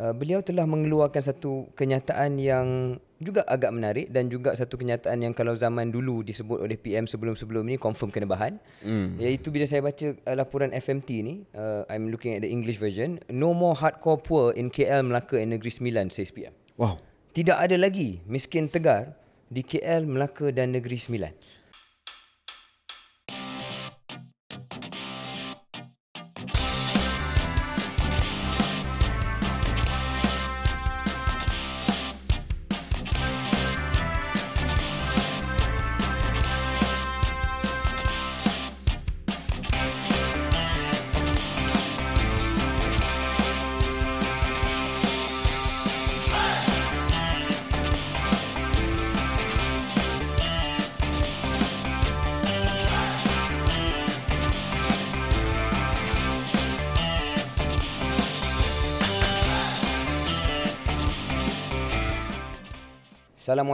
uh, 0.00 0.14
beliau 0.16 0.40
telah 0.40 0.64
mengeluarkan 0.64 1.20
satu 1.20 1.68
kenyataan 1.76 2.40
yang 2.40 2.96
juga 3.20 3.44
agak 3.44 3.68
menarik 3.68 4.06
dan 4.08 4.32
juga 4.32 4.56
satu 4.56 4.80
kenyataan 4.80 5.20
yang 5.20 5.36
kalau 5.36 5.52
zaman 5.52 5.92
dulu 5.92 6.24
disebut 6.24 6.56
oleh 6.56 6.80
PM 6.80 7.04
sebelum-sebelum 7.04 7.68
ni 7.68 7.76
confirm 7.76 8.08
kena 8.08 8.24
bahan 8.24 8.56
mm. 8.80 9.20
iaitu 9.20 9.52
bila 9.52 9.68
saya 9.68 9.84
baca 9.84 10.16
uh, 10.16 10.36
laporan 10.40 10.72
FMT 10.72 11.08
ni 11.20 11.44
uh, 11.52 11.84
I'm 11.92 12.08
looking 12.08 12.32
at 12.32 12.40
the 12.40 12.48
English 12.48 12.80
version 12.80 13.20
no 13.28 13.52
more 13.52 13.76
hardcore 13.76 14.24
poor 14.24 14.56
in 14.56 14.72
KL 14.72 15.04
Melaka 15.04 15.36
and 15.36 15.52
Negeri 15.52 15.68
Sembilan 15.68 16.08
says 16.08 16.32
PM 16.32 16.56
Wow. 16.80 16.96
tidak 17.36 17.60
ada 17.60 17.76
lagi 17.76 18.24
miskin 18.24 18.72
tegar 18.72 19.12
di 19.52 19.60
KL 19.60 20.08
Melaka 20.08 20.48
dan 20.48 20.72
Negeri 20.72 20.96
Sembilan 20.96 21.59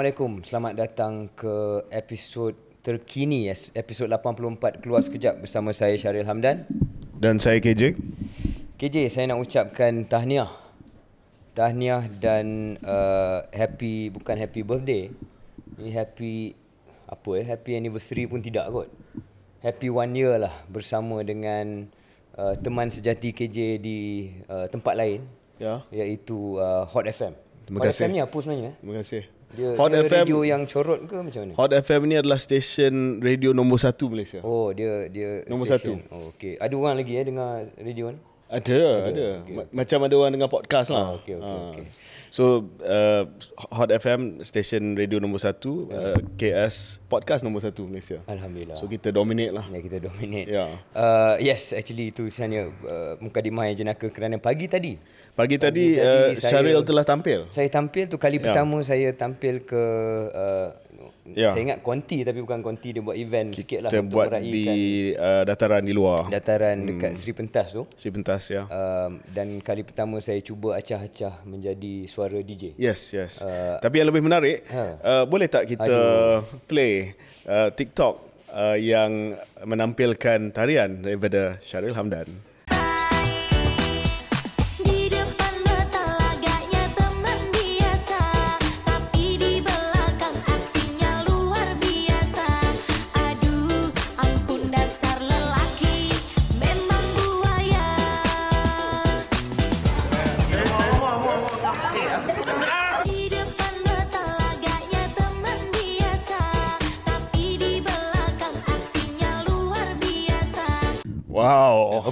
Assalamualaikum. 0.06 0.46
Selamat 0.46 0.74
datang 0.78 1.26
ke 1.34 1.82
episod 1.90 2.54
terkini 2.78 3.50
episod 3.74 4.06
84 4.06 4.78
keluar 4.78 5.02
sekejap 5.02 5.42
bersama 5.42 5.74
saya 5.74 5.98
Syaril 5.98 6.22
Hamdan. 6.22 6.62
Dan 7.18 7.42
saya 7.42 7.58
KJ. 7.58 7.98
KJ, 8.78 9.10
saya 9.10 9.26
nak 9.26 9.42
ucapkan 9.42 10.06
tahniah. 10.06 10.46
Tahniah 11.58 12.06
dan 12.22 12.78
uh, 12.86 13.50
happy 13.50 14.14
bukan 14.14 14.38
happy 14.38 14.62
birthday. 14.62 15.10
Ni 15.74 15.90
happy 15.90 16.54
apa 17.10 17.30
eh? 17.42 17.46
Happy 17.50 17.74
anniversary 17.74 18.30
pun 18.30 18.38
tidak 18.38 18.70
kot. 18.70 18.86
Happy 19.58 19.90
one 19.90 20.14
year 20.14 20.38
lah 20.38 20.54
bersama 20.70 21.18
dengan 21.26 21.90
uh, 22.38 22.54
teman 22.54 22.94
sejati 22.94 23.34
KJ 23.34 23.82
di 23.82 24.30
uh, 24.46 24.70
tempat 24.70 24.94
lain 24.94 25.26
Ya. 25.58 25.82
iaitu 25.90 26.62
uh, 26.62 26.86
Hot 26.94 27.10
FM. 27.10 27.34
Terima 27.66 27.82
Hot 27.82 27.90
kasih. 27.90 28.06
FM 28.06 28.10
ni 28.14 28.20
apa 28.22 28.36
sebenarnya? 28.38 28.70
eh? 28.70 28.74
Terima 28.78 28.94
kasih. 29.02 29.34
Dia, 29.52 29.78
Hot 29.78 29.88
dia 29.88 30.02
FM 30.02 30.24
radio 30.24 30.38
yang 30.42 30.62
corot 30.66 31.00
ke 31.04 31.14
macam 31.14 31.40
mana? 31.46 31.52
Hot 31.54 31.70
FM 31.70 32.00
ni 32.04 32.14
adalah 32.14 32.36
stesen 32.36 33.20
radio 33.20 33.54
nombor 33.54 33.78
satu 33.78 34.10
Malaysia. 34.10 34.42
Oh, 34.42 34.70
dia 34.70 35.06
dia 35.06 35.46
Nombor 35.46 35.64
station. 35.64 36.02
satu. 36.02 36.12
Oh, 36.12 36.34
okey. 36.34 36.58
Ada 36.58 36.74
orang 36.74 36.94
lagi 36.98 37.12
eh 37.14 37.24
dengar 37.24 37.50
radio 37.74 38.10
ni? 38.10 38.20
Ada, 38.46 38.78
ada. 39.10 39.26
Ma- 39.42 39.66
Macam 39.74 39.98
ada 40.02 40.14
orang 40.14 40.32
dengar 40.32 40.46
podcast 40.46 40.88
lah. 40.90 41.02
Ah, 41.04 41.18
okey, 41.18 41.34
okey, 41.34 41.50
Ah. 41.50 41.66
okey. 41.72 41.86
So, 42.26 42.44
uh, 42.78 43.26
Hot 43.70 43.88
FM, 43.88 44.42
stesen 44.42 44.94
radio 44.94 45.18
nombor 45.18 45.40
satu. 45.40 45.88
Uh, 45.88 46.14
KS, 46.36 47.02
podcast 47.06 47.42
nombor 47.42 47.62
satu 47.62 47.86
Malaysia. 47.86 48.22
Alhamdulillah. 48.24 48.76
So, 48.76 48.86
kita 48.86 49.10
dominate 49.10 49.50
lah. 49.50 49.66
Ya 49.66 49.78
kita 49.80 49.98
dominate. 50.00 50.46
Ya. 50.46 50.78
Uh, 50.92 51.34
yes, 51.38 51.70
actually 51.72 52.10
itu 52.10 52.28
sebenarnya 52.28 52.70
uh, 52.84 53.14
mukadimah 53.18 53.66
yang 53.66 53.82
jenaka 53.82 54.06
kerana 54.08 54.36
pagi 54.36 54.66
tadi 54.66 54.94
Pagi 55.36 55.60
tadi, 55.60 55.92
Pagi 55.92 56.00
tadi 56.00 56.32
uh, 56.32 56.48
Syaril 56.48 56.80
telah 56.80 57.04
tampil. 57.04 57.44
saya 57.52 57.68
tampil 57.68 58.08
tu 58.08 58.16
kali 58.16 58.36
Ya. 58.36 58.44
pertama 58.48 58.80
saya 58.80 59.12
tampil 59.12 59.60
ke 59.62 59.82
uh, 60.32 60.68
Ya. 61.26 61.50
saya 61.50 61.62
ingat 61.66 61.82
konti 61.82 62.22
tapi 62.22 62.38
bukan 62.38 62.62
konti 62.62 62.94
dia 62.94 63.02
buat 63.02 63.12
event 63.14 63.50
sikit 63.50 63.82
lah 63.82 63.90
Kita 63.90 63.98
untuk 64.00 64.14
buat 64.14 64.26
meraihkan 64.30 64.46
di 64.46 64.64
uh, 65.12 65.42
dataran 65.42 65.82
di 65.82 65.90
luar. 65.90 66.30
dataran 66.30 66.76
dekat 66.86 67.18
Sri 67.18 67.34
Pentas 67.34 67.74
tu. 67.74 67.82
Si 67.92 68.08
pentas, 68.08 68.46
ya. 68.46 68.62
Um, 68.64 69.18
dan 69.28 69.58
kali 69.58 69.82
pertama 69.82 70.22
saya 70.22 70.38
cuba 70.38 70.78
acah-acah 70.78 71.42
menjadi 71.42 72.06
suara 72.06 72.38
DJ. 72.38 72.78
Yes, 72.78 73.10
yes. 73.10 73.42
Uh, 73.42 73.76
Tapi 73.76 74.00
yang 74.00 74.08
lebih 74.08 74.22
menarik, 74.22 74.70
ha. 74.70 74.84
uh, 74.96 75.24
boleh 75.26 75.50
tak 75.50 75.66
kita 75.66 75.98
play 76.64 77.12
uh, 77.44 77.68
TikTok 77.68 78.14
uh, 78.48 78.78
yang 78.78 79.34
menampilkan 79.60 80.48
tarian 80.48 81.02
daripada 81.02 81.58
Syaril 81.60 81.92
Hamdan? 81.92 82.30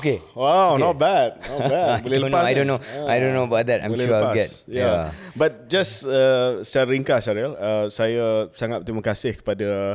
Okay. 0.05 0.21
Wow, 0.37 0.77
Okay. 0.77 0.85
not 0.85 0.97
bad. 1.01 1.31
Not 1.49 1.61
bad. 1.73 1.89
I 1.89 2.01
Boleh 2.05 2.19
don't 2.21 2.29
lepas. 2.29 2.37
know, 2.37 2.45
I 2.45 2.53
eh? 2.53 2.57
don't 2.61 2.69
know. 2.69 2.81
I 3.09 3.17
don't 3.17 3.33
know 3.33 3.47
about 3.49 3.65
that. 3.73 3.79
I'm 3.81 3.97
Boleh 3.97 4.05
sure 4.05 4.17
I'll 4.21 4.25
lepas. 4.29 4.37
get. 4.37 4.51
Yeah. 4.69 4.81
Yeah. 4.85 5.03
But 5.33 5.53
just 5.73 6.05
uh, 6.05 6.61
secara 6.61 6.93
ringkas 6.93 7.25
Syaril, 7.25 7.57
uh, 7.57 7.89
saya 7.89 8.53
sangat 8.53 8.85
berterima 8.85 9.01
kasih 9.01 9.41
kepada 9.41 9.65
uh, 9.65 9.93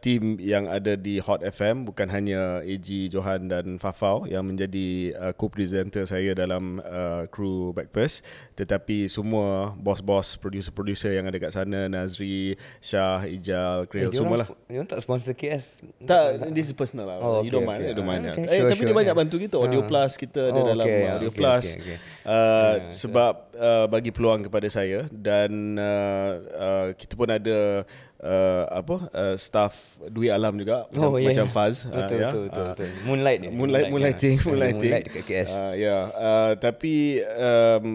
tim 0.00 0.40
yang 0.40 0.66
ada 0.72 0.96
di 0.96 1.20
Hot 1.20 1.44
FM 1.44 1.84
bukan 1.84 2.08
hanya 2.08 2.64
AG 2.64 2.88
Johan 3.12 3.52
dan 3.52 3.76
Fafau 3.76 4.24
yang 4.24 4.48
menjadi 4.48 5.12
uh, 5.16 5.32
co-presenter 5.36 6.08
saya 6.08 6.32
dalam 6.32 6.80
uh, 6.80 7.28
kru 7.28 7.76
Backpast 7.76 8.24
tetapi 8.56 9.06
semua 9.12 9.76
bos-bos 9.76 10.40
producer-producer 10.40 11.12
yang 11.12 11.28
ada 11.28 11.36
kat 11.36 11.52
sana 11.52 11.86
Nazri, 11.92 12.56
Shah, 12.80 13.28
Ijal, 13.28 13.84
Kril 13.90 14.08
Eh, 14.08 14.16
semua 14.16 14.36
lah. 14.46 14.48
Dia 14.66 14.80
orang 14.80 14.88
tak 14.88 15.00
sponsor 15.02 15.34
KS. 15.36 15.84
Tak, 16.06 16.52
this 16.54 16.70
is 16.70 16.74
personal 16.76 17.06
lah. 17.10 17.16
Oh, 17.20 17.42
you 17.42 17.48
okay, 17.48 17.50
don't 17.52 17.66
mind, 17.68 17.80
okay. 17.82 17.90
you 17.90 17.96
don't 17.96 18.08
mind. 18.08 18.22
Ah, 18.24 18.32
okay, 18.32 18.44
eh, 18.46 18.58
sure, 18.60 18.70
tapi 18.70 18.80
sure, 18.80 18.88
dia 18.88 18.96
banyak 18.96 19.14
yeah. 19.14 19.22
bantu 19.24 19.36
kita. 19.36 19.56
Audio 19.60 19.80
Ah. 19.82 19.86
Plus 19.86 20.12
kita 20.16 20.40
ada 20.50 20.60
Oh, 20.60 20.66
dalam 20.66 20.86
okay, 20.86 21.02
Audio 21.10 21.30
okay, 21.30 21.38
Plus. 21.38 21.66
okay, 21.66 21.82
okay. 21.82 21.98
Uh, 22.26 22.74
sebab 22.90 23.34
uh, 23.54 23.86
bagi 23.86 24.10
peluang 24.10 24.40
kepada 24.46 24.68
saya 24.72 25.06
dan 25.12 25.50
uh, 25.78 26.30
uh, 26.56 26.88
kita 26.96 27.12
pun 27.14 27.28
ada 27.28 27.86
uh, 28.18 28.64
apa 28.70 28.96
uh, 29.10 29.36
staff 29.36 29.96
Dwi 30.02 30.28
Alam 30.28 30.56
juga 30.56 30.86
macam, 30.88 31.08
Oh, 31.08 31.16
yeah. 31.16 31.30
macam 31.30 31.46
Faz 31.48 31.84
Betul, 31.84 32.16
uh, 32.16 32.22
ya. 32.22 32.28
betul, 32.28 32.42
betul, 32.46 32.62
Uh, 32.62 32.68
betul. 32.72 32.88
Moonlight 33.04 33.38
dia. 33.40 33.50
Moonlight, 33.50 33.86
moonlighting, 33.88 34.36
moonlighting. 34.42 34.90
Moonlight 34.90 35.04
dekat 35.06 35.24
KS. 35.24 35.50
Uh, 35.50 35.72
ya, 35.72 35.72
yeah. 35.74 36.02
uh, 36.12 36.52
tapi 36.56 36.94
um, 37.24 37.86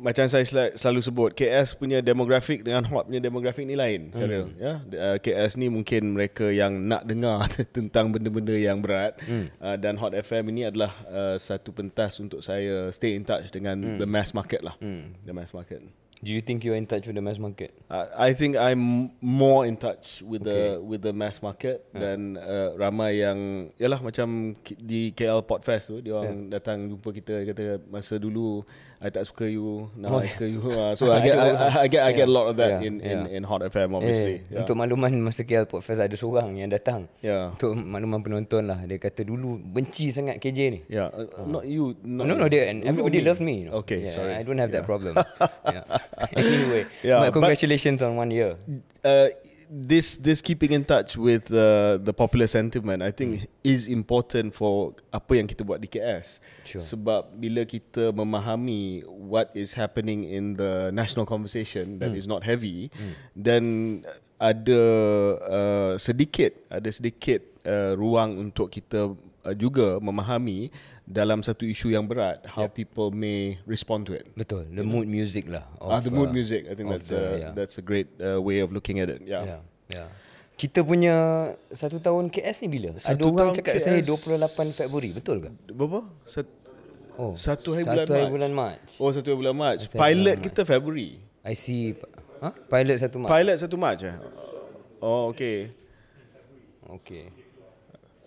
macam 0.00 0.24
saya 0.24 0.40
sel- 0.42 0.72
selalu 0.74 1.00
sebut, 1.02 1.30
KS 1.30 1.76
punya 1.76 2.00
demografik 2.00 2.64
dengan 2.64 2.80
Hot 2.88 3.04
punya 3.04 3.20
demografik 3.20 3.68
ni 3.68 3.76
lain. 3.76 4.08
Hmm. 4.08 4.48
Ya, 4.56 4.80
uh, 4.80 5.16
KS 5.16 5.56
ni 5.56 5.68
mungkin 5.68 6.16
mereka 6.16 6.48
yang 6.48 6.72
nak 6.80 7.04
dengar 7.04 7.44
tentang 7.76 8.08
benda-benda 8.08 8.56
yang 8.56 8.80
berat 8.80 9.20
Hmm. 9.20 9.52
uh, 9.60 9.76
dan 9.76 10.00
Hot 10.00 10.16
FM 10.16 10.48
ini 10.48 10.64
adalah 10.64 10.96
uh, 11.04 11.36
satu 11.36 11.68
pentas 11.70 12.16
untuk 12.16 12.40
saya 12.40 12.88
stay 12.90 13.12
in 13.12 13.24
touch 13.24 13.52
dengan 13.52 13.76
Hmm. 13.76 13.98
the 14.00 14.08
mass 14.08 14.32
market 14.32 14.64
lah, 14.64 14.72
the 15.20 15.32
mass 15.32 15.52
market. 15.52 15.84
Do 16.20 16.36
you 16.36 16.44
think 16.44 16.68
you're 16.68 16.76
in 16.76 16.84
touch 16.84 17.08
with 17.08 17.16
the 17.16 17.24
mass 17.24 17.40
market? 17.40 17.72
Uh, 17.88 18.04
I 18.12 18.36
think 18.36 18.52
I'm 18.52 19.08
more 19.24 19.64
in 19.64 19.80
touch 19.80 20.20
with 20.20 20.44
the 20.44 20.76
with 20.76 21.00
the 21.00 21.16
mass 21.16 21.40
market 21.40 21.80
dan 21.96 22.36
uh, 22.36 22.76
ramai 22.76 23.24
yang 23.24 23.72
yalah 23.80 24.04
macam 24.04 24.52
di 24.76 25.16
KL 25.16 25.40
Podfest 25.48 25.88
tu 25.88 26.04
dia 26.04 26.12
orang 26.12 26.52
datang 26.52 26.92
jumpa 26.92 27.08
kita 27.16 27.34
kata 27.48 27.80
masa 27.88 28.20
dulu 28.20 28.60
I 29.00 29.08
tak 29.08 29.24
suka 29.24 29.48
you 29.48 29.88
now 29.96 30.20
I 30.20 30.28
suka 30.32 30.44
you 30.44 30.60
uh, 30.60 30.92
so 30.92 31.08
I 31.08 31.18
get 31.26 31.32
I, 31.32 31.48
I, 31.56 31.68
I 31.82 31.86
get 31.88 32.02
I 32.04 32.12
get 32.12 32.28
a 32.28 32.34
lot 32.36 32.52
of 32.52 32.60
that 32.60 32.78
Yeah, 32.78 32.84
in 32.84 33.00
in 33.00 33.18
yeah. 33.24 33.36
in 33.40 33.42
Hot 33.48 33.64
FM 33.64 33.96
obviously 33.96 34.44
Eh, 34.52 34.60
Untuk 34.60 34.76
makluman 34.76 35.08
masa 35.24 35.40
KL 35.40 35.64
Podfest 35.64 36.04
ada 36.04 36.12
seorang 36.12 36.52
yang 36.54 36.68
datang. 36.68 37.08
Yeah. 37.24 37.56
Untuk 37.56 37.72
makluman 37.74 38.20
penonton 38.20 38.68
lah. 38.68 38.84
Dia 38.84 39.00
kata 39.00 39.24
dulu 39.24 39.56
benci 39.56 40.12
sangat 40.12 40.36
KJ 40.36 40.58
ni. 40.68 40.80
yeah 40.86 41.08
uh, 41.08 41.48
not 41.48 41.64
you 41.64 41.96
not 42.04 42.28
no, 42.28 42.36
no, 42.36 42.44
dia, 42.46 42.68
and 42.68 42.84
everybody 42.84 43.24
me. 43.24 43.26
love 43.26 43.40
me. 43.40 43.54
you 43.64 43.66
know. 43.72 43.80
okay 43.80 44.04
Yeah, 44.04 44.12
sorry 44.12 44.36
I 44.36 44.44
don't 44.44 44.60
have 44.60 44.68
that 44.70 44.84
Yeah. 44.84 44.90
problem. 44.92 45.16
yeah. 45.74 45.84
Anyway, 46.36 46.84
Yeah, 47.00 47.24
but 47.24 47.32
but- 47.32 47.40
congratulations 47.40 48.04
on 48.04 48.14
one 48.14 48.28
year. 48.28 48.60
uh, 49.00 49.32
this 49.70 50.18
this 50.18 50.42
keeping 50.42 50.74
in 50.74 50.82
touch 50.82 51.14
with 51.14 51.46
uh, 51.54 51.94
the 52.02 52.10
popular 52.10 52.50
sentiment 52.50 53.06
I 53.06 53.14
think 53.14 53.46
is 53.62 53.86
important 53.86 54.50
for 54.50 54.98
apa 55.14 55.38
yang 55.38 55.46
kita 55.46 55.62
buat 55.62 55.78
di 55.78 55.86
KS 55.86 56.42
Sure. 56.66 56.82
sebab 56.82 57.38
bila 57.38 57.62
kita 57.62 58.10
memahami 58.10 59.06
what 59.06 59.54
is 59.54 59.78
happening 59.78 60.26
in 60.26 60.58
the 60.58 60.90
national 60.90 61.22
conversation 61.22 62.02
that 62.02 62.10
is 62.18 62.26
not 62.26 62.42
heavy 62.42 62.90
then 63.38 64.02
ada 64.42 64.82
uh, 65.38 65.92
sedikit 66.02 66.50
ada 66.66 66.90
sedikit 66.90 67.38
uh, 67.62 67.94
ruang 67.94 68.42
untuk 68.42 68.74
kita 68.74 69.14
uh, 69.14 69.54
juga 69.54 70.02
memahami 70.02 70.74
dalam 71.10 71.42
satu 71.42 71.66
isu 71.66 71.90
yang 71.90 72.06
berat 72.06 72.46
how 72.46 72.70
Yep. 72.70 72.72
people 72.72 73.10
may 73.10 73.58
respond 73.66 74.06
to 74.06 74.14
it. 74.14 74.30
Betul. 74.32 74.70
The 74.70 74.86
mood 74.86 75.10
music 75.10 75.50
lah. 75.50 75.66
Ah, 75.76 75.98
the 75.98 76.08
mood 76.08 76.30
uh, 76.30 76.32
music. 76.32 76.70
I 76.70 76.78
think 76.78 76.86
of 76.86 77.02
that's 77.02 77.10
the- 77.10 77.18
a, 77.18 77.30
yeah. 77.36 77.52
that's 77.52 77.76
a 77.76 77.84
great 77.84 78.06
uh, 78.16 78.38
way 78.38 78.62
of 78.62 78.70
looking 78.70 79.02
at 79.02 79.10
it. 79.10 79.26
Yeah. 79.26 79.42
Ya. 79.42 79.58
Ya. 79.90 80.04
Kita 80.54 80.86
punya 80.86 81.16
satu 81.72 81.98
tahun 81.98 82.30
KS 82.30 82.62
ni 82.62 82.68
bila? 82.70 82.94
Ada 82.94 83.02
Satu 83.10 83.26
orang 83.26 83.50
tahun 83.50 83.52
cakap 83.58 83.74
saya 83.80 83.98
KS 83.98 84.28
28 84.70 84.78
Februari, 84.78 85.10
betul 85.10 85.36
ke? 85.40 85.50
Berapa? 85.74 86.00
Sat- 86.24 86.58
Oh, 87.20 87.36
Satu 87.36 87.76
hari 87.76 87.84
satu 87.84 87.92
bulan 87.92 88.06
hari 88.08 88.22
Mac. 88.24 88.32
bulan 88.32 88.52
Mac. 88.54 88.76
Oh, 88.96 89.10
satu 89.12 89.26
hari 89.28 89.38
bulan 89.44 89.52
Mac. 89.52 89.76
Satu 89.76 89.92
Pilot 89.98 90.36
bulan 90.40 90.46
kita 90.46 90.60
Februari. 90.64 91.10
I 91.44 91.52
see. 91.52 91.92
Ha? 92.40 92.48
Pilot 92.56 92.96
satu 92.96 93.16
Mac. 93.20 93.28
Pilot 93.28 93.56
satu 93.60 93.76
Mac 93.76 93.98
eh? 94.00 94.16
Oh, 95.00 95.28
okay. 95.28 95.68
Okay. 97.00 97.28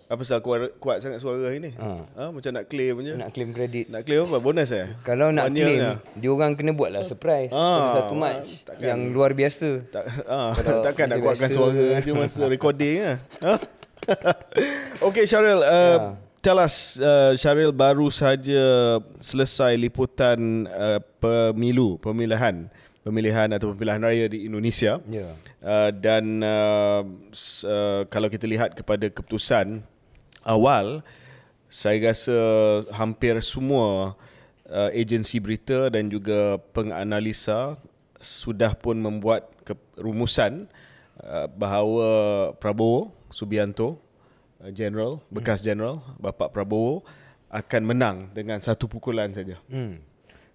Apa 0.04 0.20
sebab 0.20 0.40
kuat, 0.40 0.60
kuat 0.76 0.96
sangat 1.00 1.18
suara 1.18 1.40
hari 1.42 1.58
ni? 1.58 1.72
Ha. 1.74 1.88
Ha. 2.04 2.22
Macam 2.28 2.50
nak 2.52 2.68
claim 2.68 2.92
je. 3.00 3.14
Nak 3.16 3.30
claim 3.32 3.50
kredit. 3.50 3.88
Nak 3.88 4.04
claim 4.04 4.28
apa? 4.28 4.36
Bonus 4.36 4.68
eh? 4.68 4.92
Kalau 5.00 5.32
nak 5.32 5.48
One 5.48 5.56
year 5.56 5.64
claim, 5.66 5.80
lah. 5.80 5.96
dia 6.12 6.28
orang 6.28 6.52
kena 6.52 6.70
buat 6.70 6.90
lah 6.90 7.02
surprise. 7.02 7.48
Ah, 7.48 7.64
pada 7.74 7.88
satu 7.98 8.14
Mac. 8.14 8.44
takkan. 8.62 8.84
Yang 8.84 9.00
luar 9.10 9.30
biasa. 9.32 9.68
Tak, 9.88 10.04
ah, 10.26 10.52
Kalau 10.52 10.80
takkan 10.86 11.06
nak 11.08 11.18
kuatkan 11.18 11.48
suara 11.48 11.84
je 11.98 12.10
masa 12.12 12.42
recording 12.52 12.96
lah. 13.00 13.16
Ha? 13.40 13.52
okay 15.08 15.24
Syaril, 15.24 15.60
uh, 15.60 15.64
Ya. 15.64 15.98
tell 16.40 16.60
us 16.60 17.00
uh, 17.00 17.32
Syaril 17.34 17.72
baru 17.72 18.12
saja 18.12 19.00
selesai 19.16 19.72
liputan 19.74 20.68
uh, 20.68 21.00
pemilu, 21.16 21.96
pemilihan, 21.96 22.68
pemilihan 23.00 23.48
atau 23.50 23.72
pemilihan 23.72 24.00
raya 24.00 24.28
di 24.28 24.44
Indonesia. 24.44 25.00
Ya. 25.08 25.32
Uh, 25.64 25.88
dan 25.96 26.44
uh, 26.44 27.00
uh, 27.64 28.00
kalau 28.12 28.28
kita 28.28 28.44
lihat 28.44 28.76
kepada 28.76 29.08
keputusan 29.08 29.80
awal, 30.44 31.02
saya 31.66 32.12
rasa 32.12 32.38
hampir 32.94 33.34
semua 33.42 34.14
uh, 34.70 34.90
agensi 34.94 35.42
berita 35.42 35.90
dan 35.90 36.06
juga 36.06 36.62
penganalisa 36.70 37.74
sudah 38.22 38.72
pun 38.78 38.96
membuat 38.96 39.50
ke- 39.66 39.76
rumusan 39.98 40.70
uh, 41.20 41.50
bahawa 41.50 42.08
Prabowo 42.56 43.12
Subianto 43.28 43.98
uh, 44.62 44.70
general 44.70 45.20
bekas 45.28 45.60
general 45.60 46.00
Bapak 46.16 46.54
Prabowo 46.54 47.02
akan 47.50 47.82
menang 47.86 48.16
dengan 48.34 48.58
satu 48.58 48.90
pukulan 48.90 49.30
saja. 49.30 49.58
Hmm. 49.70 50.02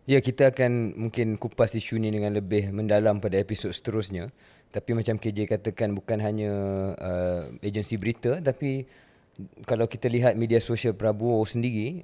Ya, 0.10 0.20
kita 0.26 0.50
akan 0.50 0.98
mungkin 0.98 1.38
kupas 1.38 1.78
isu 1.78 2.02
ni 2.02 2.10
dengan 2.10 2.34
lebih 2.34 2.74
mendalam 2.74 3.22
pada 3.22 3.38
episod 3.38 3.70
seterusnya. 3.70 4.34
Tapi 4.74 4.98
macam 4.98 5.22
KJ 5.22 5.46
katakan 5.46 5.94
bukan 5.94 6.18
hanya 6.18 6.52
uh, 6.98 7.42
agensi 7.62 7.96
berita 7.96 8.42
tapi 8.42 8.90
kalau 9.64 9.88
kita 9.88 10.12
lihat 10.12 10.36
media 10.36 10.60
sosial 10.60 10.96
Prabowo 10.96 11.44
sendiri 11.48 12.04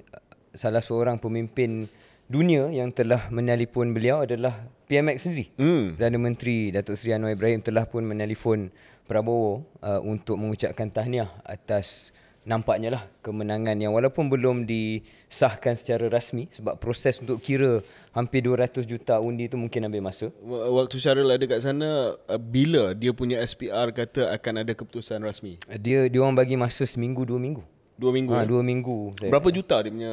salah 0.56 0.80
seorang 0.80 1.20
pemimpin 1.20 1.84
dunia 2.26 2.66
yang 2.74 2.90
telah 2.90 3.30
menelpon 3.30 3.94
beliau 3.94 4.26
adalah 4.26 4.66
PMX 4.90 5.30
sendiri. 5.30 5.46
Hmm. 5.58 5.94
Perdana 5.94 6.18
Menteri 6.18 6.74
Datuk 6.74 6.98
Seri 6.98 7.14
Anwar 7.14 7.34
Ibrahim 7.34 7.62
telah 7.62 7.86
pun 7.86 8.02
menelpon 8.02 8.70
Prabowo 9.06 9.62
uh, 9.82 10.02
untuk 10.02 10.34
mengucapkan 10.34 10.90
tahniah 10.90 11.30
atas 11.46 12.10
nampaknya 12.46 12.94
lah 12.94 13.02
kemenangan 13.20 13.74
yang 13.74 13.90
walaupun 13.90 14.30
belum 14.30 14.64
disahkan 14.64 15.74
secara 15.74 16.06
rasmi 16.06 16.46
sebab 16.54 16.78
proses 16.78 17.18
untuk 17.18 17.42
kira 17.42 17.82
hampir 18.14 18.38
200 18.40 18.86
juta 18.86 19.18
undi 19.18 19.50
tu 19.50 19.58
mungkin 19.58 19.84
ambil 19.84 20.00
masa. 20.00 20.30
Wa- 20.40 20.70
Waktu 20.78 20.96
Syaril 20.96 21.26
ada 21.26 21.42
kat 21.42 21.60
sana 21.60 22.14
uh, 22.14 22.38
bila 22.38 22.94
dia 22.94 23.10
punya 23.10 23.42
SPR 23.42 23.90
kata 23.90 24.30
akan 24.30 24.62
ada 24.62 24.72
keputusan 24.72 25.18
rasmi? 25.20 25.58
Dia 25.76 26.06
dia 26.06 26.20
orang 26.22 26.38
bagi 26.38 26.54
masa 26.54 26.86
seminggu 26.86 27.26
dua 27.26 27.36
minggu. 27.36 27.66
Dua 27.96 28.12
minggu. 28.12 28.30
Ha, 28.30 28.44
eh? 28.44 28.46
dua 28.46 28.62
minggu. 28.62 28.96
saya- 29.16 29.32
Berapa 29.32 29.48
juta 29.50 29.76
dia 29.80 29.90
punya? 29.90 30.12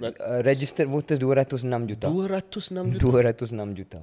Uh, 0.00 0.40
registered 0.40 0.86
voters 0.86 1.18
206 1.18 1.60
juta. 1.90 2.06
206 2.08 2.96
juta. 2.96 3.02
206 3.52 3.74
juta. 3.76 4.00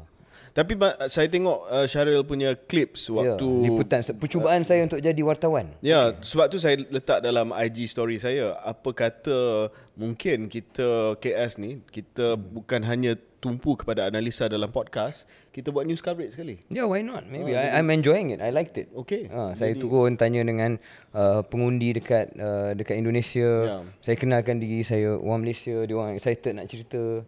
Tapi 0.53 0.77
saya 1.09 1.25
tengok 1.33 1.65
uh, 1.65 1.85
Syaril 1.89 2.21
punya 2.21 2.53
clips 2.53 3.09
waktu 3.09 3.41
ya, 3.41 3.65
liputan 3.65 4.05
percubaan 4.21 4.61
saya 4.61 4.85
untuk 4.85 5.01
jadi 5.01 5.17
wartawan. 5.25 5.73
Ya, 5.81 6.13
sebab 6.21 6.45
tu 6.53 6.61
saya 6.61 6.77
letak 6.94 7.25
dalam 7.25 7.50
IG 7.50 7.89
story 7.89 8.21
saya 8.21 8.53
apa 8.61 8.94
kata 8.94 9.73
mungkin 9.97 10.45
kita 10.45 11.17
KS 11.17 11.57
ni 11.57 11.81
kita 11.89 12.38
bukan 12.38 12.85
hanya 12.85 13.17
tumpu 13.44 13.75
kepada 13.75 14.07
analisa 14.07 14.47
dalam 14.47 14.71
podcast, 14.71 15.27
kita 15.51 15.67
buat 15.73 15.83
news 15.83 16.00
coverage 16.00 16.38
sekali. 16.38 16.63
Yeah, 16.71 16.88
why 16.88 17.03
not? 17.03 17.27
Maybe 17.27 17.59
I, 17.59 17.75
I'm 17.75 17.91
enjoying 17.91 18.31
it. 18.31 18.39
I 18.39 18.55
liked 18.55 18.79
it. 18.79 18.88
Okay. 19.03 19.27
Ha, 19.27 19.51
saya 19.51 19.75
turun 19.75 20.15
tanya 20.15 20.47
dengan 20.47 20.79
uh, 21.11 21.44
pengundi 21.44 21.91
dekat 21.97 22.31
uh, 22.39 22.71
dekat 22.71 22.95
Indonesia. 22.95 23.50
Ya. 23.67 23.77
Saya 24.00 24.15
kenalkan 24.15 24.63
diri 24.63 24.85
saya 24.88 25.19
orang 25.19 25.44
Malaysia, 25.44 25.75
dia 25.83 25.95
orang 26.00 26.15
excited 26.15 26.55
nak 26.55 26.71
cerita. 26.71 27.25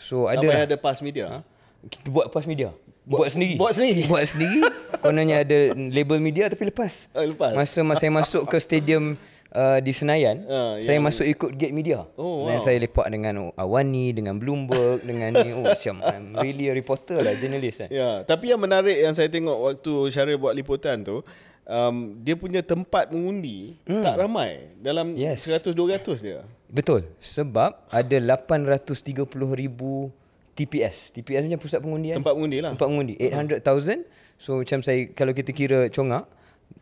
So 0.00 0.30
ada 0.30 0.46
lah. 0.46 0.64
ada 0.64 0.76
pass 0.80 1.04
media. 1.04 1.26
Ha? 1.28 1.57
Kita 1.86 2.10
buat 2.10 2.26
pas 2.34 2.42
media. 2.44 2.74
Buat, 3.08 3.32
sendiri. 3.32 3.56
buat 3.56 3.72
sendiri? 3.72 4.04
Buat 4.04 4.24
sendiri. 4.28 4.60
Kononnya 5.04 5.40
ada 5.40 5.72
label 5.72 6.20
media 6.20 6.52
tapi 6.52 6.68
lepas. 6.68 7.08
Ah, 7.16 7.24
lepas. 7.24 7.56
Masa 7.56 7.80
masa 7.80 8.04
saya 8.04 8.12
masuk 8.12 8.44
ke 8.44 8.56
stadium 8.60 9.16
uh, 9.54 9.78
di 9.80 9.92
Senayan, 9.96 10.44
Ah, 10.44 10.76
saya 10.76 11.00
yang- 11.00 11.08
masuk 11.08 11.24
ikut 11.24 11.50
gate 11.56 11.72
media. 11.72 12.04
Oh, 12.20 12.44
Dan 12.48 12.60
wow. 12.60 12.64
saya 12.64 12.76
lepak 12.76 13.08
dengan 13.08 13.48
Awani, 13.56 14.12
dengan 14.12 14.36
Bloomberg, 14.36 15.00
dengan 15.04 15.40
ni. 15.40 15.56
Oh, 15.56 15.64
macam 15.64 16.04
I'm 16.04 16.36
really 16.36 16.68
a 16.68 16.74
reporter 16.76 17.24
lah, 17.24 17.32
journalist 17.40 17.86
kan. 17.86 17.88
Ya, 17.88 18.24
tapi 18.28 18.52
yang 18.52 18.60
menarik 18.60 18.96
yang 19.00 19.16
saya 19.16 19.32
tengok 19.32 19.56
waktu 19.56 19.92
Syaril 20.12 20.36
buat 20.36 20.52
liputan 20.52 21.00
tu, 21.00 21.24
um, 21.64 22.16
dia 22.20 22.36
punya 22.36 22.60
tempat 22.60 23.08
mengundi 23.08 23.76
hmm. 23.88 24.04
tak 24.04 24.20
ramai. 24.20 24.68
Dalam 24.80 25.16
Yes. 25.16 25.48
100-200 25.48 26.20
je. 26.20 26.40
Betul. 26.68 27.08
Sebab 27.20 27.88
ada 27.88 28.16
830 28.20 29.24
ribu 29.56 30.12
TPS. 30.58 31.14
TPS 31.14 31.46
macam 31.46 31.60
pusat 31.62 31.78
pengundian. 31.78 32.18
Tempat 32.18 32.34
mengundi 32.34 32.58
lah. 32.58 32.74
Tempat 32.74 32.88
mengundi. 32.90 33.14
800,000. 33.14 34.02
So 34.34 34.58
macam 34.58 34.82
saya, 34.82 35.06
kalau 35.14 35.30
kita 35.30 35.54
kira 35.54 35.86
congak, 35.94 36.26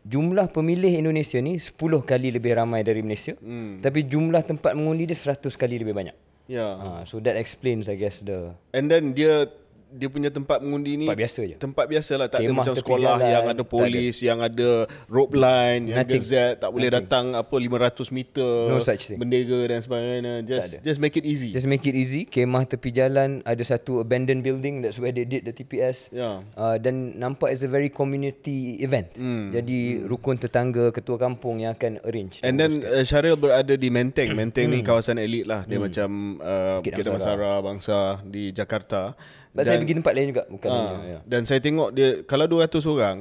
jumlah 0.01 0.49
pemilih 0.49 0.97
Indonesia 0.97 1.37
ni 1.37 1.61
10 1.61 1.77
kali 2.01 2.33
lebih 2.33 2.57
ramai 2.57 2.81
dari 2.81 3.05
Malaysia. 3.05 3.37
Hmm. 3.37 3.77
Tapi 3.77 4.09
jumlah 4.09 4.41
tempat 4.41 4.73
mengundi 4.73 5.05
dia 5.05 5.17
100 5.17 5.53
kali 5.53 5.77
lebih 5.77 5.93
banyak. 5.93 6.17
Ya. 6.47 6.63
Ha, 6.79 6.87
so 7.03 7.19
that 7.19 7.35
explains 7.35 7.91
I 7.91 7.99
guess 7.99 8.23
the 8.23 8.55
And 8.71 8.87
then 8.87 9.11
dia 9.11 9.51
dia 9.89 10.07
punya 10.07 10.27
tempat 10.27 10.59
mengundi 10.59 10.95
ni 10.95 11.05
Tempat 11.05 11.17
biasa 11.17 11.39
je. 11.43 11.55
Tempat 11.57 11.85
biasa 11.85 12.11
lah 12.13 12.27
tak 12.27 12.39
ada 12.39 12.45
Kemah 12.45 12.59
macam 12.59 12.73
tepi 12.73 12.83
sekolah 12.83 13.15
jalan, 13.15 13.31
yang 13.31 13.45
ada 13.47 13.63
polis, 13.63 14.15
yang 14.19 14.39
ada 14.39 14.69
rope 15.07 15.33
line, 15.33 15.81
yang 15.87 15.97
Nothing. 16.01 16.19
gazette, 16.19 16.55
tak 16.57 16.69
boleh 16.69 16.89
datang 16.89 17.25
apa 17.33 17.55
500 17.55 18.11
meter, 18.11 18.51
No 18.67 18.77
such 18.77 19.03
thing. 19.07 19.17
bendera 19.17 19.59
dan 19.65 19.79
sebagainya. 19.79 20.33
Just 20.41 20.81
just 20.81 20.99
make 20.99 21.15
it 21.15 21.23
easy. 21.23 21.49
Just 21.49 21.65
make 21.65 21.81
it 21.81 21.93
easy. 21.93 22.23
Kemah 22.23 22.65
tepi 22.65 22.89
jalan 22.89 23.39
ada 23.41 23.63
satu 23.63 23.99
abandoned 23.99 24.41
building 24.41 24.81
that's 24.81 24.97
where 24.97 25.09
they 25.09 25.23
did 25.23 25.43
the 25.43 25.51
TPS. 25.51 26.11
Ya. 26.11 26.43
Uh, 26.53 26.75
dan 26.75 27.15
nampak 27.15 27.49
is 27.49 27.61
a 27.61 27.69
very 27.69 27.87
community 27.87 28.77
event. 28.79 29.13
Hmm. 29.13 29.49
Jadi 29.49 30.03
rukun 30.03 30.35
tetangga, 30.35 30.89
ketua 30.89 31.15
kampung 31.17 31.59
yang 31.59 31.73
akan 31.73 32.03
arrange. 32.03 32.41
And 32.41 32.55
then 32.55 32.81
uh, 32.81 33.01
Syaril 33.01 33.35
berada 33.35 33.73
di 33.73 33.87
Menteng. 33.87 34.33
Menteng 34.33 34.67
Hmm. 34.67 34.73
ni 34.73 34.81
kawasan 34.81 35.15
elit 35.15 35.45
lah. 35.45 35.63
Dia 35.63 35.77
macam 35.77 36.09
uh, 36.37 36.81
Bukit 36.81 36.99
Damansara 36.99 37.59
Bangsa 37.59 37.97
di 38.21 38.51
Jakarta. 38.51 39.15
But 39.57 39.65
saya 39.65 39.81
pergi 39.81 39.97
tempat 39.97 40.13
lain 40.13 40.27
juga 40.29 40.43
bukan 40.45 40.69
hanya, 40.69 40.93
ya. 41.01 41.19
Dan 41.25 41.41
saya 41.43 41.57
tengok 41.57 41.89
dia 41.89 42.21
kalau 42.23 42.45
200 42.45 42.77
orang 42.85 43.17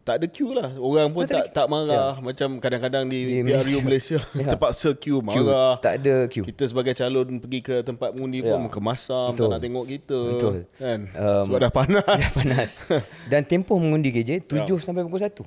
tak 0.00 0.22
ada 0.22 0.26
queue 0.30 0.54
lah. 0.54 0.70
Orang 0.78 1.10
pun 1.10 1.26
tak 1.26 1.50
tak 1.50 1.66
marah 1.66 2.14
macam 2.22 2.62
kadang-kadang 2.62 3.10
Di 3.10 3.42
di, 3.42 3.42
PRU 3.42 3.82
Malaysia, 3.82 4.22
Ya. 4.38 4.46
terpaksa 4.48 4.94
queue 4.94 5.18
Queue. 5.18 5.42
marah. 5.42 5.82
Tak 5.82 5.98
ada 5.98 6.14
queue. 6.30 6.46
Kita 6.46 6.62
sebagai 6.64 6.94
calon 6.94 7.42
pergi 7.42 7.58
ke 7.60 7.82
tempat 7.82 8.14
mengundi 8.14 8.38
pun 8.40 8.54
Ya. 8.54 8.62
muka 8.62 8.78
masam, 8.78 9.34
Betul. 9.34 9.50
tak 9.50 9.52
nak 9.52 9.60
tengok 9.66 9.84
kita. 9.84 10.18
Betul. 10.32 10.54
Kan? 10.78 11.00
Um, 11.10 11.44
Sebab 11.50 11.58
dah 11.58 11.72
panas. 11.74 12.06
Dah 12.22 12.32
panas. 12.32 12.70
Dan 13.34 13.42
tempoh 13.44 13.76
mengundi 13.76 14.14
KJ 14.14 14.46
7 14.46 14.62
Ya. 14.62 14.78
sampai 14.78 15.02
pukul 15.02 15.18
1. 15.18 15.42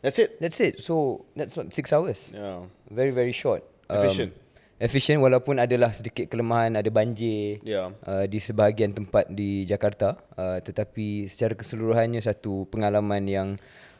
That's 0.00 0.22
it. 0.22 0.38
That's 0.38 0.58
it. 0.62 0.78
So 0.78 1.26
that's 1.34 1.58
what 1.58 1.74
6 1.74 1.90
hours. 1.90 2.30
Yeah. 2.30 2.62
Very 2.86 3.10
very 3.10 3.34
short. 3.34 3.66
Efficient. 3.90 4.30
Efficient 4.78 5.18
walaupun 5.18 5.56
adalah 5.56 5.88
sedikit 5.90 6.26
kelemahan 6.26 6.74
ada 6.74 6.88
banjir 6.88 7.58
Ya. 7.62 7.88
uh, 7.96 8.24
di 8.24 8.36
sebahagian 8.36 8.92
tempat 8.92 9.28
di 9.28 9.64
Jakarta 9.64 10.14
uh, 10.32 10.58
tetapi 10.58 11.24
secara 11.24 11.52
keseluruhannya 11.52 12.20
satu 12.20 12.66
pengalaman 12.66 13.24
yang 13.24 13.48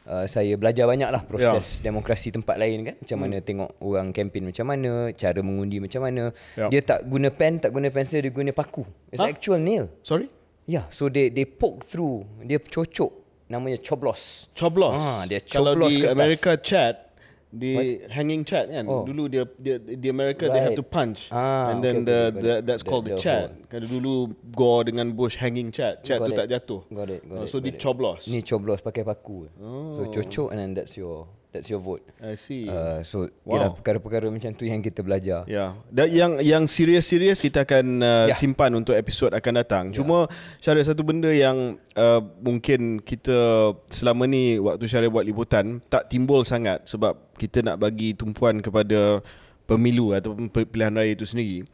uh, 0.05 0.25
saya 0.25 0.53
belajar 0.53 0.85
banyak 0.85 1.09
lah 1.09 1.23
proses 1.23 1.81
demokrasi 1.81 2.29
tempat 2.29 2.55
lain 2.55 2.83
kan 2.83 2.95
macam 2.95 3.17
mana 3.19 3.35
tengok 3.39 3.69
orang 3.79 4.11
kempen 4.11 4.45
macam 4.45 4.65
mana 4.65 5.09
cara 5.11 5.39
mengundi 5.39 5.77
macam 5.79 6.01
mana 6.03 6.29
Ya. 6.53 6.69
dia 6.69 6.81
tak 6.81 7.05
guna 7.05 7.29
pen 7.29 7.57
tak 7.57 7.71
guna 7.71 7.89
pensel 7.89 8.21
dia 8.21 8.29
guna 8.29 8.51
paku 8.51 8.85
it's 9.09 9.17
Huh? 9.17 9.27
actual 9.27 9.57
nail 9.57 9.89
Sorry? 10.01 10.29
yeah 10.65 10.85
so 10.89 11.07
they 11.07 11.27
they 11.27 11.43
poke 11.43 11.83
through 11.83 12.21
dia 12.39 12.59
cocok 12.59 13.09
namanya 13.47 13.79
coblos 13.79 14.51
Coblos. 14.51 14.93
Ah, 14.93 15.23
dia 15.23 15.39
Kalau 15.39 15.71
coblos 15.71 15.89
di 15.89 16.03
kertas. 16.03 16.13
Amerika 16.13 16.51
chat 16.59 17.06
di 17.47 18.03
hanging 18.11 18.43
chat 18.43 18.67
kan. 18.67 18.83
Oh. 18.87 19.07
Dulu 19.07 19.31
dia, 19.31 19.43
dia 19.55 19.79
di 19.79 20.07
Amerika 20.11 20.51
they 20.51 20.59
have 20.59 20.75
Right. 20.75 20.79
to 20.79 20.83
punch. 20.83 21.31
Ah, 21.31 21.71
and 21.71 21.79
then 21.79 22.03
okay, 22.03 22.11
the, 22.11 22.19
okay, 22.27 22.41
the 22.41 22.53
that's 22.67 22.83
called 22.83 23.05
the, 23.07 23.15
the 23.15 23.21
chat. 23.21 23.55
Kalau 23.71 23.87
dulu 23.87 24.35
Gore 24.51 24.91
dengan 24.91 25.15
Bush 25.15 25.39
hanging 25.39 25.71
chat. 25.71 26.03
Chat 26.03 26.19
Got 26.19 26.27
tu 26.27 26.33
it. 26.35 26.37
tak 26.43 26.47
jatuh. 26.51 26.81
Got 26.91 27.09
it, 27.09 27.21
got 27.23 27.43
it, 27.43 27.49
so 27.49 27.59
got 27.59 27.65
di 27.65 27.71
coblos. 27.79 28.27
Ni 28.27 28.43
coblos 28.43 28.83
pakai 28.83 29.07
paku. 29.07 29.47
Oh. 29.63 29.95
So 29.95 30.01
cocok 30.11 30.51
and 30.51 30.59
then 30.59 30.71
that's 30.75 30.99
your 30.99 31.27
That's 31.57 31.67
your 31.67 31.81
vote. 31.81 32.05
I 32.21 32.37
see. 32.37 32.69
Uh, 32.69 33.01
so 33.01 33.25
Wow. 33.41 33.57
wow. 33.57 33.69
perkara-perkara 33.73 34.29
macam 34.29 34.53
tu 34.53 34.63
yang 34.63 34.77
kita 34.79 35.01
belajar. 35.01 35.41
Ya, 35.49 35.73
dan 35.89 36.07
yang 36.13 36.31
yang 36.39 36.63
serius-serius 36.69 37.41
kita 37.41 37.65
akan 37.65 37.85
uh, 37.99 38.25
Ya. 38.29 38.37
simpan 38.37 38.69
untuk 38.71 38.93
episod 38.93 39.33
akan 39.33 39.53
datang. 39.57 39.85
Cuma 39.89 40.29
Syaril 40.61 40.85
satu 40.85 41.01
benda 41.01 41.33
yang 41.33 41.81
uh, 41.97 42.21
mungkin 42.37 43.01
kita 43.01 43.73
selama 43.89 44.29
ni 44.29 44.61
waktu 44.61 44.85
Syaril 44.85 45.09
buat 45.09 45.25
liputan 45.25 45.81
tak 45.89 46.13
timbul 46.13 46.45
sangat 46.45 46.85
sebab 46.85 47.17
kita 47.35 47.65
nak 47.65 47.81
bagi 47.81 48.13
tumpuan 48.13 48.61
kepada 48.61 49.25
pemilu 49.65 50.13
pe- 50.47 50.69
pilihan 50.69 50.93
raya 50.93 51.11
itu 51.11 51.25
sendiri 51.25 51.65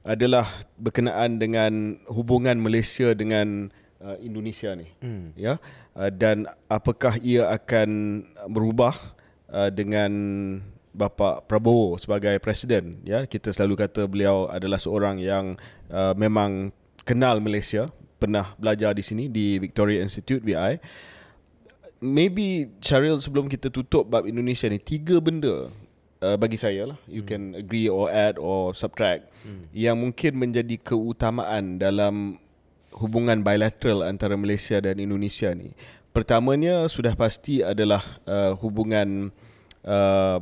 adalah 0.00 0.46
berkenaan 0.78 1.36
dengan 1.36 1.98
hubungan 2.06 2.54
Malaysia 2.56 3.10
dengan 3.12 3.68
uh, 3.98 4.14
Indonesia 4.22 4.70
ni. 4.72 4.86
Hmm. 5.02 5.34
Ya. 5.34 5.58
Uh, 5.98 6.12
dan 6.14 6.46
apakah 6.68 7.18
ia 7.18 7.50
akan 7.50 8.22
berubah 8.46 8.94
uh, 9.50 9.70
dengan 9.70 10.10
bapa 10.96 11.44
Prabowo 11.44 12.00
sebagai 12.00 12.40
presiden 12.40 13.04
ya 13.04 13.28
kita 13.28 13.52
selalu 13.52 13.84
kata 13.84 14.08
beliau 14.08 14.48
adalah 14.48 14.80
seorang 14.80 15.20
yang 15.20 15.60
uh, 15.92 16.16
memang 16.16 16.72
kenal 17.04 17.36
Malaysia 17.38 17.92
pernah 18.16 18.56
belajar 18.56 18.96
di 18.96 19.04
sini 19.04 19.28
di 19.28 19.60
Victoria 19.60 20.00
Institute 20.00 20.40
VI 20.40 20.80
maybe 22.00 22.72
Syaril 22.80 23.20
sebelum 23.20 23.44
kita 23.48 23.68
tutup 23.68 24.08
bab 24.08 24.24
Indonesia 24.24 24.64
ni 24.72 24.80
tiga 24.80 25.20
benda 25.20 25.68
uh, 26.24 26.36
bagi 26.40 26.56
saya 26.56 26.96
lah 26.96 26.98
you 27.04 27.20
hmm. 27.20 27.28
can 27.28 27.42
agree 27.56 27.92
or 27.92 28.08
add 28.08 28.40
or 28.40 28.72
subtract 28.72 29.28
hmm. 29.44 29.68
yang 29.76 30.00
mungkin 30.00 30.36
menjadi 30.36 30.80
keutamaan 30.80 31.76
dalam 31.76 32.40
hubungan 32.96 33.44
bilateral 33.44 34.00
antara 34.00 34.40
Malaysia 34.40 34.80
dan 34.80 34.96
Indonesia 34.96 35.52
ni 35.52 35.76
pertamanya 36.16 36.88
sudah 36.88 37.12
pasti 37.12 37.60
adalah 37.60 38.00
uh, 38.24 38.56
hubungan 38.56 39.28
uh, 39.84 40.40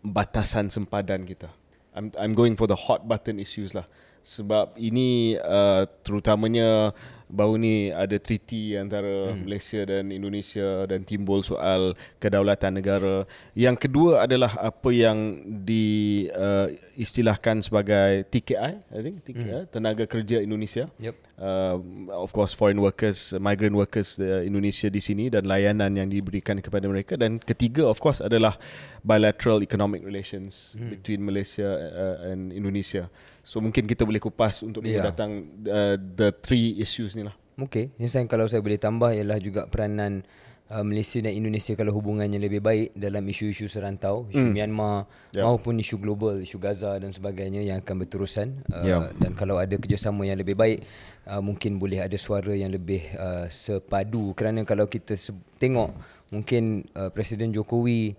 batasan 0.00 0.72
sempadan 0.72 1.28
kita. 1.28 1.52
I'm 1.92 2.08
I'm 2.16 2.32
going 2.32 2.56
for 2.56 2.64
the 2.64 2.80
hot 2.88 3.04
button 3.04 3.36
issues 3.36 3.76
lah. 3.76 3.84
Sebab 4.24 4.76
ini 4.80 5.36
uh, 5.36 5.84
terutamanya 6.00 6.96
baru 7.28 7.56
ni 7.56 7.88
ada 7.88 8.16
treaty 8.20 8.76
antara 8.76 9.32
hmm. 9.32 9.48
Malaysia 9.48 9.80
dan 9.86 10.12
Indonesia 10.12 10.84
dan 10.84 11.04
timbul 11.04 11.40
soal 11.44 11.96
kedaulatan 12.20 12.80
negara. 12.80 13.24
Yang 13.56 13.88
kedua 13.88 14.24
adalah 14.28 14.56
apa 14.60 14.90
yang 14.92 15.44
diistilahkan 15.64 17.56
uh, 17.60 17.64
sebagai 17.64 18.28
TKI, 18.28 18.72
I 18.92 19.00
think 19.00 19.24
TKI, 19.24 19.64
hmm. 19.64 19.72
tenaga 19.72 20.04
kerja 20.04 20.40
Indonesia. 20.40 20.88
Yep. 21.00 21.16
Uh, 21.40 21.80
of 22.12 22.36
course 22.36 22.52
foreign 22.52 22.76
workers, 22.84 23.32
migrant 23.40 23.72
workers 23.72 24.20
uh, 24.20 24.44
Indonesia 24.44 24.92
di 24.92 25.00
sini 25.00 25.32
dan 25.32 25.48
layanan 25.48 25.88
yang 25.96 26.12
diberikan 26.12 26.60
kepada 26.60 26.84
mereka 26.84 27.16
dan 27.16 27.40
ketiga 27.40 27.88
of 27.88 27.96
course 27.96 28.20
adalah 28.20 28.60
bilateral 29.00 29.64
economic 29.64 30.04
relations 30.04 30.76
hmm. 30.76 30.92
between 30.92 31.24
Malaysia 31.24 31.64
uh, 31.64 32.28
and 32.28 32.52
Indonesia. 32.52 33.08
So 33.40 33.64
mungkin 33.64 33.88
kita 33.88 34.04
boleh 34.04 34.20
kupas 34.20 34.60
untuk 34.60 34.84
minggu 34.84 35.00
Ya. 35.00 35.08
datang 35.08 35.48
uh, 35.64 35.96
the 35.96 36.28
three 36.44 36.76
issues 36.76 37.16
ni 37.16 37.24
lah. 37.24 37.32
Okey, 37.56 37.88
yang 37.96 38.12
saya 38.12 38.28
kalau 38.28 38.44
saya 38.44 38.60
boleh 38.60 38.76
tambah 38.76 39.08
ialah 39.08 39.40
juga 39.40 39.64
peranan 39.64 40.20
uh, 40.20 40.49
Malaysia 40.80 41.18
dan 41.18 41.34
Indonesia 41.34 41.74
kalau 41.74 41.90
hubungannya 41.90 42.38
lebih 42.38 42.62
baik 42.62 42.94
dalam 42.94 43.26
isu-isu 43.26 43.66
serantau, 43.66 44.30
isu 44.30 44.38
Hmm. 44.38 44.54
Myanmar 44.54 45.10
Ya. 45.34 45.42
maupun 45.42 45.74
isu 45.76 45.98
global, 45.98 46.38
isu 46.38 46.62
Gaza 46.62 46.94
dan 46.96 47.10
sebagainya 47.10 47.58
yang 47.60 47.82
akan 47.82 48.06
berterusan 48.06 48.62
uh, 48.70 48.86
Ya. 48.86 48.98
dan 49.18 49.34
kalau 49.34 49.58
ada 49.58 49.74
kerjasama 49.74 50.22
yang 50.22 50.38
lebih 50.38 50.54
baik 50.54 50.86
uh, 51.26 51.42
mungkin 51.42 51.82
boleh 51.82 51.98
ada 51.98 52.14
suara 52.14 52.54
yang 52.54 52.70
lebih 52.70 53.02
uh, 53.18 53.50
sepadu 53.50 54.30
kerana 54.32 54.62
kalau 54.62 54.86
kita 54.86 55.18
se- 55.18 55.34
tengok 55.58 55.90
mungkin 56.30 56.86
uh, 56.94 57.10
Presiden 57.10 57.50
Jokowi 57.50 58.14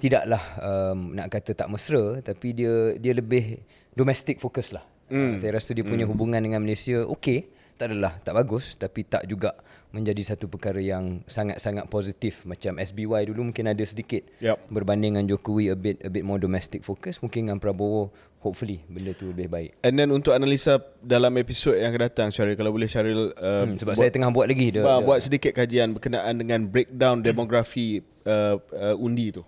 tidaklah 0.00 0.40
um, 0.64 1.12
nak 1.12 1.28
kata 1.28 1.52
tak 1.52 1.68
mesra 1.68 2.24
tapi 2.24 2.56
dia 2.56 2.96
dia 2.96 3.12
lebih 3.12 3.60
domestic 3.92 4.40
focus 4.40 4.72
lah. 4.72 4.84
Mm. 5.12 5.36
Saya 5.36 5.60
rasa 5.60 5.76
dia 5.76 5.84
punya 5.84 6.08
mm. 6.08 6.10
hubungan 6.16 6.40
dengan 6.40 6.64
Malaysia 6.64 7.04
okey, 7.04 7.44
tak 7.76 7.92
adalah 7.92 8.16
tak 8.22 8.32
bagus 8.32 8.80
tapi 8.80 9.04
tak 9.04 9.28
juga 9.28 9.52
menjadi 9.90 10.22
satu 10.34 10.46
perkara 10.46 10.78
yang 10.78 11.26
sangat-sangat 11.26 11.90
positif 11.90 12.46
macam 12.46 12.78
SBY 12.78 13.30
dulu 13.30 13.50
mungkin 13.50 13.70
ada 13.70 13.82
sedikit 13.82 14.22
Yup. 14.38 14.58
berbanding 14.70 15.18
dengan 15.18 15.26
Jokowi 15.26 15.70
a 15.70 15.76
bit 15.76 15.98
a 16.06 16.10
bit 16.10 16.22
more 16.22 16.38
domestic 16.38 16.86
focus 16.86 17.18
mungkin 17.18 17.50
dengan 17.50 17.58
Prabowo 17.58 18.14
hopefully 18.40 18.80
benda 18.86 19.12
tu 19.12 19.34
lebih 19.34 19.50
baik. 19.50 19.70
And 19.82 19.98
then 19.98 20.14
untuk 20.14 20.32
analisa 20.32 20.80
dalam 21.02 21.34
episod 21.36 21.76
yang 21.76 21.90
akan 21.92 22.02
datang 22.06 22.28
Syaril 22.30 22.54
kalau 22.54 22.72
boleh 22.72 22.88
Syaril 22.88 23.34
uh, 23.36 23.66
Hmm, 23.66 23.76
sebab 23.76 23.94
saya 23.98 24.08
tengah 24.08 24.32
buat 24.32 24.48
lagi 24.48 24.72
dia. 24.72 24.80
buat, 24.80 25.04
buat 25.04 25.20
sedikit 25.20 25.52
kajian 25.52 25.92
berkenaan 25.92 26.40
dengan 26.40 26.64
breakdown 26.64 27.20
demografi 27.20 28.00
uh, 28.24 28.56
uh, 28.56 28.96
undi 28.96 29.34
tu. 29.34 29.44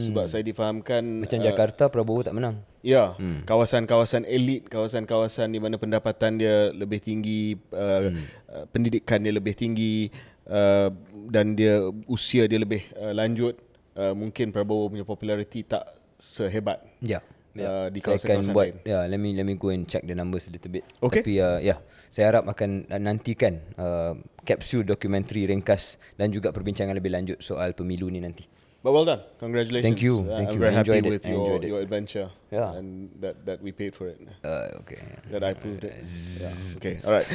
Sebab 0.00 0.24
saya 0.28 0.42
difahamkan 0.44 1.02
Hmm. 1.02 1.20
macam 1.24 1.38
uh, 1.40 1.44
Jakarta 1.44 1.84
Prabowo 1.88 2.20
tak 2.24 2.34
menang. 2.36 2.60
Ya, 2.84 3.18
hmm. 3.18 3.48
kawasan-kawasan 3.48 4.28
elit, 4.28 4.70
kawasan-kawasan 4.70 5.50
di 5.50 5.58
mana 5.58 5.74
pendapatan 5.80 6.38
dia 6.38 6.70
lebih 6.70 7.02
tinggi, 7.02 7.58
uh, 7.74 8.12
hmm. 8.12 8.24
uh, 8.52 8.64
pendidikan 8.70 9.18
dia 9.24 9.34
lebih 9.34 9.58
tinggi 9.58 10.08
uh, 10.46 10.92
dan 11.32 11.58
dia 11.58 11.82
usia 12.06 12.46
dia 12.46 12.62
lebih 12.62 12.86
uh, 12.94 13.10
lanjut, 13.10 13.58
uh, 13.98 14.14
mungkin 14.14 14.54
Prabowo 14.54 14.92
punya 14.92 15.02
populariti 15.02 15.66
tak 15.66 15.82
sehebat. 16.20 16.84
Ya. 17.02 17.20
Uh, 17.56 17.88
di 17.88 18.04
saya 18.04 18.20
kawasan-kawasan 18.20 18.52
akan 18.52 18.56
buat 18.56 18.66
lain. 18.68 18.76
ya 18.84 19.00
let 19.08 19.16
me 19.16 19.32
let 19.32 19.48
me 19.48 19.56
go 19.56 19.72
and 19.72 19.88
check 19.88 20.04
the 20.04 20.12
numbers 20.12 20.44
a 20.44 20.52
little 20.52 20.68
bit. 20.68 20.84
Okay. 21.00 21.24
Tapi 21.24 21.40
uh, 21.40 21.56
ya, 21.64 21.80
saya 22.12 22.28
harap 22.28 22.44
akan 22.52 22.84
uh, 22.92 23.00
nantikan 23.00 23.64
uh, 23.80 24.12
kapsul 24.44 24.84
dokumentari 24.84 25.48
ringkas 25.48 25.96
dan 26.20 26.28
juga 26.28 26.52
perbincangan 26.52 26.92
lebih 26.92 27.16
lanjut 27.16 27.40
soal 27.40 27.72
pemilu 27.72 28.12
ni 28.12 28.20
nanti. 28.20 28.44
But 28.86 28.94
well 28.94 29.02
done. 29.02 29.26
Congratulations. 29.42 29.82
Thank 29.82 29.98
you. 29.98 30.22
Uh, 30.22 30.38
Thank 30.38 30.54
I'm 30.54 30.54
you. 30.54 30.62
very 30.62 30.70
I 30.70 30.78
happy 30.78 31.02
it. 31.02 31.10
with 31.10 31.26
your, 31.26 31.58
your 31.58 31.82
adventure. 31.82 32.30
Yeah. 32.54 32.70
And 32.78 33.10
that, 33.18 33.42
that 33.42 33.58
we 33.58 33.74
paid 33.74 33.98
for 33.98 34.06
it. 34.06 34.22
Uh, 34.46 34.78
okay. 34.78 35.02
That 35.34 35.42
I 35.42 35.58
proved 35.58 35.82
it. 35.82 36.06
Yeah. 36.06 36.78
Okay, 36.78 36.94
alright. 37.02 37.26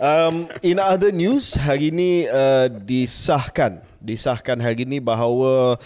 Um, 0.00 0.48
in 0.64 0.80
other 0.80 1.12
news, 1.12 1.60
hari 1.60 1.92
ini 1.92 2.24
uh, 2.24 2.72
disahkan, 2.72 3.84
disahkan 4.00 4.64
hari 4.64 4.88
ini 4.88 4.96
bahawa 4.96 5.76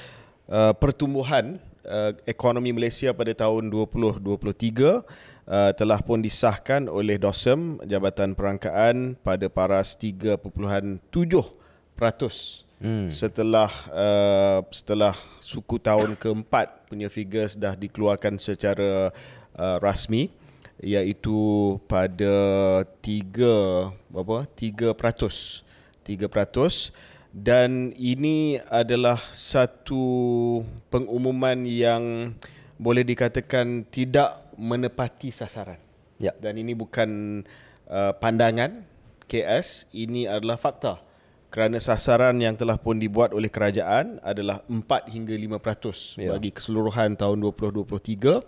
uh, 0.46 0.72
pertumbuhan 0.78 1.58
uh, 1.82 2.14
ekonomi 2.22 2.70
Malaysia 2.70 3.10
pada 3.10 3.34
tahun 3.34 3.74
2023 3.74 4.22
uh, 4.22 5.02
telah 5.74 5.98
pun 5.98 6.22
disahkan 6.22 6.86
oleh 6.86 7.18
DOSEM 7.18 7.82
Jabatan 7.90 8.38
Perangkaan 8.38 9.18
pada 9.18 9.50
paras 9.50 9.98
3.7 9.98 10.38
Hmm. 12.78 13.10
Setelah 13.10 13.66
uh, 13.90 14.62
setelah 14.70 15.18
suku 15.42 15.82
tahun 15.82 16.14
keempat 16.14 16.86
punya 16.86 17.10
figures 17.10 17.58
dah 17.58 17.74
dikeluarkan 17.74 18.38
secara 18.38 19.10
uh, 19.58 19.76
rasmi 19.82 20.30
iaitu 20.78 21.74
pada 21.90 22.86
3 23.02 24.14
berapa 24.14 24.46
3% 24.54 24.94
3% 24.94 26.94
dan 27.34 27.90
ini 27.98 28.62
adalah 28.70 29.18
satu 29.34 30.62
pengumuman 30.88 31.66
yang 31.66 32.32
boleh 32.80 33.04
dikatakan 33.04 33.84
tidak 33.90 34.40
menepati 34.56 35.28
sasaran. 35.28 35.76
Ya. 36.16 36.32
Dan 36.38 36.58
ini 36.58 36.72
bukan 36.72 37.42
uh, 37.90 38.14
pandangan 38.16 38.86
KS, 39.28 39.92
ini 39.92 40.24
adalah 40.24 40.56
fakta. 40.56 41.04
Kerana 41.48 41.80
sasaran 41.80 42.36
yang 42.36 42.52
telah 42.52 42.76
pun 42.76 43.00
dibuat 43.00 43.32
oleh 43.32 43.48
kerajaan 43.48 44.20
adalah 44.20 44.60
4 44.68 45.08
hingga 45.08 45.32
5% 45.32 46.20
Ya. 46.20 46.36
bagi 46.36 46.52
keseluruhan 46.52 47.16
tahun 47.16 47.40
2023. 47.40 48.44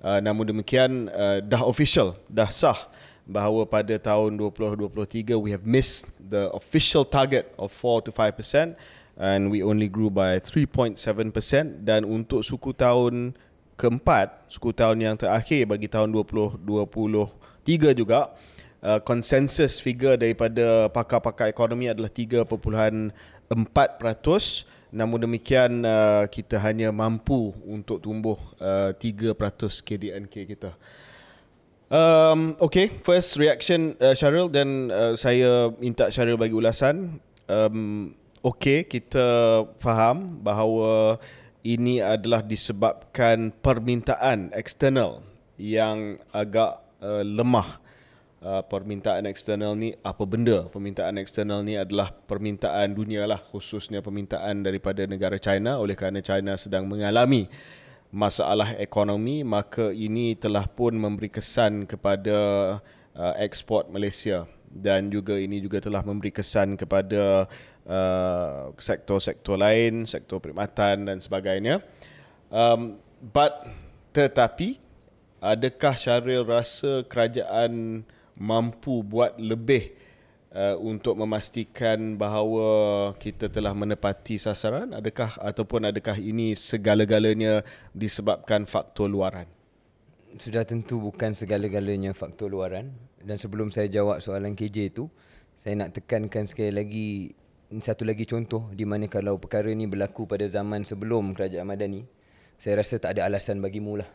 Uh, 0.00 0.18
namun 0.18 0.48
demikian 0.50 1.06
uh, 1.12 1.38
dah 1.44 1.62
official, 1.62 2.16
dah 2.26 2.48
sah 2.50 2.88
bahawa 3.22 3.62
pada 3.68 3.94
tahun 4.00 4.34
2023 4.34 5.38
we 5.38 5.54
have 5.54 5.62
missed 5.62 6.10
the 6.18 6.50
official 6.50 7.06
target 7.06 7.46
of 7.54 7.70
4 7.70 8.08
to 8.08 8.10
5% 8.10 8.74
and 9.20 9.52
we 9.52 9.62
only 9.62 9.86
grew 9.86 10.10
by 10.10 10.40
3.7% 10.42 10.98
dan 11.86 12.02
untuk 12.02 12.42
suku 12.42 12.74
tahun 12.74 13.36
keempat, 13.78 14.50
suku 14.50 14.74
tahun 14.74 14.98
yang 14.98 15.14
terakhir 15.14 15.68
bagi 15.70 15.86
tahun 15.86 16.10
2023 16.10 16.66
juga 17.94 18.34
uh, 18.84 19.00
consensus 19.00 19.80
figure 19.80 20.16
daripada 20.16 20.88
pakar-pakar 20.92 21.48
ekonomi 21.48 21.88
adalah 21.88 22.10
3.4%. 22.12 22.50
Namun 24.90 25.22
demikian 25.22 25.86
uh, 25.86 26.26
kita 26.26 26.58
hanya 26.58 26.90
mampu 26.90 27.54
untuk 27.62 28.02
tumbuh 28.02 28.36
uh, 28.58 28.90
3% 28.92 29.38
KDNK 29.86 30.34
kita. 30.50 30.74
Um, 31.90 32.54
okay, 32.62 32.86
first 33.02 33.34
reaction 33.34 33.98
uh, 33.98 34.14
Syaril 34.14 34.46
dan 34.46 34.94
uh, 34.94 35.18
saya 35.18 35.74
minta 35.78 36.06
Syaril 36.10 36.38
bagi 36.38 36.54
ulasan. 36.54 37.18
Um, 37.50 38.14
okay, 38.46 38.86
kita 38.86 39.66
faham 39.82 40.38
bahawa 40.38 41.18
ini 41.66 41.98
adalah 41.98 42.46
disebabkan 42.46 43.50
permintaan 43.58 44.54
eksternal 44.54 45.26
yang 45.58 46.22
agak 46.30 46.78
uh, 47.02 47.26
lemah 47.26 47.79
uh, 48.44 48.62
permintaan 48.64 49.24
eksternal 49.28 49.76
ni 49.76 49.94
apa 50.00 50.24
benda. 50.24 50.66
Permintaan 50.68 51.20
eksternal 51.20 51.64
ni 51.64 51.76
adalah 51.76 52.12
permintaan 52.12 52.92
dunia 52.96 53.28
lah 53.28 53.40
khususnya 53.40 54.00
permintaan 54.04 54.64
daripada 54.64 55.04
negara 55.04 55.36
China 55.36 55.80
oleh 55.80 55.96
kerana 55.96 56.24
China 56.24 56.56
sedang 56.56 56.88
mengalami 56.88 57.48
masalah 58.10 58.74
ekonomi 58.82 59.46
maka 59.46 59.94
ini 59.94 60.34
telah 60.34 60.66
pun 60.66 60.98
memberi 60.98 61.30
kesan 61.30 61.86
kepada 61.86 62.36
uh, 63.14 63.34
ekspor 63.38 63.86
Malaysia 63.86 64.50
dan 64.70 65.10
juga 65.10 65.38
ini 65.38 65.62
juga 65.62 65.82
telah 65.82 66.02
memberi 66.02 66.30
kesan 66.30 66.78
kepada 66.78 67.46
uh, 67.86 68.70
sektor-sektor 68.78 69.58
lain, 69.58 70.06
sektor 70.06 70.38
perkhidmatan 70.38 71.10
dan 71.10 71.18
sebagainya. 71.18 71.82
Um, 72.50 72.98
but 73.18 73.66
tetapi 74.10 74.78
adakah 75.42 75.94
Syaril 75.94 76.46
rasa 76.46 77.02
kerajaan 77.06 78.02
mampu 78.40 79.04
buat 79.04 79.36
lebih 79.36 79.92
uh, 80.56 80.80
untuk 80.80 81.14
memastikan 81.20 82.16
bahawa 82.16 83.12
kita 83.20 83.52
telah 83.52 83.76
menepati 83.76 84.40
sasaran? 84.40 84.96
Adakah 84.96 85.36
ataupun 85.36 85.92
adakah 85.92 86.16
ini 86.16 86.56
segala-galanya 86.56 87.60
disebabkan 87.92 88.64
faktor 88.64 89.12
luaran? 89.12 89.46
Sudah 90.40 90.64
tentu 90.64 91.02
bukan 91.02 91.36
segala-galanya 91.36 92.16
faktor 92.16 92.48
luaran. 92.48 92.96
Dan 93.20 93.36
sebelum 93.36 93.68
saya 93.68 93.92
jawab 93.92 94.24
soalan 94.24 94.56
KJ 94.56 94.96
itu 94.96 95.12
saya 95.60 95.76
nak 95.76 95.92
tekankan 95.92 96.48
sekali 96.48 96.72
lagi 96.72 97.08
satu 97.70 98.02
lagi 98.08 98.24
contoh 98.24 98.72
di 98.72 98.88
mana 98.88 99.06
kalau 99.06 99.36
perkara 99.36 99.70
ni 99.70 99.84
berlaku 99.84 100.24
pada 100.24 100.42
zaman 100.48 100.82
sebelum 100.82 101.36
kerajaan 101.36 101.68
Madani 101.68 102.02
saya 102.56 102.80
rasa 102.80 102.96
tak 102.96 103.20
ada 103.20 103.28
alasan 103.28 103.60
bagimu 103.60 104.00
lah. 104.00 104.10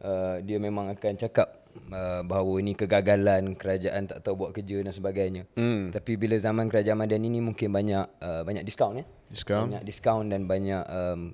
Uh, 0.00 0.42
dia 0.42 0.56
memang 0.58 0.90
akan 0.90 1.14
cakap 1.14 1.59
uh, 1.88 2.22
bahawa 2.22 2.52
ini 2.58 2.72
kegagalan 2.72 3.54
kerajaan 3.54 4.06
tak 4.06 4.20
tahu 4.20 4.34
buat 4.38 4.52
kerja 4.52 4.80
dan 4.80 4.90
sebagainya 4.90 5.42
Hmm. 5.52 5.90
tapi 5.90 6.14
bila 6.14 6.34
zaman 6.34 6.66
kerajaan 6.66 6.96
Madani 6.96 7.28
ni 7.28 7.40
mungkin 7.40 7.70
banyak 7.70 8.04
uh, 8.18 8.42
banyak 8.42 8.62
diskaun 8.62 9.00
ya 9.00 9.06
Diskaun. 9.26 9.70
banyak 9.70 9.82
diskaun 9.82 10.26
dan 10.28 10.44
banyak 10.44 10.82
um, 10.86 11.32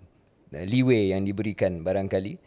leeway 0.53 1.11
yang 1.11 1.23
diberikan 1.23 1.81
barangkali 1.81 2.39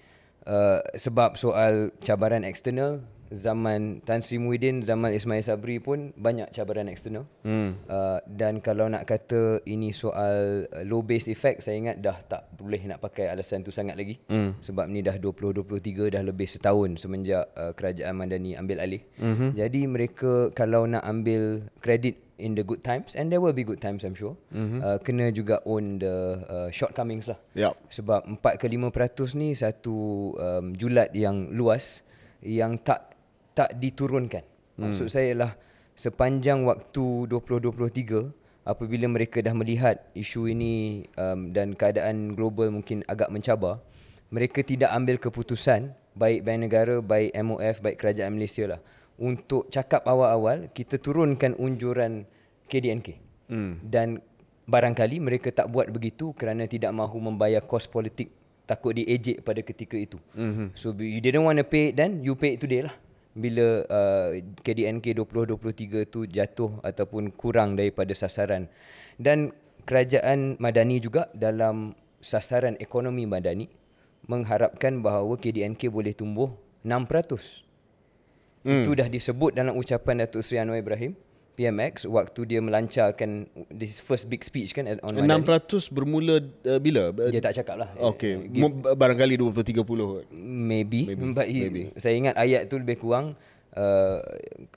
uh, 0.46 0.80
sebab 0.94 1.36
soal 1.36 1.92
cabaran 2.00 2.42
eksternal 2.42 3.04
zaman 3.30 4.02
Tan 4.02 4.26
Sri 4.26 4.42
Muhyiddin 4.42 4.82
zaman 4.82 5.14
Ismail 5.14 5.46
Sabri 5.46 5.78
pun 5.78 6.12
banyak 6.18 6.50
cabaran 6.50 6.90
eksternal 6.90 7.30
hmm. 7.46 7.86
uh, 7.86 8.20
dan 8.26 8.60
kalau 8.60 8.90
nak 8.90 9.06
kata 9.06 9.62
ini 9.70 9.94
soal 9.94 10.66
uh, 10.70 10.84
low 10.86 11.06
base 11.06 11.30
effect 11.30 11.62
saya 11.62 11.78
ingat 11.78 12.02
dah 12.02 12.18
tak 12.26 12.50
boleh 12.58 12.82
nak 12.90 13.02
pakai 13.02 13.30
alasan 13.30 13.62
tu 13.62 13.70
sangat 13.70 13.96
lagi 13.96 14.18
hmm. 14.30 14.62
sebab 14.66 14.90
ni 14.90 15.06
dah 15.06 15.16
2023 15.22 16.16
dah 16.18 16.24
lebih 16.26 16.50
setahun 16.50 16.98
semenjak 16.98 17.50
uh, 17.54 17.72
kerajaan 17.78 18.18
Madani 18.18 18.58
ambil 18.58 18.82
alih 18.82 19.02
hmm. 19.22 19.54
jadi 19.54 19.82
mereka 19.86 20.50
kalau 20.58 20.90
nak 20.90 21.06
ambil 21.06 21.62
kredit 21.80 22.30
in 22.40 22.56
the 22.56 22.64
good 22.64 22.82
times 22.82 23.14
and 23.14 23.30
there 23.30 23.44
will 23.44 23.54
be 23.54 23.68
good 23.68 23.84
times 23.84 24.08
I'm 24.08 24.16
sure 24.16 24.40
mm-hmm. 24.56 24.80
uh, 24.80 24.98
kena 25.04 25.30
juga 25.30 25.60
own 25.68 26.00
the 26.00 26.16
uh, 26.48 26.70
shortcomings 26.72 27.28
lah 27.28 27.38
Yup. 27.54 27.76
sebab 27.92 28.26
4 28.40 28.56
ke 28.56 28.66
5% 28.72 29.36
ni 29.36 29.54
satu 29.54 30.34
um, 30.40 30.74
julat 30.74 31.12
yang 31.12 31.52
luas 31.52 32.02
yang 32.40 32.80
tak 32.80 33.19
tak 33.60 33.76
diturunkan 33.76 34.48
maksud 34.80 35.12
saya 35.12 35.36
ialah 35.36 35.52
sepanjang 36.00 36.64
waktu 36.64 37.28
2023 37.28 38.64
apabila 38.64 39.12
mereka 39.12 39.44
dah 39.44 39.52
melihat 39.52 40.00
isu 40.16 40.48
ini 40.48 41.04
um, 41.20 41.52
dan 41.52 41.76
keadaan 41.76 42.40
global 42.40 42.72
mungkin 42.72 43.04
agak 43.12 43.28
mencabar 43.28 43.84
mereka 44.32 44.64
tidak 44.64 44.96
ambil 44.96 45.20
keputusan 45.20 45.92
baik 46.16 46.48
Bank 46.48 46.60
Negara 46.64 47.04
baik 47.04 47.36
MOF 47.36 47.76
baik 47.84 47.98
kerajaan 48.00 48.40
Malaysia 48.40 48.64
lah 48.72 48.80
untuk 49.20 49.68
cakap 49.68 50.08
awal-awal 50.08 50.72
kita 50.72 50.96
turunkan 50.96 51.54
unjuran 51.60 52.24
KDNK. 52.72 53.20
Hmm. 53.52 53.84
Dan 53.84 54.24
barangkali 54.70 55.20
mereka 55.20 55.52
tak 55.52 55.68
buat 55.68 55.92
begitu 55.92 56.32
kerana 56.38 56.70
tidak 56.70 56.96
mahu 56.96 57.20
membayar 57.20 57.60
kos 57.66 57.90
politik 57.90 58.32
takut 58.70 58.94
diejek 58.94 59.42
pada 59.42 59.66
ketika 59.66 59.98
itu. 59.98 60.22
Mm-hmm. 60.38 60.78
So 60.78 60.94
you 60.94 61.18
didn't 61.26 61.42
want 61.42 61.58
to 61.58 61.66
pay 61.66 61.90
it 61.90 61.98
then 61.98 62.22
you 62.22 62.38
pay 62.38 62.54
it 62.54 62.62
today 62.62 62.86
lah. 62.86 62.94
Bila 63.40 63.88
uh, 63.88 64.36
KDNK 64.60 65.16
2023 65.16 66.12
tu 66.12 66.28
jatuh 66.28 66.84
ataupun 66.84 67.32
kurang 67.32 67.80
daripada 67.80 68.12
sasaran. 68.12 68.68
Dan 69.16 69.56
kerajaan 69.88 70.60
Madani 70.60 71.00
juga 71.00 71.32
dalam 71.32 71.96
sasaran 72.20 72.76
ekonomi 72.84 73.24
Madani 73.24 73.72
mengharapkan 74.28 75.00
bahawa 75.00 75.40
KDNK 75.40 75.88
boleh 75.88 76.12
tumbuh 76.12 76.52
6%. 76.84 77.64
Hmm. 78.68 78.84
Itu 78.84 78.92
dah 78.92 79.08
disebut 79.08 79.56
dalam 79.56 79.80
ucapan 79.80 80.28
Datuk 80.28 80.44
Seri 80.44 80.60
Anwar 80.60 80.84
Ibrahim 80.84 81.16
PMX 81.60 82.08
waktu 82.08 82.48
dia 82.48 82.64
melancarkan 82.64 83.44
this 83.68 84.00
first 84.00 84.26
big 84.26 84.40
speech 84.42 84.72
kan 84.72 84.88
on 84.88 85.12
Madani. 85.12 85.44
6% 85.44 85.92
bermula 85.92 86.40
uh, 86.40 86.80
bila? 86.80 87.12
Dia 87.28 87.44
tak 87.44 87.60
cakap 87.60 87.76
lah. 87.76 87.90
Okey, 88.00 88.48
Eh, 88.48 88.56
Mu- 88.56 88.80
barangkali 88.88 89.36
20 89.36 89.84
30. 89.84 90.32
Maybe, 90.32 91.12
maybe. 91.12 91.36
but 91.36 91.46
he, 91.46 91.60
maybe. 91.62 91.82
saya 92.00 92.16
ingat 92.16 92.40
ayat 92.40 92.72
tu 92.72 92.80
lebih 92.80 92.96
kurang 92.96 93.36
uh, 93.76 94.24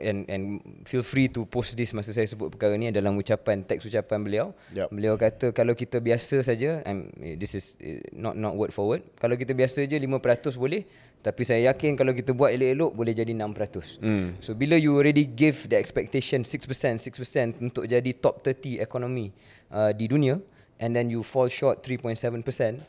and 0.00 0.28
and 0.28 0.42
feel 0.84 1.04
free 1.04 1.30
to 1.30 1.46
post 1.48 1.78
this 1.78 1.94
masa 1.96 2.12
saya 2.12 2.28
sebut 2.28 2.52
perkara 2.52 2.76
ni 2.76 2.92
dalam 2.92 3.16
ucapan 3.16 3.64
teks 3.64 3.88
ucapan 3.88 4.20
beliau. 4.20 4.46
Yup. 4.74 4.88
Beliau 4.92 5.14
kata 5.16 5.54
kalau 5.54 5.72
kita 5.72 6.02
biasa 6.02 6.42
saja 6.44 6.84
I'm, 6.84 7.08
this 7.38 7.56
is 7.56 7.80
eh, 7.80 8.02
not 8.12 8.36
not 8.36 8.58
word 8.58 8.74
for 8.74 8.90
word. 8.90 9.06
Kalau 9.16 9.38
kita 9.38 9.56
biasa 9.56 9.86
je 9.88 9.96
5% 9.96 10.58
boleh 10.58 10.84
tapi 11.22 11.46
saya 11.46 11.70
yakin 11.70 11.94
kalau 11.94 12.10
kita 12.10 12.34
buat 12.34 12.50
elok-elok 12.50 12.90
boleh 12.98 13.14
jadi 13.14 13.30
6%. 13.30 14.02
Hmm. 14.02 14.34
So 14.42 14.58
bila 14.58 14.74
you 14.74 14.98
already 14.98 15.22
give 15.22 15.70
the 15.70 15.78
expectation 15.78 16.42
6%, 16.42 16.66
6% 16.98 17.62
untuk 17.62 17.86
jadi 17.86 18.10
top 18.18 18.42
30 18.42 18.82
ekonomi 18.82 19.30
uh, 19.70 19.94
di 19.94 20.10
dunia 20.10 20.42
and 20.82 20.98
then 20.98 21.06
you 21.06 21.22
fall 21.22 21.46
short 21.46 21.86
3.7% 21.86 22.42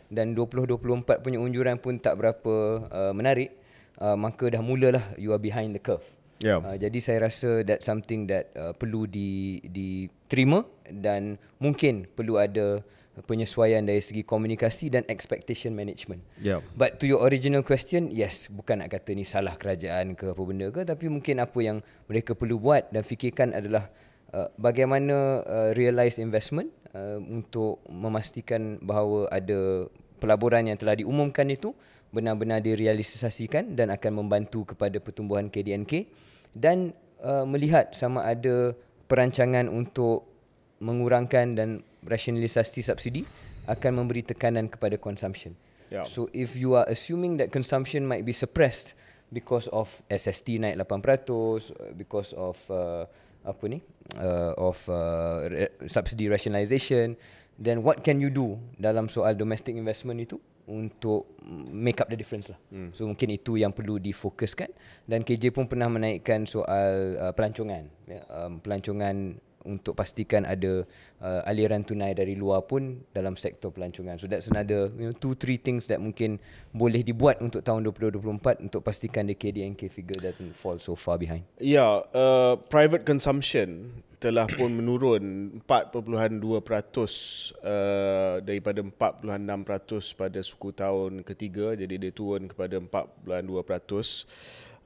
dan 0.09 0.33
2024 0.33 1.21
punya 1.21 1.37
unjuran 1.37 1.77
pun 1.77 2.01
tak 2.01 2.17
berapa 2.17 2.53
uh, 2.89 3.13
menarik 3.13 3.53
uh, 4.01 4.17
maka 4.17 4.49
dah 4.49 4.61
mulalah 4.63 5.03
you 5.19 5.35
are 5.35 5.41
behind 5.41 5.75
the 5.75 5.81
curve. 5.81 6.05
Ya. 6.41 6.59
Uh, 6.59 6.75
jadi 6.75 6.99
saya 6.99 7.17
rasa 7.29 7.63
that 7.63 7.85
something 7.85 8.27
that 8.27 8.51
uh, 8.57 8.73
perlu 8.75 9.07
di 9.07 9.61
diterima 9.63 10.65
dan 10.91 11.39
mungkin 11.61 12.09
perlu 12.09 12.35
ada 12.41 12.83
penyesuaian 13.21 13.85
dari 13.85 14.01
segi 14.01 14.25
komunikasi 14.25 14.89
dan 14.89 15.05
expectation 15.05 15.77
management. 15.77 16.25
Ya. 16.41 16.65
But 16.73 16.97
to 16.97 17.05
your 17.05 17.21
original 17.21 17.61
question, 17.61 18.09
yes, 18.09 18.49
bukan 18.49 18.81
nak 18.81 18.89
kata 18.89 19.13
ni 19.13 19.21
salah 19.21 19.53
kerajaan 19.53 20.17
ke 20.17 20.33
apa 20.33 20.41
benda 20.41 20.73
ke, 20.73 20.81
tapi 20.81 21.13
mungkin 21.13 21.37
apa 21.37 21.59
yang 21.61 21.77
mereka 22.09 22.33
perlu 22.33 22.57
buat 22.57 22.89
dan 22.89 23.05
fikirkan 23.05 23.53
adalah 23.53 23.93
uh, 24.33 24.49
bagaimana 24.57 25.45
uh, 25.45 25.69
realize 25.77 26.17
investment 26.17 26.73
uh, 26.97 27.21
untuk 27.21 27.85
memastikan 27.85 28.81
bahawa 28.81 29.29
ada 29.29 29.85
pelaburan 30.17 30.65
yang 30.65 30.77
telah 30.79 30.97
diumumkan 30.97 31.45
itu 31.53 31.77
benar-benar 32.13 32.61
direalisasikan 32.61 33.73
dan 33.73 33.89
akan 33.89 34.21
membantu 34.23 34.77
kepada 34.77 35.01
pertumbuhan 35.01 35.49
KDNK 35.49 36.05
dan 36.53 36.93
uh, 37.25 37.43
melihat 37.43 37.91
sama 37.97 38.21
ada 38.21 38.77
perancangan 39.09 39.65
untuk 39.65 40.29
mengurangkan 40.77 41.57
dan 41.57 41.69
rasionalisasi 42.05 42.85
subsidi 42.85 43.25
akan 43.65 44.05
memberi 44.05 44.21
tekanan 44.21 44.69
kepada 44.69 44.99
consumption. 45.01 45.57
Ya. 45.89 46.05
So 46.05 46.29
if 46.35 46.53
you 46.53 46.77
are 46.77 46.85
assuming 46.85 47.41
that 47.41 47.49
consumption 47.49 48.05
might 48.05 48.27
be 48.27 48.35
suppressed 48.35 48.93
because 49.33 49.65
of 49.73 49.89
SST 50.13 50.61
naik 50.61 50.77
8%, 50.77 50.85
uh, 51.33 51.93
because 51.97 52.37
of 52.37 52.61
uh, 52.69 53.09
apa 53.43 53.63
ni? 53.65 53.81
Uh, 54.19 54.53
of 54.55 54.77
uh, 54.87 55.67
subsidy 55.89 56.29
rationalisation, 56.29 57.17
then 57.57 57.81
what 57.81 58.05
can 58.05 58.21
you 58.21 58.29
do 58.29 58.59
dalam 58.77 59.09
soal 59.09 59.33
domestic 59.33 59.73
investment 59.73 60.21
itu 60.21 60.37
untuk 60.67 61.35
make 61.71 61.99
up 61.99 62.07
the 62.07 62.15
difference 62.15 62.47
lah. 62.47 62.59
Hmm. 62.71 62.89
So 62.95 63.07
mungkin 63.07 63.35
itu 63.35 63.59
yang 63.59 63.75
perlu 63.75 63.99
difokuskan 63.99 64.71
dan 65.07 65.27
KJ 65.27 65.51
pun 65.51 65.67
pernah 65.67 65.91
menaikkan 65.91 66.47
soal 66.47 67.19
uh, 67.19 67.33
pelancongan. 67.35 67.91
Ya, 68.07 68.23
um, 68.31 68.63
pelancongan 68.63 69.39
untuk 69.65 69.97
pastikan 69.97 70.43
ada 70.43 70.83
uh, 71.23 71.49
aliran 71.49 71.83
tunai 71.83 72.13
dari 72.13 72.37
luar 72.37 72.67
pun 72.67 73.03
dalam 73.11 73.39
sektor 73.39 73.71
pelancongan. 73.71 74.19
So 74.19 74.29
that's 74.29 74.51
another 74.51 74.91
you 74.95 75.11
know 75.11 75.15
two 75.15 75.35
three 75.35 75.57
things 75.57 75.87
that 75.91 75.99
mungkin 75.99 76.39
boleh 76.71 77.01
dibuat 77.01 77.39
untuk 77.39 77.65
tahun 77.65 77.87
2024 77.87 78.63
untuk 78.63 78.81
pastikan 78.83 79.27
the 79.27 79.35
KDNK 79.35 79.89
figure 79.89 80.19
doesn't 80.19 80.55
fall 80.55 80.77
so 80.77 80.93
far 80.93 81.19
behind. 81.19 81.47
Ya, 81.59 82.03
uh, 82.13 82.59
private 82.67 83.07
consumption 83.07 83.91
telah 84.23 84.47
pun 84.47 84.71
menurun 84.79 85.51
4.2% 85.67 86.39
uh, 86.39 88.39
daripada 88.39 88.79
4.6% 88.79 90.15
pada 90.15 90.39
suku 90.39 90.71
tahun 90.71 91.27
ketiga 91.27 91.75
jadi 91.75 91.99
dia 91.99 92.11
turun 92.15 92.47
kepada 92.47 92.79
4.2% 92.79 93.43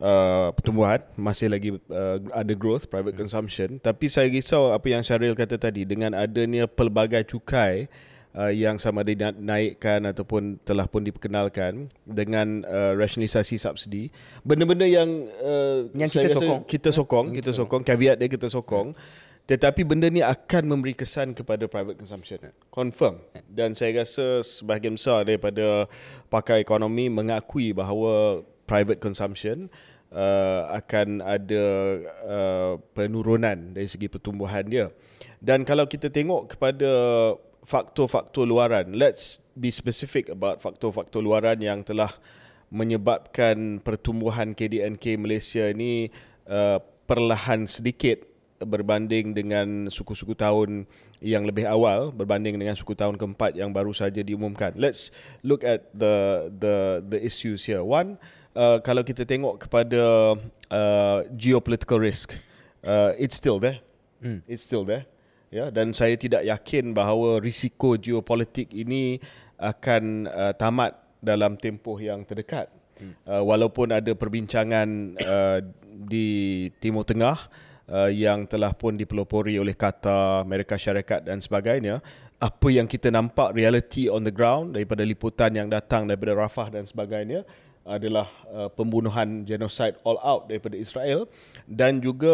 uh, 0.01 0.53
pertumbuhan 0.53 1.01
masih 1.17 1.47
lagi 1.49 1.69
uh, 1.89 2.17
ada 2.33 2.53
growth 2.53 2.89
private 2.89 3.17
consumption. 3.17 3.77
Tapi 3.81 4.09
saya 4.09 4.29
risau 4.29 4.73
apa 4.73 4.87
yang 4.89 5.01
Syaril 5.01 5.37
kata 5.37 5.57
tadi 5.57 5.85
dengan 5.85 6.13
adanya 6.17 6.65
pelbagai 6.69 7.25
cukai 7.27 7.89
uh, 8.37 8.53
yang 8.53 8.77
sama 8.77 9.01
ada 9.01 9.13
dinaikkan 9.13 10.05
ataupun 10.05 10.61
telah 10.61 10.85
pun 10.85 11.01
diperkenalkan 11.01 11.89
dengan 12.05 12.65
uh, 12.65 12.93
rasionalisasi 12.93 13.57
subsidi 13.57 14.13
benda-benda 14.45 14.85
yang 14.85 15.09
uh, 15.41 15.89
Yang 15.93 16.21
kita 16.21 16.29
sokong. 16.37 16.61
kita 16.65 16.89
sokong 16.93 17.27
kita 17.33 17.51
sokong 17.53 17.81
caveat 17.85 18.15
dia 18.21 18.29
kita 18.29 18.47
sokong. 18.47 18.93
Tetapi 19.47 19.87
benda 19.87 20.11
ni 20.11 20.19
akan 20.19 20.75
memberi 20.75 20.91
kesan 20.91 21.31
kepada 21.31 21.71
private 21.71 21.95
consumption. 21.95 22.51
Confirm. 22.67 23.23
Dan 23.47 23.71
saya 23.79 24.03
rasa 24.03 24.43
sebahagian 24.43 24.99
besar 24.99 25.23
daripada 25.23 25.87
pakar 26.27 26.59
ekonomi 26.59 27.07
mengakui 27.07 27.71
bahawa 27.71 28.43
private 28.67 28.99
consumption 28.99 29.71
uh, 30.11 30.69
akan 30.75 31.23
ada 31.23 31.65
uh, 32.27 32.73
penurunan 32.91 33.73
dari 33.73 33.87
segi 33.87 34.11
pertumbuhan 34.11 34.67
dia 34.67 34.91
dan 35.39 35.63
kalau 35.63 35.87
kita 35.87 36.11
tengok 36.11 36.53
kepada 36.55 36.91
faktor-faktor 37.63 38.43
luaran 38.43 38.93
let's 38.93 39.39
be 39.55 39.71
specific 39.71 40.27
about 40.27 40.59
faktor-faktor 40.59 41.23
luaran 41.23 41.57
yang 41.63 41.81
telah 41.81 42.11
menyebabkan 42.67 43.79
pertumbuhan 43.79 44.51
KDNK 44.51 45.15
Malaysia 45.15 45.71
ini 45.71 46.11
uh, 46.51 46.83
perlahan 47.07 47.63
sedikit 47.63 48.27
berbanding 48.57 49.37
dengan 49.37 49.87
suku-suku 49.87 50.33
tahun 50.33 50.89
yang 51.21 51.45
lebih 51.45 51.69
awal 51.69 52.09
berbanding 52.09 52.57
dengan 52.57 52.73
suku 52.73 52.97
tahun 52.97 53.15
keempat 53.15 53.53
yang 53.53 53.69
baru 53.69 53.93
saja 53.93 54.21
diumumkan. 54.25 54.73
Let's 54.75 55.13
look 55.45 55.61
at 55.61 55.93
the 55.93 56.49
the 56.49 57.05
the 57.05 57.19
issues 57.21 57.65
here. 57.69 57.85
One, 57.85 58.17
uh, 58.57 58.77
kalau 58.81 59.05
kita 59.05 59.21
tengok 59.21 59.69
kepada 59.69 60.33
uh, 60.73 61.19
geopolitical 61.37 62.01
risk, 62.01 62.33
uh, 62.81 63.13
it's 63.21 63.37
still 63.37 63.61
there. 63.61 63.77
Hmm. 64.17 64.41
It's 64.49 64.65
still 64.65 64.81
there. 64.81 65.05
Ya, 65.47 65.71
dan 65.71 65.95
saya 65.95 66.19
tidak 66.19 66.43
yakin 66.43 66.91
bahawa 66.91 67.39
risiko 67.39 67.95
geopolitik 67.95 68.67
ini 68.75 69.21
akan 69.55 70.27
uh, 70.27 70.51
tamat 70.57 70.97
dalam 71.23 71.55
tempoh 71.55 71.95
yang 72.01 72.27
terdekat. 72.27 72.67
Hmm. 72.97 73.13
Uh, 73.23 73.43
walaupun 73.45 73.93
ada 73.93 74.11
perbincangan 74.17 75.15
uh, 75.21 75.63
di 75.87 76.67
Timur 76.81 77.07
Tengah 77.07 77.37
uh, 77.87 78.11
yang 78.11 78.43
telah 78.49 78.75
pun 78.75 78.97
dipelopori 78.99 79.55
oleh 79.55 79.77
Qatar, 79.77 80.43
Amerika 80.43 80.75
Syarikat 80.75 81.23
dan 81.23 81.39
sebagainya, 81.39 82.03
apa 82.37 82.67
yang 82.69 82.85
kita 82.85 83.09
nampak 83.09 83.55
reality 83.55 84.11
on 84.11 84.21
the 84.27 84.33
ground 84.33 84.75
daripada 84.77 85.01
liputan 85.01 85.55
yang 85.55 85.71
datang 85.71 86.05
daripada 86.05 86.37
Rafah 86.37 86.69
dan 86.69 86.83
sebagainya 86.85 87.47
adalah 87.87 88.27
uh, 88.51 88.67
pembunuhan 88.67 89.47
genosid 89.47 89.95
all 90.03 90.19
out 90.19 90.51
daripada 90.51 90.75
Israel 90.75 91.25
dan 91.65 92.03
juga 92.03 92.29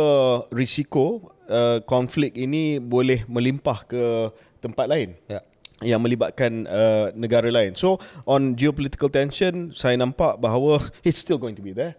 risiko 0.49 1.31
uh, 1.45 1.77
konflik 1.85 2.33
ini 2.33 2.81
boleh 2.81 3.23
melimpah 3.29 3.85
ke 3.85 4.33
tempat 4.57 4.89
lain 4.89 5.13
Ya. 5.29 5.39
yang 5.85 6.01
melibatkan 6.01 6.65
uh, 6.65 7.13
negara 7.13 7.47
lain. 7.53 7.77
So 7.77 8.01
on 8.25 8.57
geopolitical 8.57 9.13
tension 9.13 9.69
saya 9.77 9.93
nampak 9.93 10.41
bahawa 10.41 10.81
it's 11.07 11.21
still 11.21 11.37
going 11.37 11.53
to 11.53 11.63
be 11.63 11.71
there. 11.71 11.93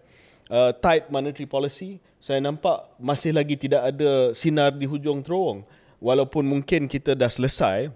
Uh, 0.50 0.74
tight 0.76 1.08
monetary 1.08 1.48
policy 1.48 2.02
saya 2.18 2.40
nampak 2.42 2.84
masih 2.96 3.36
lagi 3.36 3.54
tidak 3.54 3.94
ada 3.94 4.34
sinar 4.34 4.74
di 4.74 4.88
hujung 4.88 5.22
terowong. 5.22 5.62
Walaupun 6.02 6.44
mungkin 6.44 6.84
kita 6.84 7.16
dah 7.16 7.30
selesai 7.32 7.88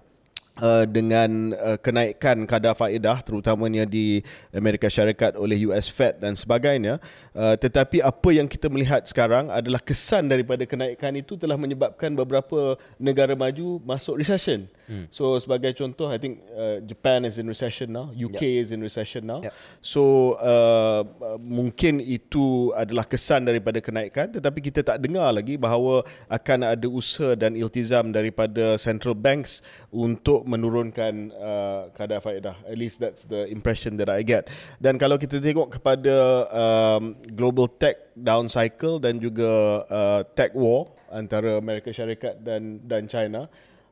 uh, 0.63 0.85
dengan 0.87 1.55
uh, 1.55 1.79
kenaikan 1.79 2.45
kadar 2.45 2.75
faedah 2.75 3.23
terutamanya 3.23 3.87
di 3.87 4.23
Amerika 4.51 4.91
Syarikat 4.91 5.39
oleh 5.39 5.67
US 5.71 5.87
Fed 5.91 6.19
dan 6.19 6.35
sebagainya 6.35 6.99
uh, 7.35 7.55
tetapi 7.55 8.03
apa 8.03 8.31
yang 8.35 8.51
kita 8.51 8.67
melihat 8.67 9.07
sekarang 9.07 9.51
adalah 9.51 9.79
kesan 9.83 10.27
daripada 10.27 10.67
kenaikan 10.67 11.15
itu 11.15 11.39
telah 11.39 11.55
menyebabkan 11.55 12.13
beberapa 12.15 12.75
negara 12.99 13.39
maju 13.39 13.79
masuk 13.87 14.19
recession 14.19 14.67
hmm. 14.91 15.07
so 15.09 15.39
sebagai 15.39 15.71
contoh 15.79 16.11
I 16.11 16.19
think 16.19 16.43
uh, 16.53 16.83
Japan 16.83 17.25
is 17.25 17.39
in 17.39 17.47
recession 17.47 17.95
now 17.95 18.11
UK 18.11 18.43
Yep. 18.43 18.63
is 18.63 18.69
in 18.75 18.81
recession 18.83 19.23
now 19.27 19.41
Yep. 19.43 19.55
so 19.79 20.35
uh, 20.43 21.03
uh, 21.07 21.39
mungkin 21.39 22.03
itu 22.03 22.75
adalah 22.75 23.07
kesan 23.07 23.47
daripada 23.47 23.79
kenaikan 23.79 24.31
tetapi 24.31 24.59
kita 24.59 24.83
tak 24.83 24.99
dengar 24.99 25.31
lagi 25.31 25.55
bahawa 25.55 26.03
akan 26.27 26.75
ada 26.75 26.87
usaha 26.91 27.39
dan 27.39 27.55
iltizam 27.55 28.11
daripada 28.11 28.75
central 28.81 29.15
banks 29.15 29.61
untuk 29.93 30.48
menurunkan 30.49 31.29
uh, 31.37 31.93
kadar 31.93 32.25
faedah. 32.25 32.57
At 32.65 32.77
least 32.81 33.05
that's 33.05 33.29
the 33.29 33.45
impression 33.53 34.01
that 34.01 34.09
I 34.09 34.25
get. 34.25 34.49
Dan 34.81 34.97
kalau 34.97 35.21
kita 35.21 35.39
tengok 35.39 35.77
kepada 35.77 36.17
um, 36.49 37.15
global 37.37 37.69
tech 37.69 38.17
down 38.17 38.49
cycle 38.49 38.97
dan 38.97 39.21
juga 39.21 39.85
uh, 39.87 40.21
tech 40.33 40.57
war 40.57 40.89
antara 41.13 41.61
Amerika 41.61 41.93
Syarikat 41.93 42.41
dan 42.41 42.81
dan 42.83 43.05
China, 43.07 43.47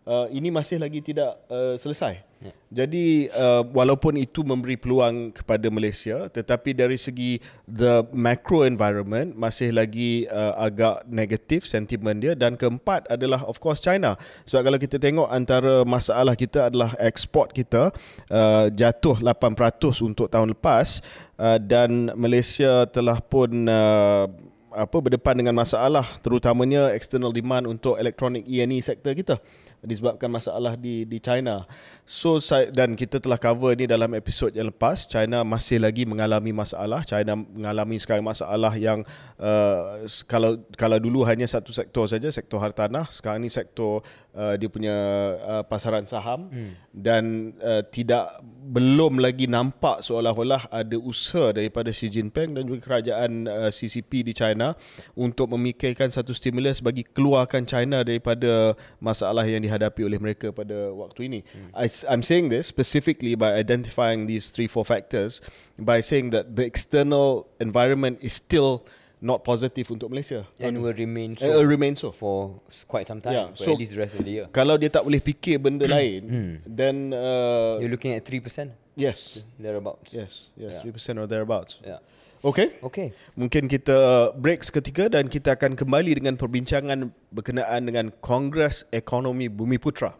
uh, 0.09 0.27
ini 0.33 0.49
masih 0.49 0.81
lagi 0.81 1.05
tidak 1.05 1.37
uh, 1.53 1.77
selesai. 1.77 2.26
Ya. 2.37 2.53
Jadi 2.69 3.33
uh, 3.33 3.65
walaupun 3.73 4.21
itu 4.21 4.45
memberi 4.45 4.77
peluang 4.77 5.33
kepada 5.33 5.73
Malaysia 5.73 6.29
tetapi 6.29 6.77
dari 6.77 7.01
segi 7.01 7.41
the 7.65 8.05
macro 8.13 8.61
environment 8.69 9.33
masih 9.33 9.73
lagi 9.73 10.29
uh, 10.29 10.53
agak 10.61 11.09
negatif 11.09 11.65
sentimen 11.65 12.21
dia 12.21 12.37
dan 12.37 12.61
keempat 12.61 13.09
adalah 13.09 13.41
of 13.49 13.57
course 13.57 13.81
China. 13.81 14.21
Sebab 14.45 14.69
kalau 14.69 14.77
kita 14.77 15.01
tengok 15.01 15.33
antara 15.33 15.81
masalah 15.89 16.37
kita 16.37 16.69
adalah 16.69 16.93
ekspor 17.01 17.49
kita 17.57 17.89
uh, 18.29 18.69
jatuh 18.69 19.17
8% 19.17 20.05
untuk 20.05 20.29
tahun 20.29 20.53
lepas 20.53 21.01
uh, 21.41 21.57
dan 21.57 22.13
Malaysia 22.21 22.85
telah 22.93 23.17
pun 23.25 23.65
uh, 23.65 24.29
apa 24.77 25.01
berdepan 25.01 25.41
dengan 25.41 25.57
masalah 25.57 26.05
terutamanya 26.21 26.93
external 26.93 27.33
demand 27.33 27.65
untuk 27.65 27.97
elektronik 27.97 28.45
E&E 28.45 28.85
sektor 28.85 29.17
kita 29.17 29.41
disebabkan 29.87 30.27
masalah 30.27 30.75
di 30.75 31.07
di 31.07 31.23
China. 31.23 31.63
So 32.03 32.43
saya, 32.43 32.75
dan 32.75 32.99
kita 32.99 33.23
telah 33.23 33.39
cover 33.39 33.79
ni 33.79 33.87
dalam 33.87 34.11
episod 34.19 34.51
yang 34.51 34.71
lepas 34.75 35.07
China 35.07 35.47
masih 35.47 35.79
lagi 35.79 36.03
mengalami 36.03 36.51
masalah. 36.51 37.07
China 37.07 37.39
mengalami 37.39 37.97
sekarang 38.03 38.27
masalah 38.27 38.75
yang 38.75 39.07
uh, 39.39 40.03
kalau 40.27 40.59
kalau 40.75 40.99
dulu 40.99 41.23
hanya 41.23 41.47
satu 41.47 41.71
sektor 41.71 42.11
saja 42.11 42.27
sektor 42.35 42.59
hartanah, 42.59 43.07
sekarang 43.09 43.47
ni 43.47 43.51
sektor 43.51 44.03
uh, 44.35 44.55
dia 44.59 44.69
punya 44.69 44.97
uh, 45.41 45.63
pasaran 45.63 46.05
saham 46.05 46.51
hmm. 46.51 46.73
dan 46.91 47.55
uh, 47.63 47.83
tidak 47.87 48.43
belum 48.67 49.23
lagi 49.23 49.47
nampak 49.47 50.03
seolah-olah 50.03 50.69
ada 50.75 50.97
usaha 50.99 51.55
daripada 51.55 51.95
Xi 51.95 52.11
Jinping 52.11 52.59
dan 52.59 52.67
juga 52.67 52.83
kerajaan 52.83 53.47
uh, 53.47 53.71
CCP 53.71 54.27
di 54.27 54.33
China 54.35 54.75
untuk 55.15 55.55
memikirkan 55.55 56.11
satu 56.11 56.35
stimulus 56.35 56.83
bagi 56.83 57.07
keluarkan 57.07 57.63
China 57.63 58.03
daripada 58.03 58.75
masalah 58.99 59.47
yang 59.47 59.63
dihadapi 59.63 59.76
oleh 59.83 60.17
mereka 60.17 60.53
pada 60.53 60.89
waktu 60.93 61.29
ini. 61.29 61.41
Hmm. 61.53 61.71
I, 61.77 61.87
I'm 62.09 62.23
saying 62.23 62.49
this 62.49 62.67
specifically 62.69 63.35
by 63.37 63.53
identifying 63.53 64.25
these 64.25 64.49
three 64.49 64.67
four 64.67 64.85
factors 64.85 65.41
by 65.77 66.01
saying 66.01 66.31
that 66.33 66.57
the 66.57 66.65
external 66.65 67.51
environment 67.61 68.19
is 68.25 68.33
still 68.33 68.87
not 69.21 69.45
positive 69.45 69.89
untuk 69.89 70.13
Malaysia. 70.13 70.45
And 70.61 70.81
will 70.85 70.93
remain 70.93 71.37
so 71.37 71.49
Uh, 71.49 71.65
remain 71.65 71.97
so. 71.97 72.13
for 72.13 72.61
quite 72.87 73.09
some 73.09 73.21
time. 73.21 73.33
Yeah, 73.33 73.49
For 73.57 73.73
so- 73.73 73.73
at 73.73 73.81
least 73.81 73.93
the 73.97 74.01
rest 74.05 74.15
of 74.15 74.25
the 74.25 74.31
year. 74.31 74.47
Kalau 74.53 74.77
dia 74.77 74.93
tak 74.93 75.05
boleh 75.05 75.21
fikir 75.21 75.57
benda 75.61 75.89
lain, 75.89 76.61
then 76.69 77.17
uh, 77.17 77.81
You're 77.81 77.93
looking 77.93 78.13
at 78.13 78.25
3% 78.29 78.73
yes, 78.97 79.45
thereabouts. 79.61 80.13
yes, 80.13 80.53
yes, 80.57 80.77
Yeah. 80.77 80.81
three 80.85 80.93
percent 80.93 81.17
or 81.21 81.25
thereabouts. 81.29 81.81
Yeah. 81.85 82.01
Okay. 82.45 82.77
Okay. 82.85 83.17
Mungkin 83.33 83.65
kita 83.65 84.33
break 84.37 84.61
seketika 84.61 85.09
dan 85.09 85.33
kita 85.33 85.57
akan 85.57 85.73
kembali 85.73 86.21
dengan 86.21 86.37
perbincangan 86.37 87.09
berkenaan 87.33 87.89
dengan 87.89 88.13
Kongres 88.21 88.85
Ekonomi 88.93 89.49
Bumi 89.49 89.81
Putra. 89.81 90.13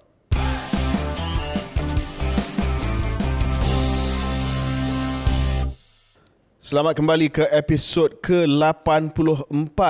Selamat 6.67 6.99
kembali 6.99 7.31
ke 7.31 7.47
episod 7.55 8.19
ke-84 8.19 9.81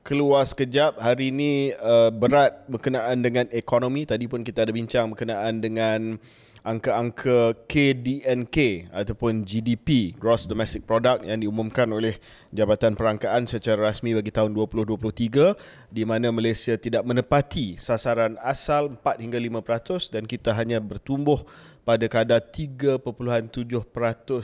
Keluar 0.00 0.48
sekejap 0.48 0.96
Hari 0.96 1.28
ini 1.28 1.76
uh, 1.76 2.08
berat 2.08 2.64
berkenaan 2.72 3.20
dengan 3.20 3.44
ekonomi 3.52 4.08
Tadi 4.08 4.24
pun 4.32 4.40
kita 4.40 4.64
ada 4.64 4.72
bincang 4.72 5.12
berkenaan 5.12 5.60
dengan 5.60 6.16
angka-angka 6.62 7.58
KDNK 7.66 8.88
ataupun 8.94 9.42
GDP 9.42 10.14
Gross 10.14 10.46
Domestic 10.46 10.86
Product 10.86 11.26
yang 11.26 11.42
diumumkan 11.42 11.90
oleh 11.90 12.22
Jabatan 12.54 12.94
Perangkaan 12.94 13.50
secara 13.50 13.90
rasmi 13.90 14.14
bagi 14.14 14.30
tahun 14.30 14.54
2023 14.54 15.90
di 15.90 16.02
mana 16.06 16.30
Malaysia 16.30 16.78
tidak 16.78 17.02
menepati 17.02 17.74
sasaran 17.82 18.38
asal 18.38 18.94
4 18.94 19.22
hingga 19.26 19.38
5% 19.42 20.14
dan 20.14 20.22
kita 20.24 20.54
hanya 20.54 20.78
bertumbuh 20.78 21.42
pada 21.82 22.06
kadar 22.06 22.38
3.7% 22.38 23.02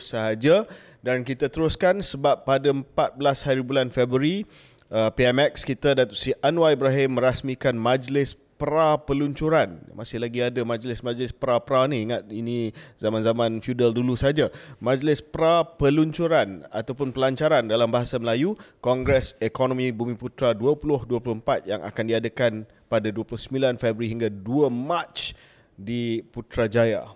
sahaja. 0.03 0.67
Dan 0.99 1.23
kita 1.23 1.47
teruskan 1.47 2.03
sebab 2.03 2.43
pada 2.43 2.75
14 2.75 3.47
hari 3.47 3.63
bulan 3.63 3.95
Februari 3.95 4.43
uh, 4.91 5.15
PMX 5.15 5.63
kita 5.63 5.95
Datuk 5.95 6.19
Seri 6.19 6.35
Anwar 6.43 6.75
Ibrahim 6.75 7.17
merasmikan 7.17 7.79
majlis 7.79 8.35
pra 8.59 8.99
peluncuran. 8.99 9.79
Masih 9.95 10.19
lagi 10.19 10.43
ada 10.43 10.61
majlis-majlis 10.67 11.31
pra-pra 11.31 11.87
ni. 11.87 12.11
Ingat 12.11 12.27
ini 12.35 12.75
zaman-zaman 12.99 13.63
feudal 13.63 13.95
dulu 13.95 14.19
saja. 14.19 14.51
Majlis 14.83 15.23
pra 15.23 15.63
peluncuran 15.65 16.67
ataupun 16.75 17.15
pelancaran 17.15 17.71
dalam 17.71 17.89
bahasa 17.89 18.19
Melayu 18.19 18.59
Kongres 18.83 19.39
Ekonomi 19.39 19.95
Bumi 19.95 20.19
Putra 20.19 20.53
2024 20.53 21.71
yang 21.71 21.81
akan 21.87 22.05
diadakan 22.05 22.53
pada 22.91 23.09
29 23.15 23.79
Februari 23.79 24.11
hingga 24.11 24.29
2 24.29 24.69
Mac 24.69 25.33
di 25.79 26.27
Putrajaya. 26.35 27.15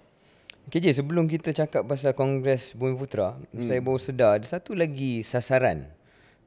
KJ, 0.70 1.02
sebelum 1.02 1.26
kita 1.26 1.50
cakap 1.50 1.83
pasal 1.90 2.14
Kongres 2.14 2.78
Bumi 2.78 2.94
Putra, 2.94 3.35
hmm. 3.50 3.66
saya 3.66 3.83
baru 3.83 3.98
sedar 3.98 4.38
ada 4.38 4.46
satu 4.46 4.78
lagi 4.78 5.26
sasaran 5.26 5.90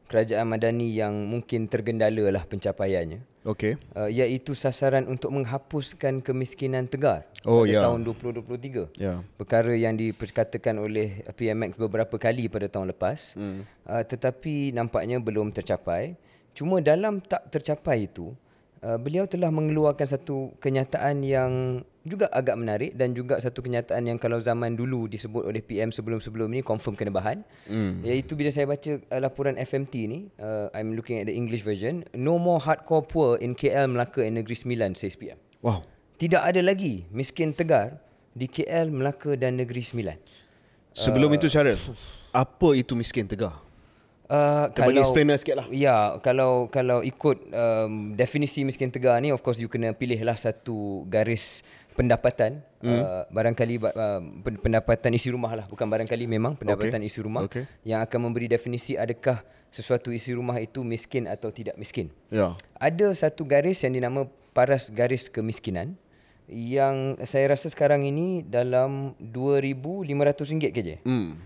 kerajaan 0.08 0.46
Madani 0.48 0.94
yang 0.94 1.14
mungkin 1.28 1.68
tergendala 1.68 2.30
lah 2.32 2.46
pencapaiannya. 2.46 3.35
Okey. 3.46 3.78
Uh, 3.94 4.10
iaitu 4.10 4.58
sasaran 4.58 5.06
untuk 5.06 5.30
menghapuskan 5.30 6.18
kemiskinan 6.26 6.90
tegar 6.90 7.30
Oh, 7.46 7.62
pada 7.62 7.78
ya. 7.78 7.82
tahun 7.86 8.02
2023. 8.02 8.90
Ya. 8.98 9.22
Perkara 9.38 9.70
yang 9.78 9.94
diperkatakan 9.94 10.82
oleh 10.82 11.22
PMX 11.38 11.78
beberapa 11.78 12.18
kali 12.18 12.50
pada 12.50 12.66
tahun 12.66 12.90
lepas. 12.90 13.38
Hmm. 13.38 13.62
Uh, 13.86 14.02
tetapi 14.02 14.74
nampaknya 14.74 15.22
belum 15.22 15.54
tercapai. 15.54 16.18
Cuma 16.58 16.82
dalam 16.82 17.22
tak 17.22 17.54
tercapai 17.54 18.10
itu, 18.10 18.34
uh, 18.82 18.98
beliau 19.00 19.30
telah 19.30 19.54
mengeluarkan 19.54 20.08
satu 20.08 20.56
kenyataan 20.60 21.24
yang 21.24 21.52
juga 22.06 22.30
agak 22.30 22.54
menarik 22.58 22.92
dan 22.94 23.18
juga 23.18 23.42
satu 23.42 23.66
kenyataan 23.66 24.06
yang 24.06 24.18
kalau 24.22 24.38
zaman 24.38 24.78
dulu 24.78 25.10
disebut 25.10 25.42
oleh 25.42 25.62
PM 25.66 25.90
sebelum-sebelum 25.90 26.54
ni 26.54 26.62
confirm 26.62 26.94
kena 26.94 27.10
bahan 27.10 27.42
mm. 27.66 28.06
iaitu 28.06 28.38
bila 28.38 28.54
saya 28.54 28.70
baca 28.70 29.02
uh, 29.02 29.20
laporan 29.22 29.58
FMT 29.58 29.94
ni 30.06 30.20
uh, 30.38 30.70
I'm 30.78 30.94
looking 30.94 31.18
at 31.18 31.26
the 31.26 31.34
English 31.34 31.66
version 31.66 32.06
no 32.14 32.38
more 32.38 32.62
hardcore 32.62 33.06
poor 33.10 33.42
in 33.42 33.58
KL 33.58 33.90
Melaka 33.90 34.22
and 34.22 34.38
Negeri 34.38 34.56
Sembilan 34.58 34.94
says 34.94 35.18
PM 35.18 35.42
Wow. 35.66 35.82
tidak 36.22 36.46
ada 36.46 36.62
lagi 36.62 37.10
miskin 37.10 37.58
tegar 37.58 37.98
di 38.38 38.46
KL 38.46 38.94
Melaka 38.94 39.34
dan 39.34 39.58
Negeri 39.58 39.82
Sembilan 39.82 40.18
Sebelum 40.96 41.28
uh, 41.28 41.36
itu 41.36 41.52
Syaril, 41.52 41.76
apa 42.32 42.70
itu 42.72 42.96
miskin 42.96 43.28
tegar? 43.28 43.65
Uh, 44.26 44.74
Kita 44.74 44.90
bagi 44.90 45.02
explainer 45.06 45.38
sikit 45.38 45.56
lah. 45.62 45.68
Ya, 45.70 46.18
kalau 46.26 46.66
kalau 46.74 47.06
ikut 47.06 47.46
um, 47.54 48.18
definisi 48.18 48.66
miskin 48.66 48.90
tegar 48.90 49.22
ni 49.22 49.30
of 49.30 49.46
course 49.46 49.62
you 49.62 49.70
kena 49.70 49.94
pilihlah 49.94 50.34
satu 50.34 51.06
garis 51.06 51.62
pendapatan 51.94 52.66
hmm. 52.82 52.90
uh, 52.90 53.24
barangkali 53.30 53.76
uh, 53.86 54.22
pendapatan 54.60 55.14
isi 55.14 55.30
rumah 55.30 55.54
lah 55.54 55.70
bukan 55.70 55.88
barangkali 55.88 56.26
memang 56.26 56.58
pendapatan 56.58 57.00
Okey. 57.06 57.10
isi 57.10 57.20
rumah 57.22 57.46
Okey. 57.46 57.64
yang 57.88 58.02
akan 58.02 58.20
memberi 58.30 58.50
definisi 58.50 58.98
adakah 58.98 59.46
sesuatu 59.70 60.10
isi 60.10 60.34
rumah 60.34 60.58
itu 60.58 60.82
miskin 60.82 61.30
atau 61.30 61.54
tidak 61.54 61.78
miskin. 61.78 62.10
Ya. 62.34 62.58
Ada 62.82 63.14
satu 63.14 63.46
garis 63.46 63.86
yang 63.86 63.94
dinama 63.94 64.26
paras 64.58 64.90
garis 64.90 65.30
kemiskinan 65.30 65.94
yang 66.50 67.18
saya 67.26 67.54
rasa 67.54 67.70
sekarang 67.70 68.06
ini 68.06 68.42
dalam 68.42 69.14
RM2,500 69.22 70.74
KJ. 70.74 70.90
Hmm. 71.06 71.38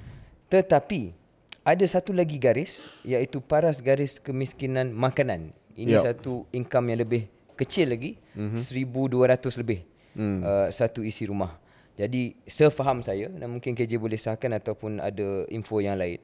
Tetapi 0.47 1.18
ada 1.63 1.85
satu 1.85 2.15
lagi 2.15 2.39
garis 2.39 2.87
iaitu 3.03 3.43
paras 3.43 3.83
garis 3.83 4.17
kemiskinan 4.17 4.91
makanan. 4.95 5.51
Ini 5.79 5.95
Ya. 5.95 6.11
satu 6.11 6.43
income 6.51 6.91
yang 6.91 6.99
lebih 7.07 7.31
kecil 7.55 7.91
lagi, 7.91 8.19
mm-hmm. 8.35 8.59
1200 8.63 9.59
lebih. 9.59 9.79
Mm. 10.15 10.41
Uh, 10.43 10.67
satu 10.73 11.05
isi 11.05 11.29
rumah. 11.29 11.55
Jadi 11.99 12.35
sefaham 12.47 13.03
saya 13.03 13.27
dan 13.27 13.47
mungkin 13.51 13.75
KJ 13.75 13.99
boleh 13.99 14.15
sahkan 14.15 14.55
ataupun 14.55 15.03
ada 15.03 15.43
info 15.51 15.83
yang 15.83 15.99
lain. 15.99 16.19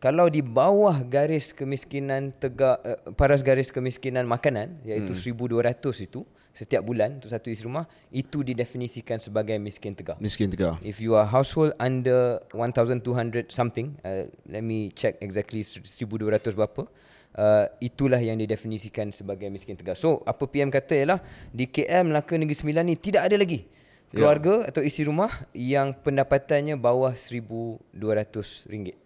Kalau 0.00 0.28
di 0.28 0.44
bawah 0.44 1.00
garis 1.04 1.52
kemiskinan 1.56 2.32
tegak 2.36 2.80
uh, 2.84 3.00
paras 3.16 3.40
garis 3.40 3.72
kemiskinan 3.72 4.28
makanan 4.28 4.80
iaitu 4.84 5.12
mm. 5.12 5.52
1200 5.56 6.08
itu 6.08 6.24
setiap 6.56 6.80
bulan 6.80 7.20
untuk 7.20 7.28
satu 7.28 7.52
isi 7.52 7.68
rumah 7.68 7.84
itu 8.08 8.40
didefinisikan 8.40 9.20
sebagai 9.20 9.60
miskin 9.60 9.92
tegak. 9.92 10.16
Miskin 10.16 10.48
tegar. 10.48 10.80
If 10.80 11.04
you 11.04 11.12
are 11.12 11.28
household 11.28 11.76
under 11.76 12.40
1200 12.56 13.52
something, 13.52 13.92
uh, 14.00 14.24
let 14.48 14.64
me 14.64 14.88
check 14.96 15.20
exactly 15.20 15.60
1200 15.60 16.56
berapa. 16.56 16.88
Uh, 17.36 17.68
itulah 17.84 18.16
yang 18.16 18.40
didefinisikan 18.40 19.12
sebagai 19.12 19.52
miskin 19.52 19.76
tegar. 19.76 20.00
So, 20.00 20.24
apa 20.24 20.48
PM 20.48 20.72
kata 20.72 20.96
ialah 20.96 21.20
di 21.52 21.68
KL 21.68 22.08
Melaka 22.08 22.40
Negeri 22.40 22.56
Sembilan 22.56 22.88
ni 22.88 22.96
tidak 22.96 23.28
ada 23.28 23.36
lagi 23.36 23.68
keluarga 24.08 24.64
yeah. 24.64 24.68
atau 24.72 24.80
isi 24.80 25.04
rumah 25.04 25.28
yang 25.52 25.92
pendapatannya 25.92 26.80
bawah 26.80 27.12
RM1,200. 27.12 28.96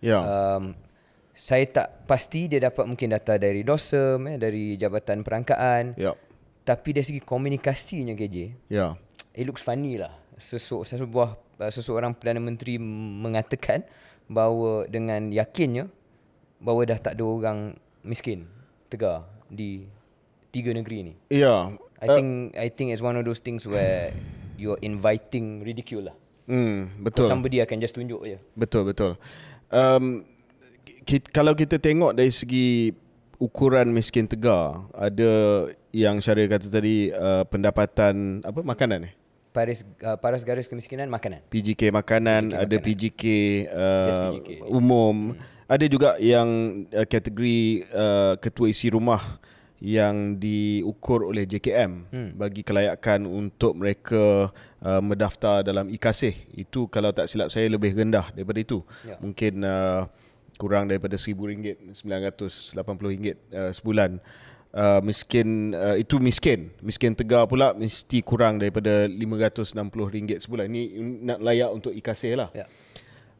Ya. 0.00 0.18
Um, 0.24 0.72
saya 1.36 1.68
tak 1.70 2.08
pasti 2.08 2.50
dia 2.50 2.58
dapat 2.58 2.88
mungkin 2.88 3.14
data 3.14 3.38
dari 3.38 3.62
DOSEM, 3.62 4.26
eh, 4.26 4.38
dari 4.40 4.74
Jabatan 4.74 5.22
Perangkaan. 5.22 5.94
Ya. 5.94 6.16
Tapi 6.68 6.92
dari 6.92 7.06
segi 7.08 7.20
komunikasinya 7.24 8.12
KJ, 8.12 8.36
Ya. 8.68 8.92
it 9.32 9.48
looks 9.48 9.64
funny 9.64 9.96
lah. 9.96 10.12
Sesu, 10.36 10.84
sesebuah 10.84 11.40
uh, 11.56 11.72
seseorang 11.72 12.12
Perdana 12.12 12.44
Menteri 12.44 12.76
mengatakan 12.78 13.88
bahawa 14.28 14.84
dengan 14.84 15.32
yakinnya 15.32 15.88
bahawa 16.60 16.84
dah 16.92 16.98
tak 17.00 17.16
ada 17.16 17.24
orang 17.24 17.58
miskin 18.04 18.44
tegar 18.92 19.24
di 19.48 19.88
tiga 20.52 20.76
negeri 20.76 21.08
ni. 21.08 21.14
Ya. 21.32 21.72
I 21.98 22.06
think 22.06 22.28
I 22.54 22.68
think 22.70 22.92
it's 22.92 23.02
one 23.02 23.16
of 23.16 23.24
those 23.24 23.40
things 23.42 23.64
where 23.66 24.12
you're 24.54 24.78
inviting 24.84 25.64
ridicule 25.64 26.12
lah. 26.12 26.16
Hmm, 26.48 26.92
Betul. 27.02 27.24
betul. 27.24 27.32
somebody 27.32 27.58
akan 27.64 27.76
just 27.80 27.96
tunjuk 27.96 28.20
je. 28.24 28.38
Betul 28.54 28.86
betul. 28.88 29.16
Um, 29.68 30.24
ki, 31.04 31.20
kalau 31.28 31.52
kita 31.52 31.76
tengok 31.76 32.14
dari 32.16 32.32
segi 32.32 32.92
ukuran 33.36 33.90
miskin 33.92 34.24
tegar, 34.24 34.86
ada 34.96 35.30
yang 35.94 36.20
Syaril 36.20 36.50
kata 36.50 36.68
tadi 36.68 37.10
uh, 37.12 37.44
pendapatan 37.48 38.44
apa 38.44 38.60
makanan 38.60 39.08
eh? 39.08 39.14
Paris 39.48 39.82
uh, 40.04 40.14
paras 40.20 40.44
garis 40.44 40.68
kemiskinan 40.68 41.08
makanan. 41.08 41.42
PGK 41.48 41.90
makanan, 41.90 42.52
PGK 42.52 42.60
ada 42.60 42.76
makanan. 42.76 42.84
PGK, 42.84 43.22
uh, 43.72 44.06
Just 44.06 44.20
PGK. 44.38 44.50
umum. 44.68 45.16
Ada 45.68 45.84
juga 45.84 46.10
yang 46.20 46.48
uh, 46.92 47.04
kategori 47.08 47.88
uh, 47.92 48.34
ketua 48.40 48.72
isi 48.72 48.88
rumah 48.92 49.20
yang 49.78 50.34
diukur 50.42 51.30
oleh 51.30 51.46
JKM 51.46 52.10
hmm. 52.10 52.30
bagi 52.34 52.66
kelayakan 52.66 53.30
untuk 53.30 53.78
mereka 53.78 54.50
uh, 54.82 55.02
mendaftar 55.02 55.62
dalam 55.62 55.86
e-kasih. 55.86 56.34
Itu 56.54 56.90
kalau 56.90 57.14
tak 57.14 57.30
silap 57.30 57.54
saya 57.54 57.70
lebih 57.70 57.94
rendah 57.94 58.34
daripada 58.34 58.58
itu. 58.58 58.82
Ya. 59.06 59.16
Mungkin 59.22 59.62
uh, 59.62 60.10
kurang 60.58 60.90
daripada 60.90 61.14
RM1,000, 61.14 61.94
RM980 61.94 63.14
uh, 63.54 63.70
sebulan. 63.70 64.18
Uh, 64.68 65.00
miskin 65.00 65.72
uh, 65.72 65.96
itu 65.96 66.20
miskin. 66.20 66.68
Miskin 66.84 67.16
tegar 67.16 67.48
pula 67.48 67.72
mesti 67.72 68.20
kurang 68.20 68.60
daripada 68.60 69.08
RM560 69.08 70.44
sebulan. 70.44 70.66
Ni 70.68 70.92
nak 71.24 71.40
layak 71.40 71.70
untuk 71.72 71.92
e-kasih 71.96 72.36
lah. 72.36 72.50
Ya. 72.52 72.68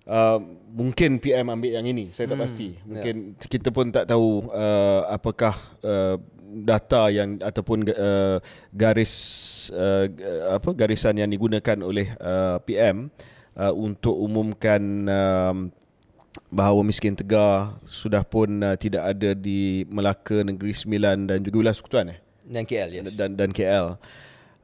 uh, 0.08 0.40
mungkin 0.72 1.20
PM 1.20 1.52
ambil 1.52 1.76
yang 1.76 1.86
ini 1.86 2.10
saya 2.16 2.32
tak 2.32 2.40
pasti. 2.40 2.74
Mungkin 2.88 3.36
kita 3.36 3.68
pun 3.68 3.92
tak 3.92 4.08
tahu 4.08 4.48
uh, 4.48 5.04
apakah 5.12 5.54
uh, 5.84 6.16
data 6.48 7.12
yang 7.12 7.36
ataupun 7.44 7.84
uh, 7.92 8.40
garis 8.72 9.12
uh, 9.72 10.08
apa 10.56 10.72
garisan 10.72 11.20
yang 11.20 11.28
digunakan 11.28 11.76
oleh 11.84 12.08
uh, 12.16 12.56
PM 12.64 13.12
uh, 13.52 13.72
untuk 13.76 14.16
umumkan 14.16 14.80
um, 15.06 15.56
bahawa 16.48 16.80
miskin 16.86 17.12
tegar 17.12 17.76
sudah 17.84 18.24
pun 18.24 18.48
uh, 18.64 18.76
tidak 18.78 19.04
ada 19.04 19.36
di 19.36 19.84
Melaka 19.90 20.40
Negeri 20.40 20.72
Sembilan 20.72 21.28
dan 21.28 21.38
juga 21.44 21.60
wilayah 21.60 21.76
Sekutuan 21.76 22.14
eh 22.14 22.18
Dan 22.48 22.64
KL 22.64 22.88
yes. 22.88 23.04
dan 23.12 23.36
dan 23.36 23.52
KL. 23.52 24.00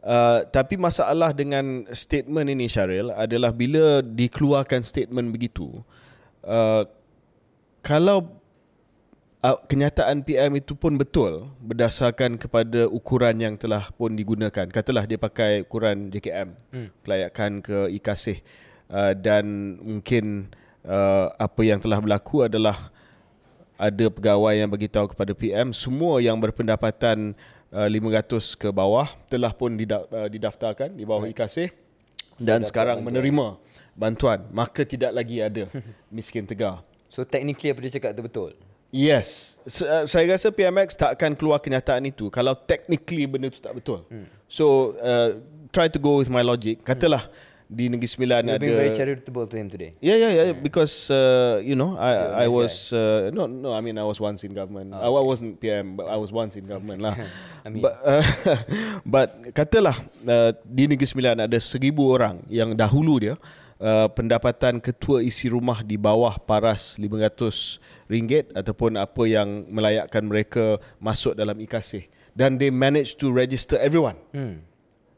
Uh, 0.04 0.44
tapi 0.52 0.76
masalah 0.76 1.32
dengan 1.32 1.88
statement 1.92 2.52
ini 2.52 2.68
Syaril 2.68 3.08
adalah 3.12 3.56
bila 3.56 4.04
dikeluarkan 4.04 4.84
statement 4.84 5.32
begitu 5.32 5.80
uh, 6.44 6.84
kalau 7.80 8.36
uh, 9.40 9.58
kenyataan 9.64 10.24
PM 10.24 10.60
itu 10.60 10.76
pun 10.76 10.96
betul 10.96 11.48
berdasarkan 11.60 12.36
kepada 12.36 12.88
ukuran 12.88 13.36
yang 13.36 13.54
telah 13.56 13.88
pun 13.96 14.12
digunakan 14.12 14.68
katalah 14.68 15.04
dia 15.04 15.20
pakai 15.20 15.64
ukuran 15.64 16.12
JKM 16.12 16.48
hmm. 16.52 16.88
kelayakan 17.04 17.64
ke 17.64 17.88
IKASIH 18.00 18.40
uh, 18.92 19.12
dan 19.16 19.76
mungkin 19.80 20.52
uh, 20.84 21.32
apa 21.36 21.60
yang 21.64 21.80
telah 21.80 21.98
berlaku 21.98 22.44
adalah 22.44 22.92
ada 23.74 24.06
pegawai 24.06 24.54
yang 24.54 24.70
bagi 24.70 24.86
tahu 24.86 25.10
kepada 25.10 25.34
PM 25.34 25.74
semua 25.74 26.22
yang 26.22 26.38
berpendapatan 26.38 27.34
uh, 27.74 27.88
500 27.90 28.54
ke 28.54 28.68
bawah 28.70 29.10
telah 29.26 29.50
pun 29.50 29.74
dida- 29.74 30.06
uh, 30.06 30.28
didaftarkan 30.30 30.94
di 30.94 31.02
bawah 31.02 31.26
IKASIH 31.26 31.74
dan 32.38 32.62
sekarang 32.62 33.02
menerima 33.02 33.58
bantuan 33.98 34.46
maka 34.54 34.86
tidak 34.86 35.10
lagi 35.10 35.42
ada 35.42 35.66
miskin 36.14 36.46
tegar. 36.46 36.86
So 37.10 37.22
technically 37.26 37.70
apa 37.74 37.78
dia 37.82 37.92
cakap 37.98 38.10
tu 38.14 38.22
betul. 38.22 38.50
Yes, 38.94 39.58
S- 39.66 39.82
uh, 39.82 40.06
saya 40.06 40.30
rasa 40.38 40.54
PMX 40.54 40.94
tak 40.94 41.18
akan 41.18 41.34
keluar 41.34 41.58
kenyataan 41.58 42.06
itu 42.06 42.30
kalau 42.30 42.54
technically 42.54 43.26
benda 43.26 43.50
itu 43.50 43.58
tak 43.58 43.74
betul. 43.74 44.06
Hmm. 44.06 44.30
So 44.46 44.94
uh, 45.02 45.42
try 45.74 45.90
to 45.90 45.98
go 45.98 46.22
with 46.22 46.30
my 46.30 46.46
logic. 46.46 46.86
Katalah 46.86 47.26
di 47.64 47.88
Negeri 47.88 48.08
Sembilan 48.08 48.40
You're 48.44 48.56
ada 48.56 48.64
being 48.64 48.76
very 48.76 48.92
charitable 48.92 49.46
to 49.48 49.56
him 49.56 49.68
today. 49.72 49.96
Yeah, 49.98 50.20
yeah, 50.20 50.30
yeah. 50.30 50.46
Because 50.52 51.08
uh, 51.08 51.58
you 51.64 51.74
know, 51.74 51.96
I 51.96 52.12
a 52.12 52.24
I 52.24 52.46
nice 52.46 52.54
was 52.54 52.72
uh, 52.92 53.32
no, 53.32 53.48
no. 53.48 53.72
I 53.72 53.80
mean, 53.80 53.96
I 53.96 54.04
was 54.04 54.20
once 54.20 54.44
in 54.44 54.52
government. 54.52 54.92
I, 54.92 55.08
I 55.08 55.24
wasn't 55.24 55.58
PM, 55.58 55.96
but 55.96 56.06
I 56.06 56.16
was 56.20 56.30
once 56.30 56.54
in 56.54 56.68
government 56.68 57.00
lah. 57.02 57.16
I 57.66 57.68
mean- 57.72 57.82
but, 57.82 57.94
uh, 58.04 58.24
but 59.16 59.28
katalah 59.56 59.96
uh, 60.28 60.52
di 60.62 60.86
Negeri 60.86 61.08
Sembilan 61.08 61.48
ada 61.48 61.58
seribu 61.58 62.12
orang 62.12 62.44
yang 62.52 62.76
dahulu 62.76 63.16
dia 63.18 63.34
uh, 63.80 64.08
pendapatan 64.12 64.78
ketua 64.78 65.24
isi 65.24 65.48
rumah 65.48 65.80
di 65.80 65.96
bawah 65.96 66.36
paras 66.36 67.00
RM500 67.00 68.52
ataupun 68.52 69.00
apa 69.00 69.22
yang 69.24 69.66
melayakkan 69.72 70.22
mereka 70.22 70.76
masuk 71.00 71.32
dalam 71.34 71.56
IKASIH 71.58 72.12
dan 72.34 72.58
they 72.58 72.68
managed 72.68 73.16
to 73.22 73.30
register 73.30 73.78
everyone. 73.78 74.18
Hmm. 74.34 74.66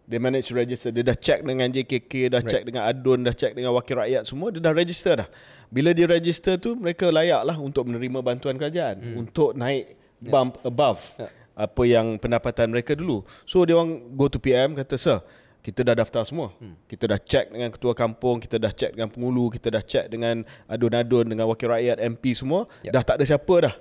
They 0.07 0.23
manage 0.23 0.51
to 0.51 0.55
register. 0.55 0.95
Dia 0.95 1.03
dah 1.03 1.19
check 1.19 1.43
dengan 1.43 1.67
JKK, 1.67 2.31
dah 2.31 2.39
right. 2.39 2.47
check 2.47 2.63
dengan 2.63 2.87
ADUN, 2.87 3.27
dah 3.27 3.35
check 3.35 3.59
dengan 3.59 3.75
wakil 3.75 3.99
rakyat 3.99 4.23
semua, 4.23 4.55
dia 4.55 4.63
dah 4.63 4.71
register 4.71 5.19
dah. 5.19 5.29
Bila 5.67 5.91
dia 5.91 6.07
register 6.07 6.55
tu, 6.63 6.79
mereka 6.79 7.11
layak 7.11 7.43
lah 7.43 7.59
untuk 7.59 7.91
menerima 7.91 8.23
bantuan 8.23 8.55
kerajaan. 8.55 9.03
Hmm. 9.03 9.15
Untuk 9.27 9.59
naik 9.59 9.99
bump 10.23 10.63
yeah. 10.63 10.71
above 10.71 11.01
yeah. 11.19 11.31
apa 11.59 11.83
yang 11.85 12.07
pendapatan 12.23 12.71
mereka 12.71 12.95
dulu. 12.95 13.27
So 13.43 13.67
dia 13.67 13.75
orang 13.75 14.15
go 14.15 14.31
to 14.31 14.39
PM 14.39 14.79
kata, 14.79 14.95
sir, 14.95 15.19
kita 15.59 15.83
dah 15.83 15.99
daftar 15.99 16.23
semua. 16.23 16.55
Hmm. 16.63 16.79
Kita 16.87 17.11
dah 17.11 17.19
check 17.19 17.51
dengan 17.51 17.75
ketua 17.75 17.91
kampung, 17.91 18.39
kita 18.39 18.63
dah 18.63 18.71
check 18.71 18.95
dengan 18.95 19.11
pengulu, 19.11 19.51
kita 19.51 19.75
dah 19.75 19.83
check 19.83 20.07
dengan 20.07 20.47
adun-adun, 20.71 21.27
dengan 21.27 21.51
wakil 21.51 21.67
rakyat, 21.75 21.99
MP 21.99 22.31
semua. 22.39 22.71
Yep. 22.87 22.93
Dah 22.95 23.03
tak 23.03 23.19
ada 23.19 23.27
siapa 23.27 23.57
dah 23.59 23.75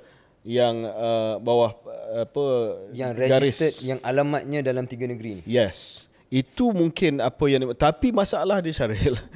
yang 0.46 0.86
uh, 0.86 1.38
bawah 1.42 1.74
uh, 1.86 2.26
apa 2.26 2.46
yang 2.94 3.18
registered 3.18 3.74
garis. 3.78 3.86
yang 3.86 4.00
alamatnya 4.06 4.62
dalam 4.62 4.86
tiga 4.90 5.06
negeri 5.10 5.42
ni. 5.42 5.44
Yes. 5.46 6.10
Itu 6.30 6.74
mungkin 6.74 7.22
apa 7.22 7.46
yang 7.48 7.72
tapi 7.78 8.10
masalah 8.10 8.62
dia 8.62 8.74
Syaril. 8.74 9.18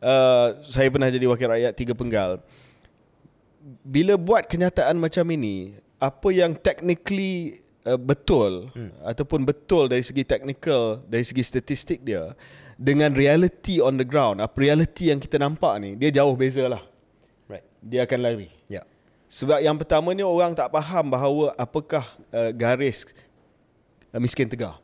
Uh, 0.00 0.56
saya 0.64 0.88
pernah 0.88 1.12
jadi 1.12 1.28
wakil 1.28 1.44
rakyat 1.44 1.76
tiga 1.76 1.92
penggal. 1.92 2.40
Bila 3.84 4.16
buat 4.16 4.48
kenyataan 4.48 4.96
macam 4.96 5.28
ini, 5.28 5.76
apa 6.00 6.32
yang 6.32 6.56
technically 6.56 7.60
uh, 7.84 8.00
betul 8.00 8.72
hmm. 8.72 8.96
ataupun 9.04 9.44
betul 9.44 9.92
dari 9.92 10.00
segi 10.00 10.24
technical, 10.24 11.04
dari 11.04 11.20
segi 11.20 11.44
statistik 11.44 12.00
dia 12.00 12.32
dengan 12.80 13.12
reality 13.12 13.76
on 13.84 14.00
the 14.00 14.06
ground, 14.08 14.40
apa 14.40 14.56
reality 14.56 15.12
yang 15.12 15.20
kita 15.20 15.36
nampak 15.36 15.76
ni, 15.84 16.00
dia 16.00 16.08
jauh 16.08 16.32
beza 16.32 16.64
lah. 16.64 16.80
Right. 17.44 17.68
Dia 17.84 18.08
akan 18.08 18.18
lari. 18.24 18.48
Ya. 18.72 18.80
Yeah. 18.80 18.84
Sebab 19.28 19.60
yang 19.60 19.76
pertama 19.76 20.16
ni 20.16 20.24
orang 20.24 20.56
tak 20.56 20.72
faham 20.72 21.12
bahawa 21.12 21.52
apakah 21.60 22.02
uh, 22.32 22.50
garis 22.56 23.04
uh, 24.10 24.18
miskin 24.18 24.48
tegar 24.48 24.80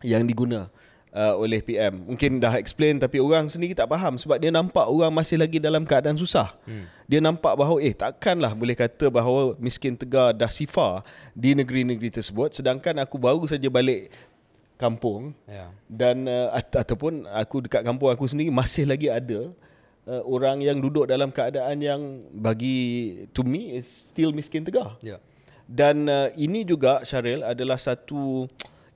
yang 0.00 0.22
diguna 0.22 0.70
uh, 1.14 1.34
oleh 1.38 1.62
PM. 1.62 2.10
Mungkin 2.10 2.42
dah 2.42 2.58
explain 2.58 2.98
tapi 2.98 3.22
orang 3.22 3.46
sendiri 3.46 3.72
tak 3.72 3.86
faham 3.86 4.18
sebab 4.18 4.36
dia 4.42 4.50
nampak 4.50 4.84
orang 4.90 5.14
masih 5.14 5.38
lagi 5.38 5.62
dalam 5.62 5.86
keadaan 5.86 6.18
susah. 6.18 6.52
Hmm. 6.66 6.90
Dia 7.06 7.22
nampak 7.22 7.54
bahawa 7.54 7.78
eh 7.78 7.94
takkanlah 7.94 8.52
boleh 8.52 8.74
kata 8.74 9.08
bahawa 9.08 9.54
miskin 9.62 9.94
tegar 9.94 10.34
dah 10.34 10.50
sifar 10.50 11.06
di 11.32 11.54
negeri-negeri 11.54 12.10
tersebut 12.10 12.58
sedangkan 12.58 12.98
aku 13.00 13.16
baru 13.16 13.46
saja 13.46 13.70
balik 13.70 14.10
kampung 14.74 15.30
yeah. 15.46 15.70
dan 15.86 16.26
uh, 16.26 16.50
at- 16.50 16.74
ataupun 16.74 17.30
aku 17.30 17.62
dekat 17.62 17.86
kampung 17.86 18.10
aku 18.10 18.26
sendiri 18.26 18.50
masih 18.50 18.90
lagi 18.90 19.06
ada 19.06 19.54
uh, 20.10 20.22
orang 20.26 20.64
yang 20.66 20.82
duduk 20.82 21.06
dalam 21.06 21.30
keadaan 21.30 21.78
yang 21.78 22.00
bagi 22.34 23.22
to 23.30 23.46
me 23.46 23.78
is 23.78 23.86
still 23.86 24.34
miskin 24.34 24.66
tegar. 24.66 24.98
Yeah. 24.98 25.22
Dan 25.64 26.10
uh, 26.10 26.28
ini 26.36 26.66
juga 26.66 27.00
Syaril 27.06 27.40
adalah 27.40 27.80
satu 27.80 28.44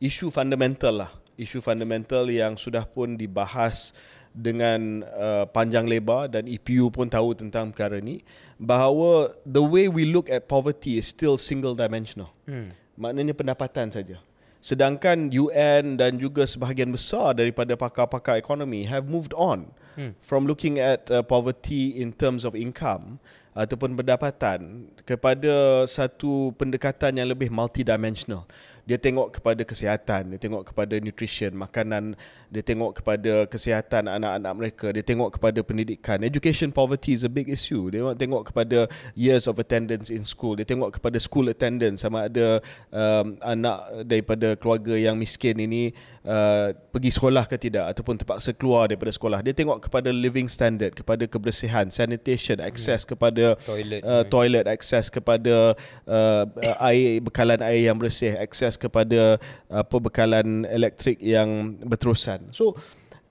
isu 0.03 0.29
fundamental 0.29 1.07
lah 1.07 1.11
isu 1.39 1.63
fundamental 1.63 2.27
yang 2.27 2.59
sudah 2.59 2.83
pun 2.83 3.15
dibahas 3.15 3.95
dengan 4.35 5.07
uh, 5.07 5.47
panjang 5.49 5.87
lebar 5.87 6.29
dan 6.29 6.45
EPU 6.51 6.91
pun 6.93 7.09
tahu 7.09 7.33
tentang 7.35 7.73
perkara 7.73 8.03
ni 8.03 8.21
bahawa 8.61 9.33
the 9.47 9.63
way 9.63 9.87
we 9.87 10.05
look 10.05 10.29
at 10.29 10.51
poverty 10.51 10.99
is 10.99 11.09
still 11.09 11.39
single 11.39 11.79
dimensional. 11.79 12.35
Hmm. 12.45 12.75
Maknanya 12.99 13.33
pendapatan 13.33 13.95
saja. 13.95 14.19
Sedangkan 14.59 15.31
UN 15.31 15.95
dan 15.95 16.19
juga 16.19 16.43
sebahagian 16.43 16.91
besar 16.91 17.39
daripada 17.39 17.79
pakar-pakar 17.79 18.43
ekonomi 18.43 18.83
have 18.91 19.07
moved 19.07 19.31
on 19.39 19.71
hmm. 19.95 20.19
from 20.19 20.51
looking 20.51 20.83
at 20.83 21.07
uh, 21.15 21.23
poverty 21.23 21.95
in 21.95 22.11
terms 22.11 22.43
of 22.43 22.59
income 22.59 23.23
ataupun 23.55 23.95
pendapatan 23.99 24.91
kepada 25.03 25.83
satu 25.87 26.55
pendekatan 26.55 27.19
yang 27.19 27.31
lebih 27.31 27.51
multidimensional 27.51 28.47
dia 28.89 28.97
tengok 28.97 29.37
kepada 29.37 29.69
kesihatan, 29.69 30.33
dia 30.33 30.41
tengok 30.41 30.73
kepada 30.73 30.97
nutrition, 30.97 31.53
makanan, 31.53 32.17
dia 32.49 32.65
tengok 32.65 33.01
kepada 33.01 33.45
kesihatan 33.45 34.09
anak-anak 34.09 34.53
mereka, 34.57 34.87
dia 34.89 35.05
tengok 35.05 35.37
kepada 35.37 35.61
pendidikan. 35.61 36.25
Education 36.25 36.73
poverty 36.73 37.13
is 37.13 37.23
a 37.25 37.31
big 37.31 37.53
issue. 37.53 37.93
Dia 37.93 38.05
tengok 38.17 38.53
kepada 38.53 38.89
years 39.13 39.45
of 39.45 39.61
attendance 39.61 40.09
in 40.09 40.25
school, 40.25 40.57
dia 40.57 40.65
tengok 40.65 40.97
kepada 40.97 41.21
school 41.21 41.53
attendance 41.53 42.01
sama 42.01 42.29
ada 42.29 42.61
um, 42.89 43.37
anak 43.45 44.09
daripada 44.09 44.57
keluarga 44.57 44.97
yang 44.97 45.21
miskin 45.21 45.61
ini 45.61 45.93
uh, 46.25 46.73
pergi 46.93 47.11
sekolah 47.13 47.45
ke 47.45 47.57
tidak 47.61 47.93
ataupun 47.97 48.17
terpaksa 48.17 48.57
keluar 48.57 48.89
daripada 48.89 49.13
sekolah. 49.13 49.45
Dia 49.45 49.53
tengok 49.53 49.89
kepada 49.89 50.09
living 50.09 50.49
standard, 50.49 50.97
kepada 50.97 51.29
kebersihan, 51.29 51.93
sanitation, 51.93 52.61
access 52.65 53.05
hmm. 53.05 53.11
kepada 53.13 53.45
toilet, 53.65 54.01
uh, 54.05 54.25
toilet 54.29 54.65
access 54.69 55.13
kepada 55.13 55.77
uh, 56.09 56.45
air 56.85 57.21
bekalan 57.21 57.61
air 57.61 57.93
yang 57.93 57.97
bersih, 58.01 58.37
access 58.37 58.81
kepada 58.81 59.37
apa 59.69 59.97
bekalan 60.01 60.65
elektrik 60.69 61.21
yang 61.21 61.77
berterusan. 61.85 62.38
So 62.51 62.79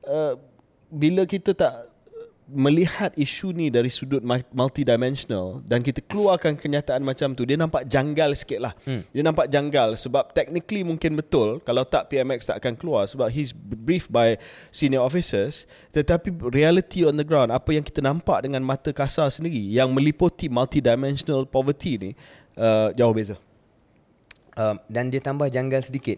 uh, 0.07 0.35
bila 0.87 1.27
kita 1.27 1.51
tak 1.51 1.97
melihat 2.47 3.11
isu 3.19 3.51
ni 3.51 3.67
dari 3.67 3.91
sudut 3.91 4.23
multidimensional 4.55 5.59
dan 5.67 5.83
kita 5.83 5.99
keluarkan 5.99 6.55
kenyataan 6.55 7.03
macam 7.03 7.35
tu 7.35 7.43
dia 7.43 7.59
nampak 7.59 7.83
janggal 7.83 8.31
sikit 8.39 8.63
lah. 8.63 8.73
Hmm. 8.87 9.03
dia 9.11 9.19
nampak 9.19 9.51
janggal 9.51 9.99
sebab 9.99 10.31
technically 10.31 10.87
mungkin 10.87 11.19
betul 11.19 11.59
kalau 11.67 11.83
tak 11.83 12.07
PMX 12.07 12.47
tak 12.47 12.63
akan 12.63 12.79
keluar 12.79 13.03
sebab 13.03 13.27
he's 13.27 13.51
briefed 13.51 14.07
by 14.07 14.39
senior 14.71 15.03
officers 15.03 15.67
tetapi 15.91 16.31
reality 16.47 17.03
on 17.03 17.19
the 17.19 17.27
ground 17.27 17.51
apa 17.51 17.75
yang 17.75 17.83
kita 17.83 17.99
nampak 17.99 18.39
dengan 18.47 18.63
mata 18.63 18.95
kasar 18.95 19.27
sendiri 19.27 19.67
yang 19.67 19.91
meliputi 19.91 20.47
multidimensional 20.47 21.43
poverty 21.43 21.99
ni 21.99 22.11
uh, 22.55 22.95
jauh 22.95 23.11
beza. 23.11 23.35
Uh, 24.55 24.79
dan 24.87 25.11
dia 25.11 25.19
tambah 25.19 25.51
janggal 25.51 25.83
sedikit 25.83 26.17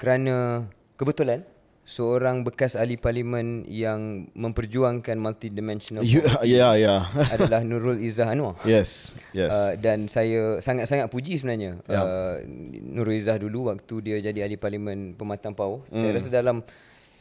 kerana 0.00 0.66
kebetulan 0.96 1.44
seorang 1.82 2.46
bekas 2.46 2.78
ahli 2.78 2.94
parlimen 2.94 3.66
yang 3.66 4.30
memperjuangkan 4.38 5.18
multidimensional 5.18 6.06
you, 6.06 6.22
yeah, 6.46 6.78
yeah. 6.78 7.10
adalah 7.34 7.66
Nurul 7.66 7.98
Izzah 7.98 8.30
Anwar. 8.30 8.54
Yes, 8.62 9.18
yes. 9.34 9.50
Uh, 9.50 9.74
dan 9.74 10.06
saya 10.06 10.62
sangat-sangat 10.62 11.10
puji 11.10 11.42
sebenarnya 11.42 11.82
yeah. 11.90 12.02
uh, 12.06 12.36
Nurul 12.70 13.18
Izzah 13.18 13.34
dulu 13.42 13.74
waktu 13.74 13.94
dia 13.98 14.16
jadi 14.22 14.46
ahli 14.46 14.54
parlimen 14.54 15.18
Pematang 15.18 15.58
Pau. 15.58 15.82
Mm. 15.90 15.98
Saya 15.98 16.10
rasa 16.14 16.28
dalam 16.30 16.56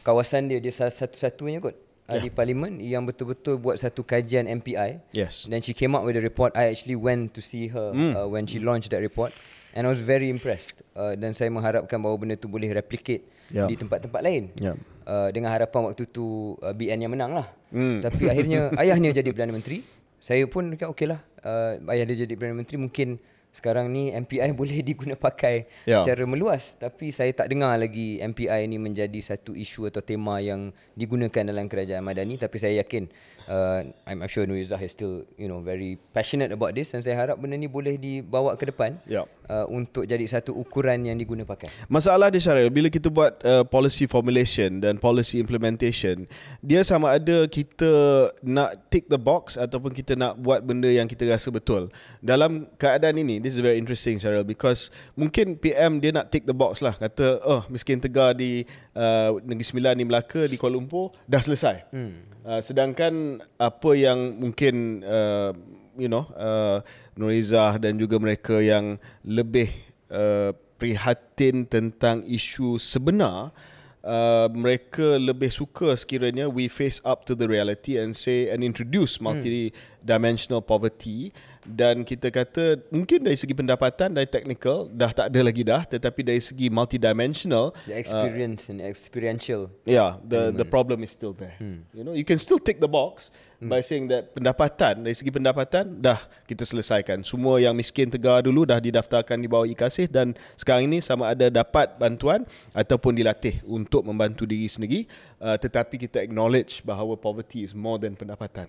kawasan 0.06 0.46
dia 0.46 0.62
dia 0.62 0.74
satu-satunya 0.74 1.58
kot 1.58 1.74
ahli 2.06 2.30
yeah. 2.30 2.38
parlimen 2.38 2.74
yang 2.78 3.02
betul-betul 3.02 3.58
buat 3.58 3.82
satu 3.82 4.06
kajian 4.06 4.46
MPI. 4.46 5.02
Yes. 5.18 5.50
Dan 5.50 5.66
she 5.66 5.74
came 5.74 5.98
up 5.98 6.06
with 6.06 6.22
a 6.22 6.24
report. 6.24 6.54
I 6.54 6.70
actually 6.70 7.02
went 7.02 7.34
to 7.34 7.42
see 7.42 7.66
her 7.74 7.98
mm. 7.98 8.14
uh, 8.14 8.30
when 8.30 8.46
she 8.46 8.62
launched 8.62 8.94
that 8.94 9.02
report 9.02 9.34
and 9.76 9.88
I 9.88 9.90
was 9.90 10.02
very 10.04 10.28
impressed. 10.28 10.84
Uh, 10.96 11.16
dan 11.16 11.32
saya 11.36 11.48
mengharapkan 11.52 11.98
bahawa 12.00 12.18
benda 12.20 12.36
tu 12.38 12.52
boleh 12.52 12.72
replicate 12.72 13.24
yeah. 13.52 13.68
di 13.68 13.76
tempat-tempat 13.76 14.22
lain. 14.24 14.52
Yeah. 14.60 14.76
Uh, 15.02 15.34
dengan 15.34 15.52
harapan 15.52 15.92
waktu 15.92 16.08
tu 16.08 16.56
uh, 16.62 16.74
BN 16.76 17.08
yang 17.08 17.12
menang 17.12 17.36
lah. 17.36 17.48
Mm. 17.74 18.00
Tapi 18.04 18.24
akhirnya 18.30 18.60
ayahnya 18.82 19.12
jadi 19.16 19.30
Perdana 19.32 19.56
Menteri. 19.56 19.84
Saya 20.22 20.46
pun 20.46 20.78
kata 20.78 20.92
okey 20.94 21.08
lah. 21.10 21.20
Uh, 21.42 21.82
ayah 21.92 22.06
dia 22.06 22.24
jadi 22.28 22.34
Perdana 22.38 22.62
Menteri 22.62 22.78
mungkin 22.78 23.18
sekarang 23.52 23.92
ni 23.92 24.16
MPI 24.16 24.56
boleh 24.60 24.80
diguna 24.82 25.20
pakai 25.20 25.68
yeah. 25.84 26.00
secara 26.02 26.24
meluas 26.24 26.80
tapi 26.80 27.12
saya 27.12 27.30
tak 27.36 27.52
dengar 27.52 27.76
lagi 27.76 28.18
MPI 28.24 28.66
ini 28.66 28.80
menjadi 28.80 29.20
satu 29.20 29.52
isu 29.52 29.92
atau 29.92 30.00
tema 30.00 30.40
yang 30.40 30.72
digunakan 30.96 31.44
dalam 31.44 31.68
kerajaan 31.68 32.02
madani 32.02 32.40
tapi 32.40 32.58
saya 32.58 32.80
yakin 32.80 33.12
uh, 33.52 33.84
I'm 34.08 34.24
sure 34.32 34.48
Nurizah 34.48 34.80
is 34.80 34.96
still 34.96 35.28
you 35.36 35.52
know 35.52 35.60
very 35.60 36.00
passionate 36.16 36.56
about 36.56 36.74
this 36.74 36.96
dan 36.96 37.04
saya 37.04 37.20
harap 37.20 37.38
benda 37.38 37.60
ni 37.60 37.68
boleh 37.68 38.00
dibawa 38.00 38.56
ke 38.56 38.72
depan 38.72 38.98
yeah. 39.04 39.28
Uh, 39.52 39.68
untuk 39.68 40.08
jadi 40.08 40.24
satu 40.24 40.56
ukuran 40.56 41.04
yang 41.04 41.20
diguna 41.20 41.44
pakai 41.44 41.68
masalah 41.92 42.32
dia 42.32 42.40
Syaril 42.40 42.72
bila 42.72 42.88
kita 42.88 43.12
buat 43.12 43.36
uh, 43.44 43.68
policy 43.68 44.08
formulation 44.08 44.80
dan 44.80 44.96
policy 44.96 45.44
implementation 45.44 46.24
dia 46.64 46.80
sama 46.88 47.20
ada 47.20 47.44
kita 47.52 47.92
nak 48.40 48.88
tick 48.88 49.12
the 49.12 49.20
box 49.20 49.60
ataupun 49.60 49.92
kita 49.92 50.16
nak 50.16 50.40
buat 50.40 50.64
benda 50.64 50.88
yang 50.88 51.12
kita 51.12 51.28
rasa 51.28 51.52
betul 51.52 51.92
dalam 52.24 52.72
keadaan 52.80 53.20
ini 53.20 53.44
this 53.44 53.52
is 53.52 53.60
very 53.60 53.76
interesting 53.76 54.16
Cheryl 54.16 54.48
because 54.48 54.88
mungkin 55.20 55.60
PM 55.60 56.00
dia 56.00 56.16
nak 56.16 56.32
tick 56.32 56.48
the 56.48 56.56
box 56.56 56.80
lah 56.80 56.96
kata 56.96 57.44
oh 57.44 57.68
miskin 57.68 58.00
tegar 58.00 58.32
di 58.38 58.64
uh, 58.96 59.36
Negeri 59.42 59.66
Sembilan 59.66 59.94
ni 59.98 60.06
Melaka 60.06 60.46
di 60.46 60.56
Kuala 60.56 60.78
Lumpur 60.78 61.12
dah 61.26 61.42
selesai. 61.42 61.90
Hmm. 61.92 62.14
Uh, 62.42 62.62
sedangkan 62.62 63.44
apa 63.62 63.92
yang 63.94 64.38
mungkin 64.38 65.06
uh, 65.06 65.54
you 66.02 66.10
know 66.10 66.26
uh, 66.34 66.82
Nurizah 67.14 67.78
dan 67.78 68.02
juga 68.02 68.18
mereka 68.18 68.58
yang 68.58 68.98
lebih 69.22 69.70
uh, 70.10 70.58
prihatin 70.82 71.70
tentang 71.70 72.26
isu 72.26 72.82
sebenar 72.82 73.54
Uh, 74.02 74.50
mereka 74.58 75.22
lebih 75.22 75.54
suka 75.54 75.94
sekiranya 75.94 76.50
we 76.50 76.66
face 76.66 76.98
up 77.06 77.22
to 77.22 77.38
the 77.38 77.46
reality 77.46 78.02
and 78.02 78.18
say 78.18 78.50
and 78.50 78.66
introduce 78.66 79.22
multi 79.22 79.70
dimensional 80.02 80.58
poverty 80.58 81.30
dan 81.66 82.02
kita 82.02 82.34
kata 82.34 82.82
mungkin 82.90 83.22
dari 83.22 83.38
segi 83.38 83.54
pendapatan 83.54 84.18
dari 84.18 84.26
technical 84.26 84.90
dah 84.90 85.14
tak 85.14 85.30
ada 85.30 85.40
lagi 85.46 85.62
dah 85.62 85.86
tetapi 85.86 86.26
dari 86.26 86.42
segi 86.42 86.74
multidimensional 86.74 87.74
The 87.86 87.98
experience 87.98 88.70
and 88.74 88.82
experiential. 88.82 89.70
Yeah, 89.86 90.18
the 90.26 90.50
the 90.50 90.66
problem 90.66 91.06
is 91.06 91.14
still 91.14 91.34
there. 91.34 91.56
You 91.94 92.02
know, 92.02 92.18
you 92.18 92.26
can 92.26 92.42
still 92.42 92.58
tick 92.58 92.82
the 92.82 92.90
box 92.90 93.30
by 93.62 93.86
saying 93.86 94.10
that 94.10 94.34
pendapatan 94.34 95.06
dari 95.06 95.14
segi 95.14 95.30
pendapatan 95.30 96.02
dah 96.02 96.18
kita 96.50 96.66
selesaikan. 96.66 97.22
Semua 97.22 97.62
yang 97.62 97.78
miskin 97.78 98.10
tegar 98.10 98.42
dulu 98.42 98.66
dah 98.66 98.82
didaftarkan 98.82 99.38
di 99.38 99.46
bawah 99.46 99.70
IKASih 99.70 100.10
dan 100.10 100.34
sekarang 100.58 100.90
ini 100.90 100.98
sama 100.98 101.30
ada 101.30 101.54
dapat 101.54 101.94
bantuan 102.02 102.44
ataupun 102.74 103.14
dilatih 103.14 103.62
untuk 103.70 104.02
membantu 104.02 104.50
diri 104.50 104.66
sendiri 104.66 105.06
uh, 105.38 105.58
tetapi 105.62 106.02
kita 106.02 106.22
acknowledge 106.26 106.82
bahawa 106.82 107.14
poverty 107.14 107.62
is 107.62 107.78
more 107.78 108.02
than 108.02 108.18
pendapatan. 108.18 108.66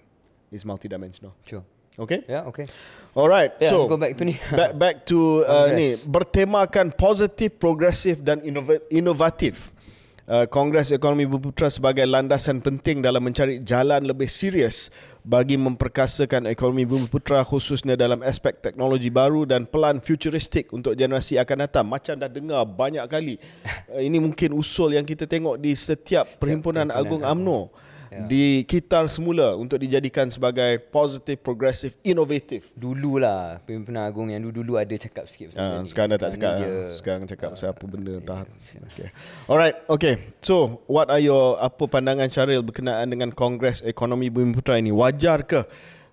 It's 0.52 0.68
multidimensional. 0.68 1.32
Sure. 1.48 1.64
Okay? 1.98 2.24
Yeah, 2.24 2.48
okay. 2.48 2.64
Alright, 3.12 3.52
Yeah, 3.60 3.76
so 3.76 3.84
let's 3.84 3.92
go 3.92 3.98
back 4.00 4.16
to 4.16 4.24
ni. 4.24 4.40
back, 4.56 4.72
back 4.80 4.96
to 5.12 5.44
uh, 5.44 5.68
Congress. 5.68 5.76
ni 5.76 5.88
bertemakan 6.08 6.86
positif, 6.96 7.60
progresif 7.60 8.24
dan 8.24 8.40
inovatif. 8.88 9.76
Uh, 10.22 10.46
Kongres 10.46 10.94
Ekonomi 10.94 11.26
Bumiputera 11.26 11.66
sebagai 11.66 12.06
landasan 12.06 12.62
penting 12.62 13.02
dalam 13.02 13.20
mencari 13.26 13.58
jalan 13.58 14.06
lebih 14.06 14.30
serius 14.30 14.86
bagi 15.26 15.58
memperkasakan 15.58 16.46
ekonomi 16.46 16.86
Bumiputera 16.86 17.42
khususnya 17.42 17.98
dalam 17.98 18.22
aspek 18.22 18.54
teknologi 18.62 19.10
baru 19.10 19.44
dan 19.44 19.66
pelan 19.66 19.98
futuristik 19.98 20.70
untuk 20.72 20.94
generasi 20.94 21.36
akan 21.42 21.66
datang. 21.68 21.84
Macam 21.90 22.16
dah 22.16 22.30
dengar 22.32 22.64
banyak 22.64 23.04
kali. 23.10 23.36
Uh, 23.92 24.00
ini 24.00 24.16
mungkin 24.16 24.56
usul 24.56 24.96
yang 24.96 25.04
kita 25.04 25.28
tengok 25.28 25.60
di 25.60 25.76
setiap, 25.76 26.24
Perhimpunan, 26.40 26.88
Perhimpunan 26.88 26.96
Agung 26.96 27.20
Agung. 27.20 27.44
AMNO. 27.44 27.91
Ya. 28.12 28.28
Dikitar 28.28 29.08
semula 29.08 29.56
untuk 29.56 29.80
dijadikan 29.80 30.28
sebagai 30.28 30.76
positif, 30.92 31.40
progresif, 31.40 31.96
inovatif. 32.04 32.68
Dululah 32.76 33.56
Pimpinan 33.64 34.04
Agung 34.04 34.28
yang 34.28 34.44
dulu-dulu 34.44 34.76
ada 34.76 34.92
cakap 34.92 35.24
sikit 35.24 35.48
pasal 35.48 35.64
Ah, 35.64 35.80
ni. 35.80 35.88
sekarang 35.88 36.08
dah 36.12 36.20
tak 36.20 36.30
cakap. 36.36 36.52
Dia, 36.52 36.68
dia- 36.68 36.92
sekarang 36.92 37.22
cakap 37.24 37.48
pasal 37.56 37.72
apa 37.72 37.84
benda 37.88 38.12
entah. 38.20 38.44
Okay. 38.92 39.08
Alright, 39.48 39.80
okay. 39.88 40.14
So, 40.44 40.84
what 40.84 41.08
are 41.08 41.18
your 41.18 41.56
apa 41.56 41.88
pandangan 41.88 42.28
Syaril 42.28 42.60
berkenaan 42.60 43.08
dengan 43.08 43.32
Kongres 43.32 43.80
Ekonomi 43.80 44.28
Bumiputera 44.28 44.76
ini? 44.76 44.92
Wajar 44.92 45.40
ke 45.42 45.64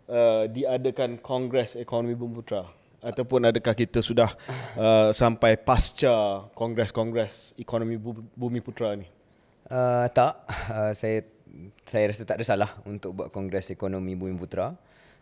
uh, 0.08 0.48
diadakan 0.48 1.20
Kongres 1.20 1.76
Ekonomi 1.76 2.16
Bumiputera? 2.16 2.64
Ataupun 3.00 3.44
adakah 3.44 3.76
kita 3.76 4.00
sudah 4.00 4.32
uh, 4.80 5.12
sampai 5.12 5.60
pasca 5.60 6.48
Kongres-Kongres 6.56 7.60
Ekonomi 7.60 8.00
Bu- 8.00 8.24
Bumiputera 8.32 8.96
ni? 8.96 9.08
Uh, 9.68 10.08
tak, 10.10 10.48
uh, 10.72 10.90
saya 10.92 11.22
saya 11.86 12.14
rasa 12.14 12.24
tak 12.26 12.42
ada 12.42 12.46
salah 12.46 12.72
untuk 12.86 13.18
buat 13.18 13.30
Kongres 13.34 13.74
Ekonomi 13.74 14.14
Bumi 14.14 14.38
Putra 14.38 14.76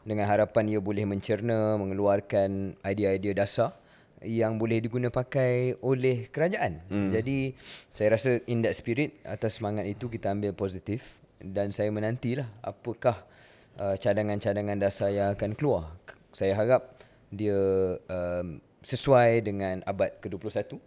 dengan 0.07 0.23
harapan 0.23 0.71
ia 0.71 0.79
boleh 0.79 1.03
mencerna, 1.03 1.75
mengeluarkan 1.75 2.79
idea-idea 2.79 3.35
dasar 3.35 3.75
yang 4.23 4.57
boleh 4.57 4.81
diguna 4.81 5.13
pakai 5.13 5.77
oleh 5.83 6.31
kerajaan. 6.31 6.81
Hmm. 6.89 7.11
Jadi 7.13 7.53
saya 7.93 8.17
rasa 8.17 8.41
in 8.49 8.63
that 8.65 8.73
spirit 8.73 9.19
atas 9.27 9.61
semangat 9.61 9.85
itu 9.85 10.09
kita 10.09 10.33
ambil 10.33 10.55
positif 10.57 11.05
dan 11.37 11.69
saya 11.69 11.93
menantilah 11.93 12.49
apakah 12.65 13.19
uh, 13.77 13.93
cadangan-cadangan 13.99 14.79
dasar 14.79 15.13
yang 15.13 15.35
akan 15.35 15.53
keluar. 15.53 15.93
Saya 16.33 16.57
harap 16.57 16.97
dia 17.29 17.59
um, 18.09 18.57
sesuai 18.81 19.43
dengan 19.43 19.83
abad 19.83 20.15
ke-21 20.23 20.79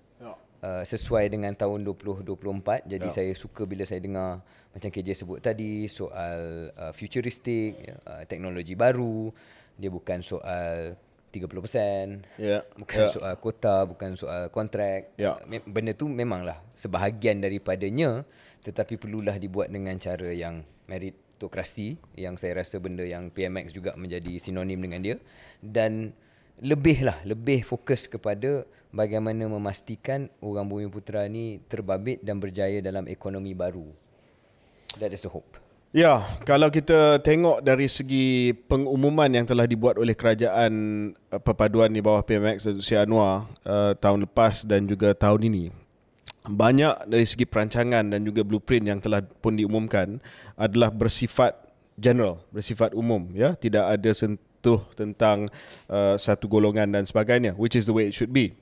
uh, 0.61 0.82
sesuai 0.82 1.28
dengan 1.28 1.52
tahun 1.52 1.82
2024. 1.82 2.86
Jadi 2.86 3.06
Ya. 3.06 3.12
saya 3.12 3.32
suka 3.32 3.64
bila 3.64 3.84
saya 3.84 3.98
dengar 3.98 4.40
macam 4.70 4.88
KJ 4.88 5.08
sebut 5.16 5.38
tadi 5.38 5.84
soal 5.86 6.70
uh, 6.72 6.92
futuristik, 6.92 7.80
ya, 7.80 7.96
uh, 8.06 8.22
teknologi 8.24 8.72
baru. 8.74 9.32
Dia 9.74 9.88
bukan 9.88 10.20
soal 10.20 10.94
30%. 11.30 12.26
Ya. 12.36 12.66
Bukan 12.74 12.98
Ya. 13.00 13.08
soal 13.08 13.34
kota, 13.36 13.86
bukan 13.86 14.14
soal 14.14 14.50
kontrak. 14.50 15.14
Ya. 15.14 15.38
Uh, 15.38 15.46
me- 15.46 15.64
Benda 15.64 15.92
tu 15.92 16.06
memanglah 16.06 16.58
sebahagian 16.74 17.38
daripadanya 17.38 18.26
tetapi 18.61 18.96
perlulah 18.96 19.38
dibuat 19.38 19.70
dengan 19.70 19.96
cara 19.96 20.28
yang 20.30 20.61
meritokrasi 20.84 21.96
yang 22.14 22.36
saya 22.36 22.61
rasa 22.61 22.76
benda 22.76 23.00
yang 23.00 23.30
PMX 23.30 23.72
juga 23.72 23.96
menjadi 23.96 24.36
sinonim 24.36 24.76
dengan 24.76 25.00
dia 25.00 25.16
dan 25.62 26.12
lebih 26.61 27.08
lah 27.08 27.18
lebih 27.24 27.64
fokus 27.64 28.04
kepada 28.04 28.68
bagaimana 28.92 29.48
memastikan 29.48 30.28
orang 30.44 30.68
Bumi 30.68 30.86
Putra 30.92 31.24
ni 31.26 31.58
terbabit 31.66 32.20
dan 32.20 32.36
berjaya 32.36 32.84
dalam 32.84 33.08
ekonomi 33.08 33.56
baru. 33.56 33.88
That 35.00 35.16
is 35.16 35.24
the 35.24 35.32
hope. 35.32 35.56
Ya, 35.90 36.22
kalau 36.46 36.70
kita 36.70 37.18
tengok 37.18 37.66
dari 37.66 37.90
segi 37.90 38.54
pengumuman 38.70 39.26
yang 39.26 39.42
telah 39.42 39.66
dibuat 39.66 39.98
oleh 39.98 40.14
kerajaan 40.14 40.70
uh, 41.34 41.42
perpaduan 41.42 41.90
di 41.90 41.98
bawah 41.98 42.22
PMX 42.22 42.70
Datuk 42.70 42.86
Seri 42.86 43.02
Anwar 43.02 43.50
uh, 43.66 43.98
tahun 43.98 44.22
lepas 44.22 44.62
dan 44.62 44.86
juga 44.86 45.11
tahun 45.18 45.50
ini, 45.50 45.74
banyak 46.46 47.11
dari 47.11 47.26
segi 47.26 47.42
perancangan 47.42 48.06
dan 48.06 48.22
juga 48.22 48.46
blueprint 48.46 48.86
yang 48.86 49.02
telah 49.02 49.18
pun 49.42 49.58
diumumkan 49.58 50.22
adalah 50.54 50.94
bersifat 50.94 51.58
general, 51.98 52.38
bersifat 52.54 52.94
umum, 52.94 53.26
ya, 53.34 53.58
tidak 53.58 53.90
ada 53.90 54.14
sentuh 54.61 54.84
tentang 54.92 55.48
uh, 55.88 56.20
satu 56.20 56.44
golongan 56.44 56.92
dan 56.92 57.08
sebagainya, 57.08 57.56
which 57.56 57.72
is 57.72 57.88
the 57.88 57.96
way 57.96 58.04
it 58.04 58.12
should 58.12 58.28
be. 58.28 58.52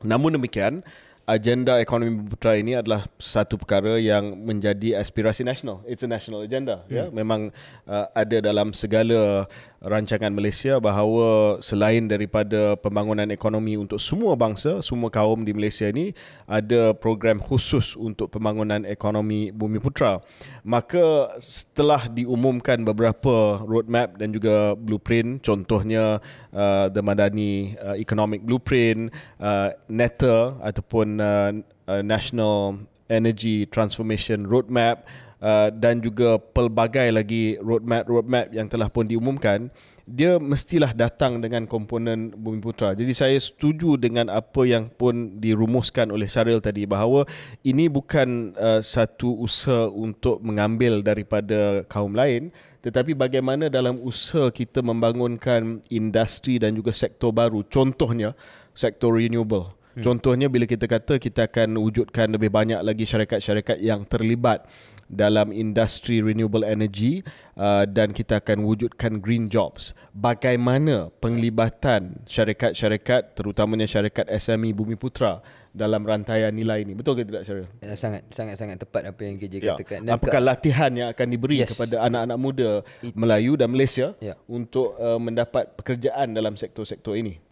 Namun 0.00 0.40
demikian, 0.40 0.80
agenda 1.28 1.76
ekonomi 1.84 2.16
putra 2.24 2.56
ini 2.56 2.80
adalah 2.80 3.04
satu 3.20 3.60
perkara 3.60 4.00
yang 4.00 4.32
menjadi 4.40 4.96
aspirasi 4.96 5.44
nasional. 5.44 5.84
It's 5.84 6.00
a 6.00 6.08
national 6.08 6.48
agenda. 6.48 6.80
Hmm. 6.88 6.96
Ya, 6.96 7.04
memang 7.12 7.52
uh, 7.84 8.06
ada 8.16 8.40
dalam 8.40 8.72
segala 8.72 9.44
rancangan 9.84 10.32
Malaysia 10.32 10.80
bahawa 10.80 11.60
selain 11.60 12.08
daripada 12.08 12.74
pembangunan 12.80 13.28
ekonomi 13.28 13.76
untuk 13.76 14.00
semua 14.00 14.32
bangsa, 14.32 14.80
semua 14.80 15.12
kaum 15.12 15.44
di 15.44 15.52
Malaysia 15.52 15.86
ini 15.92 16.16
ada 16.48 16.96
program 16.96 17.36
khusus 17.36 17.92
untuk 17.94 18.32
pembangunan 18.32 18.88
ekonomi 18.88 19.52
Bumi 19.52 19.76
Putra. 19.78 20.24
Maka 20.64 21.36
setelah 21.38 22.08
diumumkan 22.08 22.80
beberapa 22.80 23.60
roadmap 23.60 24.16
dan 24.16 24.32
juga 24.32 24.72
blueprint, 24.72 25.44
contohnya 25.44 26.18
uh, 26.56 26.88
the 26.88 27.04
Madani 27.04 27.76
uh, 27.76 27.94
Economic 28.00 28.40
Blueprint, 28.40 29.12
uh, 29.36 29.76
NETA 29.92 30.56
ataupun 30.64 31.20
uh, 31.20 31.52
uh, 31.92 32.00
National 32.00 32.80
Energy 33.12 33.68
Transformation 33.68 34.48
Roadmap 34.48 35.04
uh, 35.40 35.72
dan 35.72 35.98
juga 35.98 36.36
pelbagai 36.38 37.10
lagi 37.10 37.56
roadmap-roadmap 37.58 38.52
yang 38.52 38.68
telah 38.68 38.90
pun 38.90 39.08
diumumkan, 39.08 39.72
dia 40.04 40.36
mestilah 40.36 40.92
datang 40.92 41.40
dengan 41.40 41.64
komponen 41.64 42.28
Bumi 42.36 42.60
Putra. 42.60 42.92
Jadi 42.92 43.16
saya 43.16 43.38
setuju 43.40 43.96
dengan 43.96 44.28
apa 44.28 44.68
yang 44.68 44.92
pun 44.92 45.40
dirumuskan 45.40 46.12
oleh 46.12 46.28
Syaril 46.28 46.60
tadi 46.60 46.84
bahawa 46.84 47.24
ini 47.64 47.88
bukan 47.88 48.52
uh, 48.54 48.84
satu 48.84 49.40
usaha 49.40 49.88
untuk 49.88 50.44
mengambil 50.44 51.00
daripada 51.00 51.82
kaum 51.88 52.12
lain 52.12 52.52
tetapi 52.84 53.16
bagaimana 53.16 53.72
dalam 53.72 53.96
usaha 54.04 54.52
kita 54.52 54.84
membangunkan 54.84 55.80
industri 55.88 56.60
dan 56.60 56.76
juga 56.76 56.92
sektor 56.92 57.32
baru 57.32 57.64
contohnya 57.64 58.36
sektor 58.76 59.16
renewable 59.16 59.72
Hmm. 59.94 60.02
Contohnya 60.02 60.50
bila 60.50 60.66
kita 60.66 60.90
kata 60.90 61.22
kita 61.22 61.46
akan 61.46 61.78
wujudkan 61.78 62.26
lebih 62.34 62.50
banyak 62.50 62.82
lagi 62.82 63.06
syarikat-syarikat 63.06 63.78
yang 63.78 64.02
terlibat 64.02 64.66
dalam 65.08 65.52
industri 65.52 66.24
renewable 66.24 66.64
energy 66.64 67.20
uh, 67.56 67.84
dan 67.84 68.10
kita 68.10 68.40
akan 68.40 68.64
wujudkan 68.64 69.20
green 69.20 69.46
jobs. 69.52 69.92
Bagaimana 70.14 71.12
penglibatan 71.18 72.24
syarikat-syarikat 72.24 73.36
terutamanya 73.36 73.84
syarikat 73.88 74.26
SME 74.30 74.72
Bumi 74.72 74.96
Putra 74.96 75.44
dalam 75.74 76.06
rantaian 76.06 76.54
nilai 76.54 76.86
ini. 76.86 76.94
Betul 76.94 77.18
ke 77.18 77.26
tidak 77.26 77.42
Syaril? 77.42 77.66
Uh, 77.82 77.98
sangat 77.98 78.22
sangat 78.30 78.54
sangat 78.54 78.76
tepat 78.78 79.10
apa 79.10 79.20
yang 79.26 79.34
KJ 79.36 79.54
Ya. 79.58 79.74
katakan. 79.74 80.06
Apakah 80.06 80.40
latihan 80.40 80.90
yang 80.94 81.08
akan 81.10 81.26
diberi 81.26 81.66
Yes. 81.66 81.74
kepada 81.74 82.06
anak-anak 82.06 82.38
muda 82.38 82.70
It- 83.02 83.18
Melayu 83.18 83.58
dan 83.58 83.74
Malaysia 83.74 84.14
Ya. 84.22 84.38
untuk 84.46 84.94
uh, 85.02 85.18
mendapat 85.18 85.74
pekerjaan 85.74 86.32
dalam 86.32 86.54
sektor-sektor 86.54 87.18
ini? 87.18 87.42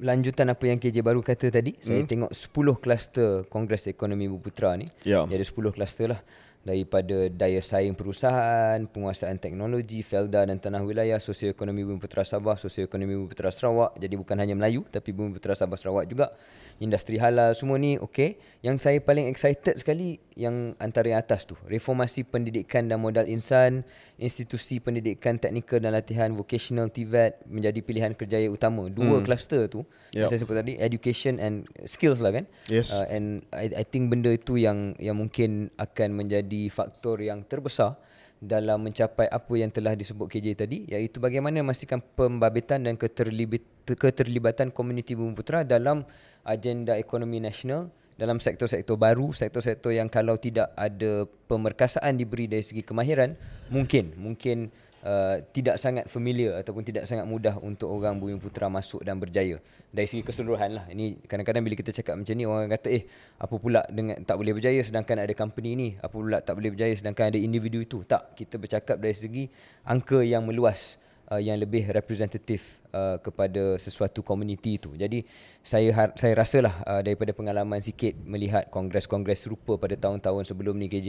lanjutan 0.00 0.50
apa 0.50 0.64
yang 0.66 0.78
KJ 0.80 1.04
baru 1.04 1.20
kata 1.22 1.52
tadi, 1.52 1.76
hmm. 1.76 1.84
saya 1.84 2.02
tengok 2.02 2.32
10 2.32 2.82
kluster 2.82 3.30
Kongres 3.46 3.86
Ekonomi 3.86 4.26
Buputra 4.26 4.74
ni. 4.74 4.88
Ya. 5.06 5.22
Dia 5.28 5.36
ada 5.38 5.46
10 5.46 5.70
kluster 5.70 6.10
lah. 6.10 6.20
Daripada 6.64 7.28
daya 7.28 7.60
saing 7.60 7.92
perusahaan, 7.92 8.80
penguasaan 8.88 9.36
teknologi, 9.36 10.00
Felda 10.00 10.48
dan 10.48 10.56
tanah 10.56 10.80
wilayah, 10.80 11.20
sosioekonomi 11.20 11.84
Bumi 11.84 12.00
Putra 12.00 12.24
Sabah, 12.24 12.56
sosioekonomi 12.56 13.12
Bumi 13.12 13.28
Putra 13.28 13.52
Sarawak. 13.52 14.00
Jadi 14.00 14.16
bukan 14.16 14.36
hanya 14.40 14.56
Melayu 14.56 14.88
tapi 14.88 15.12
Bumi 15.12 15.36
Putra 15.36 15.52
Sabah 15.52 15.76
Sarawak 15.76 16.08
juga. 16.08 16.32
Industri 16.80 17.20
halal 17.20 17.52
semua 17.52 17.76
ni 17.76 18.00
okey. 18.00 18.40
Yang 18.64 18.76
saya 18.80 18.98
paling 18.98 19.28
excited 19.28 19.76
sekali 19.76 20.18
yang 20.34 20.74
antara 20.82 21.14
yang 21.14 21.20
atas 21.22 21.46
tu, 21.46 21.54
reformasi 21.68 22.26
pendidikan 22.26 22.90
dan 22.90 22.98
modal 22.98 23.28
insan, 23.28 23.86
institusi 24.18 24.82
pendidikan 24.82 25.38
teknikal 25.38 25.78
dan 25.78 25.94
latihan 25.94 26.32
vocational 26.34 26.90
TVET 26.90 27.46
menjadi 27.46 27.78
pilihan 27.84 28.12
kerjaya 28.16 28.48
utama. 28.50 28.90
Dua 28.90 29.20
hmm. 29.20 29.26
kluster 29.26 29.70
tu 29.70 29.86
Yup. 30.16 30.26
yang 30.26 30.28
saya 30.32 30.40
sebut 30.42 30.56
tadi, 30.58 30.74
education 30.80 31.38
and 31.38 31.68
skills 31.86 32.18
lah 32.18 32.34
kan. 32.34 32.48
Yes. 32.66 32.90
Uh, 32.90 33.06
and 33.06 33.46
I, 33.54 33.70
I 33.70 33.84
think 33.86 34.10
benda 34.10 34.34
itu 34.34 34.58
yang 34.58 34.98
yang 34.98 35.14
mungkin 35.20 35.70
akan 35.78 36.08
menjadi 36.18 36.53
faktor 36.68 37.22
yang 37.22 37.42
terbesar 37.46 37.96
dalam 38.44 38.84
mencapai 38.84 39.30
apa 39.30 39.52
yang 39.56 39.72
telah 39.72 39.96
disebut 39.96 40.28
KJ 40.28 40.46
tadi 40.58 40.84
iaitu 40.90 41.22
bagaimana 41.22 41.64
memastikan 41.64 42.02
pembabitan 42.02 42.84
dan 42.84 43.00
keterlibat, 43.00 43.64
keterlibatan 43.88 44.68
komuniti 44.68 45.16
Bumi 45.16 45.32
Putra 45.32 45.64
dalam 45.64 46.04
agenda 46.44 46.98
ekonomi 46.98 47.40
nasional 47.40 47.88
dalam 48.14 48.38
sektor-sektor 48.38 48.94
baru, 48.94 49.34
sektor-sektor 49.34 49.90
yang 49.90 50.06
kalau 50.06 50.38
tidak 50.38 50.70
ada 50.78 51.26
pemerkasaan 51.50 52.14
diberi 52.14 52.46
dari 52.46 52.62
segi 52.62 52.86
kemahiran, 52.86 53.34
mungkin 53.74 54.14
mungkin 54.14 54.70
uh, 55.04 55.36
tidak 55.52 55.76
sangat 55.76 56.08
familiar 56.08 56.58
ataupun 56.58 56.82
tidak 56.82 57.04
sangat 57.04 57.28
mudah 57.28 57.60
untuk 57.60 57.92
orang 57.92 58.16
Bumi 58.16 58.40
Putra 58.40 58.72
masuk 58.72 59.04
dan 59.04 59.20
berjaya. 59.20 59.60
Dari 59.92 60.08
segi 60.08 60.24
keseluruhan 60.24 60.70
lah. 60.74 60.84
Ini 60.90 61.22
kadang-kadang 61.28 61.62
bila 61.62 61.76
kita 61.78 61.92
cakap 61.92 62.18
macam 62.18 62.34
ni 62.34 62.44
orang 62.48 62.72
kata 62.72 62.88
eh 62.90 63.04
apa 63.38 63.54
pula 63.60 63.84
dengan 63.92 64.18
tak 64.24 64.40
boleh 64.40 64.56
berjaya 64.56 64.80
sedangkan 64.80 65.22
ada 65.22 65.34
company 65.36 65.70
ni, 65.76 65.88
apa 66.00 66.10
pula 66.10 66.40
tak 66.40 66.56
boleh 66.56 66.74
berjaya 66.74 66.94
sedangkan 66.96 67.30
ada 67.30 67.38
individu 67.38 67.84
itu. 67.84 68.02
Tak, 68.02 68.34
kita 68.34 68.58
bercakap 68.58 68.96
dari 68.98 69.14
segi 69.14 69.44
angka 69.86 70.24
yang 70.24 70.42
meluas 70.48 70.96
uh, 71.28 71.38
yang 71.38 71.60
lebih 71.60 71.86
representatif 71.92 72.83
uh, 72.94 73.16
kepada 73.18 73.74
sesuatu 73.82 74.22
komuniti 74.22 74.78
itu. 74.78 74.94
Jadi 74.94 75.26
saya 75.66 75.90
har- 75.90 76.14
saya 76.14 76.38
rasalah 76.38 76.74
uh, 76.86 77.02
daripada 77.02 77.34
pengalaman 77.34 77.82
sikit 77.82 78.14
melihat 78.22 78.70
kongres-kongres 78.70 79.42
serupa 79.42 79.74
pada 79.74 79.98
tahun-tahun 79.98 80.46
sebelum 80.46 80.78
ni 80.78 80.86
KJ 80.86 81.08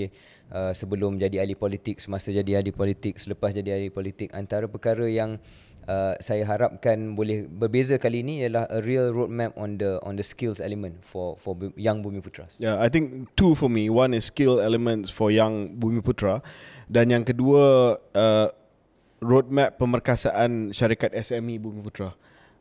uh, 0.49 0.73
sebelum 0.73 1.21
jadi 1.21 1.45
ahli 1.45 1.53
politik, 1.53 2.01
semasa 2.01 2.33
jadi 2.33 2.57
ahli 2.57 2.73
politik, 2.73 3.21
selepas 3.21 3.53
jadi 3.53 3.77
ahli 3.77 3.93
politik 3.93 4.33
antara 4.33 4.65
perkara 4.65 5.05
yang 5.05 5.37
Uh, 5.85 6.17
saya 6.17 6.41
harapkan 6.49 7.13
boleh 7.13 7.45
berbeza 7.45 8.01
kali 8.01 8.25
ini 8.25 8.41
ialah 8.41 8.65
a 8.73 8.81
real 8.81 9.13
roadmap 9.13 9.53
on 9.53 9.77
the 9.77 10.01
on 10.01 10.17
the 10.17 10.25
skills 10.25 10.57
element 10.57 10.97
for 11.05 11.37
for 11.37 11.53
young 11.77 12.01
Bumi 12.01 12.25
Putras. 12.25 12.57
Yeah, 12.57 12.81
I 12.81 12.89
think 12.89 13.29
two 13.37 13.53
for 13.53 13.69
me. 13.69 13.85
One 13.93 14.17
is 14.17 14.25
skill 14.33 14.57
elements 14.57 15.13
for 15.13 15.29
young 15.29 15.77
Bumi 15.77 16.01
Putra 16.01 16.41
dan 16.89 17.13
yang 17.13 17.21
kedua 17.21 18.01
uh, 18.17 18.49
roadmap 19.23 19.79
pemerkasaan 19.79 20.71
syarikat 20.75 21.11
SME 21.15 21.59
Bumi 21.59 21.81
Putra. 21.83 22.15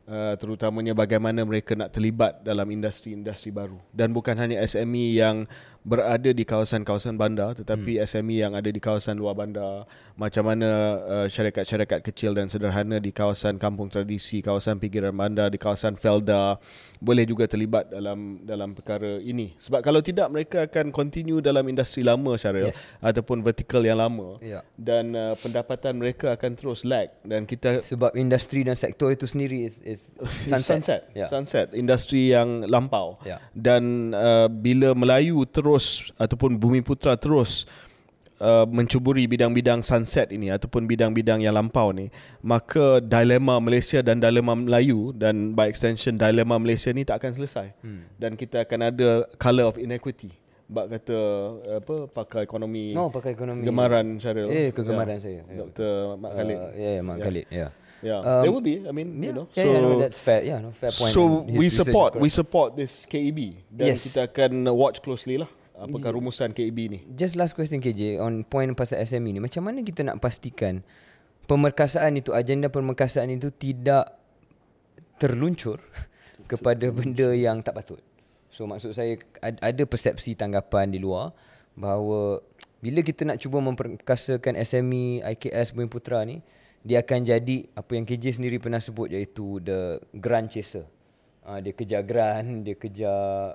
Uh, 0.05 0.37
terutamanya 0.37 0.93
bagaimana 0.93 1.41
mereka 1.41 1.73
nak 1.73 1.89
terlibat 1.89 2.37
dalam 2.45 2.69
industri-industri 2.69 3.49
baru 3.49 3.81
dan 3.89 4.13
bukan 4.13 4.37
hanya 4.37 4.61
SME 4.61 5.17
yang 5.17 5.49
berada 5.85 6.33
di 6.33 6.41
kawasan-kawasan 6.41 7.13
bandar 7.13 7.53
tetapi 7.53 8.01
hmm. 8.01 8.09
SME 8.09 8.41
yang 8.41 8.53
ada 8.57 8.65
di 8.65 8.81
kawasan 8.81 9.21
luar 9.21 9.37
bandar 9.37 9.85
macam 10.17 10.41
mana 10.49 10.69
uh, 11.05 11.27
syarikat-syarikat 11.29 12.01
kecil 12.01 12.33
dan 12.33 12.49
sederhana 12.49 12.97
di 12.97 13.13
kawasan 13.13 13.61
kampung 13.61 13.85
tradisi 13.85 14.41
kawasan 14.41 14.81
pinggiran 14.81 15.13
bandar 15.13 15.53
di 15.53 15.61
kawasan 15.61 15.93
Felda 15.93 16.57
boleh 16.97 17.29
juga 17.29 17.45
terlibat 17.45 17.93
dalam 17.93 18.41
dalam 18.41 18.73
perkara 18.73 19.21
ini 19.21 19.53
sebab 19.61 19.85
kalau 19.85 20.01
tidak 20.01 20.25
mereka 20.33 20.65
akan 20.65 20.89
continue 20.89 21.37
dalam 21.37 21.61
industri 21.69 22.01
lama 22.01 22.33
Syaril 22.33 22.73
Yes. 22.73 22.81
ataupun 22.97 23.45
vertikal 23.45 23.85
yang 23.85 24.01
lama 24.01 24.41
Ya. 24.41 24.65
dan 24.73 25.13
uh, 25.13 25.37
pendapatan 25.37 26.01
mereka 26.01 26.33
akan 26.33 26.57
terus 26.57 26.81
lag 26.81 27.13
dan 27.21 27.45
kita 27.45 27.85
Sebab 27.85 28.17
industri 28.17 28.65
dan 28.65 28.73
sektor 28.73 29.13
itu 29.13 29.29
sendiri 29.29 29.69
is, 29.69 29.77
is 29.85 30.09
sunset. 30.49 30.65
sunset 30.65 31.01
Ya. 31.13 31.27
sunset 31.29 31.67
industri 31.77 32.33
yang 32.33 32.65
lampau 32.65 33.21
Ya. 33.21 33.37
dan 33.53 34.15
uh, 34.17 34.49
bila 34.49 34.97
Melayu 34.97 35.45
terus 35.45 35.74
ataupun 36.15 36.55
Bumi 36.55 36.79
Putra 36.81 37.15
terus 37.15 37.65
uh, 38.39 38.65
mencuburi 38.67 39.25
bidang-bidang 39.25 39.79
sunset 39.79 40.31
ini 40.31 40.51
ataupun 40.51 40.83
bidang-bidang 40.83 41.39
yang 41.39 41.55
lampau 41.55 41.91
ni 41.95 42.11
maka 42.41 42.99
dilema 42.99 43.59
Malaysia 43.59 44.03
dan 44.03 44.19
dilema 44.19 44.55
Melayu 44.55 45.11
dan 45.15 45.55
by 45.55 45.67
extension 45.71 46.15
dilema 46.15 46.59
Malaysia 46.59 46.91
ni 46.91 47.03
tak 47.03 47.23
akan 47.23 47.31
selesai 47.35 47.67
hmm. 47.83 48.19
dan 48.19 48.35
kita 48.35 48.63
akan 48.63 48.79
ada 48.91 49.09
color 49.39 49.71
of 49.71 49.77
inequity 49.79 50.31
bak 50.65 50.89
kata 50.89 51.17
apa 51.77 51.95
pakar 52.09 52.41
ekonomi 52.41 52.89
No, 52.97 53.13
pakai 53.13 53.37
ekonomi. 53.37 53.61
gemaran 53.61 54.17
Syaril 54.17 54.49
Eh, 54.49 54.73
kegemaran 54.73 55.21
Ya. 55.21 55.21
saya. 55.21 55.41
Ya. 55.45 55.61
Dr. 55.61 56.17
Mak 56.17 56.31
Khalid 56.33 56.57
Uh, 56.57 56.69
yeah, 56.73 56.91
yeah, 56.97 57.03
Mak 57.05 57.15
Ya. 57.15 57.23
Khalid. 57.23 57.45
Yeah. 57.53 57.69
Yeah, 58.01 58.19
Um, 58.21 58.41
there 58.41 58.51
will 58.53 58.65
be. 58.65 58.75
I 58.81 58.89
mean, 58.89 59.13
Yeah, 59.17 59.29
you 59.29 59.33
know. 59.33 59.45
yeah, 59.53 59.65
yeah, 59.65 59.77
no, 59.81 60.01
that's 60.01 60.17
fair. 60.17 60.41
Yeah, 60.41 60.57
no, 60.65 60.73
fair 60.73 60.89
point. 60.89 61.13
So 61.13 61.45
we 61.45 61.69
support 61.69 62.17
we 62.17 62.33
support 62.33 62.73
this 62.73 63.05
KEB 63.05 63.61
dan 63.69 63.93
Yes. 63.93 64.09
kita 64.09 64.25
akan 64.25 64.65
watch 64.73 65.05
closely 65.05 65.37
lah 65.37 65.49
apakah 65.79 66.15
rumusan 66.15 66.55
KEB 66.55 66.77
ni. 66.87 66.99
Just 67.13 67.35
last 67.35 67.53
question 67.53 67.83
KJ 67.83 68.19
on 68.23 68.47
point 68.47 68.71
pasal 68.73 69.03
SME 69.03 69.35
ni. 69.35 69.39
Macam 69.43 69.67
mana 69.67 69.83
kita 69.83 70.03
nak 70.07 70.23
pastikan 70.23 70.81
pemerkasaan 71.45 72.17
itu, 72.17 72.31
agenda 72.31 72.71
pemerkasaan 72.71 73.29
itu 73.31 73.51
tidak 73.53 74.15
terluncur 75.21 75.79
kepada 76.51 76.89
benda 76.91 77.31
yang 77.35 77.61
tak 77.61 77.75
patut. 77.77 78.01
So 78.51 78.63
maksud 78.67 78.95
saya 78.95 79.19
ad- 79.43 79.59
ada 79.59 79.83
persepsi 79.83 80.31
tanggapan 80.35 80.95
di 80.95 80.99
luar 80.99 81.35
bahawa 81.75 82.39
bila 82.79 83.03
kita 83.03 83.27
nak 83.27 83.41
cuba 83.41 83.59
memperkasakan 83.59 84.55
SME, 84.61 85.19
IKS, 85.25 85.75
Bumi 85.75 85.89
Putra 85.89 86.23
ni, 86.23 86.39
dia 86.85 87.01
akan 87.01 87.25
jadi 87.25 87.57
apa 87.73 87.91
yang 87.97 88.05
KJ 88.05 88.37
sendiri 88.37 88.61
pernah 88.61 88.77
sebut 88.77 89.09
iaitu 89.09 89.57
the 89.59 89.97
grant 90.21 90.53
chaser. 90.53 90.85
Uh, 91.45 91.61
dia 91.61 91.77
kejar 91.77 92.01
grant, 92.01 92.65
dia 92.65 92.73
kejar 92.73 93.53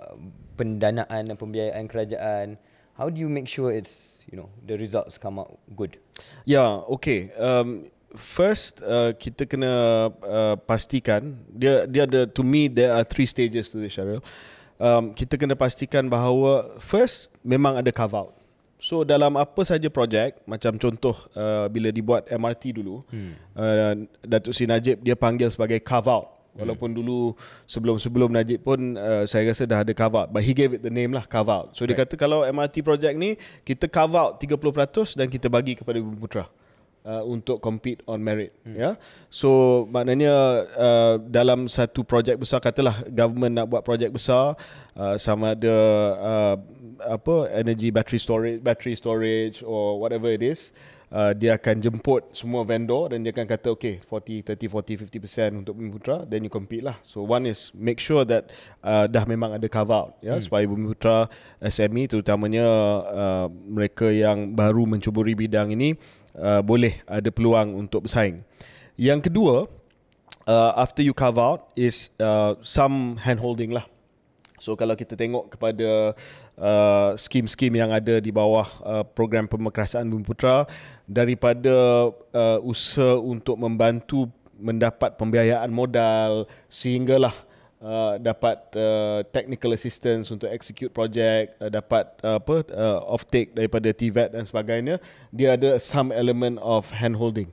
pendanaan 0.55 1.27
dan 1.27 1.35
pembiayaan 1.35 1.91
kerajaan. 1.91 2.55
How 2.95 3.11
do 3.11 3.19
you 3.19 3.27
make 3.27 3.51
sure 3.51 3.75
it's, 3.75 4.23
you 4.31 4.39
know, 4.39 4.47
the 4.63 4.79
results 4.79 5.19
come 5.19 5.43
out 5.43 5.59
good? 5.75 5.99
Yeah, 6.47 6.87
okay. 6.87 7.35
Um, 7.35 7.91
first 8.15 8.83
uh, 8.83 9.15
kita 9.15 9.47
kena 9.47 9.73
uh, 10.11 10.57
pastikan 10.67 11.39
dia 11.51 11.87
dia 11.87 12.07
ada 12.07 12.27
to 12.27 12.43
me 12.43 12.67
there 12.67 12.91
are 12.91 13.07
three 13.07 13.27
stages 13.27 13.71
to 13.71 13.79
this 13.79 13.95
Syaril. 13.95 14.23
Um, 14.81 15.13
kita 15.13 15.37
kena 15.37 15.53
pastikan 15.55 16.09
bahawa 16.09 16.81
first 16.81 17.37
memang 17.45 17.77
ada 17.77 17.93
carve 17.93 18.17
out. 18.17 18.33
So 18.81 19.05
dalam 19.05 19.37
apa 19.37 19.61
saja 19.61 19.93
projek 19.93 20.41
macam 20.49 20.81
contoh 20.81 21.13
uh, 21.37 21.69
bila 21.69 21.93
dibuat 21.93 22.33
MRT 22.33 22.81
dulu 22.81 23.05
hmm. 23.13 23.33
uh, 23.53 23.93
Datuk 24.25 24.57
Sri 24.57 24.65
Najib 24.65 25.05
dia 25.05 25.13
panggil 25.13 25.53
sebagai 25.53 25.85
carve 25.85 26.09
out. 26.09 26.40
Walaupun 26.59 26.91
dulu 26.91 27.39
sebelum-sebelum 27.65 28.35
Najib 28.35 28.67
pun 28.67 28.99
uh, 28.99 29.23
saya 29.25 29.47
rasa 29.51 29.65
dah 29.69 29.87
ada 29.87 29.95
carve 29.95 30.19
out 30.19 30.29
but 30.35 30.43
he 30.43 30.51
gave 30.51 30.75
it 30.75 30.83
the 30.83 30.91
name 30.91 31.15
lah 31.15 31.23
carve 31.27 31.51
out. 31.51 31.73
So 31.79 31.87
dia 31.87 31.95
kata 31.95 32.19
kalau 32.19 32.43
MRT 32.43 32.83
project 32.83 33.15
ni 33.15 33.39
kita 33.63 33.87
carve 33.87 34.19
out 34.19 34.43
30% 34.43 35.15
dan 35.15 35.27
kita 35.31 35.47
bagi 35.47 35.79
kepada 35.79 36.03
Bumi 36.03 36.19
Putra 36.19 36.51
uh, 37.05 37.23
untuk 37.25 37.61
compete 37.63 38.05
on 38.05 38.21
merit 38.21 38.53
hmm. 38.65 38.77
ya 38.77 38.91
so 39.33 39.83
maknanya 39.89 40.67
uh, 40.77 41.15
dalam 41.21 41.69
satu 41.69 42.05
projek 42.05 42.37
besar 42.41 42.61
katalah 42.61 43.05
government 43.09 43.55
nak 43.57 43.67
buat 43.69 43.83
projek 43.85 44.13
besar 44.13 44.57
uh, 44.97 45.17
sama 45.17 45.57
ada 45.57 45.77
uh, 46.21 46.55
apa 47.01 47.49
energy 47.57 47.89
battery 47.89 48.21
storage 48.21 48.61
battery 48.61 48.95
storage 48.97 49.65
or 49.65 49.97
whatever 50.01 50.29
it 50.29 50.45
is 50.45 50.73
Uh, 50.75 51.00
dia 51.35 51.59
akan 51.59 51.83
jemput 51.83 52.23
semua 52.31 52.63
vendor 52.63 53.11
dan 53.11 53.27
dia 53.27 53.35
akan 53.35 53.43
kata 53.43 53.75
okay 53.75 53.99
40 54.07 54.47
30 54.47 55.11
40 55.11 55.11
50% 55.11 55.59
untuk 55.59 55.75
Bumi 55.75 55.91
Putra 55.91 56.23
then 56.23 56.47
you 56.47 56.53
compete 56.53 56.87
lah 56.87 57.03
so 57.03 57.27
one 57.27 57.51
is 57.51 57.75
make 57.75 57.99
sure 57.99 58.23
that 58.23 58.47
uh, 58.87 59.11
dah 59.11 59.27
memang 59.27 59.59
ada 59.59 59.67
cover 59.67 59.91
out 59.91 60.11
ya 60.23 60.39
hmm. 60.39 60.43
supaya 60.47 60.63
Bumi 60.71 60.87
Putra 60.95 61.27
SME 61.59 62.07
terutamanya 62.07 62.67
uh, 63.11 63.47
mereka 63.51 64.07
yang 64.07 64.55
baru 64.55 64.87
mencuburi 64.87 65.35
bidang 65.35 65.75
ini 65.75 65.99
uh, 66.39 66.63
boleh 66.63 67.03
ada 67.09 67.29
peluang 67.33 67.75
untuk 67.75 68.07
bersaing. 68.07 68.47
Yang 68.95 69.31
kedua, 69.33 69.67
uh, 70.47 70.73
after 70.77 71.03
you 71.03 71.17
carve 71.17 71.41
out 71.41 71.73
is 71.75 72.13
uh, 72.21 72.55
some 72.63 73.19
hand 73.25 73.41
holding 73.41 73.75
lah. 73.75 73.89
So 74.61 74.77
kalau 74.77 74.93
kita 74.93 75.17
tengok 75.17 75.57
kepada 75.57 76.13
uh, 76.61 77.11
skim-skim 77.17 77.73
yang 77.73 77.89
ada 77.89 78.21
di 78.21 78.29
bawah 78.29 78.69
uh, 78.85 79.05
program 79.09 79.49
pemerkasaan 79.49 80.05
Bumi 80.05 80.21
Putra 80.21 80.69
daripada 81.09 82.13
uh, 82.13 82.59
usaha 82.61 83.17
untuk 83.17 83.57
membantu 83.57 84.29
mendapat 84.61 85.17
pembiayaan 85.17 85.73
modal 85.73 86.45
sehinggalah 86.69 87.33
uh, 87.81 88.21
dapat 88.21 88.61
uh, 88.77 89.25
technical 89.33 89.73
assistance 89.73 90.29
untuk 90.29 90.53
execute 90.53 90.93
project, 90.93 91.57
uh, 91.59 91.73
dapat 91.73 92.05
uh, 92.21 92.37
apa 92.37 92.57
uh, 92.71 93.01
offtake 93.09 93.57
daripada 93.57 93.89
TVET 93.91 94.37
dan 94.37 94.45
sebagainya, 94.45 95.01
dia 95.33 95.57
ada 95.57 95.81
some 95.81 96.13
element 96.13 96.61
of 96.61 96.93
hand 96.93 97.17
holding. 97.17 97.49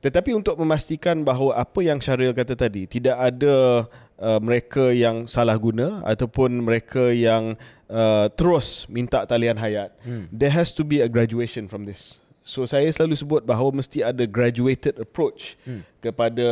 Tetapi 0.00 0.32
untuk 0.32 0.56
memastikan 0.56 1.20
bahawa 1.20 1.60
apa 1.60 1.84
yang 1.84 2.00
Syaril 2.00 2.32
kata 2.32 2.56
tadi 2.56 2.88
tidak 2.88 3.20
ada 3.20 3.84
uh, 4.20 4.38
mereka 4.38 4.92
yang 4.92 5.24
salah 5.24 5.56
guna 5.56 6.04
ataupun 6.04 6.60
mereka 6.62 7.10
yang 7.10 7.56
uh, 7.88 8.28
terus 8.36 8.84
minta 8.86 9.24
talian 9.24 9.56
hayat, 9.56 9.90
hmm. 10.04 10.28
there 10.30 10.52
has 10.52 10.70
to 10.70 10.84
be 10.84 11.00
a 11.00 11.08
graduation 11.08 11.66
from 11.66 11.88
this. 11.88 12.20
So 12.40 12.64
saya 12.64 12.88
selalu 12.88 13.14
sebut 13.14 13.42
bahawa 13.44 13.78
mesti 13.78 14.00
ada 14.00 14.24
graduated 14.24 14.96
approach 14.96 15.60
hmm. 15.62 15.84
kepada 16.00 16.46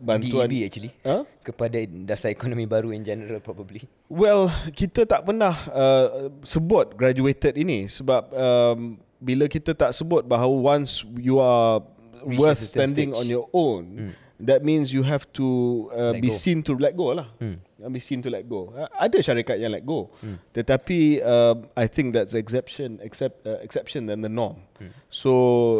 bantuan 0.00 0.48
DEB 0.48 0.66
actually. 0.66 0.92
Huh? 1.04 1.22
Kepada 1.44 1.78
dasar 2.08 2.32
ekonomi 2.32 2.64
baru 2.64 2.90
in 2.90 3.04
general 3.04 3.38
probably. 3.44 3.84
Well, 4.08 4.48
kita 4.72 5.04
tak 5.04 5.22
pernah 5.22 5.54
uh, 5.70 6.32
sebut 6.42 6.96
graduated 6.96 7.60
ini 7.60 7.86
sebab 7.86 8.32
um, 8.32 8.98
bila 9.20 9.44
kita 9.46 9.76
tak 9.76 9.92
sebut 9.92 10.24
bahawa 10.24 10.80
once 10.80 11.04
you 11.20 11.38
are 11.38 11.84
Reach 12.24 12.40
a 12.40 12.40
worth 12.40 12.62
standing 12.64 13.12
stage. 13.12 13.20
on 13.20 13.26
your 13.28 13.46
own, 13.52 13.82
hmm. 13.84 14.12
That 14.40 14.64
means 14.66 14.90
you 14.92 15.02
have 15.06 15.30
to 15.38 15.46
uh, 15.94 16.10
Let 16.18 16.22
be 16.22 16.28
go. 16.28 16.34
seen 16.34 16.62
to 16.66 16.74
let 16.74 16.96
go 16.98 17.14
lah. 17.14 17.28
Hmm. 17.38 17.62
Uh, 17.78 17.90
Be 17.92 18.00
seen 18.00 18.22
to 18.24 18.30
let 18.32 18.48
go. 18.48 18.72
Uh, 18.72 18.88
ada 18.96 19.20
syarikat 19.20 19.60
yang 19.60 19.76
let 19.76 19.84
go. 19.84 20.08
Tetapi 20.56 21.20
uh, 21.20 21.54
I 21.76 21.84
think 21.86 22.16
that's 22.16 22.32
exception 22.32 22.96
except 23.04 23.44
uh, 23.44 23.60
exception 23.60 24.08
than 24.08 24.24
the 24.24 24.32
norm. 24.32 24.64
So 25.12 25.32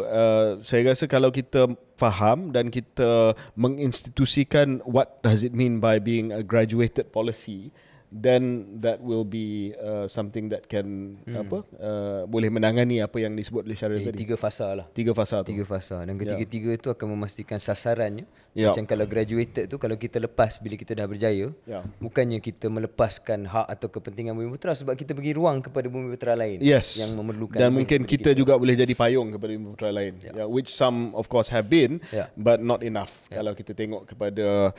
uh, 0.05 0.61
saya 0.61 0.93
rasa 0.93 1.09
kalau 1.09 1.33
kita 1.33 1.75
faham 1.97 2.53
dan 2.53 2.69
kita 2.69 3.33
menginstitusikan 3.57 4.83
what 4.85 5.23
does 5.25 5.43
it 5.45 5.53
mean 5.57 5.81
by 5.81 5.97
being 5.99 6.31
a 6.31 6.43
graduated 6.43 7.09
policy 7.13 7.73
then 8.15 8.43
that 8.79 9.03
will 9.03 9.27
be 9.27 9.75
uh, 9.77 10.07
something 10.07 10.47
that 10.47 10.65
can 10.65 11.19
apa 11.27 11.67
uh, 11.77 12.23
boleh 12.25 12.47
menangani 12.47 13.03
apa 13.03 13.19
yang 13.19 13.35
disebut 13.35 13.67
oleh 13.67 13.75
Syaril 13.75 13.99
Eh, 13.99 14.07
tadi. 14.07 14.23
tiga 14.23 14.39
fasa 14.39 14.71
lah. 14.73 14.87
Tiga 14.89 15.11
fasa 15.11 15.43
tu. 15.43 15.51
Tiga 15.51 15.67
fasa 15.67 16.07
dan 16.07 16.15
ketiga-tiga 16.15 16.71
itu 16.73 16.89
akan 16.89 17.07
memastikan 17.13 17.59
sasarannya. 17.59 18.23
Ya. 18.55 18.71
Macam 18.71 18.87
kalau 18.87 19.03
graduated 19.05 19.67
tu 19.67 19.77
kalau 19.77 19.99
kita 19.99 20.23
lepas 20.23 20.63
bila 20.63 20.79
kita 20.79 20.95
dah 20.95 21.05
berjaya, 21.05 21.51
Ya. 21.67 21.83
bukannya 21.99 22.39
kita 22.39 22.71
melepaskan 22.71 23.45
hak 23.45 23.67
atau 23.69 23.91
kepentingan 23.91 24.31
Bumi 24.33 24.47
Putera 24.49 24.73
sebab 24.73 24.95
kita 24.95 25.11
bagi 25.11 25.35
ruang 25.35 25.59
kepada 25.59 25.91
Bumi 25.91 26.15
Putera 26.15 26.33
lain 26.33 26.63
Yes. 26.63 26.95
yang 26.97 27.19
memerlukan 27.19 27.59
dan 27.59 27.75
mungkin 27.75 28.07
daripada 28.07 28.31
kita, 28.31 28.31
juga 28.31 28.55
boleh 28.55 28.79
jadi 28.79 28.95
payung 28.95 29.35
kepada 29.35 29.51
bumi 29.51 29.75
putera 29.75 29.91
lain. 29.91 30.15
Yeah. 30.23 30.47
which 30.47 30.71
some 30.71 31.11
of 31.13 31.27
course 31.27 31.51
have 31.51 31.67
been 31.67 31.99
Yeah. 32.15 32.31
but 32.39 32.63
not 32.63 32.87
enough. 32.87 33.11
Yeah. 33.27 33.43
Kalau 33.43 33.59
kita 33.59 33.75
tengok 33.75 34.07
kepada 34.07 34.71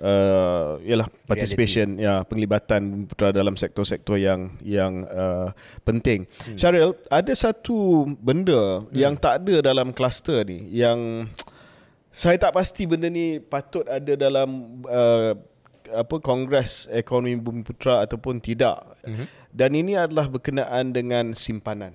uh, 0.00 0.80
yalah 0.82 1.06
participation 1.28 1.98
ya 2.00 2.24
penglibatan 2.26 2.80
bumi 2.90 3.04
putera 3.06 3.30
dalam 3.30 3.54
sektor-sektor 3.54 4.18
yang 4.18 4.54
yang 4.64 5.06
uh, 5.06 5.50
penting. 5.86 6.26
Hmm. 6.46 6.56
Syaril, 6.58 6.96
ada 7.10 7.32
satu 7.34 8.08
benda 8.18 8.82
hmm. 8.82 8.94
yang 8.96 9.14
tak 9.14 9.44
ada 9.44 9.60
dalam 9.60 9.94
kluster 9.94 10.42
ni 10.46 10.70
yang 10.72 11.28
saya 12.14 12.38
tak 12.38 12.54
pasti 12.54 12.86
benda 12.86 13.10
ni 13.10 13.42
patut 13.42 13.82
ada 13.90 14.14
dalam 14.14 14.80
uh, 14.86 15.34
apa 15.84 16.16
Kongres 16.22 16.88
Ekonomi 16.88 17.36
Bumi 17.36 17.60
Putra 17.60 18.00
ataupun 18.00 18.40
tidak. 18.40 18.80
Mm-hmm. 19.04 19.26
Dan 19.52 19.70
ini 19.76 19.92
adalah 19.94 20.26
berkenaan 20.26 20.90
dengan 20.90 21.36
simpanan 21.36 21.94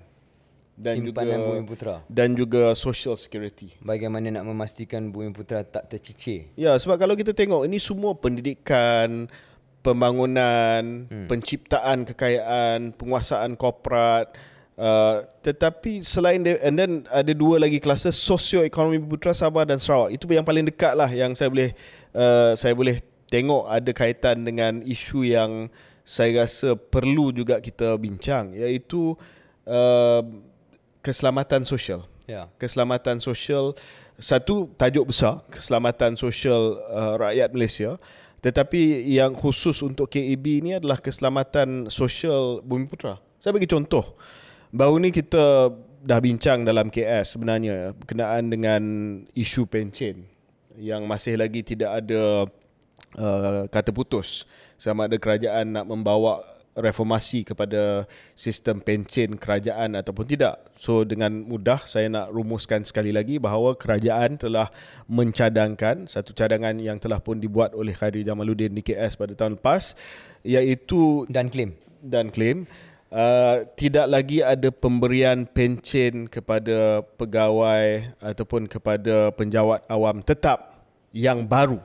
dan 0.80 1.04
Simpanan 1.04 1.36
juga 1.36 1.46
Bumi 1.52 1.62
Putera. 1.68 1.96
dan 2.08 2.28
juga 2.32 2.62
social 2.72 3.12
security. 3.20 3.76
Bagaimana 3.84 4.32
nak 4.32 4.48
memastikan 4.48 5.12
Bumi 5.12 5.36
Putera 5.36 5.60
tak 5.60 5.92
tercicir? 5.92 6.48
Ya, 6.56 6.72
sebab 6.80 6.96
kalau 6.96 7.12
kita 7.12 7.36
tengok 7.36 7.68
ini 7.68 7.76
semua 7.76 8.16
pendidikan, 8.16 9.28
pembangunan, 9.84 11.04
hmm. 11.04 11.28
penciptaan 11.28 12.08
kekayaan, 12.08 12.96
penguasaan 12.96 13.60
korporat 13.60 14.32
Uh, 14.80 15.28
tetapi 15.44 16.00
selain 16.00 16.40
dia, 16.40 16.56
and 16.64 16.72
then 16.80 17.04
ada 17.12 17.36
dua 17.36 17.60
lagi 17.60 17.76
kluster 17.76 18.16
socio-ekonomi 18.16 18.96
Putra 19.04 19.36
Sabah 19.36 19.68
dan 19.68 19.76
Sarawak. 19.76 20.16
Itu 20.16 20.24
yang 20.32 20.40
paling 20.40 20.64
dekat 20.72 20.96
lah 20.96 21.12
yang 21.12 21.36
saya 21.36 21.52
boleh 21.52 21.76
uh, 22.16 22.56
saya 22.56 22.72
boleh 22.72 22.96
tengok 23.28 23.68
ada 23.68 23.92
kaitan 23.92 24.40
dengan 24.40 24.80
isu 24.80 25.28
yang 25.28 25.68
saya 26.00 26.48
rasa 26.48 26.80
perlu 26.80 27.28
juga 27.28 27.60
kita 27.60 27.92
bincang 28.00 28.56
iaitu 28.56 29.20
uh, 29.68 30.24
keselamatan 31.00 31.64
sosial 31.66 32.04
Ya. 32.30 32.46
keselamatan 32.62 33.18
sosial 33.18 33.74
satu 34.14 34.70
tajuk 34.78 35.10
besar 35.10 35.42
keselamatan 35.50 36.14
sosial 36.14 36.78
uh, 36.86 37.18
rakyat 37.18 37.50
Malaysia 37.50 37.98
tetapi 38.40 39.04
yang 39.04 39.36
khusus 39.36 39.84
untuk 39.84 40.08
KAB 40.08 40.64
ni 40.64 40.72
adalah 40.72 40.96
keselamatan 40.96 41.92
sosial 41.92 42.64
Bumi 42.64 42.88
Putra. 42.88 43.20
Saya 43.36 43.52
bagi 43.52 43.68
contoh. 43.68 44.16
Baru 44.72 44.96
ni 44.96 45.12
kita 45.12 45.68
dah 46.00 46.20
bincang 46.24 46.64
dalam 46.64 46.88
KS 46.88 47.36
sebenarnya 47.36 47.92
berkenaan 47.92 48.48
dengan 48.48 48.82
isu 49.36 49.68
pencen 49.68 50.24
yang 50.80 51.04
masih 51.04 51.36
lagi 51.36 51.60
tidak 51.60 52.00
ada 52.00 52.48
uh, 53.20 53.68
kata 53.68 53.92
putus 53.92 54.48
sama 54.80 55.04
ada 55.04 55.20
kerajaan 55.20 55.76
nak 55.76 55.84
membawa 55.84 56.40
reformasi 56.80 57.44
kepada 57.44 58.08
sistem 58.34 58.80
pencen 58.80 59.36
kerajaan 59.36 59.96
ataupun 59.96 60.26
tidak. 60.26 60.60
So 60.80 61.04
dengan 61.04 61.44
mudah 61.44 61.84
saya 61.84 62.08
nak 62.08 62.32
rumuskan 62.32 62.82
sekali 62.82 63.12
lagi 63.12 63.36
bahawa 63.36 63.76
kerajaan 63.76 64.40
telah 64.40 64.72
mencadangkan 65.06 66.08
satu 66.08 66.32
cadangan 66.32 66.76
yang 66.80 66.96
telah 66.96 67.20
pun 67.20 67.38
dibuat 67.38 67.76
oleh 67.76 67.92
Khairi 67.92 68.24
Jamaluddin 68.24 68.72
di 68.72 68.82
KS 68.82 69.20
pada 69.20 69.32
tahun 69.36 69.60
lepas 69.60 69.94
iaitu 70.44 71.28
Dan 71.28 71.52
klaim. 71.52 71.76
dan 72.00 72.32
klaim 72.32 72.64
uh, 73.12 73.66
tidak 73.76 74.06
lagi 74.08 74.40
ada 74.40 74.72
pemberian 74.72 75.44
pencen 75.44 76.30
kepada 76.30 77.04
pegawai 77.18 78.16
ataupun 78.22 78.70
kepada 78.70 79.34
penjawat 79.36 79.84
awam 79.90 80.24
tetap 80.24 80.80
yang 81.12 81.44
baru 81.44 81.82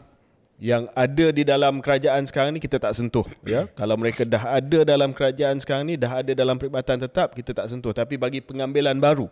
yang 0.55 0.87
ada 0.95 1.35
di 1.35 1.43
dalam 1.43 1.83
kerajaan 1.83 2.23
sekarang 2.23 2.55
ni 2.55 2.63
kita 2.63 2.79
tak 2.79 2.95
sentuh 2.95 3.27
ya 3.43 3.67
kalau 3.75 3.99
mereka 3.99 4.23
dah 4.23 4.55
ada 4.55 4.87
dalam 4.87 5.11
kerajaan 5.11 5.59
sekarang 5.59 5.83
ni 5.91 5.95
dah 5.99 6.23
ada 6.23 6.31
dalam 6.31 6.55
perkhidmatan 6.55 7.03
tetap 7.03 7.35
kita 7.35 7.51
tak 7.51 7.67
sentuh 7.67 7.91
tapi 7.91 8.15
bagi 8.15 8.39
pengambilan 8.39 8.95
baru 8.95 9.27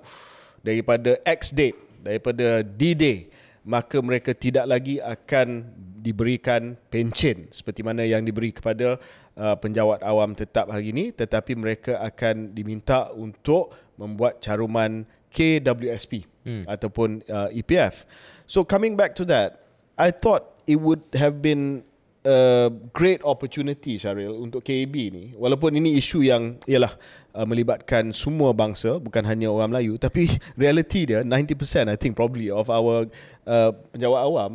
daripada 0.59 1.15
X 1.23 1.55
date 1.55 1.79
daripada 2.03 2.59
D 2.59 2.91
day 2.91 3.31
maka 3.63 4.03
mereka 4.03 4.35
tidak 4.35 4.67
lagi 4.67 4.99
akan 4.99 5.63
diberikan 6.03 6.75
pencen 6.91 7.47
seperti 7.47 7.79
mana 7.79 8.03
yang 8.03 8.19
diberi 8.27 8.51
kepada 8.51 8.99
uh, 9.39 9.55
penjawat 9.55 10.03
awam 10.03 10.35
tetap 10.35 10.67
hari 10.67 10.91
ini 10.91 11.15
tetapi 11.15 11.55
mereka 11.55 12.03
akan 12.03 12.51
diminta 12.51 13.15
untuk 13.15 13.71
membuat 13.95 14.43
caruman 14.43 15.07
KWSP 15.31 16.27
hmm. 16.45 16.63
ataupun 16.69 17.25
uh, 17.25 17.49
EPF. 17.49 18.05
So 18.45 18.61
coming 18.61 18.93
back 18.93 19.17
to 19.17 19.25
that, 19.31 19.65
I 19.97 20.13
thought 20.13 20.52
it 20.67 20.79
would 20.79 21.03
have 21.15 21.41
been 21.41 21.83
a 22.23 22.71
great 22.95 23.19
opportunity 23.27 23.99
Syaril 23.99 24.39
untuk 24.39 24.63
KAB 24.63 24.95
ni 25.11 25.25
walaupun 25.35 25.75
ini 25.75 25.99
isu 25.99 26.23
yang 26.23 26.55
ialah 26.63 26.95
uh, 27.35 27.43
melibatkan 27.43 28.15
semua 28.15 28.55
bangsa 28.55 28.95
bukan 28.95 29.27
hanya 29.27 29.51
orang 29.51 29.75
Melayu 29.75 29.99
tapi 29.99 30.31
reality 30.59 31.03
dia 31.03 31.21
90% 31.27 31.91
I 31.91 31.99
think 31.99 32.15
probably 32.15 32.47
of 32.47 32.71
our 32.71 33.11
uh, 33.43 33.71
penjawat 33.91 34.19
awam 34.23 34.51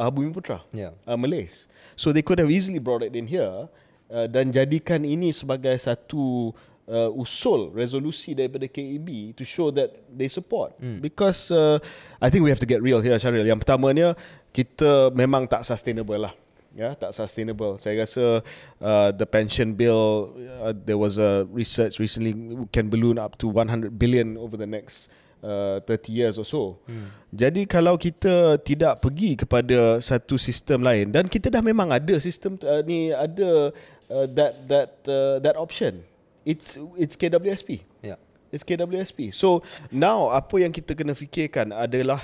uh, 0.00 0.08
Bumi 0.08 0.32
Putra 0.32 0.64
Ya. 0.72 0.96
uh, 1.04 1.16
Malays 1.20 1.68
so 1.92 2.08
they 2.08 2.24
could 2.24 2.40
have 2.40 2.48
easily 2.48 2.80
brought 2.80 3.04
it 3.04 3.12
in 3.12 3.28
here 3.28 3.68
uh, 4.08 4.26
dan 4.26 4.48
jadikan 4.48 5.04
ini 5.04 5.28
sebagai 5.28 5.76
satu 5.76 6.56
uh, 6.88 7.10
usul 7.12 7.72
resolusi 7.72 8.32
daripada 8.32 8.64
KAB 8.68 9.36
to 9.36 9.44
show 9.44 9.68
that 9.68 9.92
they 10.08 10.28
support 10.28 10.72
hmm. 10.80 11.00
because 11.04 11.52
uh, 11.52 11.76
I 12.20 12.28
think 12.32 12.44
we 12.44 12.50
have 12.52 12.60
to 12.64 12.68
get 12.68 12.80
real 12.80 13.04
here 13.04 13.16
Syaril 13.16 13.44
yang 13.44 13.60
pertamanya 13.60 14.16
kita 14.54 15.10
memang 15.10 15.50
tak 15.50 15.66
sustainable 15.66 16.30
lah 16.30 16.34
ya 16.74 16.94
tak 16.94 17.10
sustainable 17.14 17.78
saya 17.78 18.02
rasa 18.02 18.42
uh, 18.82 19.10
the 19.14 19.26
pension 19.26 19.74
bill 19.74 20.30
uh, 20.62 20.74
there 20.74 20.98
was 20.98 21.18
a 21.18 21.46
research 21.50 21.98
recently 22.02 22.34
can 22.74 22.90
balloon 22.90 23.18
up 23.18 23.38
to 23.38 23.46
100 23.50 23.94
billion 23.94 24.34
over 24.38 24.58
the 24.58 24.66
next 24.66 25.10
uh, 25.42 25.78
30 25.86 26.10
years 26.10 26.34
or 26.34 26.46
so 26.46 26.82
hmm. 26.90 27.10
jadi 27.30 27.66
kalau 27.66 27.94
kita 27.94 28.58
tidak 28.62 29.02
pergi 29.02 29.38
kepada 29.38 30.02
satu 30.02 30.34
sistem 30.34 30.82
lain 30.82 31.14
dan 31.14 31.30
kita 31.30 31.50
dah 31.50 31.62
memang 31.62 31.94
ada 31.94 32.18
sistem 32.18 32.58
uh, 32.66 32.82
ni 32.82 33.14
ada 33.14 33.70
uh, 34.10 34.26
that 34.34 34.54
that 34.66 34.90
uh, 35.06 35.38
that 35.38 35.54
option 35.54 36.02
it's 36.42 36.74
it's 36.98 37.14
KWSP 37.14 37.86
Ya. 38.04 38.20
It's 38.54 38.62
KWSP. 38.62 39.34
So 39.34 39.66
now 39.90 40.30
apa 40.30 40.62
yang 40.62 40.70
kita 40.70 40.94
kena 40.94 41.10
fikirkan 41.18 41.74
adalah 41.74 42.22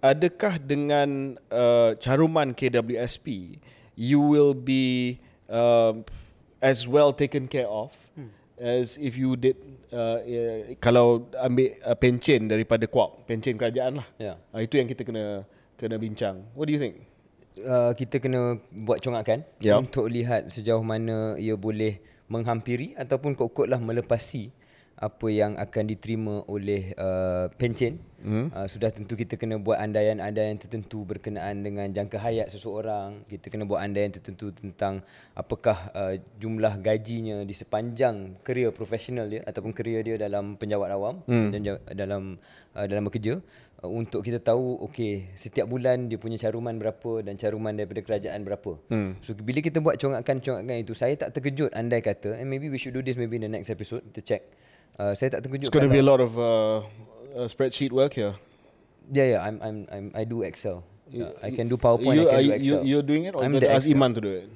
adakah 0.00 0.58
dengan 0.62 1.40
uh, 1.50 1.98
caruman 1.98 2.54
KWSP 2.54 3.58
you 3.98 4.22
will 4.22 4.54
be 4.54 5.18
uh, 5.50 5.94
as 6.62 6.86
well 6.86 7.10
taken 7.10 7.50
care 7.50 7.66
of 7.66 7.90
hmm. 8.14 8.30
as 8.58 8.94
if 8.98 9.18
you 9.18 9.34
did 9.34 9.58
uh, 9.90 10.22
uh, 10.22 10.58
kalau 10.78 11.26
ambil 11.34 11.74
uh, 11.82 11.96
pencen 11.98 12.46
daripada 12.46 12.86
kuap 12.86 13.26
pencen 13.26 13.58
kerajaan 13.58 13.98
lah. 14.02 14.08
Ya. 14.18 14.34
Uh, 14.54 14.62
itu 14.62 14.78
yang 14.78 14.86
kita 14.86 15.02
kena 15.02 15.42
kena 15.78 15.98
bincang. 15.98 16.46
What 16.54 16.70
do 16.70 16.74
you 16.74 16.82
think? 16.82 17.08
uh, 17.64 17.92
kita 17.94 18.22
kena 18.22 18.58
buat 18.70 19.02
congakan 19.02 19.42
Ya. 19.58 19.78
untuk 19.78 20.06
lihat 20.06 20.50
sejauh 20.50 20.82
mana 20.82 21.34
ia 21.40 21.58
boleh 21.58 21.98
menghampiri 22.28 22.92
ataupun 22.94 23.32
kot-kotlah 23.32 23.80
melepasi 23.80 24.52
apa 24.98 25.30
yang 25.30 25.54
akan 25.54 25.84
diterima 25.86 26.42
oleh 26.50 26.90
uh, 26.98 27.46
pencen. 27.54 28.02
Hmm. 28.18 28.50
Uh, 28.50 28.66
sudah 28.66 28.90
tentu 28.90 29.14
kita 29.14 29.38
kena 29.38 29.62
buat 29.62 29.78
andaian-andaian 29.78 30.58
tertentu 30.58 31.06
berkenaan 31.06 31.62
dengan 31.62 31.86
jangka 31.86 32.18
hayat 32.18 32.50
seseorang. 32.50 33.22
Kita 33.30 33.46
kena 33.46 33.62
buat 33.62 33.78
andaian 33.78 34.10
tertentu 34.10 34.50
tentang 34.50 35.06
apakah 35.38 35.94
uh, 35.94 36.18
jumlah 36.42 36.82
gajinya 36.82 37.46
di 37.46 37.54
sepanjang 37.54 38.42
kerjaya 38.42 38.74
profesional 38.74 39.30
dia 39.30 39.46
ataupun 39.46 39.70
kerjaya 39.70 40.02
dia 40.02 40.16
dalam 40.18 40.58
penjawat 40.58 40.90
awam 40.90 41.22
hmm. 41.30 41.48
dan 41.54 41.60
dalam 41.94 42.22
uh, 42.74 42.86
dalam 42.90 43.06
bekerja 43.06 43.38
uh, 43.86 43.86
untuk 43.86 44.26
kita 44.26 44.42
tahu 44.42 44.82
okey 44.90 45.38
setiap 45.38 45.70
bulan 45.70 46.10
dia 46.10 46.18
punya 46.18 46.42
caruman 46.42 46.74
berapa 46.74 47.22
dan 47.22 47.38
caruman 47.38 47.78
daripada 47.78 48.02
kerajaan 48.02 48.42
berapa. 48.42 48.82
Hmm. 48.90 49.14
So 49.22 49.38
bila 49.38 49.62
kita 49.62 49.78
buat 49.78 49.94
congakan-congakan 49.94 50.82
itu 50.82 50.90
saya 50.90 51.14
tak 51.14 51.38
terkejut 51.38 51.70
andai 51.70 52.02
kata 52.02 52.34
and 52.34 52.50
maybe 52.50 52.66
we 52.66 52.82
should 52.82 52.98
do 52.98 53.02
this 53.06 53.14
maybe 53.14 53.38
in 53.38 53.46
the 53.46 53.52
next 53.62 53.70
episode 53.70 54.02
kita 54.10 54.26
check. 54.26 54.42
Uh, 54.98 55.14
saya 55.14 55.30
tak 55.30 55.46
terkejut 55.46 55.70
It's 55.70 55.74
going 55.74 55.86
to 55.86 55.94
be 55.94 56.02
a 56.02 56.06
lot 56.06 56.18
of 56.18 56.34
uh, 56.34 56.82
uh, 57.38 57.46
spreadsheet 57.46 57.94
work 57.94 58.18
here. 58.18 58.34
Yeah, 59.14 59.38
yeah, 59.38 59.40
I'm, 59.46 59.62
I'm, 59.62 59.78
I'm, 59.94 60.06
I 60.10 60.26
do 60.26 60.42
Excel. 60.42 60.82
Yeah, 61.10 61.32
I 61.42 61.50
can 61.50 61.68
do 61.68 61.76
PowerPoint, 61.76 62.16
You, 62.16 62.28
I 62.28 62.32
can 62.32 62.34
are 62.34 62.42
do 62.42 62.44
you, 62.44 62.52
Excel. 62.52 62.84
you're 62.84 63.02
doing 63.02 63.24
it 63.24 63.34
or 63.34 63.44
I'm 63.44 63.54
you 63.54 63.60
the 63.60 63.66
gotta 63.66 63.76
ask 63.80 63.86
Excel. 63.88 63.96
Iman 63.96 64.14
to 64.14 64.20
do 64.20 64.32
it? 64.32 64.48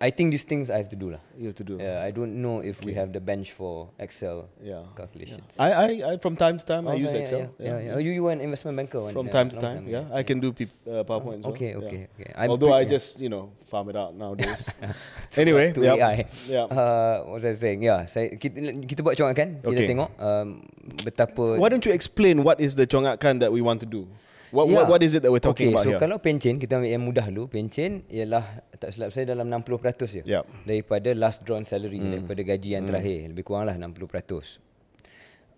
I 0.00 0.08
think 0.10 0.30
these 0.32 0.44
things 0.44 0.70
I 0.70 0.78
have 0.80 0.88
to 0.90 0.96
do 0.96 1.10
lah. 1.12 1.20
You 1.36 1.50
have 1.52 1.58
to 1.60 1.66
do. 1.66 1.76
Yeah, 1.76 2.00
I 2.00 2.10
don't 2.10 2.40
know 2.40 2.64
if 2.64 2.80
we 2.80 2.94
have 2.96 3.12
the 3.12 3.20
bench 3.20 3.52
for 3.52 3.90
Excel 4.00 4.48
Yeah. 4.62 4.88
calculations. 4.96 5.44
I, 5.58 5.68
I, 5.72 5.88
I 6.08 6.12
from 6.16 6.36
time 6.36 6.56
to 6.56 6.64
time 6.64 6.88
I 6.88 6.96
Oh, 6.96 6.96
use 6.96 7.12
yeah, 7.12 7.20
Excel. 7.20 7.40
Yeah, 7.60 7.66
yeah, 7.76 7.78
yeah. 7.92 7.94
Oh, 7.94 8.00
you, 8.00 8.12
you 8.16 8.22
were 8.24 8.32
an 8.32 8.40
investment 8.40 8.76
banker 8.80 9.00
one, 9.04 9.12
From 9.12 9.28
uh, 9.28 9.34
time 9.34 9.50
to 9.50 9.56
long 9.60 9.64
time, 9.64 9.84
yeah. 9.88 10.08
I 10.12 10.22
can 10.24 10.40
do 10.40 10.52
peop, 10.56 10.70
uh, 10.88 11.04
PowerPoint. 11.04 11.40
as 11.40 11.44
well. 11.44 11.52
Okay, 11.52 11.70
yeah. 11.76 11.82
okay, 11.84 12.00
okay. 12.16 12.30
I'm 12.36 12.48
Although 12.50 12.72
I 12.72 12.88
pretty- 12.88 12.96
just 12.96 13.20
you 13.20 13.28
know 13.28 13.52
farm 13.68 13.90
it 13.92 13.96
out 13.96 14.14
nowadays. 14.16 14.64
anyway, 15.36 15.72
to 15.76 15.82
yep. 15.82 15.98
AI. 16.00 16.16
Yeah. 16.48 16.64
Uh, 16.72 17.28
what 17.28 17.42
was 17.42 17.44
I 17.44 17.52
saying? 17.52 17.82
Yeah, 17.84 18.06
saya 18.08 18.32
kita, 18.40 18.56
kita 18.88 19.00
buat 19.04 19.18
congakan, 19.20 19.60
kita 19.60 19.68
Okay. 19.68 19.88
tengok 19.92 20.10
um, 20.16 20.64
betapa 21.04 21.60
Why 21.60 21.68
don't 21.68 21.84
you 21.84 21.92
explain 21.92 22.40
what 22.42 22.56
is 22.62 22.72
the 22.78 22.86
congakan 22.88 23.40
that 23.44 23.52
we 23.52 23.60
want 23.60 23.84
to 23.84 23.88
do? 23.88 24.08
What, 24.50 24.64
Yeah. 24.68 24.88
what, 24.88 24.96
what 24.96 25.00
is 25.04 25.12
it 25.12 25.20
that 25.24 25.32
we're 25.32 25.42
talking 25.44 25.68
okay, 25.68 25.76
about 25.76 25.84
so 25.84 25.90
here? 25.92 26.00
kalau 26.00 26.16
pencen 26.16 26.56
kita 26.56 26.80
ambil 26.80 26.88
yang 26.88 27.04
mudah 27.04 27.26
dulu. 27.28 27.52
Pencen 27.52 28.04
ialah 28.08 28.64
tak 28.80 28.96
silap 28.96 29.12
saya 29.12 29.28
dalam 29.28 29.44
60% 29.44 30.16
je. 30.16 30.22
Yup. 30.24 30.44
Daripada 30.64 31.12
last 31.12 31.44
drawn 31.44 31.68
salary 31.68 32.00
Hmm. 32.00 32.16
daripada 32.16 32.40
gaji 32.40 32.80
yang 32.80 32.84
terakhir, 32.88 33.28
lebih 33.28 33.44
kuranglah 33.44 33.76
60%. 33.76 34.60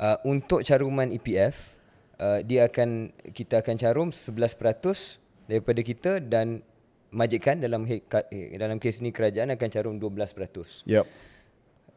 Uh, 0.00 0.16
untuk 0.24 0.64
caruman 0.64 1.12
EPF, 1.12 1.76
uh, 2.18 2.40
dia 2.40 2.66
akan 2.66 3.12
kita 3.30 3.60
akan 3.60 3.76
carum 3.76 4.08
11% 4.10 5.20
daripada 5.46 5.80
kita 5.84 6.12
dan 6.18 6.64
majikan 7.10 7.58
dalam 7.58 7.82
eh, 7.84 8.54
dalam 8.54 8.78
kes 8.78 9.02
ni 9.02 9.10
kerajaan 9.10 9.50
akan 9.54 9.68
carum 9.68 9.94
12%. 9.98 10.86
Yep. 10.86 11.04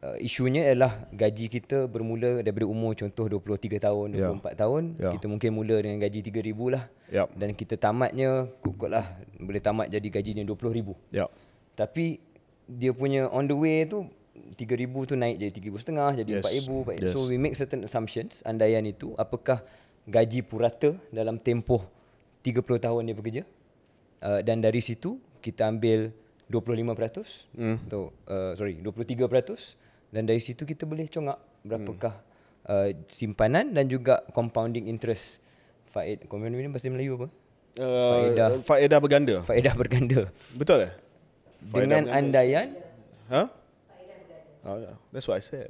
Uh, 0.04 0.20
isunya 0.20 0.68
ialah 0.68 1.08
gaji 1.08 1.48
kita 1.48 1.88
bermula 1.88 2.44
daripada 2.44 2.68
umur 2.68 2.92
contoh 2.92 3.24
23 3.24 3.80
tahun, 3.80 4.12
24 4.12 4.52
Ya. 4.52 4.56
tahun. 4.60 4.82
Ya. 5.00 5.10
Kita 5.16 5.26
mungkin 5.26 5.50
mula 5.50 5.80
dengan 5.80 5.96
gaji 5.96 6.20
3000 6.20 6.68
lah. 6.68 6.84
Yep. 7.08 7.28
Dan 7.32 7.48
kita 7.56 7.80
tamatnya 7.80 8.30
kukutlah 8.60 9.00
boleh 9.40 9.64
tamat 9.64 9.88
jadi 9.88 10.04
gajinya 10.04 10.44
20000. 10.44 10.92
Yep. 11.08 11.28
Tapi 11.72 12.20
dia 12.68 12.92
punya 12.92 13.32
on 13.32 13.44
the 13.44 13.56
way 13.56 13.88
tu 13.88 14.04
3000 14.52 14.76
tu 15.06 15.14
naik 15.14 15.36
jadi 15.38 15.52
3500 15.72 16.20
jadi 16.20 16.30
Yes. 16.36 16.44
4000 16.68 17.00
Yes. 17.00 17.08
so 17.08 17.24
we 17.24 17.36
make 17.36 17.54
certain 17.54 17.80
assumptions 17.80 18.44
andaian 18.44 18.82
itu 18.82 19.14
apakah 19.14 19.64
gaji 20.04 20.42
purata 20.42 20.92
dalam 21.08 21.36
tempoh 21.36 21.80
30 22.42 22.60
tahun 22.78 23.04
dia 23.04 23.14
bekerja 23.14 23.42
uh, 24.20 24.40
dan 24.40 24.58
dari 24.58 24.80
situ 24.80 25.16
kita 25.38 25.64
ambil 25.64 26.12
25% 26.44 27.56
Hmm. 27.56 27.80
atau 27.80 28.12
uh, 28.26 28.52
sorry 28.52 28.76
23% 28.76 29.80
dan 30.14 30.30
dari 30.30 30.38
situ 30.38 30.62
kita 30.62 30.86
boleh 30.86 31.10
congak 31.10 31.42
berapakah 31.66 32.14
uh, 32.70 32.94
simpanan 33.10 33.74
dan 33.74 33.90
juga 33.90 34.22
compounding 34.30 34.86
interest 34.86 35.42
faed 35.90 36.30
compounding 36.30 36.62
ni 36.62 36.70
bahasa 36.70 36.86
Melayu 36.88 37.18
apa 37.18 37.28
Uh, 37.74 38.30
Faedah. 38.30 38.48
faedah 38.62 38.98
berganda. 39.02 39.36
faedah 39.42 39.74
berganda 39.74 40.30
Betul 40.54 40.86
eh? 40.86 40.94
dengan 41.58 42.06
andaian 42.06 42.70
Huh? 43.26 43.50
Oh, 44.64 44.80
yeah. 44.80 44.96
That's 45.12 45.28
what 45.28 45.36
I 45.36 45.44
said. 45.44 45.68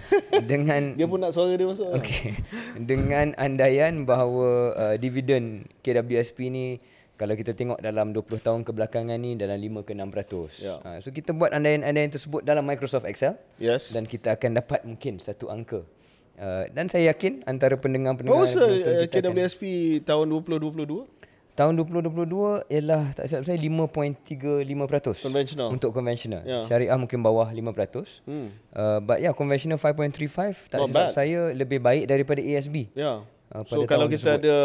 dengan 0.50 0.94
Dia 0.94 1.10
pun 1.10 1.18
nak 1.18 1.34
suara 1.34 1.58
dia 1.58 1.66
masuk. 1.66 1.98
Okey. 1.98 2.38
Dengan 2.78 3.34
andaian 3.34 4.06
bahawa 4.06 4.74
uh, 4.78 4.94
dividen 4.94 5.66
KWSP 5.82 6.38
ni 6.46 6.78
kalau 7.16 7.32
kita 7.32 7.56
tengok 7.56 7.80
dalam 7.80 8.12
20 8.12 8.44
tahun 8.44 8.60
kebelakangan 8.62 9.16
ni 9.16 9.40
dalam 9.40 9.56
5 9.56 9.88
ke 9.88 9.92
6%. 9.96 10.60
Ya. 10.60 10.76
Uh, 10.84 10.98
so 11.00 11.08
kita 11.08 11.32
buat 11.32 11.48
andaian-andaian 11.52 12.12
tersebut 12.12 12.44
dalam 12.44 12.62
Microsoft 12.62 13.08
Excel 13.08 13.40
Yes. 13.56 13.96
dan 13.96 14.04
kita 14.04 14.36
akan 14.36 14.60
dapat 14.60 14.84
mungkin 14.84 15.16
satu 15.16 15.48
angka. 15.48 15.80
Uh, 16.36 16.68
dan 16.76 16.92
saya 16.92 17.16
yakin 17.16 17.40
antara 17.48 17.80
pendengar-pendengar 17.80 18.44
uh, 18.44 19.08
kita 19.08 19.24
KWSP 19.32 19.62
tahun 20.04 20.28
2022? 20.28 21.08
Tahun 21.56 21.72
2022 21.72 22.68
ialah 22.68 23.16
tak 23.16 23.32
silap 23.32 23.48
saya 23.48 23.56
5.35% 23.56 25.24
Conventional. 25.24 25.68
Untuk 25.72 25.90
konvensional. 25.96 26.44
Ya. 26.44 26.60
Syariah 26.68 27.00
mungkin 27.00 27.24
bawah 27.24 27.48
5%. 27.48 28.28
Hmm. 28.28 28.52
Uh, 28.76 29.00
but 29.00 29.24
yeah, 29.24 29.32
conventional 29.32 29.80
5.35 29.80 30.68
tak 30.68 30.84
Not 30.84 30.88
silap 30.92 31.08
bad. 31.08 31.16
saya 31.16 31.56
lebih 31.56 31.80
baik 31.80 32.04
daripada 32.04 32.44
ASB. 32.44 32.92
Ya. 32.92 33.24
Uh, 33.46 33.62
so 33.62 33.86
kalau 33.86 34.10
kita 34.10 34.34
tersebut. 34.36 34.42
ada 34.42 34.56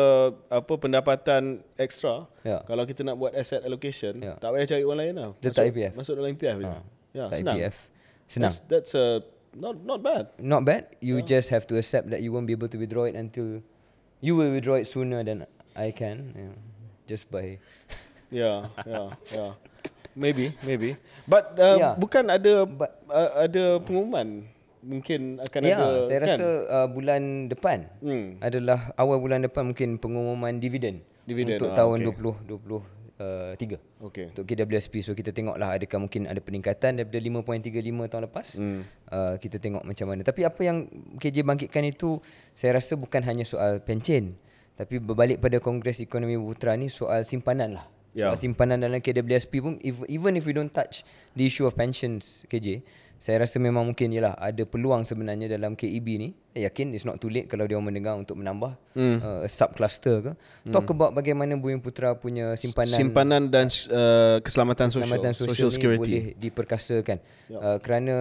apa 0.49 0.73
pendapatan 0.73 1.61
extra, 1.77 2.25
Ya. 2.41 2.65
kalau 2.65 2.81
kita 2.83 3.05
nak 3.05 3.13
buat 3.13 3.29
asset 3.37 3.61
allocation, 3.61 4.17
Ya. 4.17 4.33
tak 4.41 4.49
payah 4.49 4.65
cari 4.65 4.81
orang 4.81 4.99
lain 5.05 5.13
lah. 5.13 5.29
Letak 5.37 5.53
masuk, 5.53 5.69
EPF. 5.69 5.91
Masuk 5.93 6.13
dalam 6.17 6.29
EPF 6.33 6.55
je. 6.57 6.65
Ha. 6.65 6.79
Ya, 7.13 7.25
tak 7.29 7.37
senang. 7.37 7.55
EPF. 7.61 7.75
Senang. 8.25 8.49
That's, 8.49 8.57
that's 8.65 8.91
a 8.97 9.05
not 9.53 9.75
not 9.85 9.99
bad. 10.01 10.33
Not 10.41 10.61
bad. 10.65 10.89
You 10.97 11.21
just 11.21 11.53
have 11.53 11.69
to 11.69 11.77
accept 11.77 12.09
that 12.09 12.25
you 12.25 12.33
won't 12.33 12.49
be 12.49 12.57
able 12.57 12.71
to 12.71 12.79
withdraw 12.81 13.05
it 13.05 13.13
until 13.13 13.61
you 14.17 14.33
will 14.33 14.49
withdraw 14.49 14.81
it 14.81 14.89
sooner 14.89 15.21
than 15.21 15.45
I 15.77 15.93
can. 15.93 16.33
Yeah. 16.33 16.55
Just 17.05 17.29
by 17.29 17.61
Yeah, 18.31 18.71
yeah, 18.87 19.07
yeah. 19.29 19.51
Maybe, 20.15 20.55
maybe. 20.63 20.95
But 21.27 21.53
uh, 21.55 21.77
Yeah. 21.77 21.93
bukan 21.99 22.31
ada 22.31 22.63
But- 22.65 22.97
uh, 23.05 23.45
ada 23.45 23.77
pengumuman 23.77 24.47
mungkin 24.81 25.37
akan 25.39 25.59
Ya, 25.63 25.77
ada 25.77 26.03
saya 26.05 26.19
kan? 26.19 26.25
rasa 26.27 26.47
uh, 26.67 26.87
bulan 26.89 27.47
depan 27.47 27.87
Hmm. 28.01 28.37
adalah 28.41 28.93
awal 28.97 29.21
bulan 29.21 29.45
depan 29.45 29.71
mungkin 29.71 30.01
pengumuman 30.01 30.57
dividen, 30.57 31.05
Dividen, 31.25 31.57
untuk 31.61 31.71
ah, 31.71 31.77
tahun 31.85 31.97
okay. 32.09 32.41
2023 33.21 34.01
Okay. 34.01 34.33
untuk 34.33 34.49
KWSP. 34.49 35.05
So 35.05 35.13
kita 35.13 35.29
tengoklah 35.29 35.77
adakah 35.77 36.01
mungkin 36.01 36.25
ada 36.25 36.41
peningkatan 36.41 36.97
daripada 36.97 37.21
5.35 37.21 38.09
tahun 38.09 38.23
lepas. 38.25 38.47
Hmm. 38.57 38.81
Uh, 39.05 39.37
kita 39.37 39.61
tengok 39.61 39.85
macam 39.85 40.09
mana. 40.09 40.25
Tapi 40.25 40.41
apa 40.41 40.61
yang 40.65 40.89
KJ 41.21 41.45
bangkitkan 41.45 41.85
itu 41.85 42.17
saya 42.57 42.81
rasa 42.81 42.97
bukan 42.97 43.21
hanya 43.21 43.45
soal 43.45 43.77
pencen 43.85 44.41
tapi 44.73 44.97
berbalik 44.97 45.37
pada 45.37 45.61
Kongres 45.61 46.01
Ekonomi 46.01 46.33
Putra 46.33 46.73
ni 46.73 46.89
soal 46.89 47.21
simpanan 47.21 47.77
lah. 47.77 47.85
Ya. 48.17 48.33
Soal 48.33 48.41
simpanan 48.41 48.81
dalam 48.81 48.97
KWSP 48.97 49.53
pun 49.61 49.77
even 50.09 50.33
if 50.33 50.43
we 50.43 50.57
don't 50.57 50.73
touch 50.73 51.05
the 51.37 51.45
issue 51.45 51.69
of 51.69 51.77
pensions 51.77 52.41
KJ 52.49 52.81
saya 53.21 53.45
rasa 53.45 53.61
memang 53.61 53.85
mungkin 53.85 54.09
ialah 54.09 54.33
ada 54.33 54.65
peluang 54.65 55.05
sebenarnya 55.05 55.45
dalam 55.45 55.77
KEB 55.77 56.07
ni 56.17 56.33
saya 56.49 56.67
yakin 56.67 56.89
it's 56.89 57.05
not 57.05 57.21
too 57.21 57.29
late 57.29 57.45
kalau 57.45 57.69
dia 57.69 57.77
orang 57.77 57.93
mendengar 57.93 58.17
untuk 58.17 58.33
menambah 58.33 58.73
Hmm. 58.91 59.21
uh, 59.21 59.45
sub 59.45 59.71
cluster 59.71 60.19
ke 60.19 60.31
talk 60.67 60.89
about 60.89 61.13
bagaimana 61.13 61.53
Bumi 61.53 61.77
Putra 61.77 62.11
punya 62.11 62.57
simpanan 62.57 62.97
simpanan 62.97 63.41
dan 63.47 63.69
uh, 63.87 64.41
keselamatan 64.41 64.89
sosial, 64.89 65.05
keselamatan 65.07 65.31
sosial, 65.31 65.53
social 65.53 65.69
ni 65.69 65.75
security. 65.77 66.01
boleh 66.01 66.25
diperkasakan. 66.35 67.17
Uh, 67.47 67.77
kerana 67.79 68.15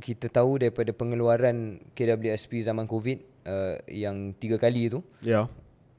kita 0.00 0.26
tahu 0.26 0.58
daripada 0.58 0.90
pengeluaran 0.90 1.56
KWSP 1.92 2.64
zaman 2.64 2.88
COVID 2.88 3.18
uh, 3.44 3.76
yang 3.86 4.32
tiga 4.34 4.56
kali 4.56 4.88
itu 4.88 5.04
Ya. 5.20 5.46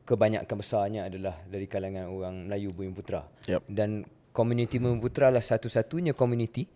kebanyakan 0.04 0.56
besarnya 0.58 1.02
adalah 1.06 1.40
dari 1.46 1.68
kalangan 1.68 2.10
orang 2.10 2.50
Melayu 2.50 2.74
Bumi 2.74 2.90
Putra. 2.90 3.22
Yup. 3.46 3.62
Dan 3.70 4.02
komuniti 4.34 4.76
Bumi 4.76 4.98
Putra 4.98 5.30
lah 5.30 5.40
satu-satunya 5.40 6.12
komuniti 6.12 6.68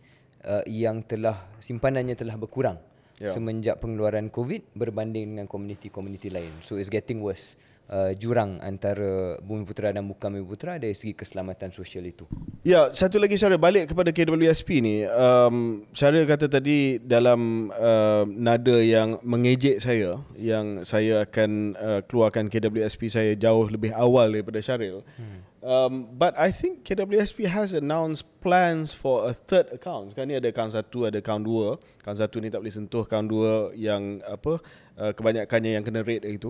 uh, 0.45 0.63
yang 0.69 1.05
telah 1.05 1.37
simpanannya 1.59 2.13
telah 2.17 2.37
berkurang 2.37 2.77
Ya. 3.21 3.29
semenjak 3.29 3.77
pengeluaran 3.77 4.33
COVID 4.33 4.73
berbanding 4.73 5.37
dengan 5.37 5.45
komuniti-komuniti 5.45 6.33
lain. 6.33 6.49
So 6.65 6.81
it's 6.81 6.89
getting 6.89 7.21
worse. 7.21 7.53
Uh, 7.91 8.15
jurang 8.15 8.55
antara 8.63 9.35
Bumi 9.43 9.67
Putra 9.67 9.91
dan 9.91 10.07
bukan 10.07 10.31
Bumi 10.31 10.47
Putra 10.47 10.79
dari 10.79 10.95
segi 10.95 11.11
keselamatan 11.11 11.75
sosial 11.75 12.07
itu. 12.07 12.23
Ya, 12.63 12.87
satu 12.95 13.19
lagi 13.19 13.35
Syaril 13.35 13.59
balik 13.59 13.91
kepada 13.91 14.15
KWSP 14.15 14.79
ni. 14.79 15.03
Um, 15.05 15.85
Syaril 15.91 16.23
kata 16.23 16.47
tadi 16.47 17.03
dalam 17.03 17.67
uh, 17.75 18.23
nada 18.25 18.79
yang 18.79 19.19
mengejek 19.21 19.83
saya 19.83 20.23
yang 20.39 20.87
saya 20.87 21.27
akan 21.27 21.75
uh, 21.75 22.01
keluarkan 22.07 22.47
KWSP 22.47 23.11
saya 23.11 23.35
jauh 23.35 23.67
lebih 23.67 23.91
awal 23.91 24.33
daripada 24.33 24.63
Syaril. 24.63 25.03
Hmm. 25.19 25.50
Um, 25.61 26.09
but 26.17 26.33
I 26.41 26.49
think 26.49 26.81
KWSP 26.81 27.45
has 27.45 27.77
announced 27.77 28.25
plans 28.41 28.97
for 28.97 29.29
a 29.29 29.33
third 29.33 29.69
account. 29.69 30.09
Sekarang 30.13 30.33
ni 30.33 30.35
ada 30.41 30.49
account 30.49 30.73
satu, 30.73 31.05
ada 31.05 31.21
account 31.21 31.45
dua. 31.45 31.77
Account 32.01 32.17
satu 32.17 32.41
ni 32.41 32.49
tak 32.49 32.65
boleh 32.65 32.73
sentuh, 32.73 33.05
account 33.05 33.29
dua 33.29 33.69
yang 33.77 34.25
apa 34.25 34.57
uh, 34.97 35.11
kebanyakannya 35.13 35.77
yang 35.77 35.85
kena 35.85 36.01
rate 36.01 36.25
itu. 36.25 36.49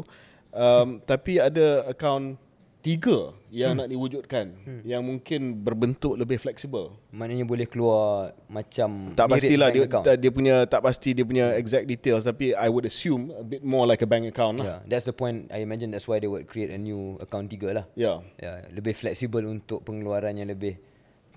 Um, 0.55 1.03
tapi 1.03 1.43
ada 1.43 1.91
account 1.91 2.39
tiga 2.82 3.38
yang 3.53 3.77
hmm. 3.77 3.79
nak 3.86 3.89
diwujudkan 3.93 4.45
hmm. 4.65 4.82
yang 4.84 5.05
mungkin 5.05 5.61
berbentuk 5.61 6.17
lebih 6.17 6.41
fleksibel. 6.41 6.97
Maknanya 7.13 7.45
boleh 7.45 7.69
keluar 7.69 8.34
macam 8.49 9.13
Tak 9.13 9.29
pastilah 9.29 9.69
dia 9.69 9.86
account. 9.86 10.05
dia 10.17 10.32
punya 10.34 10.55
tak 10.65 10.82
pasti 10.82 11.13
dia 11.13 11.23
punya 11.23 11.53
exact 11.55 11.86
details 11.86 12.25
tapi 12.25 12.57
I 12.57 12.67
would 12.67 12.89
assume 12.89 13.29
a 13.38 13.45
bit 13.45 13.61
more 13.61 13.86
like 13.86 14.01
a 14.01 14.09
bank 14.09 14.25
account 14.27 14.59
lah. 14.59 14.65
Yeah, 14.65 14.79
that's 14.89 15.05
the 15.05 15.13
point. 15.13 15.53
I 15.53 15.61
imagine 15.61 15.93
that's 15.93 16.09
why 16.09 16.17
they 16.17 16.27
would 16.27 16.49
create 16.49 16.73
a 16.73 16.79
new 16.82 17.21
account 17.21 17.53
tiga 17.53 17.69
lah. 17.71 17.86
Yeah. 17.93 18.25
Ya, 18.41 18.65
lebih 18.73 18.97
fleksibel 18.97 19.45
untuk 19.45 19.86
pengeluaran 19.86 20.36
yang 20.41 20.49
lebih 20.49 20.82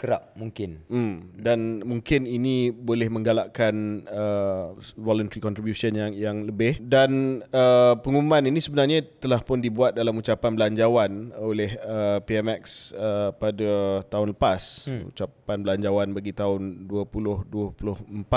kerap 0.05 0.37
mungkin. 0.37 0.85
Hmm. 0.93 1.33
Dan 1.33 1.81
mungkin 1.81 2.29
ini 2.29 2.69
boleh 2.69 3.09
menggalakkan 3.09 4.05
uh, 4.05 4.77
voluntary 5.01 5.41
contribution 5.41 5.97
yang 5.97 6.13
yang 6.13 6.45
lebih 6.45 6.77
dan 6.85 7.41
uh, 7.49 7.97
pengumuman 7.97 8.45
ini 8.45 8.61
sebenarnya 8.61 9.01
telah 9.17 9.41
pun 9.41 9.65
dibuat 9.65 9.97
dalam 9.97 10.13
ucapan 10.21 10.53
belanjawan 10.53 11.33
oleh 11.41 11.81
uh, 11.81 12.21
PMX 12.21 12.93
uh, 12.93 13.33
pada 13.33 14.05
tahun 14.13 14.37
lepas 14.37 14.93
hmm. 14.93 15.17
ucapan 15.17 15.59
belanjawan 15.65 16.13
bagi 16.13 16.37
tahun 16.37 16.85
2024 16.85 18.29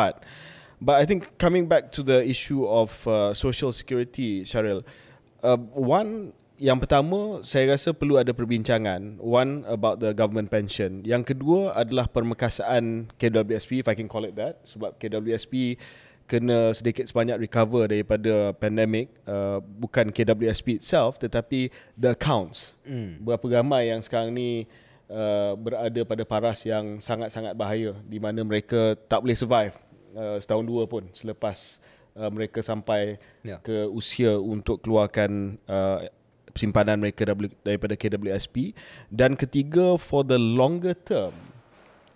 but 0.79 0.95
I 0.95 1.03
think 1.03 1.35
coming 1.35 1.67
back 1.67 1.91
to 1.99 2.05
the 2.05 2.23
issue 2.23 2.63
of 2.63 2.95
uh, 3.03 3.35
social 3.35 3.75
security 3.75 4.47
Syaril 4.47 4.87
uh, 5.43 5.59
one 5.75 6.31
yang 6.57 6.81
pertama 6.81 7.45
saya 7.45 7.77
rasa 7.77 7.93
perlu 7.93 8.17
ada 8.17 8.33
perbincangan 8.33 9.21
one 9.21 9.61
about 9.69 10.01
the 10.01 10.09
government 10.13 10.49
pension 10.49 11.05
yang 11.05 11.21
kedua 11.21 11.77
adalah 11.77 12.09
permekasaan 12.09 13.13
KWSP 13.17 13.85
if 13.85 13.87
I 13.87 13.93
can 13.93 14.09
call 14.09 14.25
it 14.25 14.33
that 14.35 14.65
sebab 14.65 14.97
KWSP 14.97 15.77
kena 16.27 16.75
sedikit 16.75 17.07
sebanyak 17.07 17.39
recover 17.39 17.87
daripada 17.87 18.51
pandemic 18.57 19.13
uh, 19.29 19.63
bukan 19.63 20.11
KWSP 20.11 20.81
itself 20.81 21.21
tetapi 21.21 21.71
the 21.95 22.17
accounts 22.17 22.75
mm. 22.83 23.23
berapa 23.23 23.61
ramai 23.61 23.93
yang 23.93 24.01
sekarang 24.03 24.33
ni 24.35 24.65
uh, 25.07 25.55
berada 25.55 26.01
pada 26.03 26.23
paras 26.27 26.65
yang 26.67 26.99
sangat-sangat 26.99 27.55
bahaya 27.55 27.95
di 28.03 28.19
mana 28.19 28.43
mereka 28.43 28.97
tak 29.07 29.23
boleh 29.23 29.37
survive 29.37 29.77
uh, 30.17 30.35
setahun 30.41 30.65
dua 30.67 30.83
pun 30.89 31.07
selepas 31.15 31.79
uh, 32.17 32.27
mereka 32.33 32.59
sampai 32.59 33.21
Ya. 33.47 33.63
ke 33.63 33.87
usia 33.87 34.35
untuk 34.35 34.83
keluarkan 34.83 35.55
uh, 35.71 36.03
simpanan 36.57 36.99
mereka 36.99 37.23
daripada 37.63 37.93
KWSP 37.95 38.73
dan 39.13 39.37
ketiga 39.37 39.95
for 39.95 40.25
the 40.25 40.37
longer 40.37 40.97
term 40.97 41.33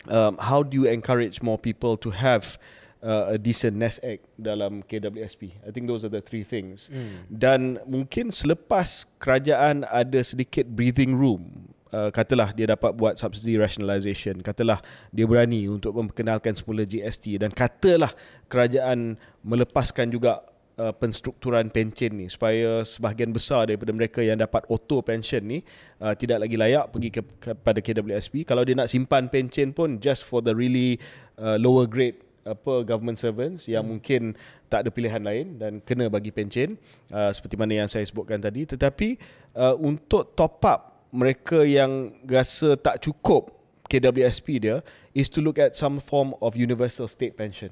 um, 0.10 0.38
how 0.42 0.66
do 0.66 0.74
you 0.76 0.86
encourage 0.90 1.42
more 1.46 1.58
people 1.58 1.96
to 1.96 2.10
have 2.10 2.58
uh, 3.06 3.34
a 3.34 3.38
decent 3.38 3.78
nest 3.78 4.02
egg 4.02 4.22
dalam 4.36 4.82
KWSP 4.86 5.62
I 5.62 5.70
think 5.70 5.86
those 5.86 6.02
are 6.02 6.14
the 6.14 6.22
three 6.24 6.46
things. 6.46 6.90
Hmm. 6.90 7.30
dan 7.30 7.82
mungkin 7.86 8.34
selepas 8.34 9.06
kerajaan 9.22 9.86
ada 9.90 10.20
sedikit 10.26 10.66
breathing 10.66 11.14
room 11.14 11.70
Uh, 11.92 12.08
katalah 12.08 12.56
dia 12.56 12.72
dapat 12.72 12.96
buat 12.96 13.20
subsidy 13.20 13.60
rationalisation 13.60 14.40
katalah 14.40 14.80
dia 15.12 15.28
berani 15.28 15.68
untuk 15.68 15.92
memperkenalkan 15.92 16.56
semula 16.56 16.88
GST 16.88 17.36
dan 17.36 17.52
katalah 17.52 18.16
kerajaan 18.48 19.20
melepaskan 19.44 20.08
juga 20.08 20.40
uh, 20.82 20.94
penstrukturan 20.98 21.70
pencen 21.70 22.18
ni 22.18 22.26
supaya 22.26 22.82
sebahagian 22.82 23.30
besar 23.30 23.70
daripada 23.70 23.94
mereka 23.94 24.26
yang 24.26 24.42
dapat 24.42 24.66
auto 24.66 25.06
pension 25.06 25.46
ni 25.46 25.62
uh, 26.02 26.18
tidak 26.18 26.42
lagi 26.42 26.58
layak 26.58 26.90
pergi 26.90 27.10
ke, 27.14 27.22
kepada 27.38 27.78
KWSP 27.78 28.42
kalau 28.50 28.66
dia 28.66 28.74
nak 28.74 28.90
simpan 28.90 29.30
pencen 29.30 29.70
pun 29.78 30.02
just 30.02 30.26
for 30.26 30.42
the 30.42 30.52
really 30.52 30.98
uh, 31.38 31.62
lower 31.62 31.86
grade 31.86 32.18
apa 32.42 32.82
government 32.82 33.22
servants 33.22 33.70
yang 33.70 33.86
hmm. 33.86 33.92
mungkin 33.98 34.22
tak 34.66 34.86
ada 34.86 34.90
pilihan 34.90 35.22
lain 35.22 35.62
dan 35.62 35.78
kena 35.86 36.10
bagi 36.10 36.34
pencen 36.34 36.74
uh, 37.14 37.30
seperti 37.30 37.54
mana 37.54 37.86
yang 37.86 37.90
saya 37.90 38.02
sebutkan 38.02 38.42
tadi. 38.42 38.66
Tetapi 38.66 39.22
uh, 39.54 39.78
untuk 39.78 40.34
top 40.34 40.58
up 40.66 40.82
mereka 41.14 41.62
yang 41.62 42.16
rasa 42.26 42.74
tak 42.80 43.04
cukup 43.04 43.54
KWSP 43.92 44.48
dia 44.64 44.80
is 45.12 45.28
to 45.28 45.44
look 45.44 45.60
at 45.60 45.76
some 45.76 46.00
form 46.00 46.32
of 46.40 46.56
universal 46.56 47.06
state 47.06 47.36
pension 47.36 47.70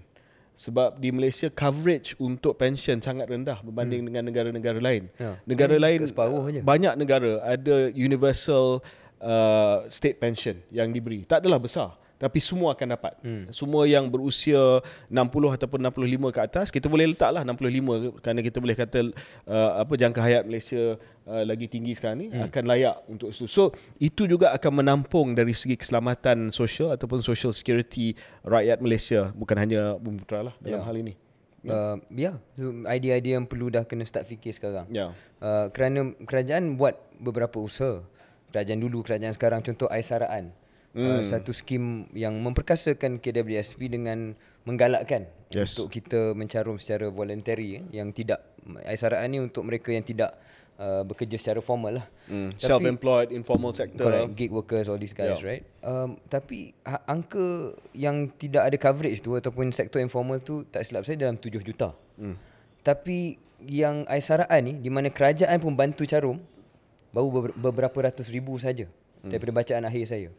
sebab 0.60 1.00
di 1.00 1.08
Malaysia 1.16 1.48
coverage 1.48 2.20
untuk 2.20 2.60
pension 2.60 3.00
sangat 3.00 3.32
rendah 3.32 3.64
berbanding 3.64 4.04
hmm. 4.04 4.08
dengan 4.12 4.24
negara-negara 4.28 4.80
lain. 4.84 5.08
Ya. 5.16 5.40
Negara 5.48 5.80
Hmm, 5.80 5.86
lain 5.88 6.00
separuh 6.04 6.44
je. 6.52 6.60
banyak 6.60 7.00
negara 7.00 7.40
ada 7.48 7.88
universal 7.96 8.84
uh, 9.24 9.88
state 9.88 10.20
pension 10.20 10.60
yang 10.68 10.92
diberi. 10.92 11.24
Tak 11.24 11.48
adalah 11.48 11.64
besar 11.64 11.96
tapi 12.20 12.44
semua 12.44 12.76
akan 12.76 12.88
dapat. 13.00 13.16
Hmm. 13.24 13.48
Semua 13.56 13.88
yang 13.88 14.12
berusia 14.12 14.84
60 15.08 15.56
ataupun 15.56 15.80
65 15.88 16.36
ke 16.36 16.40
atas 16.44 16.68
kita 16.68 16.92
boleh 16.92 17.16
letaklah 17.16 17.48
65 17.48 18.20
kerana 18.20 18.40
kita 18.44 18.58
boleh 18.60 18.76
kata 18.76 19.00
uh, 19.48 19.72
apa 19.80 19.94
jangka 19.96 20.20
hayat 20.20 20.44
Malaysia 20.44 21.00
uh, 21.24 21.44
lagi 21.48 21.72
tinggi 21.72 21.96
sekarang 21.96 22.18
ni 22.20 22.28
hmm. 22.28 22.52
akan 22.52 22.64
layak 22.68 22.96
untuk 23.08 23.32
itu. 23.32 23.48
So 23.48 23.72
itu 24.04 24.28
juga 24.28 24.52
akan 24.52 24.84
menampung 24.84 25.32
dari 25.32 25.56
segi 25.56 25.80
keselamatan 25.80 26.52
sosial 26.52 26.92
ataupun 26.92 27.24
social 27.24 27.56
security 27.56 28.20
rakyat 28.44 28.84
Malaysia 28.84 29.32
bukan 29.32 29.56
hanya 29.56 29.96
Bumi 29.96 30.20
Putra 30.20 30.44
lah 30.44 30.54
dalam 30.60 30.84
Ya. 30.84 30.86
hal 30.86 30.98
ini. 31.00 31.16
Uh, 31.60 32.00
ya, 32.16 32.40
so, 32.56 32.72
idea-idea 32.88 33.36
yang 33.36 33.44
perlu 33.44 33.68
dah 33.68 33.84
kena 33.84 34.08
start 34.08 34.24
fikir 34.32 34.56
sekarang. 34.56 34.88
Ya. 34.96 35.12
Uh, 35.44 35.68
kerana 35.76 36.16
kerajaan 36.24 36.80
buat 36.80 36.96
beberapa 37.20 37.60
usaha. 37.60 38.00
Kerajaan 38.56 38.80
dulu, 38.80 39.04
kerajaan 39.04 39.36
sekarang 39.36 39.60
contoh 39.62 39.92
Aisaraan. 39.92 40.56
Hmm. 40.90 41.06
Uh, 41.06 41.22
satu 41.22 41.54
skim 41.54 42.10
yang 42.18 42.34
memperkasakan 42.42 43.22
KWSP 43.22 43.94
dengan 43.94 44.34
menggalakkan 44.66 45.30
Yes. 45.50 45.78
untuk 45.78 45.94
kita 45.94 46.34
mencarum 46.34 46.78
secara 46.78 47.10
voluntary 47.10 47.78
eh, 47.78 47.84
yang 47.94 48.10
tidak 48.10 48.42
Aisaraan 48.86 49.30
ni 49.30 49.42
untuk 49.42 49.66
mereka 49.66 49.90
yang 49.90 50.02
tidak 50.02 50.38
uh, 50.78 51.02
bekerja 51.02 51.38
secara 51.38 51.58
formal 51.58 52.02
lah. 52.02 52.06
Mm. 52.26 52.54
Tapi- 52.54 52.62
Self-employed, 52.62 53.30
informal 53.34 53.74
sector. 53.74 54.06
Correct, 54.06 54.34
gig 54.34 54.50
workers 54.50 54.86
all 54.86 54.98
these 54.98 55.14
guys, 55.14 55.38
Yeah. 55.38 55.46
right? 55.46 55.64
Um, 55.82 56.22
tapi 56.26 56.78
ha- 56.86 57.02
angka 57.06 57.74
yang 57.94 58.30
tidak 58.32 58.70
ada 58.70 58.78
coverage 58.78 59.22
tu 59.22 59.34
ataupun 59.34 59.70
sektor 59.70 59.98
informal 59.98 60.38
tu 60.38 60.66
tak 60.66 60.86
silap 60.86 61.02
saya 61.02 61.18
dalam 61.18 61.38
7 61.38 61.62
juta. 61.62 61.98
Hmm. 62.18 62.38
Tapi 62.82 63.38
yang 63.66 64.06
Aisaraan 64.06 64.62
ni 64.64 64.74
di 64.78 64.90
mana 64.90 65.10
kerajaan 65.10 65.58
pun 65.58 65.74
bantu 65.74 66.06
carum 66.06 66.38
baru 67.10 67.28
beber- 67.30 67.58
beberapa 67.60 67.98
ratus 68.06 68.30
ribu 68.30 68.54
saja 68.56 68.86
hmm. 68.86 69.30
daripada 69.30 69.52
bacaan 69.56 69.86
akhir 69.86 70.06
saya. 70.06 70.30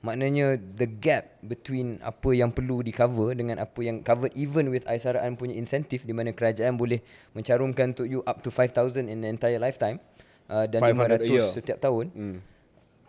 Maknanya 0.00 0.56
the 0.56 0.88
gap 0.88 1.36
between 1.44 2.00
apa 2.00 2.32
yang 2.32 2.48
perlu 2.48 2.80
di 2.80 2.88
cover 2.88 3.36
dengan 3.36 3.60
apa 3.60 3.80
yang 3.84 4.00
covered 4.00 4.32
even 4.32 4.72
with 4.72 4.88
Aisaraan 4.88 5.36
punya 5.36 5.52
insentif 5.52 6.08
di 6.08 6.16
mana 6.16 6.32
kerajaan 6.32 6.80
boleh 6.80 7.04
mencarumkan 7.36 7.92
untuk 7.92 8.08
you 8.08 8.24
up 8.24 8.40
to 8.40 8.48
5000 8.48 9.04
in 9.04 9.20
the 9.20 9.28
entire 9.28 9.60
lifetime 9.60 10.00
uh, 10.48 10.64
dan 10.64 10.80
500 10.80 11.20
a 11.20 11.28
year. 11.28 11.44
500 11.44 11.52
setiap 11.52 11.78
tahun 11.78 12.08
Mm. 12.16 12.36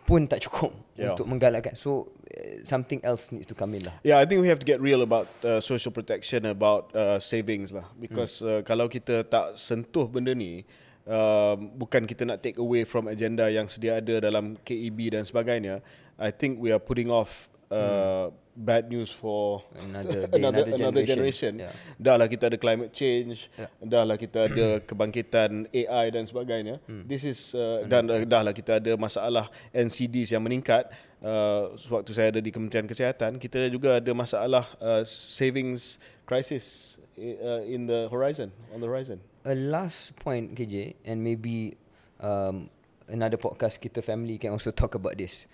pun 0.02 0.26
tak 0.28 0.44
cukup 0.44 0.74
Yeah. 0.92 1.16
untuk 1.16 1.24
menggalakkan. 1.24 1.72
So 1.72 2.12
uh, 2.28 2.60
something 2.68 3.00
else 3.00 3.32
needs 3.32 3.48
to 3.48 3.56
come 3.56 3.72
in 3.72 3.88
lah. 3.88 3.96
Yeah, 4.04 4.20
I 4.20 4.28
think 4.28 4.44
we 4.44 4.52
have 4.52 4.60
to 4.60 4.68
get 4.68 4.76
real 4.76 5.00
about 5.00 5.32
uh, 5.40 5.64
social 5.64 5.96
protection, 5.96 6.44
about 6.44 6.92
uh, 6.92 7.16
savings 7.16 7.72
lah. 7.72 7.88
Because 7.96 8.44
uh, 8.44 8.60
kalau 8.60 8.92
kita 8.92 9.24
tak 9.24 9.56
sentuh 9.56 10.04
benda 10.12 10.36
ni, 10.36 10.68
uh, 11.06 11.54
bukan 11.58 12.06
kita 12.06 12.22
nak 12.28 12.42
take 12.42 12.58
away 12.58 12.86
from 12.86 13.08
agenda 13.10 13.48
yang 13.50 13.66
sedia 13.66 13.98
ada 13.98 14.22
dalam 14.22 14.58
KEB 14.62 15.14
dan 15.18 15.24
sebagainya. 15.26 15.80
I 16.20 16.30
think 16.30 16.60
we 16.62 16.70
are 16.70 16.82
putting 16.82 17.10
off 17.10 17.50
uh, 17.72 18.30
bad 18.52 18.92
news 18.92 19.08
for 19.08 19.64
Another 19.80 20.28
day, 20.28 20.38
another, 20.38 20.62
another 20.68 20.76
another 20.76 21.04
generation. 21.08 21.56
generation. 21.56 21.72
Yeah. 21.72 21.96
Dah 21.96 22.14
lah 22.20 22.28
kita 22.28 22.52
ada 22.52 22.58
climate 22.60 22.92
change, 22.92 23.48
Yeah. 23.56 23.70
dah 23.80 24.02
lah 24.04 24.16
kita 24.20 24.38
ada 24.52 24.66
kebangkitan 24.88 25.72
AI 25.72 26.06
dan 26.12 26.28
sebagainya. 26.28 26.78
This 27.08 27.24
is 27.24 27.56
uh, 27.56 27.88
dan 27.88 28.06
uh, 28.12 28.22
dah 28.28 28.44
lah 28.44 28.52
kita 28.52 28.78
ada 28.78 28.92
masalah 29.00 29.48
NCDs 29.72 30.36
yang 30.36 30.44
meningkat. 30.44 30.86
Uh, 31.22 31.78
sewaktu 31.78 32.10
saya 32.18 32.34
ada 32.34 32.42
di 32.42 32.50
Kementerian 32.50 32.82
Kesihatan, 32.82 33.38
kita 33.38 33.70
juga 33.70 34.02
ada 34.02 34.10
masalah 34.10 34.66
uh, 34.82 35.06
savings 35.06 36.02
crisis 36.26 36.98
uh, 37.18 37.62
in 37.64 37.86
the 37.86 38.08
horizon, 38.08 38.52
on 38.74 38.80
the 38.80 38.88
horizon. 38.88 39.20
A 39.44 39.54
last 39.54 40.14
point 40.16 40.54
KJ 40.54 40.94
and 41.04 41.22
maybe 41.22 41.76
um, 42.22 42.70
another 43.10 43.36
podcast 43.36 43.82
kita 43.82 44.00
family 44.00 44.38
can 44.38 44.54
also 44.54 44.70
talk 44.70 44.94
about 44.94 45.18
this. 45.18 45.50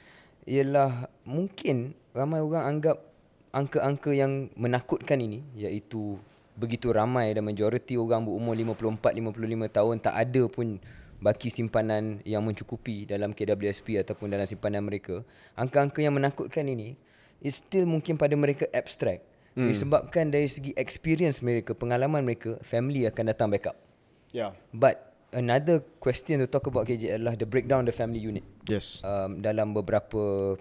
Ialah 0.49 1.09
mungkin 1.25 1.97
ramai 2.17 2.41
orang 2.41 2.65
anggap 2.79 2.97
angka-angka 3.53 4.13
yang 4.13 4.53
menakutkan 4.57 5.21
ini 5.21 5.45
iaitu 5.57 6.21
begitu 6.59 6.91
ramai 6.91 7.31
dan 7.33 7.47
majoriti 7.47 7.95
orang 7.95 8.27
berumur 8.27 8.57
54 8.59 9.15
55 9.15 9.77
tahun 9.77 9.97
tak 10.03 10.15
ada 10.15 10.43
pun 10.51 10.83
baki 11.19 11.51
simpanan 11.51 12.23
yang 12.23 12.43
mencukupi 12.47 13.07
dalam 13.07 13.35
KWSP 13.35 13.99
ataupun 14.03 14.31
dalam 14.31 14.47
simpanan 14.47 14.87
mereka. 14.87 15.23
Angka-angka 15.59 15.99
yang 16.03 16.15
menakutkan 16.15 16.67
ini 16.71 16.95
is 17.43 17.59
still 17.59 17.87
mungkin 17.87 18.19
pada 18.19 18.35
mereka 18.39 18.67
abstract. 18.71 19.27
Hmm. 19.59 19.67
Disebabkan 19.67 20.31
dari 20.31 20.47
segi 20.47 20.71
experience 20.79 21.43
mereka, 21.43 21.75
pengalaman 21.75 22.23
mereka, 22.23 22.55
family 22.63 23.11
akan 23.11 23.35
datang 23.35 23.51
backup. 23.51 23.75
Yeah. 24.31 24.55
But 24.71 25.03
another 25.35 25.83
question 25.99 26.39
to 26.39 26.47
talk 26.47 26.71
about 26.71 26.87
KJ 26.87 27.19
adalah 27.19 27.35
the 27.35 27.43
breakdown 27.43 27.85
the 27.85 27.93
family 27.93 28.23
unit 28.23 28.47
Yes. 28.71 29.03
um, 29.03 29.43
dalam 29.43 29.75
beberapa 29.75 30.55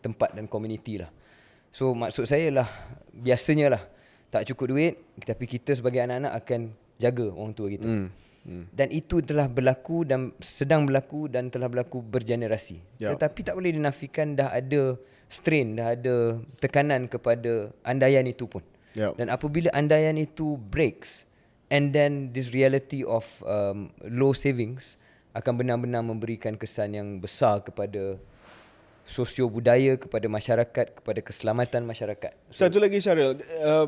tempat 0.00 0.32
dan 0.32 0.48
community 0.48 1.04
lah. 1.04 1.12
So 1.70 1.92
maksud 1.92 2.24
saya 2.26 2.50
lah 2.50 2.68
biasanya 3.12 3.76
lah 3.76 3.82
tak 4.32 4.48
cukup 4.48 4.72
duit 4.72 4.94
tapi 5.20 5.44
kita 5.46 5.76
sebagai 5.76 6.00
anak-anak 6.02 6.32
akan 6.40 6.60
jaga 6.96 7.26
orang 7.28 7.52
tua 7.52 7.68
kita. 7.70 7.86
Hmm. 7.86 8.08
Hmm. 8.40 8.64
Dan 8.72 8.88
itu 8.88 9.20
telah 9.20 9.46
berlaku 9.52 10.08
dan 10.08 10.32
sedang 10.40 10.88
berlaku 10.88 11.28
dan 11.28 11.52
telah 11.52 11.68
berlaku 11.68 12.00
bergenerasi. 12.00 12.80
Ya. 12.96 13.12
Tetapi 13.12 13.44
tak 13.44 13.54
boleh 13.56 13.76
dinafikan 13.76 14.32
dah 14.32 14.48
ada 14.48 14.96
strain, 15.28 15.76
dah 15.76 15.92
ada 15.92 16.40
tekanan 16.58 17.04
kepada 17.04 17.68
andaian 17.84 18.24
itu 18.24 18.48
pun. 18.48 18.64
Ya. 18.96 19.12
Dan 19.14 19.28
apabila 19.28 19.68
andaian 19.76 20.16
itu 20.16 20.56
breaks 20.56 21.28
and 21.70 21.92
then 21.94 22.32
this 22.34 22.50
reality 22.50 23.06
of 23.06 23.28
um, 23.46 23.92
low 24.08 24.34
savings 24.34 24.98
akan 25.36 25.62
benar-benar 25.62 26.02
memberikan 26.02 26.58
kesan 26.58 26.98
yang 26.98 27.08
besar 27.22 27.62
kepada 27.62 28.18
sosio 29.06 29.46
budaya 29.46 29.94
kepada 29.94 30.26
masyarakat 30.26 30.86
kepada 31.02 31.20
keselamatan 31.22 31.86
masyarakat. 31.86 32.32
Satu 32.50 32.82
lagi 32.82 32.98
Syaril, 32.98 33.38
uh, 33.62 33.86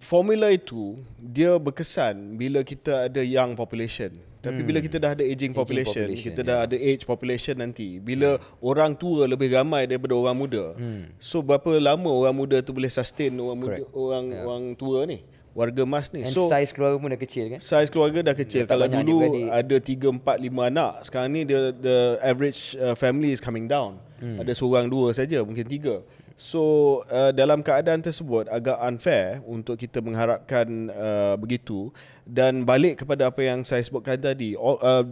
formula 0.00 0.50
itu 0.50 0.98
dia 1.18 1.54
berkesan 1.58 2.38
bila 2.38 2.62
kita 2.62 3.08
ada 3.10 3.20
young 3.22 3.54
population. 3.54 4.14
Tapi 4.44 4.60
bila 4.60 4.76
kita 4.76 5.00
dah 5.00 5.16
ada 5.16 5.24
aging 5.24 5.56
population, 5.56 6.04
population, 6.04 6.26
kita 6.28 6.40
dah 6.44 6.58
ada 6.68 6.76
age 6.76 7.08
population 7.08 7.56
nanti. 7.56 7.96
Bila 7.96 8.36
orang 8.60 8.92
tua 8.92 9.24
lebih 9.24 9.48
ramai 9.48 9.88
daripada 9.88 10.12
orang 10.12 10.36
muda. 10.36 10.76
So 11.16 11.40
berapa 11.40 11.80
lama 11.80 12.12
orang 12.12 12.36
muda 12.36 12.60
tu 12.60 12.76
boleh 12.76 12.92
sustain 12.92 13.32
orang 13.40 13.56
muda, 13.56 13.80
orang 13.96 14.24
orang 14.44 14.64
tua 14.76 15.08
ni? 15.08 15.24
warga 15.54 15.86
emas 15.86 16.10
ni. 16.10 16.26
And 16.26 16.34
so 16.34 16.50
size 16.50 16.74
keluarga 16.74 16.98
pun 16.98 17.08
dah 17.14 17.20
kecil 17.20 17.44
kan? 17.46 17.60
Saiz 17.62 17.88
keluarga 17.88 18.18
dah 18.26 18.34
kecil. 18.34 18.66
Tak 18.66 18.74
Kalau 18.74 18.90
dulu 18.90 19.22
ada 19.48 19.76
3 19.78 20.18
4 20.18 20.50
5 20.50 20.70
anak, 20.74 20.92
sekarang 21.06 21.30
ni 21.30 21.40
the 21.46 21.70
the 21.78 21.96
average 22.20 22.74
uh, 22.76 22.98
family 22.98 23.30
is 23.30 23.38
coming 23.38 23.70
down. 23.70 24.02
Hmm. 24.18 24.42
Ada 24.42 24.52
seorang 24.58 24.90
dua 24.90 25.14
saja, 25.14 25.40
mungkin 25.46 25.64
tiga. 25.64 26.02
So 26.34 27.02
uh, 27.06 27.30
dalam 27.30 27.62
keadaan 27.62 28.02
tersebut 28.02 28.50
agak 28.50 28.74
unfair 28.82 29.38
untuk 29.46 29.78
kita 29.78 30.02
mengharapkan 30.02 30.90
uh, 30.90 31.38
begitu 31.38 31.94
dan 32.26 32.66
balik 32.66 33.06
kepada 33.06 33.30
apa 33.30 33.38
yang 33.46 33.62
saya 33.62 33.86
sebutkan 33.86 34.18
tadi. 34.18 34.58
All, 34.58 34.82
uh, 34.82 35.06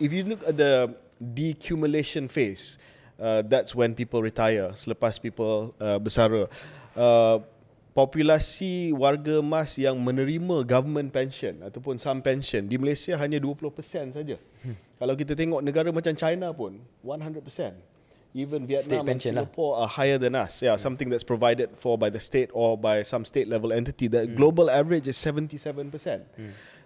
if 0.00 0.08
you 0.08 0.24
look 0.24 0.40
at 0.48 0.56
the 0.56 0.88
decumulation 1.20 2.24
phase, 2.24 2.80
uh, 3.20 3.44
that's 3.44 3.76
when 3.76 3.92
people 3.92 4.24
retire 4.24 4.72
selepas 4.72 5.20
people 5.20 5.76
uh, 5.76 6.00
bersara. 6.00 6.48
Uh, 6.96 7.44
populasi 7.92 8.96
warga 8.96 9.44
emas 9.44 9.76
yang 9.76 9.98
menerima 10.00 10.64
government 10.64 11.12
pension 11.12 11.60
ataupun 11.60 12.00
some 12.00 12.24
pension 12.24 12.64
di 12.64 12.80
Malaysia 12.80 13.12
hanya 13.20 13.36
20% 13.36 14.16
saja. 14.16 14.40
Hmm. 14.64 14.76
Kalau 14.96 15.14
kita 15.20 15.36
tengok 15.36 15.60
negara 15.60 15.92
macam 15.92 16.16
China 16.16 16.48
pun 16.56 16.80
100%. 17.04 17.89
Even 18.32 18.66
Vietnam 18.66 19.08
and. 19.08 19.20
Singapore 19.20 19.76
are 19.82 19.88
higher 19.88 20.18
than 20.18 20.34
us. 20.34 20.62
Yeah, 20.62 20.76
something 20.76 21.10
that's 21.10 21.24
provided 21.26 21.70
for 21.74 21.98
by 21.98 22.10
the 22.10 22.20
state 22.20 22.50
or 22.54 22.78
by 22.78 23.02
some 23.02 23.24
state 23.24 23.48
level 23.48 23.72
entity. 23.72 24.06
The 24.06 24.26
global 24.26 24.70
average 24.70 25.08
is 25.08 25.16
77%. 25.18 25.90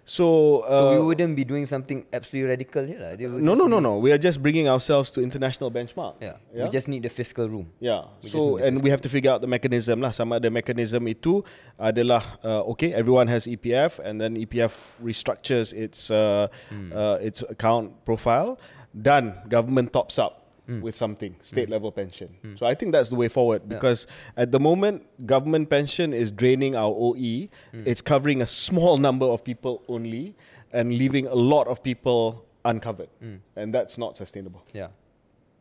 So, 0.05 0.59
uh, 0.61 0.69
So 0.69 1.01
we 1.01 1.05
wouldn't 1.05 1.35
be 1.35 1.43
doing 1.43 1.65
something 1.65 2.05
absolutely 2.13 2.49
radical 2.49 2.85
here. 2.85 3.17
No, 3.17 3.55
no, 3.57 3.65
no, 3.65 3.79
no. 3.79 3.97
We 3.97 4.11
are 4.11 4.19
just 4.21 4.37
bringing 4.41 4.69
ourselves 4.69 5.09
to 5.17 5.21
international 5.21 5.71
benchmark. 5.71 6.21
Yeah. 6.21 6.37
We 6.53 6.69
just 6.69 6.87
need 6.87 7.01
the 7.01 7.09
fiscal 7.09 7.49
room. 7.49 7.73
Yeah. 7.81 8.05
We 8.21 8.29
So 8.29 8.57
and 8.57 8.83
we 8.85 8.93
have 8.93 9.01
to 9.01 9.09
figure 9.09 9.31
out 9.33 9.41
the 9.41 9.49
mechanism 9.49 10.01
lah. 10.01 10.11
Sama 10.13 10.37
ada 10.37 10.53
mechanism 10.53 11.09
itu 11.09 11.41
adalah 11.81 12.21
uh, 12.45 12.61
okay. 12.77 12.93
Everyone 12.93 13.25
has 13.33 13.49
EPF, 13.49 13.97
and 13.97 14.21
then 14.21 14.37
EPF 14.37 14.93
restructures 15.01 15.73
its 15.73 16.13
uh, 16.13 16.53
Hmm. 16.69 16.93
uh, 16.93 17.17
its 17.25 17.41
account 17.49 18.05
profile. 18.05 18.61
Then 18.93 19.41
government 19.49 19.89
tops 19.91 20.21
up 20.21 20.44
Hmm. 20.65 20.81
with 20.81 20.95
something 20.97 21.35
state 21.45 21.69
level 21.69 21.91
pension. 21.93 22.33
So 22.57 22.65
I 22.65 22.73
think 22.73 22.91
that's 22.91 23.13
the 23.13 23.15
way 23.15 23.29
forward 23.29 23.69
because 23.69 24.07
at 24.33 24.49
the 24.51 24.59
moment 24.59 25.05
government 25.29 25.69
pension 25.69 26.09
is 26.09 26.31
draining 26.33 26.73
our 26.73 26.89
OE. 26.89 27.49
Hmm. 27.69 27.85
It's 27.85 28.01
covering 28.01 28.41
a 28.41 28.49
small 28.49 28.97
number 28.97 29.29
of 29.29 29.43
people 29.45 29.83
only 29.87 30.33
and 30.73 30.89
leaving 30.89 31.27
a 31.29 31.37
lot 31.37 31.67
of 31.69 31.83
people 31.85 32.45
uncovered, 32.65 33.09
Hmm. 33.21 33.45
and 33.55 33.69
that's 33.69 33.97
not 34.01 34.17
sustainable. 34.17 34.65
Yeah. 34.73 34.89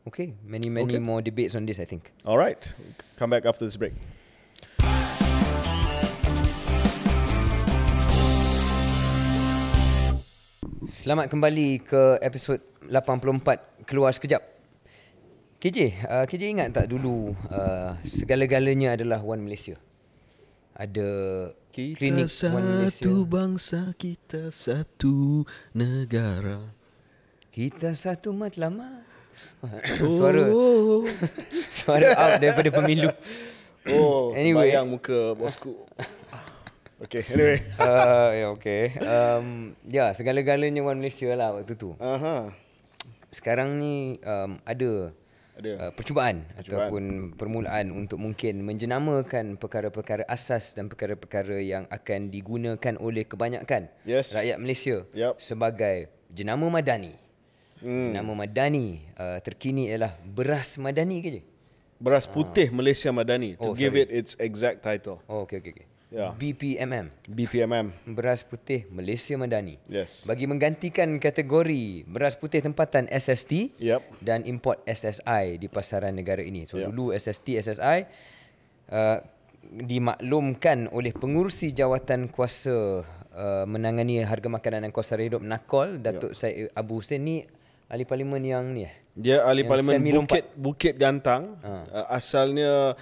Okay. 0.09 0.33
Many, 0.45 0.69
many 0.73 0.97
Okay. 0.97 0.99
more 1.05 1.21
debates 1.21 1.55
on 1.55 1.69
this, 1.69 1.77
I 1.79 1.85
think. 1.85 2.13
All 2.25 2.37
right, 2.41 2.61
come 3.17 3.29
back 3.29 3.45
after 3.45 3.65
this 3.69 3.77
break. 3.77 3.93
Selamat 10.85 11.33
kembali 11.33 11.81
ke 11.81 12.21
episod 12.21 12.61
84 12.89 13.89
Keluar 13.89 14.13
Sekejap. 14.13 14.54
KJ, 15.65 15.97
uh, 16.05 16.29
KJ 16.29 16.43
ingat 16.53 16.77
tak 16.77 16.93
dulu 16.93 17.33
uh, 17.49 17.97
segala-galanya 18.05 19.01
adalah 19.01 19.25
One 19.25 19.41
Malaysia? 19.49 19.81
Ada 20.77 21.09
klinik 21.73 22.29
One 22.53 22.85
Malaysia. 22.85 23.09
bangsa, 23.25 23.81
kita 23.97 24.53
satu 24.53 25.49
negara. 25.73 26.69
Kita 27.49 27.97
satu 27.97 28.37
matlamat. 28.37 29.09
Suara 30.05 30.53
Suara 31.81 32.09
out 32.13 32.45
daripada 32.45 32.69
pemilu. 32.69 33.09
Oh, 33.89 34.37
Anyway. 34.37 34.69
bayang 34.69 34.93
muka 34.93 35.33
bosku. 35.33 35.81
okay, 37.01 37.25
anyway. 37.33 37.65
uh, 37.81 38.37
ya 38.37 38.47
okay. 38.53 39.01
Um, 39.01 39.73
ya, 39.89 40.13
segala-galanya 40.13 40.85
One 40.85 41.01
Malaysia 41.01 41.33
lah 41.33 41.57
waktu 41.57 41.73
tu. 41.73 41.97
Aha. 42.05 42.53
Sekarang 43.33 43.81
ni 43.81 44.21
um, 44.29 44.61
ada 44.69 45.17
Ada. 45.55 45.71
uh, 45.79 45.93
percubaan, 45.95 46.43
ataupun 46.59 47.35
permulaan 47.39 47.95
untuk 47.95 48.19
mungkin 48.19 48.67
menjenamakan 48.67 49.55
perkara-perkara 49.55 50.27
asas 50.27 50.75
dan 50.75 50.91
perkara-perkara 50.91 51.63
yang 51.63 51.87
akan 51.89 52.27
digunakan 52.29 52.95
oleh 52.99 53.23
kebanyakan 53.23 53.87
Yes. 54.03 54.35
rakyat 54.35 54.59
Malaysia 54.59 55.07
Yup. 55.15 55.39
sebagai 55.39 56.11
jenama 56.29 56.67
madani. 56.67 57.15
Hmm. 57.79 58.11
Jenama 58.11 58.35
madani 58.35 59.07
uh, 59.15 59.39
terkini 59.41 59.87
ialah 59.87 60.19
beras 60.27 60.75
madani 60.75 61.23
ke 61.23 61.31
je? 61.31 61.43
Beras 61.95 62.27
putih 62.27 62.75
Malaysia 62.75 63.15
Madani 63.15 63.55
to 63.55 63.71
Oh, 63.71 63.73
give 63.73 63.95
sorry. 63.95 64.03
it 64.05 64.11
its 64.11 64.35
exact 64.43 64.83
title. 64.83 65.23
Oh, 65.31 65.47
okey 65.47 65.63
okey 65.63 65.71
okey. 65.71 65.87
Ya. 66.15 66.31
BPMM. 66.31 67.11
BPMM. 67.27 67.91
Beras 68.15 68.47
putih 68.47 68.87
Malaysia 68.87 69.35
Madani. 69.35 69.83
Yes. 69.91 70.31
Bagi 70.31 70.47
menggantikan 70.47 71.19
kategori 71.19 72.07
beras 72.07 72.39
putih 72.39 72.63
tempatan 72.63 73.11
SST 73.11 73.75
Yup. 73.83 73.99
dan 74.23 74.47
import 74.47 74.79
SSI 74.87 75.59
di 75.59 75.67
pasaran 75.67 76.15
negara 76.15 76.39
ini. 76.39 76.71
So 76.71 76.79
Yup. 76.79 76.95
dulu 76.95 77.11
SST 77.11 77.59
SSI 77.59 78.07
uh, 78.95 79.19
dimaklumkan 79.75 80.87
oleh 80.95 81.11
pengurusi 81.11 81.75
jawatan 81.75 82.31
kuasa 82.31 83.03
uh, 83.35 83.67
menangani 83.67 84.23
harga 84.23 84.47
makanan 84.47 84.87
dan 84.87 84.93
kos 84.95 85.11
hidup 85.19 85.43
Nakol 85.43 85.99
Datuk 85.99 86.31
Syed 86.31 86.71
Abu 86.79 87.03
Hussein 87.03 87.27
ni 87.27 87.43
ahli 87.91 88.07
parlimen 88.07 88.39
yang 88.47 88.71
ni 88.71 88.87
eh. 88.87 88.95
Dia 89.19 89.43
ahli 89.43 89.67
Yang 89.67 89.71
parlimen 89.71 89.99
Bukit 90.23 90.47
Bukit 90.55 90.95
Gantang. 90.95 91.59
Ha. 91.59 91.75
Uh, 91.91 92.07
asalnya 92.07 92.95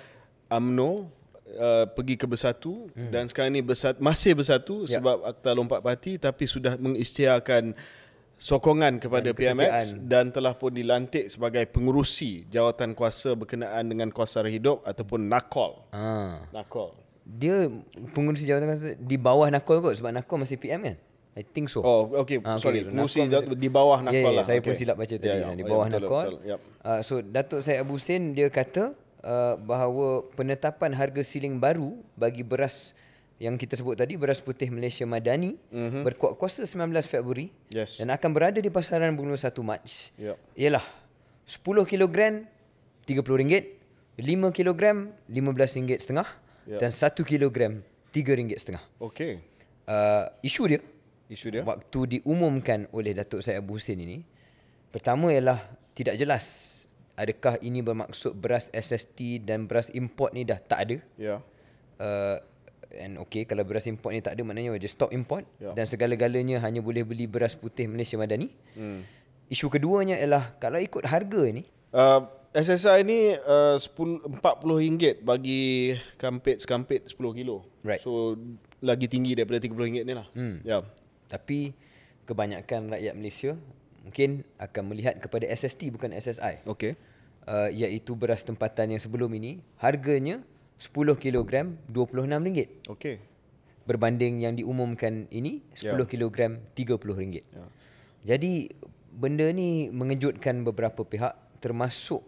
AMNO 0.48 1.21
uh, 1.54 1.84
pergi 1.86 2.14
ke 2.14 2.24
Bersatu 2.24 2.88
hmm. 2.90 3.10
dan 3.10 3.24
sekarang 3.26 3.52
ni 3.52 3.60
bersatu, 3.60 3.98
masih 3.98 4.32
Bersatu 4.32 4.84
Ya. 4.84 4.98
sebab 4.98 5.24
Akta 5.24 5.52
Lompat 5.52 5.80
Parti 5.80 6.16
tapi 6.16 6.44
sudah 6.44 6.76
mengisytiharkan 6.76 7.72
sokongan 8.36 8.98
kepada 8.98 9.30
Dan 9.30 9.38
PMX 9.38 9.70
kesetiaan. 9.94 10.08
dan 10.08 10.24
telah 10.28 10.52
pun 10.52 10.70
dilantik 10.70 11.30
sebagai 11.30 11.62
pengurusi 11.66 12.42
jawatan 12.50 12.92
kuasa 12.92 13.38
berkenaan 13.38 13.86
dengan 13.86 14.10
sara 14.24 14.50
hidup 14.50 14.82
ataupun 14.82 15.30
NAKOL. 15.30 15.72
Ah. 15.90 16.42
NAKOL. 16.50 16.90
Dia 17.22 17.70
pengurusi 18.10 18.42
jawatan 18.42 18.66
kuasa 18.66 18.88
di 18.98 19.14
bawah 19.14 19.46
Nakol 19.46 19.78
kot 19.80 19.94
sebab 19.94 20.10
Nakol 20.10 20.42
masih 20.42 20.58
PM 20.58 20.82
kan? 20.82 20.96
I 21.32 21.40
think 21.40 21.72
so. 21.72 21.80
Oh, 21.80 22.12
okay. 22.12 22.42
Ah, 22.44 22.60
Sorry. 22.60 22.84
so 22.84 22.92
Pengurusi 22.92 23.24
di 23.56 23.70
bawah 23.70 24.02
Ya, 24.02 24.10
NAKOL 24.10 24.32
ya, 24.34 24.36
lah. 24.36 24.44
Saya 24.44 24.58
pun 24.58 24.74
Okay. 24.74 24.80
silap 24.84 24.96
baca 24.98 25.14
tadi. 25.14 25.24
Ya, 25.24 25.32
Ya, 25.32 25.46
ya. 25.46 25.54
di 25.54 25.62
Ya, 25.64 25.70
bawah 25.70 25.86
betul, 25.86 26.00
Nakol. 26.02 26.26
betul. 26.26 26.40
Yap. 26.44 26.60
Uh, 26.82 27.00
so 27.00 27.14
Datuk 27.22 27.60
Syed 27.62 27.78
Abu 27.78 27.92
Hussein 27.94 28.22
dia 28.34 28.48
kata 28.50 28.84
uh, 29.22 29.54
bahawa 29.58 30.26
penetapan 30.34 30.92
harga 30.94 31.22
siling 31.24 31.56
baru 31.58 31.96
bagi 32.18 32.42
beras 32.42 32.92
yang 33.42 33.58
kita 33.58 33.74
sebut 33.74 33.98
tadi 33.98 34.14
beras 34.14 34.38
putih 34.38 34.70
Malaysia 34.70 35.02
Madani 35.02 35.58
mm-hmm. 35.74 36.06
berkuat 36.06 36.38
kuasa 36.38 36.62
19 36.62 36.94
Februari. 37.02 37.50
Yes. 37.74 37.98
dan 37.98 38.14
akan 38.14 38.30
berada 38.30 38.58
di 38.62 38.70
pasaran 38.70 39.10
bermula 39.18 39.34
1 39.34 39.50
Mac. 39.66 39.82
Yep. 40.14 40.36
Ialah 40.54 40.84
10 41.42 41.90
kg 41.90 42.16
RM30, 43.02 43.64
5 44.14 44.56
kg 44.56 44.82
RM15.5 45.26 46.22
Yep. 46.62 46.78
dan 46.78 46.90
1 46.94 47.26
kg 47.26 47.42
RM3.5. 48.14 48.78
Okay. 49.02 49.42
Uh, 49.82 50.30
isu 50.46 50.62
dia 50.70 50.80
Isu 51.26 51.50
dia. 51.50 51.66
waktu 51.66 52.00
diumumkan 52.22 52.86
oleh 52.94 53.10
Datuk 53.18 53.42
Syed 53.42 53.58
Abu 53.58 53.82
Hussein 53.82 53.98
ini 53.98 54.22
pertama 54.94 55.34
ialah 55.34 55.58
tidak 55.90 56.14
jelas 56.14 56.71
adakah 57.22 57.54
ini 57.58 57.80
bermaksud 57.80 58.34
beras 58.34 58.66
SST 58.68 59.18
dan 59.40 59.64
beras 59.64 59.88
import 59.90 60.30
ni 60.30 60.42
dah 60.42 60.58
tak 60.58 60.78
ada 60.82 60.96
Ya. 61.14 61.38
uh, 61.96 62.36
and 62.92 63.16
okay 63.16 63.42
kalau 63.42 63.62
beras 63.62 63.86
import 63.86 64.12
ni 64.12 64.20
tak 64.20 64.34
ada 64.34 64.42
maknanya 64.42 64.74
just 64.76 64.94
stop 64.94 65.10
import 65.10 65.46
Ya. 65.56 65.72
dan 65.72 65.86
segala-galanya 65.86 66.58
hanya 66.58 66.78
boleh 66.78 67.02
beli 67.02 67.24
beras 67.24 67.54
putih 67.54 67.86
Malaysia 67.86 68.14
Madani 68.14 68.50
Hmm. 68.74 69.06
isu 69.46 69.68
keduanya 69.68 70.16
ialah 70.16 70.58
kalau 70.58 70.76
ikut 70.76 71.04
harga 71.04 71.42
ni 71.48 71.62
Uh, 71.92 72.24
SSI 72.52 73.00
ni 73.02 73.36
uh, 73.36 73.76
10, 73.76 74.24
RM40 74.40 75.20
bagi 75.20 75.92
kampit-sekampit 76.16 77.04
10 77.06 77.20
kilo. 77.32 77.68
Right. 77.80 78.00
So 78.00 78.36
lagi 78.80 79.08
tinggi 79.08 79.32
daripada 79.32 79.60
RM30 79.60 80.00
ni 80.00 80.12
lah. 80.12 80.24
Hmm. 80.32 80.56
Ya. 80.64 80.80
tapi 81.28 81.72
kebanyakan 82.24 82.92
rakyat 82.92 83.12
Malaysia 83.12 83.52
mungkin 84.04 84.40
akan 84.56 84.82
melihat 84.84 85.16
kepada 85.16 85.44
SST 85.46 85.88
bukan 85.90 86.12
SSI 86.12 86.64
Okay. 86.64 86.96
Uh, 87.46 87.68
iaitu 87.68 88.14
beras 88.14 88.42
tempatan 88.42 88.94
yang 88.94 89.02
sebelum 89.02 89.30
ini 89.32 89.60
harganya 89.76 90.42
10 90.78 90.92
kg 91.14 91.50
RM26 91.88 92.88
Okay. 92.90 93.16
berbanding 93.82 94.42
yang 94.42 94.54
diumumkan 94.54 95.26
ini 95.28 95.62
10 95.72 95.86
Ya. 95.86 95.94
kg 95.98 96.36
RM30. 96.72 97.42
Ya. 97.42 97.64
Jadi 98.24 98.70
benda 99.10 99.50
ni 99.50 99.90
mengejutkan 99.90 100.62
beberapa 100.62 101.02
pihak 101.02 101.34
termasuk 101.58 102.22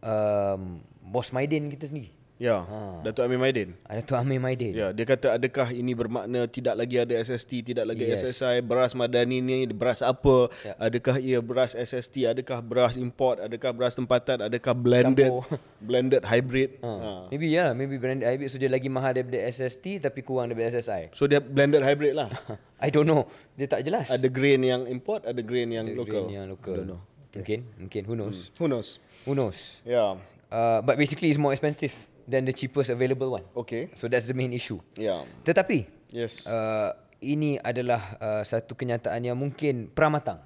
um, 0.00 0.80
bos 1.02 1.32
Maidin 1.32 1.68
kita 1.68 1.88
sendiri. 1.88 2.12
Ya, 2.44 2.60
Ha. 2.60 3.00
Datuk 3.00 3.24
Amir 3.24 3.40
Maidin. 3.40 3.72
Ada 3.88 4.04
tu 4.04 4.12
Amir 4.12 4.36
Maidin. 4.36 4.76
Ya, 4.76 4.92
dia 4.92 5.08
kata 5.08 5.32
adakah 5.32 5.72
ini 5.72 5.96
bermakna 5.96 6.44
tidak 6.44 6.76
lagi 6.76 7.00
ada 7.00 7.16
SST, 7.16 7.72
tidak 7.72 7.88
lagi 7.88 8.04
Yes. 8.04 8.20
SSI, 8.20 8.60
beras 8.60 8.92
madani 8.92 9.40
ni 9.40 9.64
beras 9.72 10.04
apa? 10.04 10.52
Ya. 10.60 10.76
Adakah 10.76 11.16
ia 11.24 11.40
beras 11.40 11.72
SST, 11.72 12.28
adakah 12.28 12.60
beras 12.60 13.00
import, 13.00 13.40
adakah 13.40 13.72
beras 13.72 13.96
tempatan, 13.96 14.44
adakah 14.44 14.76
blended, 14.76 15.32
Campur. 15.32 15.56
blended 15.88 16.20
hybrid? 16.20 16.76
Ha. 16.84 16.92
Ha. 16.92 17.12
Maybe 17.32 17.48
ya, 17.48 17.56
yeah, 17.56 17.68
maybe 17.72 17.96
branded 17.96 18.28
hybrid 18.28 18.52
so 18.52 18.60
dia 18.60 18.68
lagi 18.68 18.92
mahal 18.92 19.16
daripada 19.16 19.40
SST 19.48 20.04
tapi 20.04 20.20
kurang 20.20 20.52
daripada 20.52 20.68
SSI. 20.76 21.16
So 21.16 21.24
dia 21.24 21.40
blended 21.40 21.80
hybrid 21.80 22.12
lah. 22.12 22.28
I 22.84 22.92
don't 22.92 23.08
know. 23.08 23.24
Dia 23.56 23.72
tak 23.72 23.88
jelas. 23.88 24.12
ada 24.12 24.28
grain 24.28 24.60
yang 24.60 24.84
import, 24.84 25.24
ada 25.24 25.40
grain 25.40 25.72
yang 25.72 25.88
Ada 25.88 25.96
local. 25.96 26.28
grain 26.28 26.28
yang 26.28 26.46
local. 26.52 26.76
I 26.76 26.78
don't 26.84 26.90
know. 26.92 27.00
Mungkin, 27.32 27.60
mungkin 27.80 28.02
who 28.04 28.14
knows. 28.20 28.52
Who 28.60 28.68
knows? 28.68 29.00
Who 29.24 29.32
knows. 29.32 29.80
Ya. 29.88 30.20
Uh, 30.52 30.84
but 30.84 31.00
basically 31.00 31.32
it's 31.32 31.40
more 31.40 31.50
expensive 31.50 31.96
than 32.24 32.48
the 32.48 32.54
cheapest 32.54 32.90
available 32.90 33.32
one. 33.36 33.44
Okay. 33.64 33.92
So 33.96 34.08
that's 34.08 34.26
the 34.28 34.36
main 34.36 34.52
issue. 34.52 34.80
Ya. 34.96 35.22
Tetapi 35.44 35.86
Yes. 36.14 36.46
uh, 36.46 36.94
ini 37.20 37.56
adalah 37.60 38.16
uh, 38.20 38.42
satu 38.46 38.76
kenyataan 38.76 39.24
yang 39.24 39.36
mungkin 39.36 39.90
pramatang. 39.90 40.40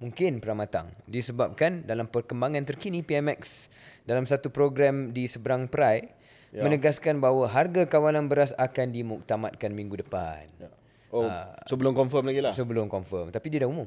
Mungkin 0.00 0.40
pramatang 0.40 0.88
disebabkan 1.04 1.84
dalam 1.84 2.08
perkembangan 2.08 2.64
terkini 2.64 3.04
PMX 3.04 3.68
dalam 4.08 4.24
satu 4.24 4.48
program 4.48 5.12
di 5.12 5.28
seberang 5.28 5.68
Perai 5.68 6.20
Ya. 6.50 6.66
menegaskan 6.66 7.22
bahawa 7.22 7.46
harga 7.46 7.86
kawalan 7.86 8.26
beras 8.26 8.50
akan 8.58 8.90
dimuktamadkan 8.90 9.70
minggu 9.70 10.02
depan. 10.02 10.50
Ya. 10.58 10.66
Oh, 11.10 11.26
so 11.66 11.78
belum 11.78 11.94
confirm 11.94 12.26
lagi 12.26 12.42
lah. 12.42 12.50
So 12.50 12.66
belum 12.66 12.90
confirm 12.90 13.30
tapi 13.30 13.54
dia 13.54 13.62
dah 13.62 13.70
umum. 13.70 13.86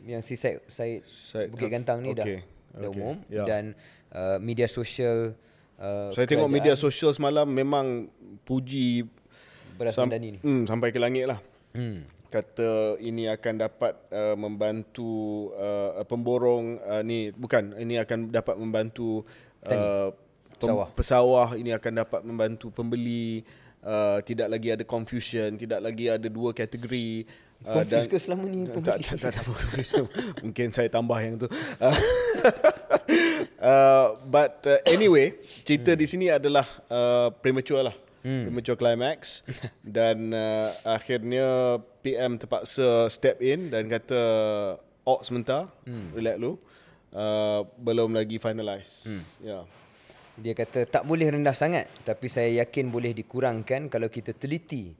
Yang 0.00 0.32
si 0.32 0.34
Said, 0.36 0.64
Said, 0.68 1.04
Said 1.04 1.48
Bukit 1.52 1.68
Gantang 1.68 2.00
ni 2.00 2.16
dah 2.16 2.24
okay, 2.24 2.40
dah 2.72 2.88
okay, 2.88 3.00
umum 3.00 3.20
ya. 3.28 3.44
dan 3.44 3.76
uh, 4.12 4.40
media 4.40 4.64
sosial 4.64 5.36
uh, 5.78 6.10
Saya 6.12 6.26
tengok 6.26 6.50
media 6.50 6.74
sosial 6.74 7.10
semalam 7.10 7.46
memang 7.46 8.06
puji 8.42 9.06
beras 9.74 9.94
sam- 9.96 10.10
Madani 10.10 10.36
ni. 10.36 10.40
Hmm, 10.40 10.68
sampai 10.68 10.90
ke 10.90 10.98
langit 10.98 11.26
lah. 11.26 11.40
Hmm. 11.74 12.06
Kata 12.28 12.98
ini 12.98 13.30
akan 13.30 13.54
dapat 13.62 13.94
uh, 14.10 14.34
membantu 14.34 15.50
uh, 15.54 16.02
pemborong 16.02 16.82
uh, 16.82 16.98
ni 17.06 17.30
bukan 17.30 17.78
ini 17.78 17.94
akan 17.96 18.30
dapat 18.30 18.58
membantu 18.58 19.22
uh, 19.66 20.10
Pesawah. 20.54 20.88
pesawah 20.94 21.48
ini 21.54 21.70
akan 21.70 21.92
dapat 22.06 22.20
membantu 22.22 22.70
pembeli 22.70 23.42
uh, 23.82 24.22
tidak 24.22 24.48
lagi 24.50 24.70
ada 24.70 24.82
confusion 24.86 25.54
tidak 25.54 25.82
lagi 25.82 26.06
ada 26.08 26.30
dua 26.30 26.50
kategori 26.50 27.26
uh, 27.66 27.82
Confused 27.82 28.08
ke 28.08 28.16
selama 28.16 28.46
ni 28.46 28.66
tak, 28.66 28.82
pembeli? 28.82 29.02
tak, 29.02 29.18
tak, 29.18 29.30
tak, 29.34 29.44
confusion. 29.44 30.04
mungkin 30.42 30.66
saya 30.70 30.88
tambah 30.88 31.18
yang 31.20 31.38
tu 31.38 31.46
uh, 33.60 34.18
but 34.26 34.64
uh, 34.66 34.80
anyway 34.88 35.36
cerita 35.62 35.92
di 35.94 36.06
sini 36.08 36.26
adalah 36.30 36.66
uh, 36.88 37.28
premature 37.42 37.84
lah 37.84 37.96
hmm. 38.24 38.48
premature 38.48 38.76
climax 38.76 39.44
dan 39.96 40.32
uh, 40.32 40.72
akhirnya 40.86 41.78
PM 42.00 42.40
terpaksa 42.40 43.08
step 43.12 43.40
in 43.44 43.68
dan 43.68 43.86
kata 43.86 44.20
ok 45.04 45.20
sebentar 45.22 45.68
hmm. 45.84 46.16
relax 46.16 46.36
dulu 46.40 46.52
uh, 47.14 47.60
belum 47.78 48.16
lagi 48.16 48.40
finalize 48.40 49.06
hmm. 49.06 49.24
ya 49.44 49.50
yeah. 49.60 49.64
Dia 50.34 50.50
kata 50.50 50.82
tak 50.90 51.06
boleh 51.06 51.30
rendah 51.30 51.54
sangat 51.54 51.86
tapi 52.02 52.26
saya 52.26 52.66
yakin 52.66 52.90
boleh 52.90 53.14
dikurangkan 53.14 53.86
kalau 53.86 54.10
kita 54.10 54.34
teliti 54.34 54.90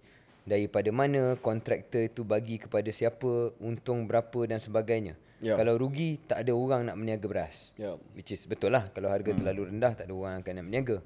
daripada 0.45 0.93
mana 0.93 1.41
kontraktor 1.41 2.05
itu 2.05 2.23
bagi 2.23 2.61
kepada 2.61 2.89
siapa, 2.93 3.57
untung 3.59 4.05
berapa 4.05 4.45
dan 4.45 4.61
sebagainya. 4.61 5.17
Ya. 5.45 5.61
Kalau 5.61 5.77
rugi 5.77 6.21
tak 6.25 6.45
ada 6.47 6.53
orang 6.57 6.89
nak 6.89 6.97
meniaga 6.97 7.27
beras. 7.29 7.73
Ya. 7.77 7.97
Which 8.17 8.33
is 8.33 8.45
betul 8.49 8.73
lah 8.73 8.89
kalau 8.93 9.13
harga 9.13 9.33
hmm. 9.33 9.41
terlalu 9.41 9.63
rendah 9.73 9.93
tak 9.93 10.09
ada 10.09 10.15
orang 10.17 10.41
akan 10.41 10.53
nak 10.57 10.67
meniaga. 10.69 10.97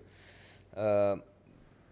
Uh, 0.79 1.17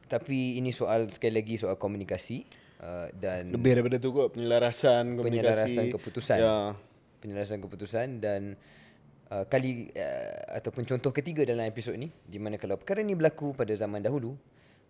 tapi 0.06 0.62
ini 0.62 0.70
soal 0.70 1.10
sekali 1.10 1.42
lagi 1.42 1.58
soal 1.58 1.74
komunikasi 1.74 2.46
uh, 2.78 3.10
dan 3.10 3.50
lebih 3.50 3.74
daripada 3.74 3.98
tu 3.98 4.14
kot 4.14 4.38
penyelarasan 4.38 5.18
komunikasi 5.18 5.26
penyelarasan 5.26 5.84
keputusan. 5.90 6.38
ya 6.38 6.58
Penyelarasan 7.18 7.58
keputusan 7.58 8.06
dan 8.22 8.54
uh, 9.34 9.44
kali 9.50 9.90
uh, 9.90 10.62
ataupun 10.62 10.86
contoh 10.86 11.10
ketiga 11.10 11.42
dalam 11.42 11.66
episod 11.66 11.98
ni 11.98 12.14
di 12.22 12.38
mana 12.38 12.54
kalau 12.60 12.78
perkara 12.78 13.02
ni 13.02 13.18
berlaku 13.18 13.50
pada 13.58 13.74
zaman 13.74 13.98
dahulu 13.98 14.38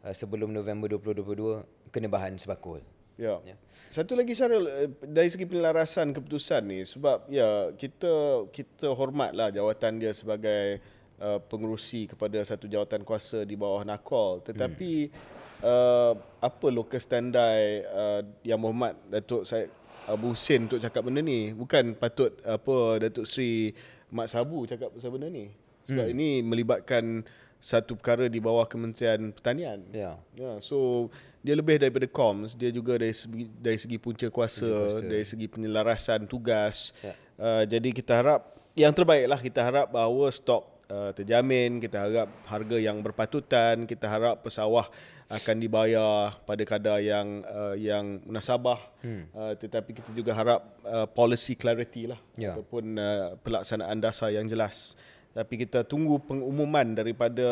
uh, 0.07 0.15
sebelum 0.15 0.55
November 0.55 0.87
2022 0.95 1.91
kena 1.91 2.07
bahan 2.07 2.39
sebakul. 2.39 2.79
Ya. 3.19 3.41
Ya. 3.43 3.57
Satu 3.91 4.13
lagi 4.13 4.37
Syaril 4.37 4.69
eh, 4.69 4.89
dari 5.03 5.33
segi 5.33 5.49
penyelarasan 5.49 6.13
keputusan 6.13 6.63
ni 6.69 6.85
sebab 6.85 7.27
ya 7.33 7.73
kita 7.73 8.45
kita 8.53 8.93
hormatlah 8.93 9.49
jawatan 9.49 9.97
dia 9.97 10.13
sebagai 10.13 10.85
uh, 11.17 11.41
pengerusi 11.41 12.13
kepada 12.13 12.45
satu 12.45 12.69
jawatan 12.69 13.09
kuasa 13.09 13.49
di 13.49 13.57
bawah 13.57 13.89
Nakol 13.89 14.45
tetapi 14.45 15.09
hmm. 15.09 15.65
uh, 15.65 16.13
apa 16.45 16.67
locus 16.69 17.09
standi 17.09 17.89
uh, 17.89 18.21
yang 18.45 18.61
Muhammad 18.61 19.01
Datuk 19.09 19.49
Said 19.49 19.73
Abu 20.05 20.37
Hussein 20.37 20.69
untuk 20.69 20.79
cakap 20.79 21.01
benda 21.01 21.25
ni 21.25 21.57
bukan 21.57 21.97
patut 21.97 22.37
apa 22.45 23.01
Datuk 23.01 23.25
Seri 23.25 23.73
Mat 24.13 24.29
Sabu 24.29 24.69
cakap 24.69 24.93
pasal 24.93 25.09
benda 25.09 25.33
ni 25.33 25.49
sebab 25.89 26.05
hmm. 26.05 26.15
ini 26.15 26.29
melibatkan 26.45 27.25
satu 27.67 27.99
perkara 27.99 28.31
di 28.31 28.39
bawah 28.39 28.63
Kementerian 28.63 29.35
Pertanian 29.35 29.83
Ya. 29.91 30.15
Ya, 30.39 30.63
so 30.63 31.11
dia 31.43 31.59
lebih 31.59 31.83
daripada 31.83 32.07
comms, 32.07 32.55
dia 32.55 32.71
juga 32.71 32.95
dari 32.95 33.11
segi 33.11 33.51
dari 33.59 33.75
segi 33.75 33.99
punca 33.99 34.31
kuasa, 34.31 34.67
kuasa. 34.71 35.03
dari 35.03 35.27
segi 35.27 35.47
penyelarasan 35.51 36.31
tugas. 36.31 36.95
Ya. 37.03 37.15
Uh, 37.35 37.63
jadi 37.67 37.89
kita 37.91 38.13
harap 38.23 38.55
yang 38.79 38.95
terbaiklah 38.95 39.43
kita 39.43 39.61
harap 39.67 39.91
bahawa 39.91 40.31
stok 40.31 40.63
uh, 40.87 41.11
terjamin, 41.11 41.83
kita 41.83 42.07
harap 42.07 42.29
harga 42.47 42.77
yang 42.79 43.03
berpatutan, 43.03 43.83
kita 43.83 44.07
harap 44.07 44.47
pesawah 44.47 44.87
akan 45.27 45.57
dibayar 45.59 46.31
pada 46.47 46.63
kadar 46.63 47.03
yang 47.03 47.43
uh, 47.51 47.75
yang 47.75 48.23
munasabah. 48.23 48.79
Hmm. 49.03 49.27
Uh, 49.35 49.59
tetapi 49.59 49.91
kita 49.99 50.11
juga 50.15 50.31
harap 50.39 50.63
uh, 50.87 51.07
policy 51.11 51.59
clarity 51.59 52.07
lah 52.07 52.21
Ya. 52.39 52.55
ataupun 52.55 52.95
uh, 52.95 53.35
pelaksanaan 53.43 53.99
dasar 53.99 54.31
yang 54.31 54.47
jelas. 54.47 54.95
Tapi 55.37 55.69
kita 55.69 55.85
tunggu 55.85 56.17
pengumuman 56.25 56.97
daripada 56.97 57.45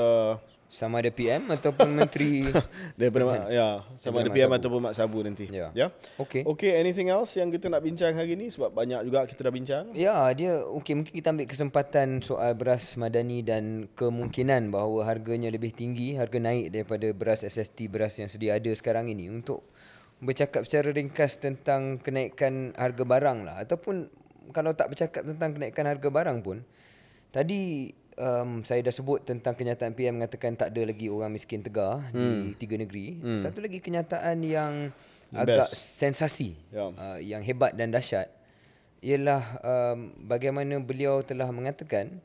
Sama 0.64 1.04
ada 1.04 1.12
PM 1.12 1.52
ataupun 1.52 1.92
menteri 1.92 2.48
daripada 2.98 3.22
mak, 3.28 3.46
ya 3.52 3.84
sama 4.00 4.24
ada 4.24 4.32
Mak 4.32 4.34
PM 4.34 4.48
Sabu. 4.48 4.58
ataupun 4.58 4.80
Mak 4.82 4.94
Sabu 4.96 5.18
nanti. 5.22 5.46
Ya. 5.52 5.70
Ya. 5.76 5.92
Okey. 6.18 6.42
Okay, 6.48 6.80
anything 6.80 7.12
else 7.12 7.36
yang 7.38 7.52
kita 7.52 7.68
nak 7.70 7.84
bincang 7.84 8.16
hari 8.16 8.34
ni 8.34 8.50
sebab 8.50 8.72
banyak 8.74 9.06
juga 9.06 9.28
kita 9.28 9.44
dah 9.44 9.54
bincang. 9.54 9.84
Ya, 9.94 10.16
dia 10.34 10.64
okey 10.80 10.98
mungkin 10.98 11.14
kita 11.14 11.30
ambil 11.30 11.46
kesempatan 11.46 12.24
soal 12.24 12.58
beras 12.58 12.96
madani 12.98 13.44
dan 13.44 13.86
kemungkinan 13.94 14.72
bahawa 14.72 15.06
harganya 15.06 15.52
lebih 15.52 15.70
tinggi, 15.76 16.16
harga 16.18 16.42
naik 16.42 16.74
daripada 16.74 17.06
beras 17.12 17.46
SST 17.46 17.86
beras 17.86 18.18
yang 18.18 18.26
sedia 18.26 18.58
ada 18.58 18.72
sekarang 18.74 19.12
ini 19.12 19.30
untuk 19.30 19.62
bercakap 20.24 20.64
secara 20.64 20.90
ringkas 20.90 21.38
tentang 21.38 22.00
kenaikan 22.00 22.72
harga 22.74 23.04
barang 23.04 23.38
lah 23.46 23.62
ataupun 23.62 24.08
kalau 24.50 24.72
tak 24.72 24.90
bercakap 24.90 25.22
tentang 25.22 25.54
kenaikan 25.54 25.84
harga 25.86 26.08
barang 26.08 26.40
pun 26.40 26.64
tadi 27.34 27.90
um, 28.14 28.62
saya 28.62 28.78
dah 28.86 28.94
sebut 28.94 29.26
tentang 29.26 29.58
kenyataan 29.58 29.90
PM 29.98 30.22
mengatakan 30.22 30.54
tak 30.54 30.70
ada 30.70 30.86
lagi 30.86 31.10
orang 31.10 31.34
miskin 31.34 31.66
tegar 31.66 31.98
hmm. 32.14 32.14
di 32.14 32.54
tiga 32.54 32.78
negeri. 32.78 33.18
Hmm. 33.18 33.38
Satu 33.38 33.58
lagi 33.58 33.82
kenyataan 33.82 34.38
yang 34.46 34.94
agak 35.34 35.66
Best. 35.66 35.98
sensasi 35.98 36.54
Ya. 36.70 36.94
uh, 36.94 37.18
yang 37.18 37.42
hebat 37.42 37.74
dan 37.74 37.90
dahsyat 37.90 38.30
ialah 39.02 39.42
um, 39.60 40.14
bagaimana 40.24 40.78
beliau 40.78 41.20
telah 41.26 41.50
mengatakan 41.50 42.22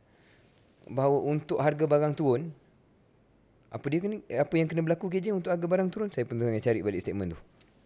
bahawa 0.85 1.25
untuk 1.25 1.57
harga 1.59 1.85
barang 1.89 2.13
turun 2.15 2.53
apa 3.69 3.85
dia 3.89 3.99
kena 4.01 4.17
apa 4.33 4.53
yang 4.57 4.65
kena 4.65 4.81
berlaku 4.81 5.11
KJ 5.11 5.35
untuk 5.35 5.53
harga 5.53 5.65
barang 5.65 5.89
turun 5.91 6.09
saya 6.09 6.25
pun 6.25 6.39
tengah 6.39 6.57
cari 6.61 6.79
balik 6.81 7.01
statement 7.03 7.35
tu 7.35 7.39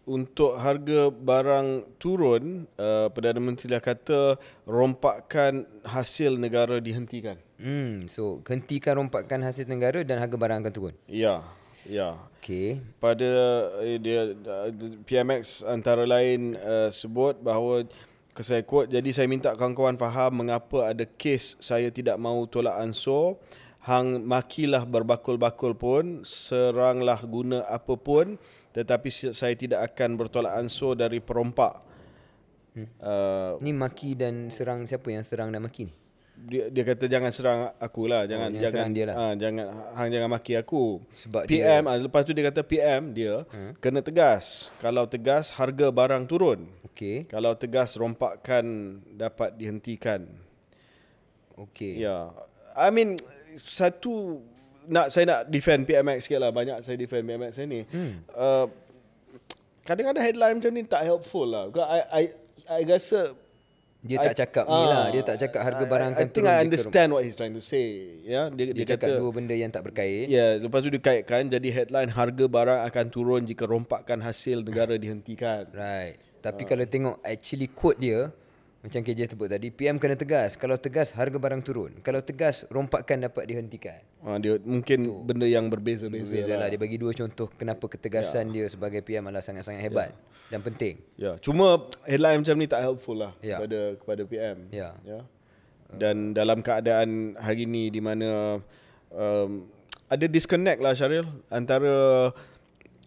Untuk 0.04 0.60
harga 0.60 1.08
barang 1.08 1.96
turun, 1.96 2.68
uh, 2.76 3.08
Perdana 3.08 3.40
Menteri 3.40 3.72
dah 3.72 3.80
kata 3.80 4.36
rompakan 4.68 5.64
hasil 5.80 6.36
negara 6.36 6.76
dihentikan. 6.76 7.40
hmm 7.56 8.12
so 8.12 8.44
hentikan 8.44 9.00
rompakan 9.00 9.40
hasil 9.40 9.64
negara 9.64 10.04
dan 10.04 10.20
harga 10.20 10.36
barang 10.36 10.58
akan 10.60 10.72
turun 10.74 10.94
Ya, 11.08 11.40
ya. 11.88 12.18
okey 12.36 12.82
Pada 13.00 13.30
eh, 13.80 13.96
dia 13.96 14.34
uh, 14.36 14.68
PMX 15.08 15.64
antara 15.64 16.04
lain 16.04 16.58
uh, 16.58 16.92
sebut 16.92 17.40
bahawa 17.40 17.88
saya 18.36 18.60
quote 18.60 18.90
jadi 18.90 19.06
saya 19.08 19.30
minta 19.30 19.54
kawan-kawan 19.54 19.94
faham 19.94 20.44
mengapa 20.44 20.90
ada 20.90 21.06
kes 21.06 21.54
saya 21.62 21.88
tidak 21.88 22.18
mahu 22.18 22.44
tolak 22.44 22.74
ansur 22.76 23.38
hang 23.80 24.20
makilah 24.20 24.82
berbakul-bakul 24.82 25.72
pun 25.72 26.26
seranglah 26.26 27.22
guna 27.22 27.62
apa 27.64 27.94
pun 27.94 28.34
tetapi 28.74 29.08
saya 29.32 29.54
tidak 29.54 29.94
akan 29.94 30.18
bertolak 30.18 30.58
ansur 30.58 30.98
dari 30.98 31.22
perompak. 31.22 31.94
Hmm. 32.74 32.90
uh, 32.98 33.54
ni 33.62 33.70
maki 33.70 34.18
dan 34.18 34.50
serang 34.50 34.82
siapa 34.82 35.06
yang 35.06 35.22
serang 35.22 35.54
dan 35.54 35.62
maki 35.62 35.86
ni? 35.86 35.94
Dia, 36.34 36.66
dia 36.66 36.82
kata 36.82 37.06
jangan 37.06 37.30
serang 37.30 37.70
aku 37.78 38.10
lah 38.10 38.26
jangan 38.26 38.50
jangan 38.50 38.74
jangan 38.74 38.90
dia 38.90 39.04
lah. 39.06 39.14
ah, 39.14 39.32
jangan 39.38 39.66
hang 39.94 40.10
jangan 40.10 40.28
maki 40.34 40.52
aku. 40.58 40.98
Sebab 41.14 41.46
PM 41.46 41.86
ah, 41.86 41.94
lepas 41.94 42.26
tu 42.26 42.34
dia 42.34 42.50
kata 42.50 42.66
PM 42.66 43.14
dia 43.14 43.46
hmm. 43.46 43.78
kena 43.78 44.02
tegas. 44.02 44.74
Kalau 44.82 45.06
tegas 45.06 45.54
harga 45.54 45.94
barang 45.94 46.26
turun. 46.26 46.66
Okey. 46.90 47.30
Kalau 47.30 47.54
tegas 47.54 47.94
rompakan 47.94 48.98
dapat 49.14 49.54
dihentikan. 49.54 50.26
Okey. 51.54 52.02
Ya. 52.02 52.34
I 52.74 52.90
mean 52.90 53.14
satu 53.62 54.42
nak 54.88 55.06
saya 55.12 55.24
nak 55.24 55.40
defend 55.48 55.84
PMX 55.88 56.18
sikit 56.28 56.40
lah 56.40 56.50
banyak 56.50 56.80
saya 56.84 56.96
defend 56.98 57.24
PMX 57.24 57.52
ni. 57.64 57.84
Hmm. 57.88 58.22
Uh, 58.32 58.66
kadang-kadang 59.84 60.24
headline 60.24 60.54
macam 60.60 60.72
ni 60.72 60.82
tak 60.84 61.02
helpful 61.04 61.46
lah. 61.46 61.68
Because 61.68 61.88
I 61.88 62.00
I 62.08 62.22
I 62.64 62.80
rasa 62.88 63.36
Dia 64.04 64.20
tak 64.20 64.36
cakap 64.36 64.68
ni 64.68 64.84
lah. 64.84 65.04
Dia 65.08 65.22
tak 65.24 65.36
cakap 65.40 65.60
harga 65.64 65.84
barang 65.88 66.10
I, 66.12 66.14
akan 66.20 66.28
I 66.28 66.32
think 66.32 66.44
I 66.44 66.56
understand 66.60 67.08
what 67.16 67.24
he's 67.24 67.36
trying 67.40 67.56
to 67.56 67.64
say. 67.64 68.20
Ya, 68.20 68.52
dia, 68.52 68.68
Dia, 68.68 68.84
dia, 68.84 68.86
cakap 68.96 69.16
kata 69.16 69.20
dua 69.20 69.30
benda 69.32 69.56
yang 69.56 69.72
tak 69.72 69.80
berkait. 69.80 70.28
Ya, 70.28 70.36
yeah, 70.36 70.50
lepas 70.60 70.84
tu 70.84 70.92
dikaitkan 70.92 71.48
jadi 71.48 71.68
headline 71.72 72.12
harga 72.12 72.44
barang 72.44 72.80
akan 72.84 73.06
turun 73.08 73.48
jika 73.48 73.64
rompakan 73.64 74.20
hasil 74.20 74.60
negara 74.60 75.00
dihentikan. 75.00 75.72
Right. 75.72 76.20
Tapi 76.44 76.62
Ah. 76.64 76.68
kalau 76.68 76.84
tengok 76.84 77.16
actually 77.24 77.68
quote 77.72 77.96
dia 77.96 78.28
macam 78.84 79.00
KJ 79.00 79.32
sebut 79.32 79.48
tadi, 79.48 79.72
PM 79.72 79.96
kena 79.96 80.12
tegas. 80.12 80.60
Kalau 80.60 80.76
tegas 80.76 81.16
harga 81.16 81.40
barang 81.40 81.64
turun. 81.64 82.04
Kalau 82.04 82.20
tegas 82.20 82.68
rompakan 82.68 83.24
dapat 83.24 83.48
dihentikan. 83.48 84.04
Ha, 84.20 84.36
dia 84.36 84.60
mungkin 84.60 85.24
benda 85.24 85.48
yang 85.48 85.72
berbeza-beza 85.72 86.28
Beza 86.28 86.52
lah. 86.52 86.68
lah. 86.68 86.76
Dia 86.76 86.76
bagi 86.76 87.00
dua 87.00 87.16
contoh 87.16 87.48
kenapa 87.56 87.88
ketegasan 87.88 88.52
dia 88.52 88.68
sebagai 88.68 89.00
PM 89.00 89.24
adalah 89.32 89.40
sangat-sangat 89.40 89.80
hebat 89.80 90.12
dan 90.52 90.60
penting. 90.60 91.00
Ya, 91.16 91.40
cuma 91.40 91.88
headline 92.04 92.44
macam 92.44 92.56
ni 92.60 92.68
tak 92.68 92.84
helpful 92.84 93.16
lah 93.16 93.32
Ya. 93.40 93.56
kepada 93.56 93.80
kepada 93.96 94.22
PM. 94.28 94.56
Ya. 94.68 94.92
ya. 95.00 95.24
Dan 95.96 96.36
dalam 96.36 96.60
keadaan 96.60 97.40
hari 97.40 97.64
ni 97.64 97.88
di 97.88 98.04
mana 98.04 98.60
um, 99.08 99.64
ada 100.12 100.26
disconnect 100.28 100.84
lah 100.84 100.92
Syaril 100.92 101.24
antara 101.48 102.28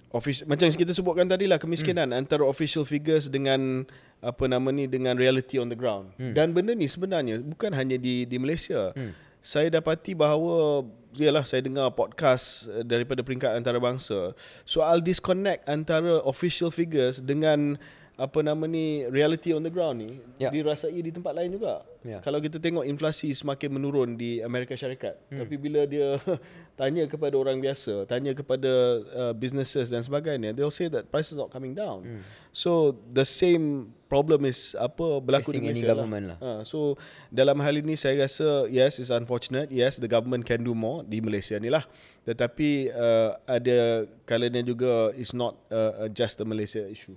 official 0.10 0.50
macam 0.50 0.66
kita 0.72 0.90
sebutkan 0.96 1.28
tadi 1.30 1.46
lah 1.46 1.62
kemiskinan 1.62 2.10
hmm. 2.10 2.20
antara 2.20 2.44
official 2.48 2.88
figures 2.88 3.30
dengan 3.30 3.86
apa 4.18 4.50
nama 4.50 4.74
ni 4.74 4.90
dengan 4.90 5.14
reality 5.14 5.62
on 5.62 5.70
the 5.70 5.78
ground. 5.78 6.10
Hmm. 6.18 6.34
Dan 6.34 6.52
benda 6.52 6.74
ni 6.74 6.90
sebenarnya 6.90 7.38
bukan 7.42 7.72
hanya 7.74 7.96
di 7.96 8.26
di 8.26 8.38
Malaysia. 8.42 8.92
Hmm. 8.98 9.14
Saya 9.42 9.72
dapati 9.72 10.18
bahawa 10.18 10.84
yalah 11.16 11.46
saya 11.46 11.64
dengar 11.64 11.94
podcast 11.94 12.68
eh, 12.70 12.84
daripada 12.84 13.26
peringkat 13.26 13.58
antarabangsa 13.58 14.38
soal 14.68 15.02
disconnect 15.02 15.66
antara 15.66 16.22
official 16.26 16.70
figures 16.70 17.18
dengan 17.24 17.80
apa 18.18 18.42
nama 18.42 18.66
ni 18.66 19.06
reality 19.14 19.54
on 19.54 19.62
the 19.62 19.70
ground 19.70 20.02
ni 20.02 20.18
Ya. 20.42 20.50
dirasai 20.50 20.98
di 21.06 21.14
tempat 21.14 21.38
lain 21.38 21.54
juga. 21.54 21.86
Ya. 22.02 22.18
Kalau 22.26 22.42
kita 22.42 22.58
tengok 22.58 22.82
inflasi 22.82 23.30
semakin 23.30 23.70
menurun 23.78 24.18
di 24.18 24.42
Amerika 24.42 24.74
Syarikat, 24.74 25.22
hmm. 25.30 25.38
tapi 25.38 25.56
bila 25.62 25.86
dia 25.86 26.18
tanya 26.82 27.06
kepada 27.06 27.38
orang 27.38 27.62
biasa, 27.62 28.10
tanya 28.10 28.34
kepada 28.34 28.74
uh, 29.14 29.34
businesses 29.38 29.94
dan 29.94 30.02
sebagainya, 30.02 30.50
they'll 30.58 30.74
say 30.74 30.90
that 30.90 31.06
prices 31.14 31.38
not 31.38 31.54
coming 31.54 31.78
down. 31.78 32.02
Hmm. 32.02 32.22
So 32.50 32.98
the 33.14 33.22
same 33.22 33.94
problem 34.08 34.48
is 34.48 34.74
apa 34.80 35.20
berlaku 35.20 35.52
Facing 35.52 35.64
di 35.64 35.68
any 35.68 35.72
Malaysia 35.76 35.92
government 35.94 36.26
lah. 36.34 36.38
Ha, 36.40 36.52
so 36.64 36.96
dalam 37.30 37.60
hal 37.60 37.76
ini 37.80 37.94
saya 38.00 38.24
rasa 38.24 38.66
yes 38.72 38.98
it's 38.98 39.12
unfortunate. 39.14 39.70
Yes 39.70 40.00
the 40.00 40.10
government 40.10 40.48
can 40.48 40.64
do 40.64 40.74
more 40.74 41.04
di 41.04 41.20
Malaysia 41.20 41.60
ni 41.60 41.68
lah. 41.68 41.84
Tetapi 42.24 42.92
uh, 42.92 43.40
ada 43.46 44.08
kalanya 44.24 44.64
juga 44.64 45.12
it's 45.16 45.36
not 45.36 45.56
uh, 45.70 46.08
just 46.12 46.40
a 46.42 46.46
Malaysia 46.48 46.84
issue. 46.88 47.16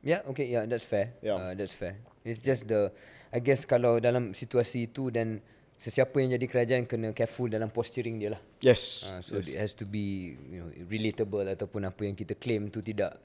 Yeah, 0.00 0.24
okay, 0.32 0.48
yeah, 0.48 0.64
that's 0.64 0.84
fair. 0.84 1.12
Yeah. 1.20 1.36
Uh, 1.36 1.52
that's 1.52 1.76
fair. 1.76 2.00
It's 2.24 2.40
just 2.40 2.68
the, 2.68 2.88
I 3.32 3.40
guess 3.44 3.68
kalau 3.68 4.00
dalam 4.00 4.32
situasi 4.32 4.88
itu 4.88 5.12
dan 5.12 5.44
sesiapa 5.76 6.12
yang 6.20 6.36
jadi 6.36 6.46
kerajaan 6.48 6.84
kena 6.88 7.12
careful 7.12 7.48
dalam 7.48 7.68
posturing 7.68 8.16
dia 8.20 8.36
lah. 8.36 8.40
Yes. 8.64 9.04
Uh, 9.04 9.20
so 9.20 9.40
yes. 9.40 9.48
it 9.48 9.56
has 9.60 9.72
to 9.76 9.84
be 9.84 10.36
you 10.48 10.60
know 10.64 10.68
relatable 10.88 11.44
ataupun 11.44 11.88
apa 11.88 12.00
yang 12.04 12.16
kita 12.16 12.36
claim 12.36 12.68
tu 12.72 12.80
tidak 12.80 13.16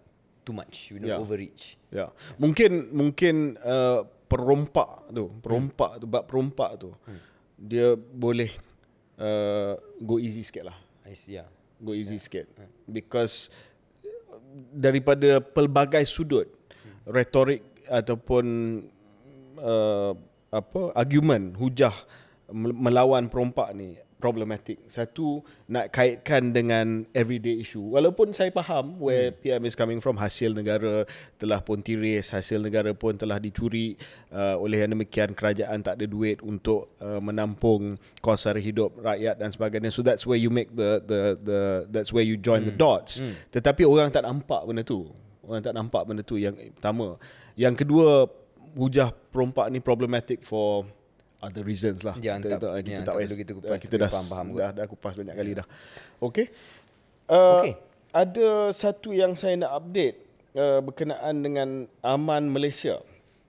too 0.46 0.54
much, 0.54 0.94
you 0.94 1.02
know, 1.02 1.10
Yeah. 1.10 1.20
overreach. 1.20 1.76
Ya. 1.90 2.14
Mungkin 2.38 2.94
mungkin 2.94 3.58
uh, 3.60 4.06
perompak 4.30 5.10
tu, 5.10 5.34
perompak 5.42 5.92
tu, 5.98 6.06
bab 6.06 6.24
perompak 6.30 6.78
tu. 6.78 6.94
Hmm. 7.04 7.20
Dia 7.58 7.98
boleh 7.98 8.54
uh, 9.18 9.74
go 9.98 10.22
easy 10.22 10.46
sikit 10.46 10.70
lah. 10.70 10.78
I 11.02 11.18
see, 11.18 11.42
yeah. 11.42 11.50
Go 11.82 11.98
easy 11.98 12.22
sikit. 12.22 12.46
Because 12.86 13.50
daripada 14.72 15.42
pelbagai 15.44 16.06
sudut 16.08 16.48
retorik 17.04 17.62
ataupun 17.86 18.46
uh, 19.60 20.14
apa 20.50 20.82
argument 20.96 21.54
hujah 21.60 21.92
mel- 22.50 22.74
melawan 22.74 23.28
perompak 23.28 23.76
ni 23.76 24.00
problematic. 24.16 24.80
Satu 24.88 25.44
nak 25.68 25.92
kaitkan 25.92 26.56
dengan 26.56 27.04
everyday 27.12 27.60
issue. 27.60 27.84
Walaupun 27.84 28.32
saya 28.32 28.50
faham 28.50 28.96
where 28.98 29.32
hmm. 29.32 29.40
PM 29.44 29.64
is 29.68 29.76
coming 29.76 30.00
from 30.00 30.16
hasil 30.18 30.56
negara 30.56 31.04
telah 31.36 31.60
pun 31.60 31.84
tiris, 31.84 32.32
hasil 32.32 32.64
negara 32.64 32.96
pun 32.96 33.20
telah 33.20 33.38
dicuri 33.38 34.00
uh, 34.32 34.56
oleh 34.58 34.82
yang 34.82 34.96
demikian 34.96 35.36
kerajaan 35.36 35.84
tak 35.84 36.00
ada 36.00 36.08
duit 36.08 36.40
untuk 36.42 36.96
uh, 37.04 37.20
menampung 37.20 38.00
kos 38.24 38.48
sara 38.48 38.58
hidup 38.58 38.96
rakyat 39.04 39.36
dan 39.36 39.52
sebagainya. 39.52 39.92
So 39.92 40.02
that's 40.02 40.24
where 40.24 40.40
you 40.40 40.50
make 40.50 40.72
the 40.72 41.04
the 41.04 41.22
the 41.38 41.60
that's 41.92 42.16
where 42.16 42.26
you 42.26 42.40
join 42.40 42.64
hmm. 42.64 42.72
the 42.72 42.76
dots. 42.76 43.20
Hmm. 43.20 43.36
Tetapi 43.52 43.84
orang 43.84 44.10
tak 44.16 44.24
nampak 44.24 44.64
benda 44.64 44.82
tu. 44.82 45.12
Orang 45.46 45.62
tak 45.62 45.76
nampak 45.78 46.02
benda 46.08 46.26
tu 46.26 46.40
yang 46.42 46.56
pertama. 46.74 47.22
Yang 47.54 47.86
kedua 47.86 48.26
hujah 48.76 49.14
perompak 49.32 49.72
ni 49.72 49.80
problematic 49.80 50.44
for 50.44 50.84
other 51.46 51.64
reasons 51.64 52.02
lah. 52.02 52.18
Yang 52.18 52.50
tak- 52.50 52.62
yang 52.82 53.06
tak 53.06 53.14
payah- 53.16 53.30
perlu 53.30 53.38
kita 53.38 53.52
kupas, 53.54 53.80
kita 53.80 53.96
dah 54.02 54.10
kot. 54.10 54.26
dah, 54.58 54.72
dah 54.74 54.86
kupas 54.90 55.14
banyak 55.14 55.36
kali 55.38 55.52
dah. 55.54 55.68
Okay. 56.20 56.48
Uh, 57.30 57.62
Okey. 57.62 57.74
Ada 58.16 58.48
satu 58.72 59.12
yang 59.12 59.36
saya 59.36 59.60
nak 59.60 59.72
update 59.84 60.18
uh, 60.56 60.80
berkenaan 60.82 61.36
dengan 61.44 61.70
Aman 62.00 62.50
Malaysia. 62.50 63.04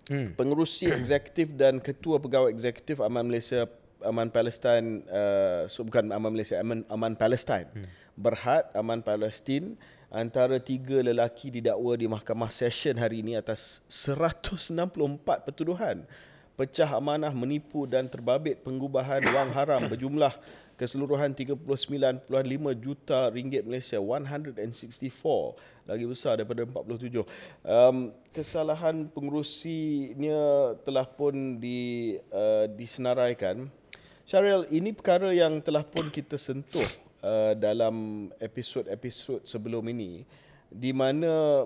Hmm. 0.07 0.35
Pengerusi 0.35 0.91
eksekutif 0.97 1.55
dan 1.55 1.79
ketua 1.81 2.21
pegawai 2.21 2.53
eksekutif 2.53 3.01
Aman 3.01 3.27
Malaysia 3.27 3.67
Aman 4.05 4.29
Palestin 4.29 5.03
uh, 5.09 5.65
so 5.67 5.83
bukan 5.83 6.13
Aman 6.13 6.31
Malaysia 6.37 6.61
Aman 6.61 6.85
Aman 6.87 7.17
Palestin. 7.17 7.67
Hmm. 7.73 7.89
Berhad 8.17 8.69
Aman 8.73 9.01
Palestin 9.01 9.77
antara 10.07 10.57
tiga 10.63 11.03
lelaki 11.03 11.51
didakwa 11.51 11.93
di 11.99 12.07
mahkamah 12.07 12.49
session 12.49 12.95
hari 12.97 13.21
ini 13.21 13.35
atas 13.37 13.83
164 13.91 14.79
pertuduhan 15.43 16.07
pecah 16.57 16.89
amanah 16.97 17.31
menipu 17.37 17.85
dan 17.85 18.09
terbabit 18.09 18.65
pengubahan 18.65 19.21
wang 19.31 19.53
haram 19.53 19.85
berjumlah 19.93 20.33
keseluruhan 20.77 21.33
39.5 21.33 22.25
juta 22.77 23.33
ringgit 23.33 23.65
Malaysia 23.65 23.97
164 23.97 25.87
lagi 25.89 26.05
besar 26.05 26.41
daripada 26.41 26.67
47 26.69 27.25
um, 27.65 28.11
kesalahan 28.33 29.09
pengerusinya 29.09 30.75
telah 30.85 31.07
pun 31.09 31.57
di 31.57 32.17
uh, 32.29 32.69
disenaraikan. 32.69 33.71
Syaril 34.27 34.67
ini 34.75 34.91
perkara 34.91 35.31
yang 35.31 35.63
telah 35.63 35.87
pun 35.87 36.11
kita 36.11 36.35
sentuh 36.35 36.85
uh, 37.23 37.55
dalam 37.55 38.29
episod-episod 38.43 39.47
sebelum 39.47 39.87
ini 39.89 40.27
di 40.67 40.91
mana 40.91 41.65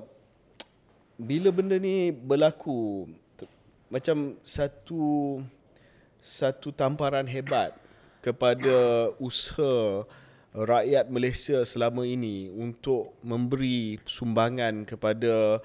bila 1.16 1.48
benda 1.48 1.80
ni 1.80 2.12
berlaku 2.12 3.08
macam 3.90 4.38
satu 4.46 5.42
satu 6.22 6.70
tamparan 6.70 7.26
hebat 7.26 7.74
kepada 8.22 9.10
usaha 9.18 10.06
rakyat 10.54 11.10
Malaysia 11.10 11.58
selama 11.66 12.06
ini 12.06 12.54
untuk 12.54 13.18
memberi 13.26 13.98
sumbangan 14.06 14.86
kepada 14.86 15.58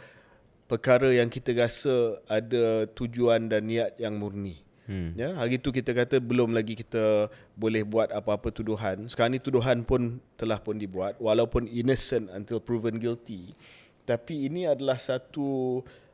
perkara 0.66 1.14
yang 1.14 1.30
kita 1.30 1.54
rasa 1.54 2.18
ada 2.26 2.90
tujuan 2.98 3.46
dan 3.46 3.70
niat 3.70 3.94
yang 4.02 4.18
murni. 4.18 4.66
Hmm. 4.86 5.18
Ya, 5.18 5.34
hari 5.34 5.58
tu 5.58 5.74
kita 5.74 5.98
kata 5.98 6.22
belum 6.22 6.54
lagi 6.54 6.78
kita 6.78 7.30
boleh 7.58 7.82
buat 7.82 8.14
apa-apa 8.14 8.54
tuduhan. 8.54 9.10
Sekarang 9.10 9.34
ni 9.34 9.42
tuduhan 9.42 9.82
pun 9.82 10.22
telah 10.38 10.62
pun 10.62 10.78
dibuat 10.78 11.18
walaupun 11.18 11.66
innocent 11.66 12.30
until 12.30 12.62
proven 12.62 13.02
guilty. 13.02 13.58
Tapi 14.06 14.46
ini 14.46 14.70
adalah 14.70 15.02
satu 15.02 15.82
uh, 15.82 16.05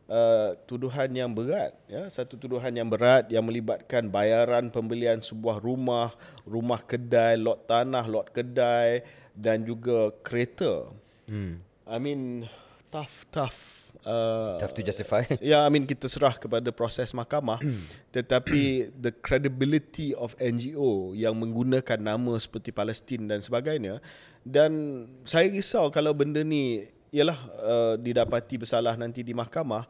tuduhan 0.68 1.08
yang 1.16 1.32
berat, 1.32 1.72
ya, 1.88 2.08
satu 2.12 2.36
tuduhan 2.36 2.76
yang 2.76 2.92
berat 2.92 3.32
yang 3.32 3.48
melibatkan 3.48 4.12
bayaran 4.12 4.68
pembelian 4.68 5.24
sebuah 5.24 5.64
rumah, 5.64 6.12
rumah 6.44 6.84
kedai, 6.84 7.40
lot 7.40 7.64
tanah, 7.64 8.04
lot 8.12 8.28
kedai 8.28 9.08
dan 9.32 9.64
juga 9.64 10.12
kereta. 10.20 10.92
Hmm. 11.32 11.64
I 11.88 11.98
mean 12.00 12.48
tough 12.92 13.24
tough 13.32 13.92
uh, 14.04 14.60
Tough 14.60 14.76
to 14.76 14.82
justify. 14.84 15.24
Ya, 15.40 15.64
I 15.64 15.70
mean 15.72 15.88
kita 15.88 16.12
serah 16.12 16.36
kepada 16.36 16.70
proses 16.76 17.16
mahkamah. 17.16 17.64
tetapi 18.16 18.92
the 18.92 19.16
credibility 19.16 20.12
of 20.18 20.36
NGO 20.38 21.16
yang 21.16 21.40
menggunakan 21.40 22.00
nama 22.00 22.36
seperti 22.36 22.76
Palestin 22.76 23.32
dan 23.32 23.40
sebagainya 23.40 24.04
dan 24.42 25.06
saya 25.22 25.48
risau 25.54 25.94
kalau 25.94 26.12
benda 26.18 26.42
ni 26.42 26.90
ialah 27.12 27.40
uh, 27.60 27.94
didapati 28.00 28.56
bersalah 28.56 28.96
nanti 28.96 29.22
di 29.22 29.36
mahkamah, 29.36 29.84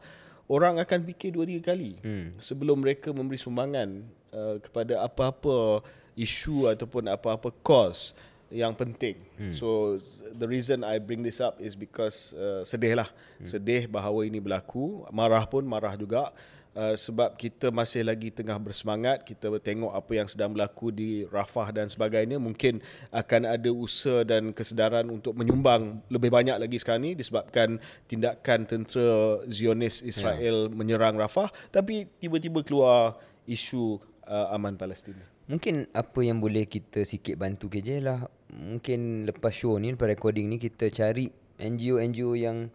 orang 0.50 0.82
akan 0.82 1.00
fikir 1.06 1.32
dua 1.32 1.46
tiga 1.46 1.72
kali 1.72 1.96
hmm. 2.02 2.42
sebelum 2.42 2.82
mereka 2.82 3.14
memberi 3.14 3.38
sumbangan 3.38 4.02
uh, 4.34 4.58
kepada 4.58 5.00
apa-apa 5.06 5.86
isu 6.18 6.68
ataupun 6.68 7.08
apa-apa 7.08 7.54
cause 7.62 8.12
yang 8.52 8.76
penting. 8.76 9.16
Hmm. 9.40 9.56
So 9.56 9.96
the 10.36 10.44
reason 10.44 10.84
I 10.84 11.00
bring 11.00 11.24
this 11.24 11.40
up 11.40 11.56
is 11.56 11.72
because 11.72 12.36
uh, 12.36 12.66
sedih 12.68 13.00
lah. 13.00 13.08
Hmm. 13.40 13.48
Sedih 13.48 13.88
bahawa 13.88 14.28
ini 14.28 14.42
berlaku. 14.42 15.08
Marah 15.08 15.48
pun 15.48 15.64
marah 15.64 15.96
juga. 15.96 16.28
Uh, 16.76 16.94
sebab 16.96 17.36
kita 17.36 17.68
masih 17.72 18.04
lagi 18.04 18.32
tengah 18.32 18.56
bersemangat 18.56 19.24
kita 19.24 19.52
tengok 19.60 19.92
apa 19.92 20.12
yang 20.12 20.28
sedang 20.28 20.52
berlaku 20.52 20.92
di 20.92 21.24
Rafah 21.28 21.72
dan 21.72 21.86
sebagainya 21.88 22.40
mungkin 22.40 22.80
akan 23.12 23.42
ada 23.48 23.70
usaha 23.72 24.24
dan 24.24 24.52
kesedaran 24.52 25.08
untuk 25.08 25.36
menyumbang 25.36 26.00
lebih 26.08 26.32
banyak 26.32 26.56
lagi 26.56 26.76
sekarang 26.80 27.12
ni 27.12 27.12
disebabkan 27.16 27.80
tindakan 28.08 28.64
tentera 28.68 29.40
Zionis 29.48 30.00
Israel 30.04 30.68
yeah. 30.68 30.72
menyerang 30.72 31.16
Rafah 31.16 31.52
tapi 31.72 32.08
tiba-tiba 32.20 32.64
keluar 32.64 33.20
isu 33.44 34.00
uh, 34.26 34.54
aman 34.54 34.76
Palestin 34.78 35.16
Mungkin 35.42 35.90
apa 35.90 36.22
yang 36.22 36.38
boleh 36.38 36.70
kita 36.70 37.02
sikit 37.02 37.34
bantu 37.34 37.66
KJ 37.66 37.98
lah 37.98 38.30
Mungkin 38.54 39.26
lepas 39.26 39.50
show 39.50 39.74
ni, 39.74 39.90
lepas 39.90 40.06
recording 40.06 40.46
ni 40.46 40.56
Kita 40.62 40.86
cari 40.86 41.26
NGO-NGO 41.58 42.38
yang 42.38 42.70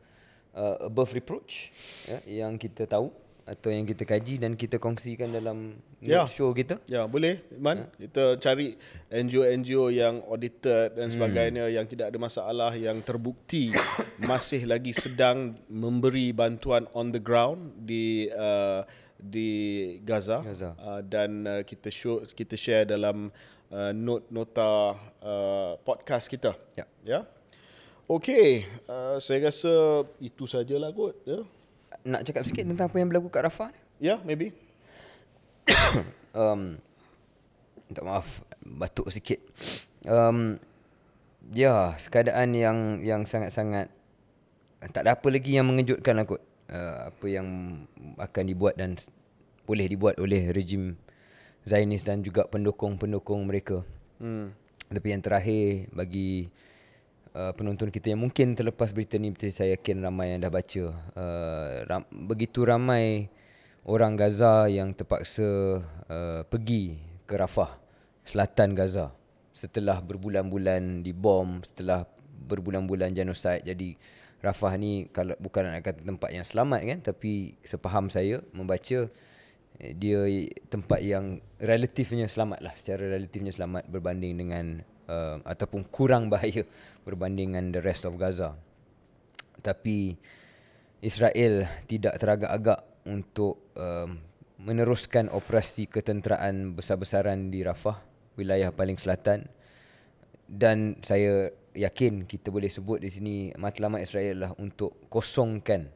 uh, 0.52 0.76
above 0.84 1.16
reproach 1.16 1.72
ya, 2.06 2.20
Yang 2.44 2.68
kita 2.68 2.92
tahu 2.92 3.08
Atau 3.48 3.72
yang 3.72 3.88
kita 3.88 4.04
kaji 4.04 4.44
dan 4.44 4.60
kita 4.60 4.76
kongsikan 4.76 5.32
dalam 5.32 5.80
yeah. 6.04 6.28
show 6.28 6.52
kita 6.52 6.84
Ya 6.84 7.08
boleh 7.08 7.40
Man 7.56 7.88
Kita 7.96 8.36
cari 8.44 8.76
NGO-NGO 9.08 9.88
yang 9.88 10.20
audited 10.28 11.00
dan 11.00 11.08
sebagainya 11.08 11.72
Yang 11.72 11.96
tidak 11.96 12.12
ada 12.12 12.20
masalah 12.20 12.72
Yang 12.76 13.08
terbukti 13.08 13.72
Masih 14.30 14.68
lagi 14.68 14.92
sedang 14.92 15.56
Memberi 15.72 16.36
bantuan 16.36 16.92
on 16.92 17.16
the 17.16 17.24
ground 17.24 17.72
Di 17.88 18.28
uh, 18.36 18.84
di 19.18 19.50
Gaza, 20.06 20.46
Gaza. 20.46 20.78
Uh, 20.78 21.02
dan 21.02 21.42
uh, 21.50 21.62
kita 21.66 21.90
show 21.90 22.22
kita 22.22 22.54
share 22.54 22.86
dalam 22.86 23.34
uh, 23.74 23.92
note 23.92 24.30
nota 24.30 24.94
uh, 25.26 25.74
podcast 25.82 26.30
kita. 26.30 26.54
Ya. 26.78 26.86
Ya. 27.02 27.20
Okey, 28.08 28.64
uh, 28.88 29.20
saya 29.20 29.52
rasa 29.52 30.08
itu 30.24 30.48
sajalah 30.48 30.96
kot 30.96 31.18
ya. 31.28 31.44
Nak 32.06 32.22
cakap 32.28 32.44
sikit 32.46 32.64
tentang 32.68 32.92
apa 32.92 32.98
yang 33.00 33.10
berlaku 33.10 33.32
kat 33.32 33.48
Rafah 33.48 33.70
ni 33.74 33.80
Ya, 33.98 34.22
maybe. 34.22 34.54
um, 36.38 36.78
Minta 37.90 38.02
maaf 38.06 38.46
Batuk 38.62 39.10
sikit 39.10 39.42
um, 40.06 40.62
Ya 41.50 41.96
Keadaan 42.12 42.54
yang 42.54 43.02
Yang 43.02 43.32
sangat-sangat 43.32 43.88
Tak 44.94 45.02
ada 45.08 45.18
apa 45.18 45.28
lagi 45.34 45.58
yang 45.58 45.66
mengejutkan 45.66 46.22
kot 46.28 46.44
uh, 46.70 47.10
Apa 47.10 47.26
yang 47.26 47.48
Akan 48.22 48.46
dibuat 48.46 48.78
dan 48.78 49.00
Boleh 49.66 49.90
dibuat 49.90 50.22
oleh 50.22 50.54
rejim 50.54 51.00
Zionis 51.68 52.08
dan 52.08 52.24
juga 52.24 52.48
pendukung-pendukung 52.48 53.44
mereka 53.48 53.84
Hmm. 54.18 54.50
Tapi 54.90 55.14
yang 55.14 55.22
terakhir 55.22 55.94
Bagi 55.94 56.50
uh, 57.38 57.54
Penonton 57.54 57.94
kita 57.94 58.10
yang 58.10 58.26
mungkin 58.26 58.58
terlepas 58.58 58.90
berita 58.90 59.22
ni 59.22 59.30
Betul 59.30 59.54
saya 59.54 59.78
yakin 59.78 60.02
ramai 60.02 60.34
yang 60.34 60.42
dah 60.42 60.50
baca. 60.50 60.84
Uh, 61.14 61.86
ram, 61.86 62.04
Begitu 62.10 62.66
ramai 62.66 63.30
Orang 63.86 64.18
Gaza 64.18 64.66
yang 64.68 64.92
terpaksa 64.98 65.80
uh, 66.10 66.42
Pergi 66.50 66.98
ke 67.30 67.38
Rafah 67.38 67.78
Selatan 68.26 68.74
Gaza 68.74 69.14
Setelah 69.54 70.02
berbulan-bulan 70.02 71.06
dibom 71.06 71.62
Setelah 71.62 72.04
berbulan-bulan 72.50 73.14
genosid 73.14 73.64
Jadi 73.64 74.18
Rafah 74.38 74.78
ni 74.78 75.10
kalau 75.10 75.34
bukan 75.42 75.66
nak 75.66 75.82
kata 75.82 76.06
tempat 76.06 76.30
yang 76.30 76.46
selamat 76.46 76.82
kan 76.86 77.00
tapi 77.02 77.58
sepaham 77.66 78.06
saya 78.06 78.38
membaca 78.54 79.10
eh, 79.82 79.94
dia 79.98 80.22
tempat 80.70 81.02
yang 81.02 81.42
relatifnya 81.58 82.30
selamat 82.30 82.62
lah 82.62 82.74
secara 82.78 83.18
relatifnya 83.18 83.50
selamat 83.50 83.90
berbanding 83.90 84.38
dengan 84.38 84.86
uh, 85.08 85.42
ataupun 85.44 85.88
kurang 85.90 86.28
bahaya 86.34 86.64
berbanding 87.08 87.56
dengan 87.56 87.72
the 87.72 87.82
rest 87.82 88.04
of 88.04 88.16
Gaza. 88.20 88.54
Tapi 89.64 90.16
Israel 91.02 91.66
tidak 91.90 92.20
teragak-agak 92.22 92.80
untuk 93.08 93.74
um, 93.80 94.20
meneruskan 94.58 95.30
operasi 95.30 95.88
ketenteraan 95.88 96.74
besar-besaran 96.74 97.54
di 97.54 97.62
Rafah, 97.62 98.02
wilayah 98.36 98.74
paling 98.74 98.98
selatan. 98.98 99.46
Dan 100.48 100.98
saya 101.04 101.52
yakin 101.76 102.26
kita 102.26 102.50
boleh 102.50 102.72
sebut 102.72 103.04
di 103.04 103.12
sini 103.12 103.36
matlamat 103.60 104.02
Israel 104.02 104.34
adalah 104.34 104.54
untuk 104.58 105.06
kosongkan 105.12 105.92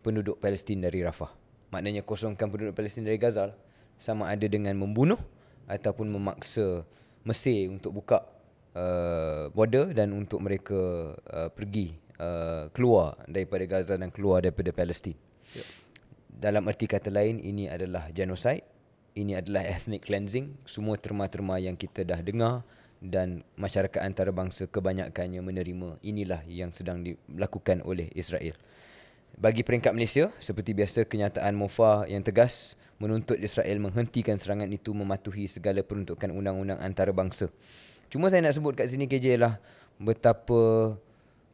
penduduk 0.00 0.40
Palestin 0.40 0.80
dari 0.80 1.04
Rafah. 1.04 1.28
Maknanya 1.68 2.06
kosongkan 2.06 2.48
penduduk 2.48 2.72
Palestin 2.72 3.04
dari 3.04 3.20
Gaza 3.20 3.52
lah. 3.52 3.56
sama 3.98 4.30
ada 4.30 4.46
dengan 4.46 4.78
membunuh 4.78 5.18
ataupun 5.66 6.06
memaksa 6.06 6.86
Mesir 7.26 7.66
untuk 7.66 7.98
buka 7.98 8.22
uh, 8.74 9.48
border 9.52 9.94
dan 9.94 10.12
untuk 10.12 10.42
mereka 10.42 11.14
uh, 11.14 11.48
pergi 11.52 11.96
uh, 12.18 12.68
keluar 12.74 13.16
daripada 13.24 13.64
Gaza 13.64 13.94
dan 13.96 14.10
keluar 14.12 14.44
daripada 14.44 14.74
Palestin. 14.74 15.16
Ya. 15.54 15.64
Dalam 16.28 16.70
erti 16.70 16.86
kata 16.86 17.10
lain 17.10 17.42
ini 17.42 17.66
adalah 17.66 18.10
genocide, 18.14 18.62
ini 19.18 19.34
adalah 19.34 19.66
ethnic 19.66 20.06
cleansing, 20.06 20.54
semua 20.62 20.94
terma-terma 20.94 21.58
yang 21.58 21.74
kita 21.74 22.06
dah 22.06 22.22
dengar 22.22 22.62
dan 22.98 23.46
masyarakat 23.54 23.98
antarabangsa 24.02 24.66
kebanyakannya 24.70 25.42
menerima 25.42 26.02
inilah 26.02 26.42
yang 26.46 26.70
sedang 26.74 27.02
dilakukan 27.02 27.82
oleh 27.82 28.10
Israel. 28.14 28.54
Bagi 29.38 29.62
peringkat 29.62 29.94
Malaysia, 29.94 30.34
seperti 30.42 30.74
biasa 30.74 31.06
kenyataan 31.06 31.54
MOFA 31.54 32.10
yang 32.10 32.26
tegas 32.26 32.74
menuntut 32.98 33.38
Israel 33.38 33.78
menghentikan 33.78 34.34
serangan 34.34 34.66
itu 34.66 34.90
mematuhi 34.90 35.46
segala 35.46 35.86
peruntukan 35.86 36.34
undang-undang 36.34 36.82
antarabangsa. 36.82 37.46
Cuma 38.08 38.32
saya 38.32 38.40
nak 38.40 38.56
sebut 38.56 38.72
kat 38.72 38.88
sini 38.88 39.04
KJ 39.04 39.36
lah 39.36 39.60
betapa 40.00 40.94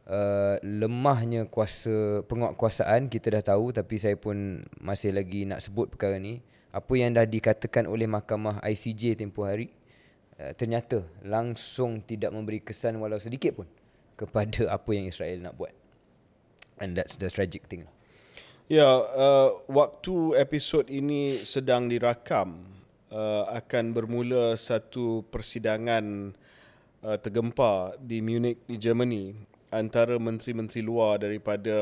uh, 0.07 0.55
lemahnya 0.63 1.51
kuasa 1.51 2.23
penguatkuasaan 2.25 3.11
kita 3.11 3.39
dah 3.39 3.43
tahu 3.55 3.75
tapi 3.75 3.99
saya 3.99 4.15
pun 4.15 4.63
masih 4.79 5.11
lagi 5.11 5.43
nak 5.43 5.59
sebut 5.59 5.91
perkara 5.91 6.15
ni. 6.15 6.39
Apa 6.75 6.91
yang 6.99 7.15
dah 7.15 7.23
dikatakan 7.23 7.87
oleh 7.87 8.07
mahkamah 8.07 8.59
ICJ 8.63 9.19
tempoh 9.19 9.47
hari 9.47 9.71
uh, 10.39 10.51
ternyata 10.55 11.03
langsung 11.23 12.03
tidak 12.03 12.31
memberi 12.31 12.63
kesan 12.63 12.99
walau 12.99 13.19
sedikit 13.19 13.63
pun 13.63 13.67
kepada 14.15 14.67
apa 14.75 14.89
yang 14.95 15.11
Israel 15.11 15.43
nak 15.43 15.59
buat. 15.59 15.75
And 16.79 16.95
that's 16.95 17.15
the 17.15 17.31
tragic 17.31 17.67
thing. 17.71 17.87
Ya, 18.65 18.87
uh, 18.89 19.61
waktu 19.69 20.41
episod 20.41 20.89
ini 20.89 21.37
sedang 21.45 21.85
dirakam 21.85 22.65
uh, 23.13 23.45
akan 23.53 23.93
bermula 23.93 24.57
satu 24.57 25.21
persidangan 25.29 26.33
uh, 27.05 27.17
tergempar 27.21 27.93
di 28.01 28.25
Munich 28.25 28.57
di 28.65 28.81
Germany 28.81 29.37
antara 29.69 30.17
menteri-menteri 30.17 30.81
luar 30.81 31.21
daripada 31.21 31.77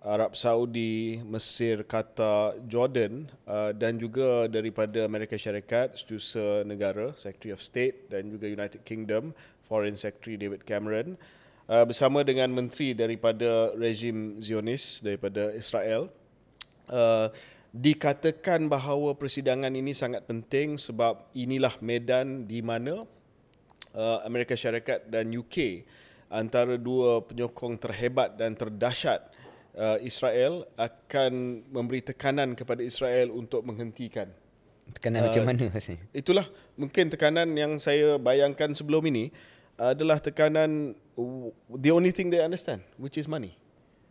Arab 0.00 0.32
Saudi, 0.32 1.20
Mesir, 1.28 1.84
Qatar, 1.84 2.56
Jordan 2.64 3.28
uh, 3.44 3.76
dan 3.76 4.00
juga 4.00 4.48
daripada 4.48 5.04
Amerika 5.04 5.36
Syarikat, 5.36 5.92
Setiausaha 5.92 6.64
Negara, 6.64 7.12
Secretary 7.12 7.52
of 7.52 7.60
State 7.60 8.08
dan 8.08 8.32
juga 8.32 8.48
United 8.48 8.80
Kingdom, 8.88 9.36
Foreign 9.68 9.92
Secretary 10.00 10.40
David 10.40 10.64
Cameron 10.64 11.20
uh, 11.68 11.84
bersama 11.84 12.24
dengan 12.24 12.48
menteri 12.48 12.96
daripada 12.96 13.76
rejim 13.76 14.40
Zionis 14.40 15.04
daripada 15.04 15.52
Israel. 15.52 16.08
Uh, 16.88 17.28
dikatakan 17.70 18.66
bahawa 18.66 19.14
persidangan 19.14 19.70
ini 19.70 19.94
sangat 19.94 20.26
penting 20.26 20.74
sebab 20.74 21.22
inilah 21.38 21.78
medan 21.78 22.50
di 22.50 22.64
mana 22.66 23.06
uh, 23.94 24.22
Amerika 24.26 24.54
Syarikat 24.54 25.08
dan 25.08 25.30
UK 25.30 25.86
antara 26.30 26.78
dua 26.78 27.22
penyokong 27.26 27.78
terhebat 27.78 28.38
dan 28.38 28.54
terdahsyat 28.54 29.34
uh, 29.74 29.98
Israel 30.02 30.66
akan 30.78 31.64
memberi 31.70 32.02
tekanan 32.02 32.54
kepada 32.54 32.82
Israel 32.82 33.34
untuk 33.34 33.66
menghentikan 33.66 34.30
Tekanan 34.90 35.22
uh, 35.22 35.26
macam 35.30 35.44
mana 35.46 35.70
rasanya? 35.70 36.02
Itulah 36.10 36.46
mungkin 36.74 37.06
tekanan 37.14 37.54
yang 37.54 37.78
saya 37.78 38.18
bayangkan 38.18 38.74
sebelum 38.74 39.06
ini 39.06 39.30
adalah 39.80 40.18
tekanan 40.20 40.92
the 41.72 41.90
only 41.94 42.12
thing 42.12 42.28
they 42.28 42.42
understand 42.42 42.82
which 42.98 43.16
is 43.16 43.30
money. 43.30 43.56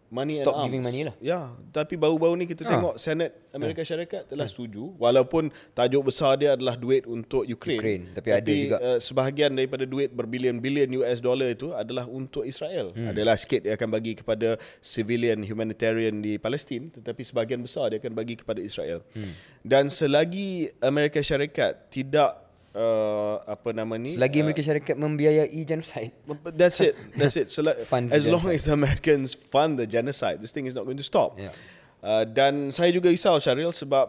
Money 0.09 0.41
Stop 0.41 0.47
and 0.47 0.57
arms. 0.57 0.65
giving 0.65 0.83
money 0.83 1.01
lah. 1.03 1.15
Ya, 1.19 1.39
tapi 1.69 1.93
baru-baru 1.93 2.33
ni 2.35 2.45
kita 2.45 2.65
Ah. 2.65 2.73
tengok 2.73 2.97
Senate 2.97 3.29
Amerika 3.51 3.81
Syarikat 3.81 4.25
telah 4.25 4.45
setuju 4.45 4.97
walaupun 4.97 5.47
tajuk 5.71 6.01
besar 6.03 6.33
dia 6.33 6.53
adalah 6.53 6.73
duit 6.73 7.05
untuk 7.05 7.45
Ukraine. 7.45 7.77
Ukraine, 7.77 8.03
tapi 8.11 8.29
ada 8.31 8.49
juga- 8.49 8.79
uh, 8.79 8.97
sebahagian 8.99 9.53
daripada 9.53 9.85
duit 9.85 10.09
berbilion-bilion 10.09 10.89
US 10.95 11.17
dollar 11.19 11.47
itu 11.47 11.69
adalah 11.71 12.05
untuk 12.05 12.41
Israel. 12.43 12.89
Hmm. 12.91 13.05
Adalah 13.07 13.37
sikit 13.37 13.61
dia 13.61 13.73
akan 13.75 13.89
bagi 13.91 14.13
kepada 14.15 14.57
civilian 14.79 15.39
humanitarian 15.39 16.17
di 16.17 16.35
Palestin 16.35 16.89
tetapi 16.89 17.21
sebahagian 17.21 17.61
besar 17.61 17.89
dia 17.89 17.99
akan 17.99 18.11
bagi 18.11 18.33
kepada 18.33 18.57
Israel. 18.59 19.05
Hmm. 19.13 19.29
Dan 19.61 19.87
selagi 19.87 20.73
Amerika 20.79 21.21
Syarikat 21.21 21.85
tidak 21.89 22.48
uh, 22.75 23.41
apa 23.45 23.69
nama 23.73 23.97
ni 23.97 24.13
Selagi 24.17 24.41
Amerika 24.41 24.61
Syarikat 24.61 24.95
membiayai 24.97 25.61
genocide. 25.65 26.13
That's 26.59 26.79
it. 26.81 26.93
That's 27.15 27.37
it. 27.37 27.47
So 27.49 27.65
like, 27.65 27.85
Funds 27.85 28.13
as 28.13 28.25
long 28.25 28.45
genocide. 28.45 28.69
as 28.69 28.73
Americans 28.73 29.29
fund 29.33 29.79
the 29.79 29.87
genocide, 29.89 30.41
this 30.41 30.53
thing 30.53 30.65
is 30.69 30.75
not 30.75 30.85
going 30.85 30.99
to 30.99 31.05
stop. 31.05 31.37
Yeah. 31.37 31.53
Uh, 31.99 32.23
dan 32.23 32.71
saya 32.71 32.95
juga 32.95 33.11
risau 33.11 33.35
Syaril 33.43 33.75
sebab 33.75 34.07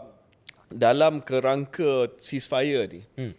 dalam 0.70 1.18
kerangka 1.26 2.14
ceasefire 2.22 2.86
ni, 2.86 3.02
hmm. 3.18 3.34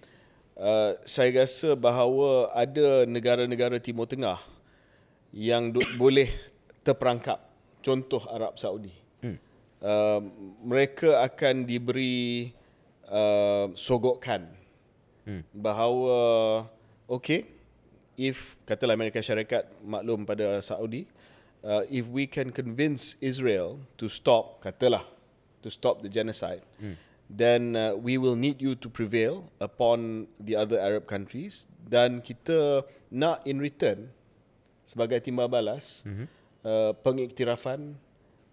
uh, 0.59 0.99
saya 1.07 1.47
rasa 1.47 1.79
bahawa 1.79 2.51
ada 2.51 3.07
negara-negara 3.07 3.79
Timur 3.79 4.11
Tengah 4.11 4.43
yang 5.31 5.71
boleh 6.01 6.27
terperangkap. 6.83 7.39
Contoh 7.81 8.21
Arab 8.29 8.61
Saudi. 8.61 8.93
Hmm. 9.23 9.39
uh, 9.81 10.21
mereka 10.61 11.23
akan 11.25 11.65
diberi 11.65 12.51
uh, 13.09 13.71
sogokan 13.73 14.60
hmm. 15.25 15.41
bahawa 15.53 16.17
okay 17.09 17.47
if 18.19 18.57
katalah 18.67 18.95
Amerika 18.95 19.19
Syarikat 19.19 19.69
maklum 19.81 20.25
pada 20.25 20.61
Saudi 20.61 21.07
uh, 21.65 21.83
if 21.89 22.05
we 22.09 22.27
can 22.27 22.53
convince 22.53 23.15
Israel 23.23 23.81
to 23.97 24.09
stop 24.09 24.61
katalah 24.61 25.05
to 25.61 25.69
stop 25.69 26.01
the 26.01 26.09
genocide 26.09 26.61
hmm. 26.81 26.97
then 27.29 27.75
uh, 27.75 27.95
we 27.95 28.17
will 28.17 28.35
need 28.35 28.59
you 28.59 28.75
to 28.75 28.89
prevail 28.89 29.47
upon 29.61 30.27
the 30.41 30.57
other 30.57 30.77
Arab 30.77 31.07
countries 31.07 31.69
dan 31.87 32.19
kita 32.19 32.83
nak 33.11 33.43
in 33.47 33.59
return 33.59 34.11
sebagai 34.91 35.23
timbal 35.23 35.47
balas 35.47 36.03
mm-hmm. 36.03 36.27
uh, 36.67 36.91
pengiktirafan 36.99 37.95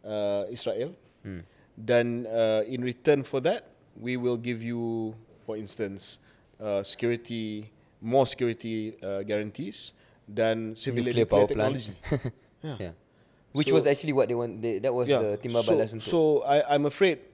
uh, 0.06 0.46
Israel 0.50 0.94
mm. 1.26 1.42
dan 1.74 2.26
uh, 2.30 2.62
in 2.66 2.86
return 2.86 3.26
for 3.26 3.42
that 3.42 3.66
we 3.98 4.14
will 4.14 4.38
give 4.38 4.62
you 4.62 5.14
for 5.42 5.58
instance 5.58 6.22
uh, 6.60 6.82
security 6.82 7.70
more 8.00 8.26
security 8.26 8.94
uh, 9.02 9.22
guarantees 9.22 9.92
dan 10.28 10.76
civilian 10.76 11.16
Nuclear 11.16 11.24
nuclear, 11.24 11.26
power 11.26 11.46
plant. 11.48 11.74
technology 11.74 11.94
yeah. 12.62 12.76
yeah. 12.78 12.94
Which 13.52 13.68
So- 13.72 13.74
was 13.80 13.86
actually 13.88 14.12
what 14.12 14.28
they 14.28 14.36
want. 14.36 14.60
They, 14.60 14.78
that 14.78 14.92
was 14.92 15.08
the 15.08 15.40
timbal 15.40 15.64
so, 15.64 15.72
balas 15.72 15.90
untuk. 15.90 16.04
So 16.06 16.20
I 16.44 16.62
I'm 16.74 16.84
afraid 16.84 17.24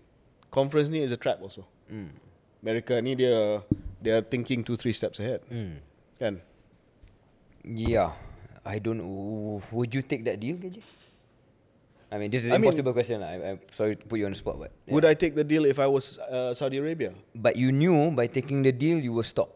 conference 0.55 0.89
ni 0.89 1.03
is 1.03 1.11
a 1.11 1.19
trap 1.19 1.43
also. 1.43 1.67
Hmm. 1.91 2.15
America 2.63 2.97
ni 3.03 3.19
dia 3.19 3.61
they 4.01 4.15
are 4.15 4.23
thinking 4.23 4.63
two 4.63 4.79
three 4.79 4.95
steps 4.95 5.19
ahead. 5.19 5.43
Hmm. 5.51 5.83
Kan? 6.23 6.41
Yeah. 7.67 8.13
I 8.65 8.79
don't 8.79 8.97
know. 9.03 9.61
Would 9.73 9.93
you 9.93 10.01
take 10.01 10.25
that 10.25 10.41
deal, 10.41 10.57
KJ? 10.57 10.81
I 12.15 12.19
mean, 12.23 12.31
this 12.31 12.47
is 12.47 12.55
an 12.55 12.62
mean- 12.62 12.70
impossible 12.70 12.95
question. 12.95 13.27
lah. 13.27 13.35
I, 13.35 13.59
I'm 13.59 13.61
sorry 13.74 13.99
to 13.99 14.05
put 14.07 14.23
you 14.23 14.27
on 14.31 14.31
the 14.31 14.39
spot, 14.39 14.55
but 14.62 14.70
yeah. 14.86 14.95
Would 14.95 15.03
I 15.03 15.19
take 15.19 15.35
the 15.35 15.43
deal 15.43 15.66
if 15.66 15.82
I 15.82 15.91
was 15.91 16.23
uh, 16.23 16.55
Saudi 16.55 16.78
Arabia? 16.78 17.11
But 17.35 17.59
you 17.59 17.74
knew 17.74 18.15
by 18.15 18.31
taking 18.31 18.62
the 18.62 18.70
deal 18.70 19.03
you 19.03 19.11
will 19.11 19.27
stop. 19.27 19.51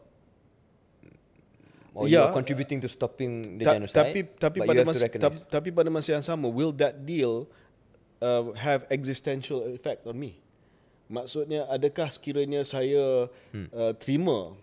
Or 1.94 2.10
you 2.10 2.18
Yeah. 2.18 2.26
are 2.26 2.34
contributing 2.34 2.82
to 2.82 2.90
stopping 2.90 3.62
the 3.62 3.64
Ta- 3.66 3.74
genocide. 3.78 3.94
tapi 3.94 4.18
tapi 4.38 4.58
but 4.62 4.66
pada 4.70 4.82
you 4.82 4.90
masa 4.90 5.06
ta- 5.06 5.46
tapi 5.50 5.68
pada 5.70 5.90
masa 5.90 6.18
yang 6.18 6.22
sama 6.22 6.46
will 6.50 6.74
that 6.74 7.06
deal 7.06 7.46
uh, 8.18 8.50
have 8.58 8.86
existential 8.90 9.62
effect 9.70 10.02
on 10.06 10.18
me? 10.18 10.42
Maksudnya 11.06 11.66
adakah 11.70 12.10
sekiranya 12.10 12.66
saya 12.66 13.30
hmm. 13.54 13.70
uh, 13.70 13.92
terima 13.98 14.54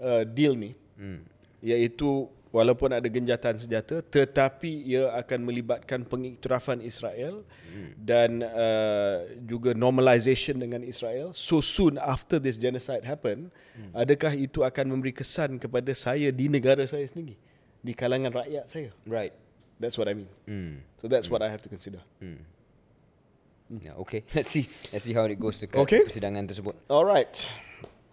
uh, 0.00 0.22
deal 0.24 0.52
ni 0.56 0.76
hmm. 1.00 1.24
iaitu 1.64 2.28
walaupun 2.56 2.88
ada 2.96 3.04
genjatan 3.04 3.60
senjata 3.60 4.00
tetapi 4.00 4.88
ia 4.88 5.12
akan 5.12 5.44
melibatkan 5.44 6.08
pengiktirafan 6.08 6.80
Israel 6.80 7.44
hmm. 7.68 7.90
dan 8.00 8.40
uh, 8.40 9.28
juga 9.44 9.76
normalization 9.76 10.56
dengan 10.56 10.80
Israel 10.80 11.36
so 11.36 11.60
soon 11.60 12.00
after 12.00 12.40
this 12.40 12.56
genocide 12.56 13.04
happen 13.04 13.52
hmm. 13.76 13.92
adakah 13.92 14.32
itu 14.32 14.64
akan 14.64 14.96
memberi 14.96 15.12
kesan 15.12 15.60
kepada 15.60 15.92
saya 15.92 16.32
di 16.32 16.48
negara 16.48 16.88
saya 16.88 17.04
sendiri 17.04 17.36
di 17.84 17.92
kalangan 17.92 18.32
rakyat 18.32 18.64
saya 18.64 18.90
right. 19.04 19.36
that's 19.76 20.00
what 20.00 20.08
I 20.08 20.16
mean 20.16 20.32
Hmm. 20.48 20.80
so 20.96 21.12
that's 21.12 21.28
what 21.28 21.44
I 21.44 21.52
have 21.52 21.60
to 21.60 21.68
consider 21.68 22.00
Yeah, 23.66 23.98
okay. 23.98 24.22
Let's 24.36 24.54
see. 24.54 24.70
Let's 24.94 25.02
see 25.02 25.10
how 25.10 25.26
it 25.26 25.42
goes 25.42 25.58
dekat 25.58 25.82
Okay. 25.82 26.06
persidangan 26.06 26.46
tersebut. 26.46 26.78
alright 26.86 27.50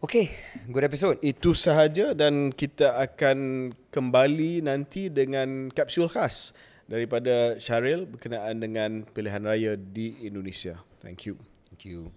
Okay. 0.03 0.35
Good 0.67 0.83
episode. 0.83 1.17
itu 1.23 1.55
sahaja 1.55 2.11
dan 2.11 2.51
kita 2.51 2.99
akan 3.07 3.71
kembali 3.87 4.59
nanti 4.59 5.07
dengan 5.07 5.71
kapsul 5.71 6.11
khas 6.11 6.51
daripada 6.91 7.55
Syaril 7.55 8.03
berkenaan 8.03 8.59
dengan 8.59 9.07
pilihan 9.07 9.39
raya 9.47 9.79
di 9.79 10.19
Indonesia. 10.27 10.83
Thank 10.99 11.23
you. 11.23 11.39
Thank 11.71 11.87
you. 11.87 12.11